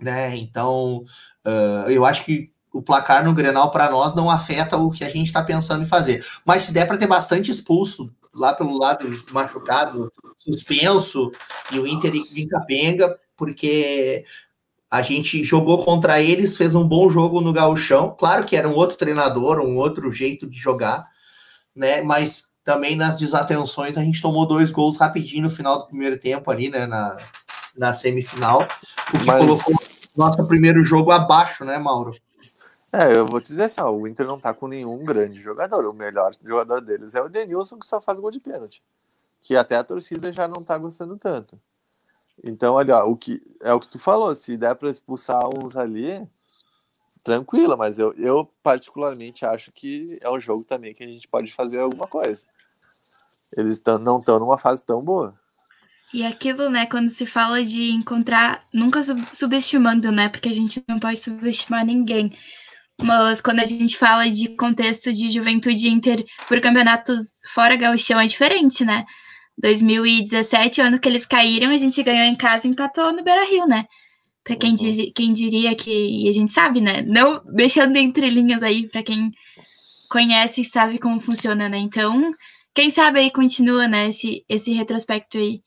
Né? 0.00 0.36
Então, 0.36 1.02
uh, 1.46 1.90
eu 1.90 2.04
acho 2.04 2.24
que 2.24 2.50
o 2.72 2.82
placar 2.82 3.24
no 3.24 3.32
Grenal 3.32 3.70
para 3.70 3.88
nós 3.88 4.14
não 4.16 4.28
afeta 4.28 4.76
o 4.76 4.90
que 4.90 5.04
a 5.04 5.08
gente 5.08 5.26
está 5.26 5.42
pensando 5.42 5.82
em 5.82 5.86
fazer. 5.86 6.24
Mas 6.44 6.62
se 6.62 6.72
der 6.72 6.86
para 6.86 6.96
ter 6.96 7.06
bastante 7.06 7.50
expulso 7.50 8.10
lá 8.34 8.52
pelo 8.52 8.76
lado 8.76 9.06
machucado, 9.30 10.12
suspenso, 10.36 11.30
e 11.70 11.78
o 11.78 11.86
Inter 11.86 12.12
em 12.14 12.48
capenga, 12.48 13.16
porque 13.36 14.24
a 14.90 15.02
gente 15.02 15.42
jogou 15.42 15.84
contra 15.84 16.20
eles, 16.20 16.56
fez 16.56 16.74
um 16.74 16.86
bom 16.86 17.08
jogo 17.08 17.40
no 17.40 17.52
gauchão. 17.52 18.14
Claro 18.18 18.44
que 18.44 18.56
era 18.56 18.68
um 18.68 18.74
outro 18.74 18.96
treinador, 18.96 19.60
um 19.60 19.76
outro 19.76 20.10
jeito 20.12 20.46
de 20.46 20.58
jogar, 20.58 21.06
né? 21.74 22.00
Mas 22.02 22.52
também 22.62 22.96
nas 22.96 23.18
desatenções 23.18 23.98
a 23.98 24.02
gente 24.02 24.22
tomou 24.22 24.46
dois 24.46 24.70
gols 24.70 24.96
rapidinho 24.96 25.42
no 25.42 25.50
final 25.50 25.78
do 25.78 25.86
primeiro 25.86 26.18
tempo 26.18 26.50
ali, 26.50 26.70
né? 26.70 26.86
Na, 26.86 27.16
na 27.76 27.92
semifinal, 27.92 28.62
o 28.62 29.18
que 29.18 29.26
Mas... 29.26 29.44
colocou 29.44 29.74
nosso 30.16 30.46
primeiro 30.46 30.82
jogo 30.84 31.10
abaixo, 31.10 31.64
né, 31.64 31.76
Mauro? 31.78 32.14
É, 32.92 33.16
eu 33.16 33.26
vou 33.26 33.40
te 33.40 33.48
dizer 33.48 33.64
assim, 33.64 33.80
ó, 33.80 33.90
o 33.90 34.06
Inter 34.06 34.24
não 34.24 34.38
tá 34.38 34.54
com 34.54 34.68
nenhum 34.68 35.04
grande 35.04 35.42
jogador. 35.42 35.84
O 35.86 35.92
melhor 35.92 36.30
jogador 36.44 36.80
deles 36.80 37.16
é 37.16 37.20
o 37.20 37.28
Denilson, 37.28 37.76
que 37.76 37.86
só 37.86 38.00
faz 38.00 38.20
gol 38.20 38.30
de 38.30 38.38
pênalti. 38.38 38.80
Que 39.40 39.56
até 39.56 39.76
a 39.76 39.82
torcida 39.82 40.32
já 40.32 40.46
não 40.46 40.62
tá 40.62 40.78
gostando 40.78 41.18
tanto. 41.18 41.58
Então, 42.42 42.74
olha, 42.74 43.04
o 43.04 43.16
que 43.16 43.40
é 43.62 43.72
o 43.72 43.80
que 43.80 43.88
tu 43.88 43.98
falou, 43.98 44.34
se 44.34 44.56
der 44.56 44.74
para 44.74 44.90
expulsar 44.90 45.46
uns 45.48 45.76
ali, 45.76 46.26
tranquila, 47.22 47.76
mas 47.76 47.98
eu, 47.98 48.12
eu 48.14 48.50
particularmente 48.62 49.46
acho 49.46 49.72
que 49.72 50.18
é 50.20 50.30
um 50.30 50.38
jogo 50.38 50.64
também 50.64 50.94
que 50.94 51.02
a 51.02 51.06
gente 51.06 51.26
pode 51.26 51.52
fazer 51.52 51.80
alguma 51.80 52.06
coisa. 52.06 52.46
Eles 53.56 53.80
tão, 53.80 53.98
não 53.98 54.18
estão 54.18 54.38
numa 54.38 54.58
fase 54.58 54.84
tão 54.84 55.00
boa. 55.00 55.34
E 56.12 56.24
aquilo, 56.24 56.68
né, 56.68 56.86
quando 56.86 57.08
se 57.08 57.24
fala 57.24 57.64
de 57.64 57.90
encontrar, 57.90 58.64
nunca 58.72 59.00
subestimando, 59.32 60.12
né, 60.12 60.28
porque 60.28 60.48
a 60.48 60.52
gente 60.52 60.84
não 60.86 60.98
pode 60.98 61.18
subestimar 61.18 61.84
ninguém. 61.84 62.36
Mas 63.02 63.40
quando 63.40 63.60
a 63.60 63.64
gente 63.64 63.96
fala 63.96 64.30
de 64.30 64.54
contexto 64.56 65.12
de 65.12 65.30
juventude 65.30 65.88
inter 65.88 66.24
por 66.46 66.60
campeonatos 66.60 67.40
fora 67.52 67.74
gauchão 67.76 68.20
é 68.20 68.26
diferente, 68.26 68.84
né? 68.84 69.04
2017, 69.58 70.80
ano 70.80 70.98
que 70.98 71.08
eles 71.08 71.26
caíram, 71.26 71.70
a 71.70 71.76
gente 71.76 72.02
ganhou 72.02 72.26
em 72.26 72.36
casa 72.36 72.66
e 72.66 72.70
empatou 72.70 73.12
no 73.12 73.22
Beira 73.22 73.44
Rio, 73.44 73.66
né? 73.66 73.86
Pra 74.42 74.56
quem, 74.56 74.70
uhum. 74.70 74.76
diz, 74.76 75.12
quem 75.14 75.32
diria 75.32 75.74
que. 75.74 76.24
E 76.24 76.28
a 76.28 76.32
gente 76.32 76.52
sabe, 76.52 76.80
né? 76.80 77.02
Não 77.02 77.42
deixando 77.46 77.96
entre 77.96 78.28
linhas 78.28 78.62
aí, 78.62 78.86
para 78.88 79.02
quem 79.02 79.32
conhece 80.10 80.60
e 80.60 80.64
sabe 80.64 80.98
como 80.98 81.18
funciona, 81.18 81.68
né? 81.68 81.78
Então, 81.78 82.34
quem 82.74 82.90
sabe 82.90 83.20
aí 83.20 83.30
continua, 83.30 83.88
né? 83.88 84.08
Esse, 84.08 84.44
esse 84.48 84.72
retrospecto 84.72 85.38
aí. 85.38 85.62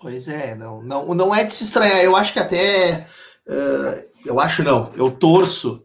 Pois 0.00 0.28
é, 0.28 0.54
não, 0.54 0.82
não, 0.82 1.14
não 1.14 1.34
é 1.34 1.44
de 1.44 1.52
se 1.52 1.64
estranhar. 1.64 2.02
Eu 2.02 2.14
acho 2.14 2.32
que 2.32 2.38
até. 2.38 3.04
Uh, 3.46 4.10
eu 4.24 4.38
acho 4.38 4.62
não, 4.62 4.92
eu 4.94 5.10
torço 5.10 5.82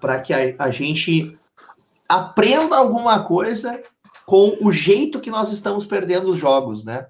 para 0.00 0.20
que 0.20 0.32
a, 0.32 0.54
a 0.58 0.70
gente 0.70 1.38
aprenda 2.08 2.76
alguma 2.76 3.24
coisa 3.24 3.82
com 4.30 4.56
o 4.60 4.70
jeito 4.70 5.18
que 5.18 5.28
nós 5.28 5.50
estamos 5.50 5.84
perdendo 5.84 6.30
os 6.30 6.38
jogos, 6.38 6.84
né? 6.84 7.04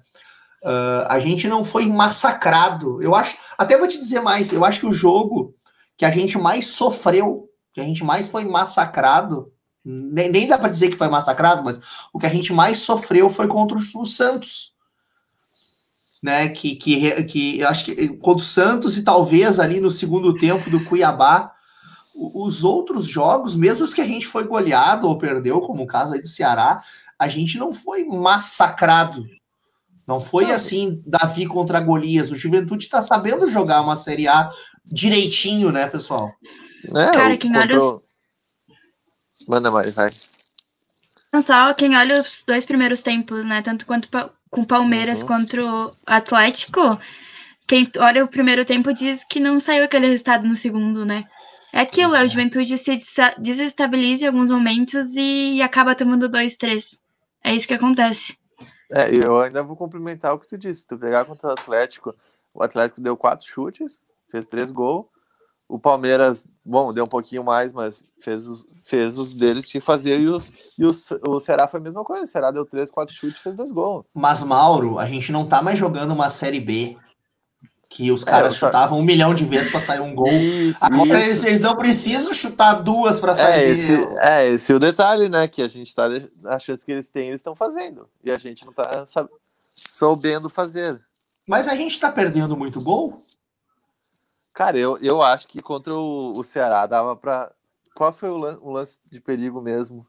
Uh, 0.63 1.05
a 1.07 1.19
gente 1.19 1.47
não 1.47 1.63
foi 1.63 1.85
massacrado. 1.85 2.99
Eu 2.99 3.13
acho, 3.13 3.37
até 3.59 3.77
vou 3.77 3.87
te 3.87 3.99
dizer 3.99 4.21
mais, 4.21 4.51
eu 4.51 4.65
acho 4.65 4.79
que 4.79 4.87
o 4.87 4.91
jogo 4.91 5.53
que 5.95 6.03
a 6.03 6.09
gente 6.09 6.35
mais 6.39 6.65
sofreu, 6.65 7.47
que 7.73 7.79
a 7.79 7.83
gente 7.83 8.03
mais 8.03 8.27
foi 8.27 8.43
massacrado, 8.43 9.53
nem, 9.85 10.31
nem 10.31 10.47
dá 10.47 10.57
para 10.57 10.69
dizer 10.69 10.89
que 10.89 10.97
foi 10.97 11.09
massacrado, 11.09 11.63
mas 11.63 12.07
o 12.11 12.17
que 12.17 12.25
a 12.25 12.33
gente 12.33 12.51
mais 12.53 12.79
sofreu 12.79 13.29
foi 13.29 13.47
contra 13.47 13.77
o 13.77 14.05
Santos. 14.07 14.73
Né, 16.23 16.49
que, 16.49 16.75
que, 16.75 17.23
que 17.25 17.59
eu 17.59 17.67
acho 17.67 17.85
que 17.85 18.17
contra 18.17 18.41
o 18.41 18.47
Santos 18.47 18.97
e 18.97 19.03
talvez 19.03 19.59
ali 19.59 19.79
no 19.79 19.91
segundo 19.91 20.33
tempo 20.33 20.71
do 20.71 20.83
Cuiabá, 20.85 21.51
os 22.13 22.63
outros 22.63 23.05
jogos, 23.05 23.55
mesmo 23.55 23.85
os 23.85 23.93
que 23.93 24.01
a 24.01 24.07
gente 24.07 24.27
foi 24.27 24.43
goleado 24.43 25.07
ou 25.07 25.17
perdeu, 25.17 25.59
como 25.61 25.83
o 25.83 25.87
caso 25.87 26.13
aí 26.13 26.21
do 26.21 26.27
Ceará, 26.27 26.77
a 27.21 27.27
gente 27.27 27.59
não 27.59 27.71
foi 27.71 28.03
massacrado. 28.03 29.23
Não 30.07 30.19
foi 30.19 30.45
não. 30.45 30.55
assim, 30.55 31.03
Davi 31.05 31.45
contra 31.45 31.79
Golias. 31.79 32.31
O 32.31 32.35
Juventude 32.35 32.89
tá 32.89 33.03
sabendo 33.03 33.47
jogar 33.47 33.81
uma 33.81 33.95
Série 33.95 34.27
A 34.27 34.49
direitinho, 34.83 35.71
né, 35.71 35.87
pessoal? 35.87 36.33
É, 36.87 37.11
Cara, 37.11 37.37
quem 37.37 37.55
olha 37.55 37.77
os... 37.77 38.01
Manda 39.47 39.69
mais, 39.69 39.93
vai. 39.93 40.09
Não 41.31 41.41
só 41.43 41.71
quem 41.75 41.95
olha 41.95 42.19
os 42.19 42.43
dois 42.45 42.65
primeiros 42.65 43.03
tempos, 43.03 43.45
né? 43.45 43.61
Tanto 43.61 43.85
quanto 43.85 44.09
com 44.49 44.63
Palmeiras 44.63 45.21
uhum. 45.21 45.27
contra 45.27 45.63
o 45.63 45.95
Atlético. 46.07 46.99
Quem 47.67 47.87
olha 47.99 48.25
o 48.25 48.27
primeiro 48.27 48.65
tempo 48.65 48.91
diz 48.91 49.23
que 49.23 49.39
não 49.39 49.59
saiu 49.59 49.83
aquele 49.83 50.07
resultado 50.07 50.47
no 50.47 50.55
segundo, 50.55 51.05
né? 51.05 51.25
É 51.71 51.81
aquilo, 51.81 52.15
a 52.15 52.25
juventude 52.25 52.75
se 52.79 52.99
desestabiliza 53.37 54.25
em 54.25 54.27
alguns 54.27 54.49
momentos 54.49 55.13
e 55.15 55.61
acaba 55.61 55.93
tomando 55.93 56.27
dois, 56.27 56.57
três. 56.57 56.99
É 57.43 57.53
isso 57.55 57.67
que 57.67 57.73
acontece. 57.73 58.37
É, 58.91 59.13
eu 59.13 59.39
ainda 59.39 59.63
vou 59.63 59.75
complementar 59.75 60.33
o 60.33 60.39
que 60.39 60.47
tu 60.47 60.57
disse. 60.57 60.85
Tu 60.85 60.97
pegar 60.97 61.25
contra 61.25 61.49
o 61.49 61.51
Atlético, 61.51 62.13
o 62.53 62.63
Atlético 62.63 63.01
deu 63.01 63.15
quatro 63.15 63.47
chutes, 63.47 64.01
fez 64.29 64.45
três 64.45 64.71
gols. 64.71 65.05
O 65.67 65.79
Palmeiras, 65.79 66.45
bom, 66.65 66.91
deu 66.91 67.05
um 67.05 67.07
pouquinho 67.07 67.45
mais, 67.45 67.71
mas 67.71 68.05
fez 68.19 68.45
os, 68.45 68.67
fez 68.83 69.17
os 69.17 69.33
deles 69.33 69.65
que 69.65 69.79
fazer. 69.79 70.19
E, 70.19 70.29
os, 70.29 70.51
e 70.77 70.85
os, 70.85 71.09
o 71.25 71.39
Ceará 71.39 71.65
foi 71.65 71.79
a 71.79 71.83
mesma 71.83 72.03
coisa. 72.03 72.23
O 72.23 72.27
Ceará 72.27 72.51
deu 72.51 72.65
três, 72.65 72.91
quatro 72.91 73.15
chutes 73.15 73.37
fez 73.37 73.55
dois 73.55 73.71
gols. 73.71 74.05
Mas, 74.13 74.43
Mauro, 74.43 74.99
a 74.99 75.05
gente 75.05 75.31
não 75.31 75.45
tá 75.45 75.61
mais 75.61 75.79
jogando 75.79 76.11
uma 76.11 76.29
Série 76.29 76.59
B 76.59 76.97
que 77.91 78.09
os 78.09 78.23
caras 78.23 78.53
é, 78.53 78.57
chutavam 78.57 78.99
um 78.99 79.03
milhão 79.03 79.35
de 79.35 79.43
vezes 79.43 79.67
para 79.67 79.81
sair 79.81 79.99
um 79.99 80.15
gol. 80.15 80.31
Isso, 80.31 80.79
Agora 80.81 81.03
isso. 81.03 81.13
Eles, 81.13 81.43
eles, 81.43 81.59
não 81.59 81.75
precisam 81.75 82.33
chutar 82.33 82.75
duas 82.75 83.19
para 83.19 83.35
fazer. 83.35 83.59
É 83.59 83.67
esse, 83.67 83.93
é 84.17 84.47
esse 84.47 84.73
o 84.73 84.79
detalhe, 84.79 85.27
né? 85.27 85.45
Que 85.45 85.61
a 85.61 85.67
gente 85.67 85.93
tá. 85.93 86.07
A 86.45 86.57
chance 86.57 86.85
que 86.85 86.91
eles 86.93 87.09
têm, 87.09 87.27
eles 87.27 87.41
estão 87.41 87.53
fazendo. 87.53 88.07
E 88.23 88.31
a 88.31 88.37
gente 88.37 88.65
não 88.65 88.71
tá 88.71 89.05
sabe, 89.05 89.29
soubendo 89.75 90.47
fazer. 90.47 91.01
Mas 91.45 91.67
a 91.67 91.75
gente 91.75 91.99
tá 91.99 92.09
perdendo 92.09 92.55
muito 92.55 92.81
gol? 92.81 93.21
Cara, 94.53 94.77
eu, 94.77 94.97
eu 95.01 95.21
acho 95.21 95.45
que 95.49 95.61
contra 95.61 95.93
o, 95.93 96.37
o 96.37 96.43
Ceará 96.45 96.87
dava 96.87 97.13
para. 97.13 97.51
Qual 97.93 98.13
foi 98.13 98.29
o 98.29 98.37
lance, 98.37 98.59
o 98.61 98.71
lance 98.71 98.99
de 99.11 99.19
perigo 99.19 99.59
mesmo? 99.59 100.07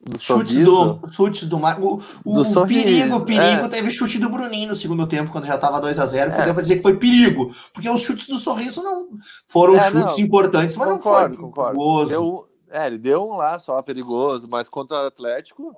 Do 0.00 0.18
chutes 0.18 0.60
do, 0.60 1.00
chutes 1.10 1.44
do 1.44 1.58
Mar... 1.58 1.80
O, 1.80 1.96
o 2.24 2.66
perigo, 2.66 3.24
perigo 3.24 3.64
é. 3.64 3.68
teve 3.68 3.90
chute 3.90 4.18
do 4.18 4.28
Bruninho 4.28 4.68
no 4.68 4.74
segundo 4.74 5.06
tempo, 5.06 5.30
quando 5.32 5.46
já 5.46 5.58
tava 5.58 5.80
2 5.80 5.98
a 5.98 6.06
0 6.06 6.30
que 6.32 6.40
é. 6.40 6.44
deu 6.44 6.54
pra 6.54 6.62
dizer 6.62 6.76
que 6.76 6.82
foi 6.82 6.96
perigo. 6.96 7.48
Porque 7.72 7.88
os 7.88 8.02
chutes 8.02 8.28
do 8.28 8.36
sorriso 8.36 8.82
não 8.82 9.08
foram 9.48 9.74
é, 9.76 9.90
chutes 9.90 10.18
não. 10.18 10.24
importantes, 10.24 10.76
mas 10.76 10.88
concordo, 10.88 11.36
não 11.36 11.52
foi 11.52 11.72
concordo. 11.74 12.08
Deu, 12.08 12.48
É, 12.70 12.86
ele 12.86 12.98
deu 12.98 13.24
um 13.24 13.36
lá 13.36 13.58
só 13.58 13.80
perigoso, 13.82 14.46
mas 14.50 14.68
contra 14.68 14.96
o 14.96 15.06
Atlético, 15.06 15.74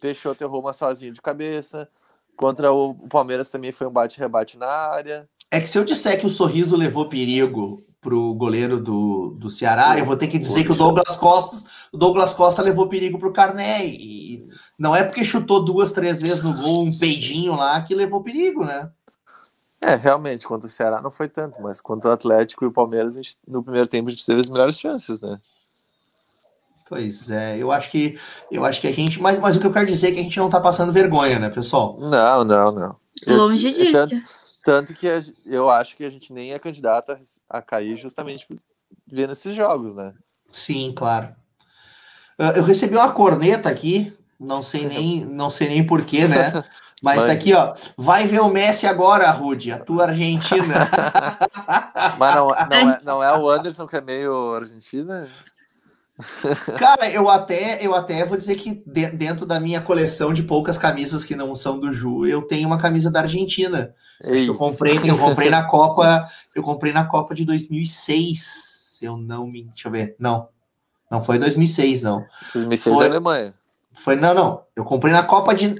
Peixoto 0.00 0.44
errou 0.44 0.60
uma 0.60 0.72
sozinho 0.72 1.12
de 1.12 1.22
cabeça. 1.22 1.88
Contra 2.36 2.72
o 2.72 2.94
Palmeiras 3.08 3.50
também 3.50 3.72
foi 3.72 3.86
um 3.86 3.92
bate-rebate 3.92 4.58
na 4.58 4.66
área. 4.66 5.28
É 5.50 5.60
que 5.60 5.68
se 5.68 5.78
eu 5.78 5.84
disser 5.84 6.20
que 6.20 6.26
o 6.26 6.30
sorriso 6.30 6.76
levou 6.76 7.08
perigo 7.08 7.82
pro 8.04 8.34
goleiro 8.34 8.78
do, 8.78 9.34
do 9.38 9.48
Ceará, 9.48 9.98
eu 9.98 10.04
vou 10.04 10.14
ter 10.14 10.28
que 10.28 10.38
dizer 10.38 10.62
que 10.62 10.72
o 10.72 10.74
Douglas 10.74 11.16
Costa, 11.16 11.66
o 11.90 11.96
Douglas 11.96 12.34
Costa 12.34 12.60
levou 12.60 12.86
perigo 12.86 13.18
pro 13.18 13.32
Carné. 13.32 13.86
E 13.86 14.46
não 14.78 14.94
é 14.94 15.02
porque 15.02 15.24
chutou 15.24 15.64
duas, 15.64 15.90
três 15.90 16.20
vezes 16.20 16.42
no 16.42 16.52
gol, 16.52 16.84
um 16.84 16.98
peidinho 16.98 17.56
lá, 17.56 17.80
que 17.80 17.94
levou 17.94 18.22
perigo, 18.22 18.62
né? 18.62 18.90
É, 19.80 19.94
realmente, 19.94 20.46
contra 20.46 20.66
o 20.66 20.70
Ceará 20.70 21.00
não 21.00 21.10
foi 21.10 21.28
tanto, 21.28 21.62
mas 21.62 21.80
contra 21.80 22.10
o 22.10 22.12
Atlético 22.12 22.64
e 22.64 22.68
o 22.68 22.72
Palmeiras, 22.72 23.14
gente, 23.14 23.38
no 23.48 23.62
primeiro 23.62 23.88
tempo 23.88 24.10
a 24.10 24.12
gente 24.12 24.26
teve 24.26 24.42
as 24.42 24.50
melhores 24.50 24.78
chances, 24.78 25.22
né? 25.22 25.40
Pois 26.86 27.30
é, 27.30 27.56
eu 27.56 27.72
acho 27.72 27.90
que 27.90 28.18
eu 28.52 28.66
acho 28.66 28.82
que 28.82 28.86
a 28.86 28.92
gente. 28.92 29.18
Mas, 29.18 29.38
mas 29.38 29.56
o 29.56 29.60
que 29.60 29.66
eu 29.66 29.72
quero 29.72 29.86
dizer 29.86 30.08
é 30.08 30.12
que 30.12 30.20
a 30.20 30.22
gente 30.22 30.38
não 30.38 30.50
tá 30.50 30.60
passando 30.60 30.92
vergonha, 30.92 31.38
né, 31.38 31.48
pessoal? 31.48 31.96
Não, 31.98 32.44
não, 32.44 32.70
não. 32.70 32.96
Longe 33.26 33.72
disso. 33.72 33.92
Tanto, 33.92 34.22
tanto 34.64 34.94
que 34.94 35.08
a, 35.08 35.20
eu 35.44 35.68
acho 35.68 35.96
que 35.96 36.04
a 36.04 36.10
gente 36.10 36.32
nem 36.32 36.52
é 36.52 36.58
candidato 36.58 37.12
a, 37.12 37.18
a 37.58 37.62
cair 37.62 37.96
justamente 37.96 38.46
vendo 39.06 39.32
esses 39.32 39.54
jogos, 39.54 39.94
né? 39.94 40.14
Sim, 40.50 40.92
claro. 40.96 41.34
Uh, 42.38 42.56
eu 42.56 42.64
recebi 42.64 42.96
uma 42.96 43.12
corneta 43.12 43.68
aqui, 43.68 44.12
não 44.40 44.62
sei 44.62 44.86
nem, 44.88 45.24
não 45.24 45.50
sei 45.50 45.68
nem 45.68 45.84
porquê, 45.84 46.26
né? 46.26 46.52
Mas, 47.02 47.26
Mas 47.26 47.28
aqui, 47.28 47.52
ó, 47.52 47.74
vai 47.98 48.26
ver 48.26 48.40
o 48.40 48.48
Messi 48.48 48.86
agora, 48.86 49.30
Rude, 49.30 49.70
a 49.70 49.78
tua 49.78 50.04
Argentina. 50.04 50.88
Mas 52.18 52.34
não, 52.34 52.48
não, 52.48 52.54
é, 52.72 53.00
não 53.04 53.22
é 53.22 53.38
o 53.38 53.50
Anderson 53.50 53.86
que 53.86 53.96
é 53.96 54.00
meio 54.00 54.54
Argentina? 54.54 55.28
Cara, 56.78 57.10
eu 57.10 57.28
até, 57.28 57.84
eu 57.84 57.94
até 57.94 58.24
vou 58.24 58.36
dizer 58.36 58.54
que 58.54 58.82
de, 58.86 59.08
dentro 59.08 59.44
da 59.44 59.58
minha 59.58 59.80
coleção 59.80 60.32
de 60.32 60.44
poucas 60.44 60.78
camisas 60.78 61.24
que 61.24 61.34
não 61.34 61.56
são 61.56 61.78
do 61.78 61.92
Ju, 61.92 62.26
eu 62.26 62.42
tenho 62.42 62.68
uma 62.68 62.78
camisa 62.78 63.10
da 63.10 63.20
Argentina. 63.20 63.92
Eu 64.22 64.54
comprei, 64.54 64.98
eu 65.04 65.18
comprei 65.18 65.50
na 65.50 65.64
Copa, 65.68 66.24
eu 66.54 66.62
comprei 66.62 66.92
na 66.92 67.04
Copa 67.04 67.34
de 67.34 67.44
2006, 67.44 68.38
se 68.38 69.04
eu 69.04 69.16
não 69.16 69.46
me, 69.46 69.64
deixa 69.64 69.88
eu 69.88 69.92
ver. 69.92 70.14
Não. 70.18 70.48
Não 71.10 71.22
foi 71.22 71.38
2006, 71.38 72.02
não. 72.02 72.24
2006 72.54 72.96
foi, 72.96 73.04
é 73.04 73.08
Alemanha. 73.08 73.54
Foi 73.92 74.16
não, 74.16 74.34
não. 74.34 74.62
Eu 74.76 74.84
comprei 74.84 75.12
na 75.12 75.22
Copa 75.22 75.54
de 75.54 75.74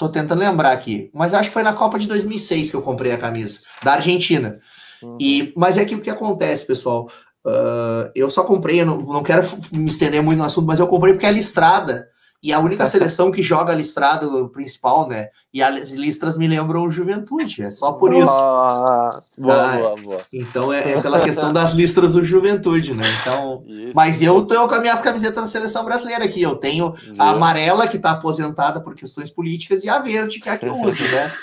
Tô 0.00 0.08
tentando 0.08 0.38
lembrar 0.38 0.72
aqui, 0.72 1.10
mas 1.12 1.34
acho 1.34 1.50
que 1.50 1.52
foi 1.52 1.62
na 1.62 1.74
Copa 1.74 1.98
de 1.98 2.08
2006 2.08 2.70
que 2.70 2.76
eu 2.76 2.80
comprei 2.80 3.12
a 3.12 3.18
camisa 3.18 3.60
da 3.84 3.92
Argentina. 3.92 4.58
Uhum. 5.02 5.18
E, 5.20 5.52
mas 5.54 5.76
é 5.76 5.82
aquilo 5.82 6.00
que 6.00 6.08
acontece, 6.08 6.66
pessoal. 6.66 7.06
Uh, 7.46 8.10
eu 8.14 8.30
só 8.30 8.44
comprei, 8.44 8.80
eu 8.80 8.86
não, 8.86 8.98
não 8.98 9.22
quero 9.22 9.42
me 9.72 9.86
estender 9.86 10.22
muito 10.22 10.38
no 10.38 10.44
assunto, 10.44 10.66
mas 10.66 10.78
eu 10.78 10.86
comprei 10.86 11.14
porque 11.14 11.26
é 11.26 11.32
listrada. 11.32 12.08
E 12.42 12.52
a 12.52 12.58
única 12.58 12.86
seleção 12.86 13.30
que 13.30 13.42
joga 13.42 13.74
listrado 13.74 14.48
principal, 14.48 15.06
né? 15.08 15.28
E 15.52 15.62
as 15.62 15.92
listras 15.92 16.36
me 16.36 16.46
lembram 16.46 16.90
Juventude, 16.90 17.62
é 17.62 17.70
só 17.70 17.92
por 17.92 18.14
isso. 18.14 18.30
Ah, 18.30 19.20
boa, 19.36 19.54
ah, 19.54 19.78
boa, 19.78 19.96
boa. 19.96 20.20
Então 20.32 20.72
é, 20.72 20.92
é, 20.92 21.00
pela 21.02 21.20
questão 21.20 21.52
das 21.52 21.72
listras 21.72 22.12
do 22.12 22.22
Juventude, 22.22 22.94
né? 22.94 23.04
Então, 23.20 23.64
isso. 23.66 23.92
mas 23.94 24.22
eu 24.22 24.46
tô 24.46 24.68
com 24.68 24.74
as 24.74 24.80
minhas 24.80 25.00
camisetas 25.00 25.42
da 25.42 25.48
seleção 25.48 25.84
brasileira 25.84 26.24
aqui. 26.24 26.40
Eu 26.40 26.54
tenho 26.54 26.92
a 27.18 27.30
amarela, 27.30 27.88
que 27.88 27.98
tá 27.98 28.12
aposentada 28.12 28.80
por 28.80 28.94
questões 28.94 29.30
políticas, 29.30 29.82
e 29.82 29.88
a 29.88 29.98
verde, 29.98 30.38
que 30.38 30.48
é 30.48 30.52
a 30.52 30.58
que 30.58 30.66
eu 30.66 30.80
uso, 30.80 31.02
né? 31.04 31.32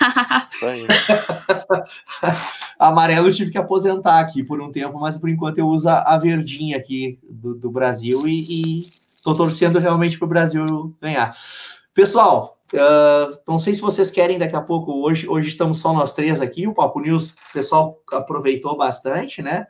amarela 2.80 3.28
eu 3.28 3.34
tive 3.34 3.52
que 3.52 3.58
aposentar 3.58 4.20
aqui 4.20 4.44
por 4.44 4.62
um 4.62 4.72
tempo, 4.72 5.00
mas 5.00 5.18
por 5.18 5.30
enquanto 5.30 5.58
eu 5.58 5.68
uso 5.68 5.90
a, 5.90 6.18
verdinha 6.18 6.78
aqui 6.78 7.20
do, 7.30 7.56
do 7.56 7.70
Brasil 7.70 8.28
e, 8.28 8.46
e 8.50 8.90
Estou 9.28 9.36
torcendo 9.36 9.78
realmente 9.78 10.18
para 10.18 10.26
o 10.26 10.30
Brasil 10.30 10.96
ganhar. 11.02 11.36
Pessoal, 11.94 12.58
uh, 12.74 13.38
não 13.46 13.60
sei 13.60 13.74
se 13.74 13.82
vocês 13.82 14.10
querem 14.10 14.40
daqui 14.40 14.56
a 14.56 14.62
pouco. 14.62 15.06
Hoje, 15.06 15.28
hoje 15.28 15.50
estamos 15.50 15.80
só 15.80 15.92
nós 15.92 16.14
três 16.14 16.42
aqui. 16.42 16.66
O 16.66 16.74
Papo 16.74 17.02
News, 17.02 17.34
o 17.34 17.54
pessoal 17.54 18.02
aproveitou 18.14 18.78
bastante, 18.78 19.42
né? 19.42 19.68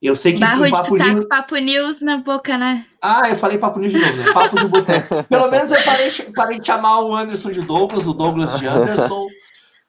Eu 0.00 0.16
sei 0.16 0.32
que 0.32 0.40
Barro 0.40 0.66
o 0.66 0.70
Papo 0.70 0.96
tá 0.96 1.04
News... 1.04 1.26
Papo 1.28 1.56
News 1.56 2.00
na 2.00 2.16
boca, 2.16 2.56
né? 2.56 2.86
Ah, 3.02 3.28
eu 3.28 3.36
falei 3.36 3.58
Papo 3.58 3.78
News 3.78 3.92
de 3.92 3.98
novo, 3.98 4.16
né? 4.16 4.32
Papo 4.32 4.56
de 4.56 4.68
boteco. 4.68 5.22
Pelo 5.28 5.50
menos 5.50 5.70
eu 5.70 5.84
parei, 5.84 6.08
parei 6.34 6.58
de 6.58 6.66
chamar 6.66 7.00
o 7.00 7.14
Anderson 7.14 7.50
de 7.50 7.60
Douglas, 7.60 8.06
o 8.06 8.14
Douglas 8.14 8.58
de 8.58 8.66
Anderson. 8.66 9.26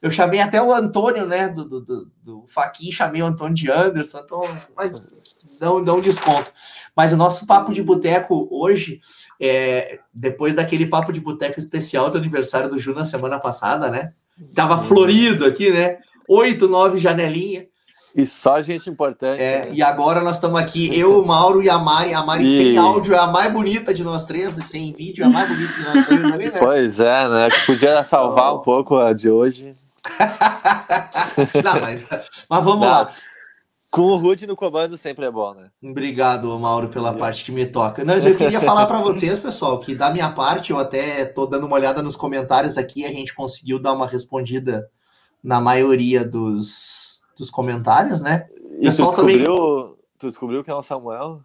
Eu 0.02 0.12
chamei 0.12 0.42
até 0.42 0.62
o 0.62 0.74
Antônio, 0.74 1.26
né? 1.26 1.48
Do, 1.48 1.64
do, 1.64 1.82
do, 1.82 2.08
do 2.22 2.46
Faquin, 2.50 2.92
chamei 2.92 3.22
o 3.22 3.26
Antônio 3.26 3.54
de 3.54 3.72
Anderson. 3.72 4.20
Então, 4.26 4.42
mas 4.76 4.92
não, 5.60 5.80
não 5.80 6.02
desconto. 6.02 6.52
Mas 6.96 7.12
o 7.12 7.18
nosso 7.18 7.46
papo 7.46 7.74
de 7.74 7.84
boteco 7.84 8.48
hoje, 8.52 9.00
é, 9.40 10.00
depois 10.14 10.56
daquele 10.56 10.86
papo 10.86 11.12
de 11.12 11.20
boteco 11.20 11.60
especial 11.60 12.10
do 12.10 12.18
aniversário 12.18 12.70
do 12.70 12.80
Ju 12.80 12.94
na 12.94 13.06
semana 13.06 13.40
passada, 13.40 13.90
né? 13.90 14.12
Tava 14.56 14.76
uhum. 14.76 14.82
florido 14.82 15.46
aqui, 15.46 15.72
né? 15.72 15.98
Oito, 16.28 16.68
nove 16.68 16.98
janelinha. 16.98 17.66
E 18.16 18.26
só 18.26 18.62
gente 18.62 18.90
importante. 18.90 19.42
É, 19.42 19.66
né? 19.66 19.72
E 19.74 19.84
agora 19.84 20.22
nós 20.22 20.36
estamos 20.36 20.60
aqui, 20.60 20.90
eu, 20.98 21.22
o 21.22 21.28
Mauro 21.28 21.62
e 21.62 21.70
a 21.70 21.78
Mari. 21.78 22.14
A 22.14 22.24
Mari 22.24 22.44
e... 22.44 22.48
sem 22.48 22.78
áudio 22.78 23.14
é 23.14 23.20
a 23.20 23.28
mais 23.28 23.52
bonita 23.52 23.94
de 23.94 24.04
nós 24.04 24.26
três, 24.26 24.56
sem 24.56 24.94
vídeo 24.94 25.24
é 25.24 25.28
a 25.28 25.30
mais 25.30 25.48
bonita 25.48 25.74
de 25.74 25.84
nós 25.84 26.06
três 26.06 26.24
ali, 26.24 26.50
né? 26.50 26.60
Pois 26.60 27.00
é, 27.00 27.30
né? 27.30 27.50
Podia 27.66 28.04
salvar 28.04 28.56
um 28.56 28.60
pouco 28.60 28.98
a 28.98 29.14
de 29.14 29.30
hoje. 29.30 29.76
Não, 31.64 31.80
mas, 31.80 32.04
mas 32.50 32.64
vamos 32.64 32.82
Não. 32.82 32.88
lá. 32.88 33.10
Com 33.92 34.02
o 34.02 34.18
Rude 34.18 34.46
no 34.46 34.56
comando 34.56 34.96
sempre 34.98 35.26
é 35.26 35.32
bom, 35.32 35.56
né? 35.56 35.72
Obrigado, 35.82 36.58
Mauro, 36.60 36.90
pela 36.90 37.14
parte 37.14 37.44
que 37.44 37.52
me 37.52 37.66
toca. 37.66 38.06
Mas 38.06 38.24
eu 38.24 38.36
queria 38.36 38.62
falar 38.62 38.86
para 38.86 39.00
vocês, 39.00 39.40
pessoal, 39.40 39.80
que 39.80 39.96
da 39.96 40.12
minha 40.12 40.30
parte, 40.30 40.72
eu 40.72 40.78
até 40.78 41.26
tô 41.26 41.48
dando 41.48 41.66
uma 41.66 41.76
olhada 41.76 42.04
nos 42.04 42.16
comentários 42.16 42.78
aqui, 42.78 43.04
a 43.04 43.10
gente 43.10 43.34
conseguiu 43.34 43.80
dar 43.80 43.94
uma 43.94 44.06
respondida 44.06 44.88
na 45.44 45.60
maioria 45.60 46.24
dos, 46.24 47.24
dos 47.36 47.50
comentários, 47.50 48.22
né? 48.22 48.48
E 48.80 48.86
pessoal 48.86 49.16
tu 49.16 49.26
descobriu, 49.26 49.56
também... 49.56 49.96
tu 50.20 50.28
descobriu 50.28 50.64
que 50.64 50.70
é 50.70 50.76
o 50.76 50.84
Samuel? 50.84 51.42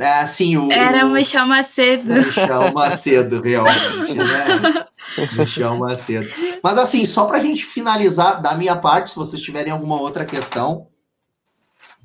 É, 0.00 0.24
sim, 0.24 0.56
o. 0.56 0.70
Era 0.70 1.04
o 1.04 1.10
Michel 1.10 1.46
Macedo. 1.46 2.14
Michel 2.14 2.72
Macedo, 2.72 3.42
realmente, 3.42 4.14
né? 4.14 4.86
Michel 5.36 5.76
Macedo. 5.76 6.30
Mas 6.62 6.78
assim, 6.78 7.04
só 7.04 7.26
para 7.26 7.38
a 7.38 7.40
gente 7.40 7.64
finalizar, 7.64 8.40
da 8.40 8.54
minha 8.54 8.76
parte, 8.76 9.10
se 9.10 9.16
vocês 9.16 9.42
tiverem 9.42 9.72
alguma 9.72 10.00
outra 10.00 10.24
questão, 10.24 10.86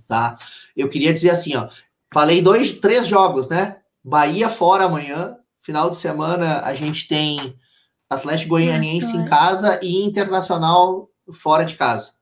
tá? 0.08 0.38
Eu 0.76 0.90
queria 0.90 1.14
dizer 1.14 1.30
assim, 1.30 1.56
ó, 1.56 1.68
falei 2.14 2.42
dois, 2.42 2.72
três 2.72 3.08
jogos, 3.08 3.50
né? 3.50 3.78
Bahia 4.04 4.50
fora 4.50 4.86
amanhã, 4.86 5.36
final 5.60 5.90
de 5.90 5.98
semana 5.98 6.62
a 6.62 6.74
gente 6.74 7.08
tem 7.08 7.56
Atlético 8.10 8.52
Goianiense 8.52 9.18
em 9.18 9.26
casa 9.26 9.80
e 9.84 10.06
Internacional 10.06 11.10
fora 11.34 11.64
de 11.64 11.76
casa. 11.76 12.14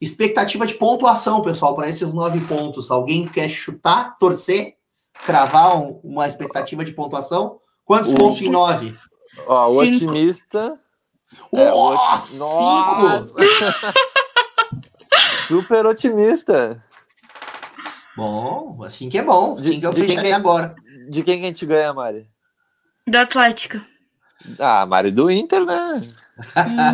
Expectativa 0.00 0.64
de 0.64 0.74
pontuação, 0.74 1.42
pessoal, 1.42 1.74
para 1.74 1.88
esses 1.88 2.14
nove 2.14 2.40
pontos. 2.46 2.88
Alguém 2.88 3.26
quer 3.26 3.48
chutar, 3.48 4.16
torcer, 4.16 4.76
cravar 5.26 5.76
um, 5.76 6.00
uma 6.04 6.28
expectativa 6.28 6.84
de 6.84 6.92
pontuação? 6.92 7.58
Quantos 7.84 8.12
o... 8.12 8.14
pontos 8.14 8.40
em 8.40 8.48
nove? 8.48 8.96
Ó, 9.46 9.70
o 9.70 9.84
cinco. 9.84 10.04
otimista. 10.04 10.78
É, 11.52 11.72
oh, 11.72 11.94
o... 11.94 12.20
Cinco! 12.20 13.34
Super 15.48 15.86
otimista. 15.86 16.84
Bom, 18.18 18.82
assim 18.82 19.08
que 19.08 19.16
é 19.16 19.22
bom. 19.22 19.54
Assim 19.56 19.78
que 19.78 19.86
eu 19.86 19.92
fechei 19.92 20.32
agora. 20.32 20.74
De 21.08 21.22
quem 21.22 21.38
que 21.38 21.44
a 21.44 21.46
gente 21.46 21.64
ganha, 21.64 21.94
Mari? 21.94 22.28
Do 23.06 23.16
Atlético. 23.16 23.80
Ah, 24.58 24.84
Mari 24.84 25.12
do 25.12 25.30
Inter, 25.30 25.64
né? 25.64 26.00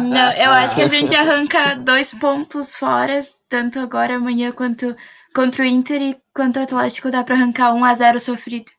Não, 0.02 0.32
eu 0.32 0.50
acho 0.50 0.74
que 0.74 0.82
a 0.82 0.88
gente 0.88 1.14
arranca 1.14 1.76
dois 1.76 2.12
pontos 2.12 2.76
fora, 2.76 3.18
tanto 3.48 3.78
agora 3.78 4.16
amanhã 4.16 4.52
quanto 4.52 4.94
contra 5.34 5.62
o 5.62 5.66
Inter 5.66 6.02
e 6.02 6.22
contra 6.34 6.60
o 6.60 6.64
Atlético 6.64 7.10
dá 7.10 7.24
para 7.24 7.36
arrancar 7.36 7.72
1 7.72 7.84
a 7.86 7.94
0 7.94 8.20
sofrido. 8.20 8.70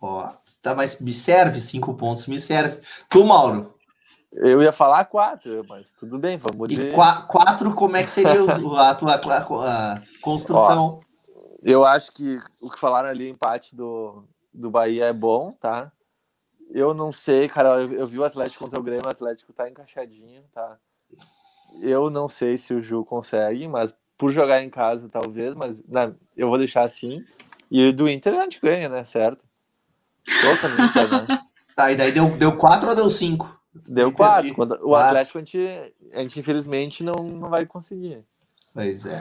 Ó, 0.00 0.32
tá, 0.62 0.74
mas 0.74 0.98
me 0.98 1.12
serve 1.12 1.60
cinco 1.60 1.92
pontos, 1.92 2.26
me 2.26 2.38
serve. 2.38 2.78
Tu, 3.10 3.22
Mauro? 3.22 3.74
Eu 4.32 4.62
ia 4.62 4.72
falar 4.72 5.04
quatro, 5.06 5.64
mas 5.68 5.92
tudo 5.92 6.18
bem, 6.18 6.38
vamos 6.38 6.68
de... 6.68 6.80
E 6.80 6.92
quatro, 7.26 7.74
como 7.74 7.96
é 7.96 8.02
que 8.02 8.10
seria 8.10 8.32
a 8.32 8.94
tua 8.94 9.14
a 9.16 10.00
construção? 10.22 11.00
Ó, 11.02 11.10
eu 11.62 11.84
acho 11.84 12.12
que 12.12 12.38
o 12.60 12.70
que 12.70 12.78
falaram 12.78 13.08
ali, 13.08 13.28
empate 13.28 13.74
do, 13.74 14.24
do 14.54 14.70
Bahia 14.70 15.06
é 15.06 15.12
bom, 15.12 15.52
tá? 15.60 15.90
Eu 16.70 16.94
não 16.94 17.12
sei, 17.12 17.48
cara, 17.48 17.80
eu, 17.80 17.92
eu 17.92 18.06
vi 18.06 18.18
o 18.18 18.24
Atlético 18.24 18.64
contra 18.64 18.78
o 18.78 18.82
Grêmio, 18.82 19.06
o 19.06 19.10
Atlético 19.10 19.52
tá 19.52 19.68
encaixadinho, 19.68 20.44
tá? 20.54 20.76
Eu 21.80 22.08
não 22.08 22.28
sei 22.28 22.56
se 22.56 22.72
o 22.72 22.82
Ju 22.82 23.04
consegue, 23.04 23.66
mas 23.66 23.96
por 24.16 24.32
jogar 24.32 24.62
em 24.62 24.70
casa, 24.70 25.08
talvez, 25.08 25.54
mas 25.54 25.82
não, 25.88 26.14
eu 26.36 26.48
vou 26.48 26.58
deixar 26.58 26.82
assim. 26.82 27.24
E 27.70 27.92
do 27.92 28.08
Inter 28.08 28.38
a 28.38 28.42
gente 28.42 28.60
ganha, 28.60 28.88
né? 28.88 29.02
Certo? 29.02 29.44
Tô 30.24 30.84
Inter, 30.84 31.10
né? 31.10 31.40
Tá, 31.76 31.90
e 31.90 31.96
daí 31.96 32.12
deu, 32.12 32.28
deu 32.36 32.58
quatro 32.58 32.90
ou 32.90 32.94
deu 32.94 33.08
cinco? 33.08 33.58
Deu 33.74 34.12
quatro. 34.12 34.54
Quando, 34.54 34.78
o 34.82 34.94
Atlético 34.94 35.38
a 35.38 35.40
gente, 35.40 35.58
a 36.12 36.22
gente 36.22 36.40
infelizmente 36.40 37.04
não, 37.04 37.14
não 37.14 37.48
vai 37.48 37.64
conseguir. 37.66 38.24
Pois 38.74 39.06
é. 39.06 39.20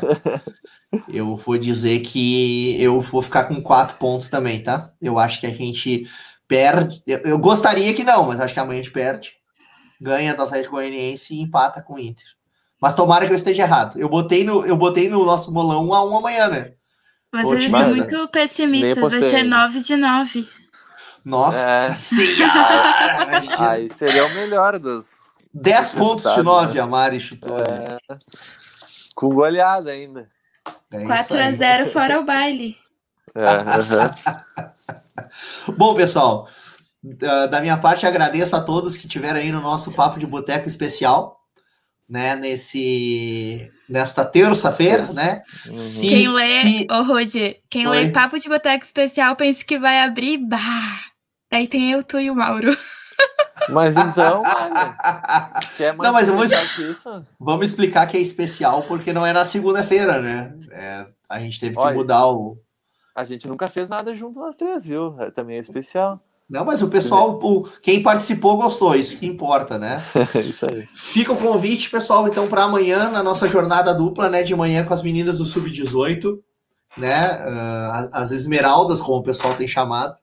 eu 1.11 1.35
vou 1.35 1.57
dizer 1.57 1.99
que 1.99 2.81
eu 2.81 3.01
vou 3.01 3.21
ficar 3.21 3.45
com 3.45 3.61
quatro 3.61 3.97
pontos 3.97 4.30
também, 4.30 4.61
tá? 4.61 4.91
Eu 5.01 5.17
acho 5.17 5.39
que 5.39 5.47
a 5.47 5.53
gente 5.53 6.07
perde. 6.47 7.01
Eu, 7.05 7.19
eu 7.19 7.38
gostaria 7.38 7.93
que 7.93 8.03
não, 8.03 8.26
mas 8.26 8.39
acho 8.39 8.53
que 8.53 8.59
amanhã 8.59 8.80
a 8.80 8.84
gente 8.84 8.93
perde. 8.93 9.34
Ganha 10.01 10.34
do 10.34 10.43
Atlético 10.43 10.76
Goianiense 10.76 11.34
e 11.34 11.41
empata 11.41 11.81
com 11.81 11.95
o 11.95 11.99
Inter. 11.99 12.26
Mas 12.81 12.95
tomara 12.95 13.26
que 13.26 13.34
eu 13.34 13.38
esteja 13.38 13.63
errado. 13.63 13.99
Eu 13.99 14.07
botei 14.07 14.43
no, 14.43 14.65
eu 14.65 14.77
botei 14.77 15.09
no 15.09 15.26
nosso 15.26 15.51
bolão 15.51 15.88
1 15.89 15.93
a 15.93 16.05
1 16.05 16.17
amanhã, 16.17 16.47
né? 16.47 16.73
Vocês 17.31 17.65
são 17.65 17.95
muito 17.95 18.27
pessimistas, 18.30 18.97
vai 18.97 19.21
ser 19.21 19.43
9 19.43 19.81
de 19.81 19.95
9. 19.95 20.47
Nossa 21.23 21.91
é. 21.91 21.93
senhora! 21.93 23.71
Aí 23.71 23.89
seria 23.89 24.25
o 24.25 24.33
melhor 24.33 24.79
dos. 24.79 25.17
10 25.53 25.93
pontos 25.95 26.33
de 26.35 26.43
9 26.43 26.75
né? 26.75 26.81
a 26.81 26.87
Mari 26.87 27.19
chutou. 27.19 27.59
É. 27.59 27.97
Com 29.15 29.29
goleada 29.29 29.91
ainda. 29.91 30.29
É 30.91 31.03
4 31.05 31.37
a 31.37 31.51
0 31.51 31.85
fora 31.87 32.19
o 32.19 32.23
baile. 32.23 32.77
É, 33.35 33.43
Bom, 35.77 35.93
pessoal, 35.95 36.47
da 37.49 37.61
minha 37.61 37.77
parte 37.77 38.05
agradeço 38.05 38.55
a 38.55 38.61
todos 38.61 38.97
que 38.97 39.07
tiveram 39.07 39.39
aí 39.39 39.51
no 39.51 39.61
nosso 39.61 39.91
papo 39.91 40.19
de 40.19 40.25
boteco 40.25 40.67
especial 40.67 41.39
né, 42.09 42.35
nesse 42.35 43.69
nesta 43.87 44.25
terça-feira, 44.25 45.11
né? 45.13 45.43
Uhum. 45.67 45.75
Se, 45.75 46.07
quem 46.07 46.27
lê, 46.29 46.61
se... 46.61 46.87
oh, 46.89 47.03
Rudy, 47.03 47.57
quem 47.69 47.87
Oi? 47.87 48.05
lê 48.05 48.11
Papo 48.11 48.39
de 48.39 48.49
Boteco 48.49 48.83
Especial 48.83 49.35
pensa 49.35 49.63
que 49.63 49.77
vai 49.77 50.01
abrir, 50.01 50.37
bah! 50.37 51.09
Daí 51.51 51.67
tem 51.67 51.91
eu, 51.91 52.03
tu 52.03 52.19
e 52.19 52.30
o 52.30 52.35
Mauro. 52.35 52.76
Mas 53.69 53.95
então, 53.97 54.41
não, 56.01 56.13
mas 56.13 56.27
vamos, 56.27 56.49
vamos 57.39 57.65
explicar 57.65 58.07
que 58.07 58.17
é 58.17 58.19
especial 58.19 58.84
porque 58.84 59.13
não 59.13 59.26
é 59.26 59.34
na 59.34 59.45
segunda-feira, 59.45 60.21
né? 60.21 60.55
É, 60.71 61.05
a 61.30 61.39
gente 61.39 61.59
teve 61.59 61.76
que 61.76 61.81
Olha, 61.81 61.93
mudar 61.93 62.26
o. 62.27 62.57
A 63.15 63.23
gente 63.23 63.47
nunca 63.47 63.67
fez 63.67 63.89
nada 63.89 64.15
junto 64.15 64.39
nós 64.39 64.55
três, 64.55 64.85
viu? 64.85 65.15
É, 65.19 65.30
também 65.30 65.57
é 65.57 65.59
especial. 65.59 66.19
Não, 66.49 66.65
mas 66.65 66.81
o 66.81 66.88
pessoal, 66.88 67.38
o, 67.43 67.61
quem 67.84 68.01
participou 68.01 68.57
gostou, 68.57 68.95
isso 68.95 69.17
que 69.17 69.27
importa, 69.27 69.77
né? 69.77 70.03
isso 70.35 70.65
aí. 70.65 70.88
Fica 70.95 71.31
o 71.31 71.38
convite, 71.38 71.91
pessoal, 71.91 72.27
então, 72.27 72.47
para 72.47 72.63
amanhã, 72.63 73.09
na 73.09 73.21
nossa 73.21 73.47
jornada 73.47 73.93
dupla, 73.93 74.30
né, 74.30 74.41
de 74.41 74.55
manhã 74.55 74.84
com 74.84 74.93
as 74.93 75.03
meninas 75.03 75.38
do 75.38 75.45
Sub-18, 75.45 76.39
né, 76.97 77.45
uh, 77.45 78.09
as 78.13 78.31
Esmeraldas, 78.31 78.99
como 78.99 79.17
o 79.17 79.23
pessoal 79.23 79.53
tem 79.53 79.67
chamado, 79.67 80.17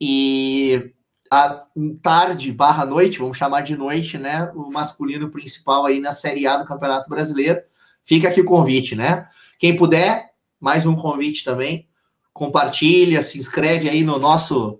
e 0.00 0.92
a 1.32 1.64
tarde 2.02 2.52
barra 2.52 2.86
noite, 2.86 3.18
vamos 3.18 3.36
chamar 3.36 3.62
de 3.62 3.76
noite, 3.76 4.18
né, 4.18 4.50
o 4.54 4.70
masculino 4.70 5.30
principal 5.30 5.84
aí 5.86 6.00
na 6.00 6.12
Série 6.12 6.46
A 6.46 6.56
do 6.56 6.64
Campeonato 6.64 7.08
Brasileiro. 7.08 7.60
Fica 8.04 8.28
aqui 8.28 8.40
o 8.40 8.44
convite, 8.44 8.94
né? 8.94 9.26
Quem 9.58 9.74
puder, 9.74 10.30
mais 10.60 10.86
um 10.86 10.94
convite 10.94 11.42
também, 11.42 11.88
compartilha, 12.32 13.22
se 13.22 13.36
inscreve 13.36 13.88
aí 13.88 14.04
no 14.04 14.18
nosso 14.18 14.78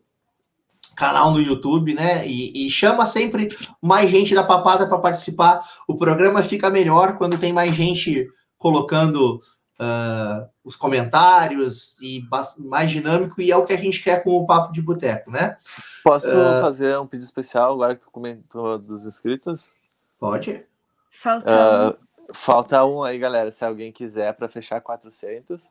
canal 0.95 1.33
no 1.33 1.41
YouTube, 1.41 1.93
né? 1.93 2.27
E, 2.27 2.67
e 2.67 2.71
chama 2.71 3.05
sempre 3.05 3.49
mais 3.83 4.11
gente 4.11 4.35
da 4.35 4.45
papada 4.45 4.89
para 4.89 4.99
participar. 4.99 5.59
O 5.89 5.97
programa 5.97 6.43
fica 6.43 6.71
melhor 6.71 7.19
quando 7.19 7.39
tem 7.39 7.53
mais 7.53 7.75
gente 7.75 8.29
colocando 8.57 9.41
uh, 9.81 10.49
os 10.65 10.77
comentários 10.77 11.99
e 12.01 12.27
mais 12.59 12.91
dinâmico, 12.91 13.41
e 13.41 13.51
é 13.51 13.57
o 13.57 13.65
que 13.65 13.73
a 13.73 13.79
gente 13.79 14.03
quer 14.03 14.23
com 14.23 14.31
o 14.31 14.47
Papo 14.47 14.73
de 14.73 14.83
Boteco, 14.83 15.31
né? 15.31 15.57
Posso 16.03 16.29
uh, 16.29 16.61
fazer 16.61 16.99
um 16.99 17.07
pedido 17.07 17.27
especial 17.27 17.75
agora 17.75 17.95
que 17.95 18.03
tu 18.03 18.11
comentou 18.11 18.79
dos 18.79 19.05
inscritos? 19.05 19.71
Pode. 20.19 20.65
Falta 21.11 21.51
uh, 21.51 21.91
um. 21.91 22.35
Falta 22.35 22.85
um 22.85 23.03
aí, 23.03 23.19
galera. 23.19 23.53
Se 23.53 23.65
alguém 23.65 23.93
quiser 23.93 24.33
para 24.35 24.49
fechar 24.49 24.81
400, 24.81 25.71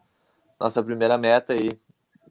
nossa 0.59 0.81
primeira 0.81 1.17
meta 1.17 1.53
aí. 1.53 1.71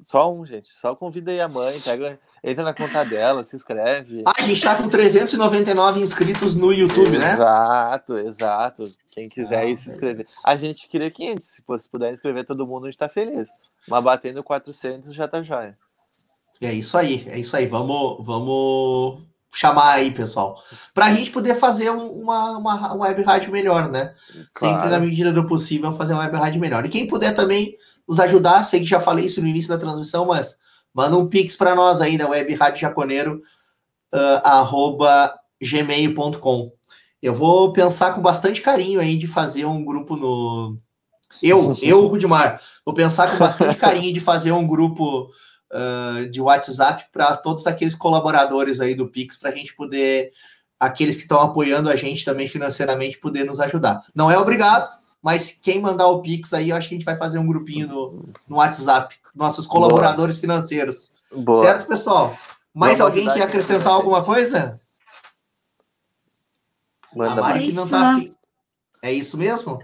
Só 0.02 0.32
um, 0.32 0.44
gente. 0.44 0.68
Só 0.68 0.94
convida 0.94 1.30
aí 1.30 1.40
a 1.40 1.48
mãe, 1.48 1.78
pega 1.80 2.18
entra 2.44 2.62
na 2.62 2.74
conta 2.74 3.02
dela, 3.04 3.42
se 3.42 3.56
inscreve. 3.56 4.22
Ah, 4.26 4.32
a 4.36 4.42
gente 4.42 4.62
tá 4.62 4.76
com 4.76 4.86
399 4.88 6.00
inscritos 6.00 6.54
no 6.54 6.72
YouTube, 6.72 7.16
né? 7.16 7.32
Exato, 7.32 8.18
exato. 8.18 8.92
Quem 9.10 9.28
quiser 9.28 9.70
ah, 9.70 9.76
se 9.76 9.90
inscrever. 9.90 10.26
A 10.44 10.54
gente 10.54 10.86
queria 10.86 11.10
500, 11.10 11.46
se 11.46 11.62
fosse 11.62 11.88
puder 11.88 12.12
inscrever 12.12 12.44
todo 12.44 12.66
mundo, 12.66 12.84
a 12.84 12.90
gente 12.90 12.98
tá 12.98 13.08
feliz. 13.08 13.48
Mas 13.88 14.04
batendo 14.04 14.44
400 14.44 15.14
já 15.14 15.26
tá 15.26 15.42
jóia. 15.42 15.76
É 16.60 16.72
isso 16.72 16.96
aí, 16.98 17.24
é 17.28 17.38
isso 17.38 17.56
aí. 17.56 17.66
Vamos, 17.66 18.24
vamos 18.24 19.24
chamar 19.52 19.94
aí, 19.94 20.10
pessoal. 20.10 20.58
Pra 20.92 21.12
gente 21.14 21.30
poder 21.30 21.54
fazer 21.54 21.88
uma, 21.90 22.58
uma, 22.58 22.92
uma 22.92 23.06
web 23.06 23.22
rádio 23.22 23.52
melhor, 23.52 23.88
né? 23.88 24.12
Claro. 24.52 24.74
Sempre 24.76 24.90
na 24.90 25.00
medida 25.00 25.32
do 25.32 25.46
possível 25.46 25.92
fazer 25.92 26.12
uma 26.12 26.22
web 26.22 26.36
rádio 26.36 26.60
melhor. 26.60 26.84
E 26.84 26.90
quem 26.90 27.06
puder 27.06 27.34
também 27.34 27.74
nos 28.06 28.20
ajudar, 28.20 28.62
sei 28.64 28.80
que 28.80 28.86
já 28.86 29.00
falei 29.00 29.24
isso 29.24 29.40
no 29.40 29.48
início 29.48 29.70
da 29.70 29.78
transmissão, 29.78 30.26
mas 30.26 30.58
Manda 30.94 31.18
um 31.18 31.28
pix 31.28 31.56
para 31.56 31.74
nós 31.74 32.00
aí 32.00 32.16
na 32.16 32.28
web 32.28 32.54
Rádio 32.54 32.80
Jaconeiro, 32.80 33.40
uh, 34.14 34.40
arroba 34.44 35.34
gmail.com. 35.60 36.72
Eu 37.20 37.34
vou 37.34 37.72
pensar 37.72 38.14
com 38.14 38.22
bastante 38.22 38.62
carinho 38.62 39.00
aí 39.00 39.16
de 39.16 39.26
fazer 39.26 39.64
um 39.64 39.84
grupo 39.84 40.16
no. 40.16 40.78
Eu, 41.42 41.76
eu, 41.82 42.06
Rudimar, 42.06 42.60
vou 42.84 42.94
pensar 42.94 43.30
com 43.30 43.38
bastante 43.38 43.76
carinho 43.76 44.12
de 44.12 44.20
fazer 44.20 44.52
um 44.52 44.66
grupo 44.66 45.28
uh, 45.72 46.28
de 46.30 46.40
WhatsApp 46.40 47.06
para 47.10 47.36
todos 47.36 47.66
aqueles 47.66 47.96
colaboradores 47.96 48.80
aí 48.80 48.94
do 48.94 49.08
Pix, 49.08 49.36
para 49.36 49.50
a 49.50 49.54
gente 49.54 49.74
poder, 49.74 50.30
aqueles 50.78 51.16
que 51.16 51.22
estão 51.22 51.40
apoiando 51.40 51.90
a 51.90 51.96
gente 51.96 52.24
também 52.24 52.46
financeiramente, 52.46 53.18
poder 53.18 53.44
nos 53.44 53.58
ajudar. 53.58 54.00
Não 54.14 54.30
é 54.30 54.38
obrigado, 54.38 54.88
mas 55.20 55.50
quem 55.50 55.80
mandar 55.80 56.06
o 56.06 56.22
Pix 56.22 56.52
aí, 56.52 56.70
eu 56.70 56.76
acho 56.76 56.88
que 56.88 56.94
a 56.94 56.98
gente 56.98 57.06
vai 57.06 57.16
fazer 57.16 57.38
um 57.38 57.46
grupinho 57.46 57.88
no, 57.88 58.22
no 58.46 58.56
WhatsApp 58.56 59.16
nossos 59.34 59.66
colaboradores 59.66 60.36
Boa. 60.36 60.40
financeiros. 60.40 61.12
Boa. 61.32 61.58
Certo, 61.58 61.86
pessoal? 61.86 62.36
Mais 62.72 62.98
Boa 62.98 63.10
alguém 63.10 63.24
quer 63.32 63.42
acrescentar 63.42 63.92
alguma 63.92 64.24
coisa? 64.24 64.80
Manda 67.14 67.32
a 67.32 67.36
Mari 67.36 67.66
que 67.66 67.72
não 67.72 67.88
tá 67.88 68.14
afim. 68.14 68.34
É 69.02 69.12
isso 69.12 69.36
mesmo? 69.36 69.82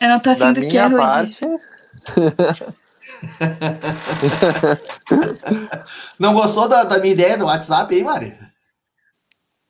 Eu 0.00 0.08
não 0.08 0.20
tô 0.20 0.30
afim 0.30 0.52
do 0.52 0.62
que, 0.62 0.76
parte... 0.76 1.40
não 6.18 6.32
gostou 6.32 6.66
da, 6.68 6.84
da, 6.84 6.98
minha 6.98 7.12
ideia 7.12 7.36
do 7.36 7.44
WhatsApp, 7.44 7.94
hein, 7.94 8.04
Mari? 8.04 8.34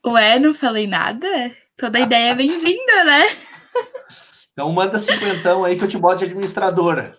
Ué, 0.06 0.38
não 0.38 0.54
falei 0.54 0.86
nada? 0.86 1.26
Toda 1.76 1.98
ideia 1.98 2.30
é 2.30 2.34
bem-vinda, 2.34 3.04
né? 3.04 3.24
Então 4.52 4.72
manda 4.72 4.98
cinquentão 4.98 5.64
aí 5.64 5.76
que 5.76 5.84
eu 5.84 5.88
te 5.88 5.98
boto 5.98 6.18
de 6.18 6.24
administradora. 6.24 7.16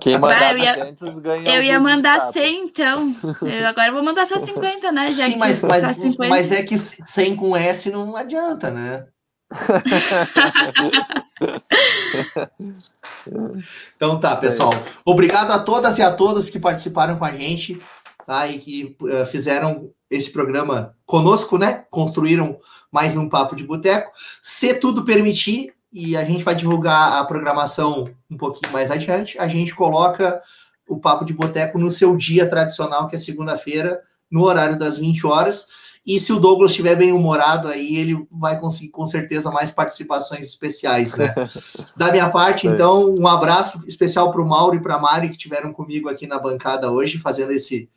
Quem 0.00 0.18
mandar 0.18 0.52
eu 0.52 0.58
ia, 0.58 0.94
ganha 1.22 1.56
Eu 1.56 1.62
ia 1.62 1.80
mandar 1.80 2.32
100, 2.32 2.64
então. 2.64 3.16
Eu 3.42 3.66
agora 3.66 3.90
vou 3.90 4.02
mandar 4.02 4.26
só 4.26 4.38
50, 4.38 4.92
né? 4.92 5.06
Já 5.06 5.24
Sim, 5.24 5.38
mas, 5.38 5.62
mas, 5.62 5.82
mas 6.16 6.52
é 6.52 6.62
que 6.62 6.76
100 6.76 7.36
com 7.36 7.56
S 7.56 7.90
não 7.90 8.14
adianta, 8.14 8.70
né? 8.70 9.06
então 13.96 14.18
tá, 14.18 14.36
pessoal. 14.36 14.72
Obrigado 15.04 15.52
a 15.52 15.58
todas 15.58 15.98
e 15.98 16.02
a 16.02 16.10
todas 16.10 16.50
que 16.50 16.58
participaram 16.58 17.16
com 17.16 17.24
a 17.24 17.32
gente 17.32 17.80
tá? 18.26 18.46
e 18.48 18.58
que 18.58 18.96
uh, 19.00 19.24
fizeram 19.26 19.90
esse 20.10 20.30
programa 20.30 20.94
conosco, 21.06 21.58
né? 21.58 21.84
Construíram 21.90 22.58
mais 22.90 23.16
um 23.16 23.28
papo 23.28 23.56
de 23.56 23.64
boteco. 23.64 24.10
Se 24.42 24.74
tudo 24.74 25.04
permitir, 25.04 25.72
e 25.94 26.16
a 26.16 26.24
gente 26.24 26.42
vai 26.42 26.56
divulgar 26.56 27.20
a 27.20 27.24
programação 27.24 28.10
um 28.28 28.36
pouquinho 28.36 28.72
mais 28.72 28.90
adiante. 28.90 29.38
A 29.38 29.46
gente 29.46 29.72
coloca 29.72 30.40
o 30.88 30.98
Papo 30.98 31.24
de 31.24 31.32
Boteco 31.32 31.78
no 31.78 31.88
seu 31.88 32.16
dia 32.16 32.50
tradicional, 32.50 33.06
que 33.06 33.14
é 33.14 33.18
segunda-feira, 33.18 34.02
no 34.28 34.42
horário 34.42 34.76
das 34.76 34.98
20 34.98 35.24
horas. 35.24 35.94
E 36.04 36.18
se 36.18 36.32
o 36.32 36.40
Douglas 36.40 36.72
estiver 36.72 36.96
bem 36.96 37.12
humorado, 37.12 37.68
aí 37.68 37.94
ele 37.94 38.26
vai 38.32 38.58
conseguir 38.58 38.88
com 38.88 39.06
certeza 39.06 39.52
mais 39.52 39.70
participações 39.70 40.48
especiais, 40.48 41.14
né? 41.14 41.32
da 41.96 42.10
minha 42.10 42.28
parte, 42.28 42.66
então, 42.66 43.14
um 43.14 43.28
abraço 43.28 43.84
especial 43.86 44.32
para 44.32 44.42
o 44.42 44.46
Mauro 44.46 44.74
e 44.74 44.82
para 44.82 44.96
a 44.96 44.98
Mari 44.98 45.28
que 45.28 45.36
estiveram 45.36 45.72
comigo 45.72 46.08
aqui 46.08 46.26
na 46.26 46.40
bancada 46.40 46.90
hoje, 46.90 47.18
fazendo 47.18 47.52
esse, 47.52 47.88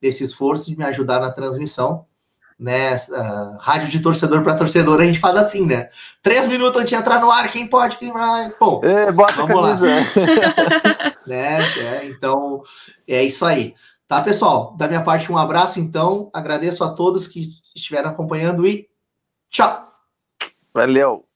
esse 0.00 0.24
esforço 0.24 0.70
de 0.70 0.76
me 0.76 0.84
ajudar 0.84 1.20
na 1.20 1.30
transmissão 1.30 2.06
né? 2.62 2.94
Uh, 2.94 3.58
rádio 3.58 3.88
de 3.88 3.98
torcedor 3.98 4.40
para 4.42 4.54
torcedor, 4.54 5.00
a 5.00 5.04
gente 5.04 5.18
faz 5.18 5.36
assim, 5.36 5.66
né? 5.66 5.88
Três 6.22 6.46
minutos 6.46 6.80
antes 6.80 6.90
de 6.90 6.94
entrar 6.94 7.20
no 7.20 7.30
ar, 7.30 7.50
quem 7.50 7.66
pode, 7.66 7.96
quem 7.96 8.12
vai. 8.12 8.54
Bom, 8.58 8.80
é, 8.84 9.10
bota 9.10 9.34
vamos 9.34 9.50
a 9.50 9.54
camisa. 9.54 9.86
lá. 9.88 11.16
né? 11.26 11.60
É, 11.76 12.06
então, 12.06 12.62
é 13.08 13.24
isso 13.24 13.44
aí. 13.44 13.74
Tá, 14.06 14.22
pessoal? 14.22 14.76
Da 14.76 14.86
minha 14.86 15.02
parte, 15.02 15.32
um 15.32 15.38
abraço, 15.38 15.80
então. 15.80 16.30
Agradeço 16.32 16.84
a 16.84 16.90
todos 16.90 17.26
que 17.26 17.48
estiveram 17.74 18.10
acompanhando 18.10 18.66
e 18.66 18.88
tchau! 19.50 19.90
Valeu! 20.72 21.31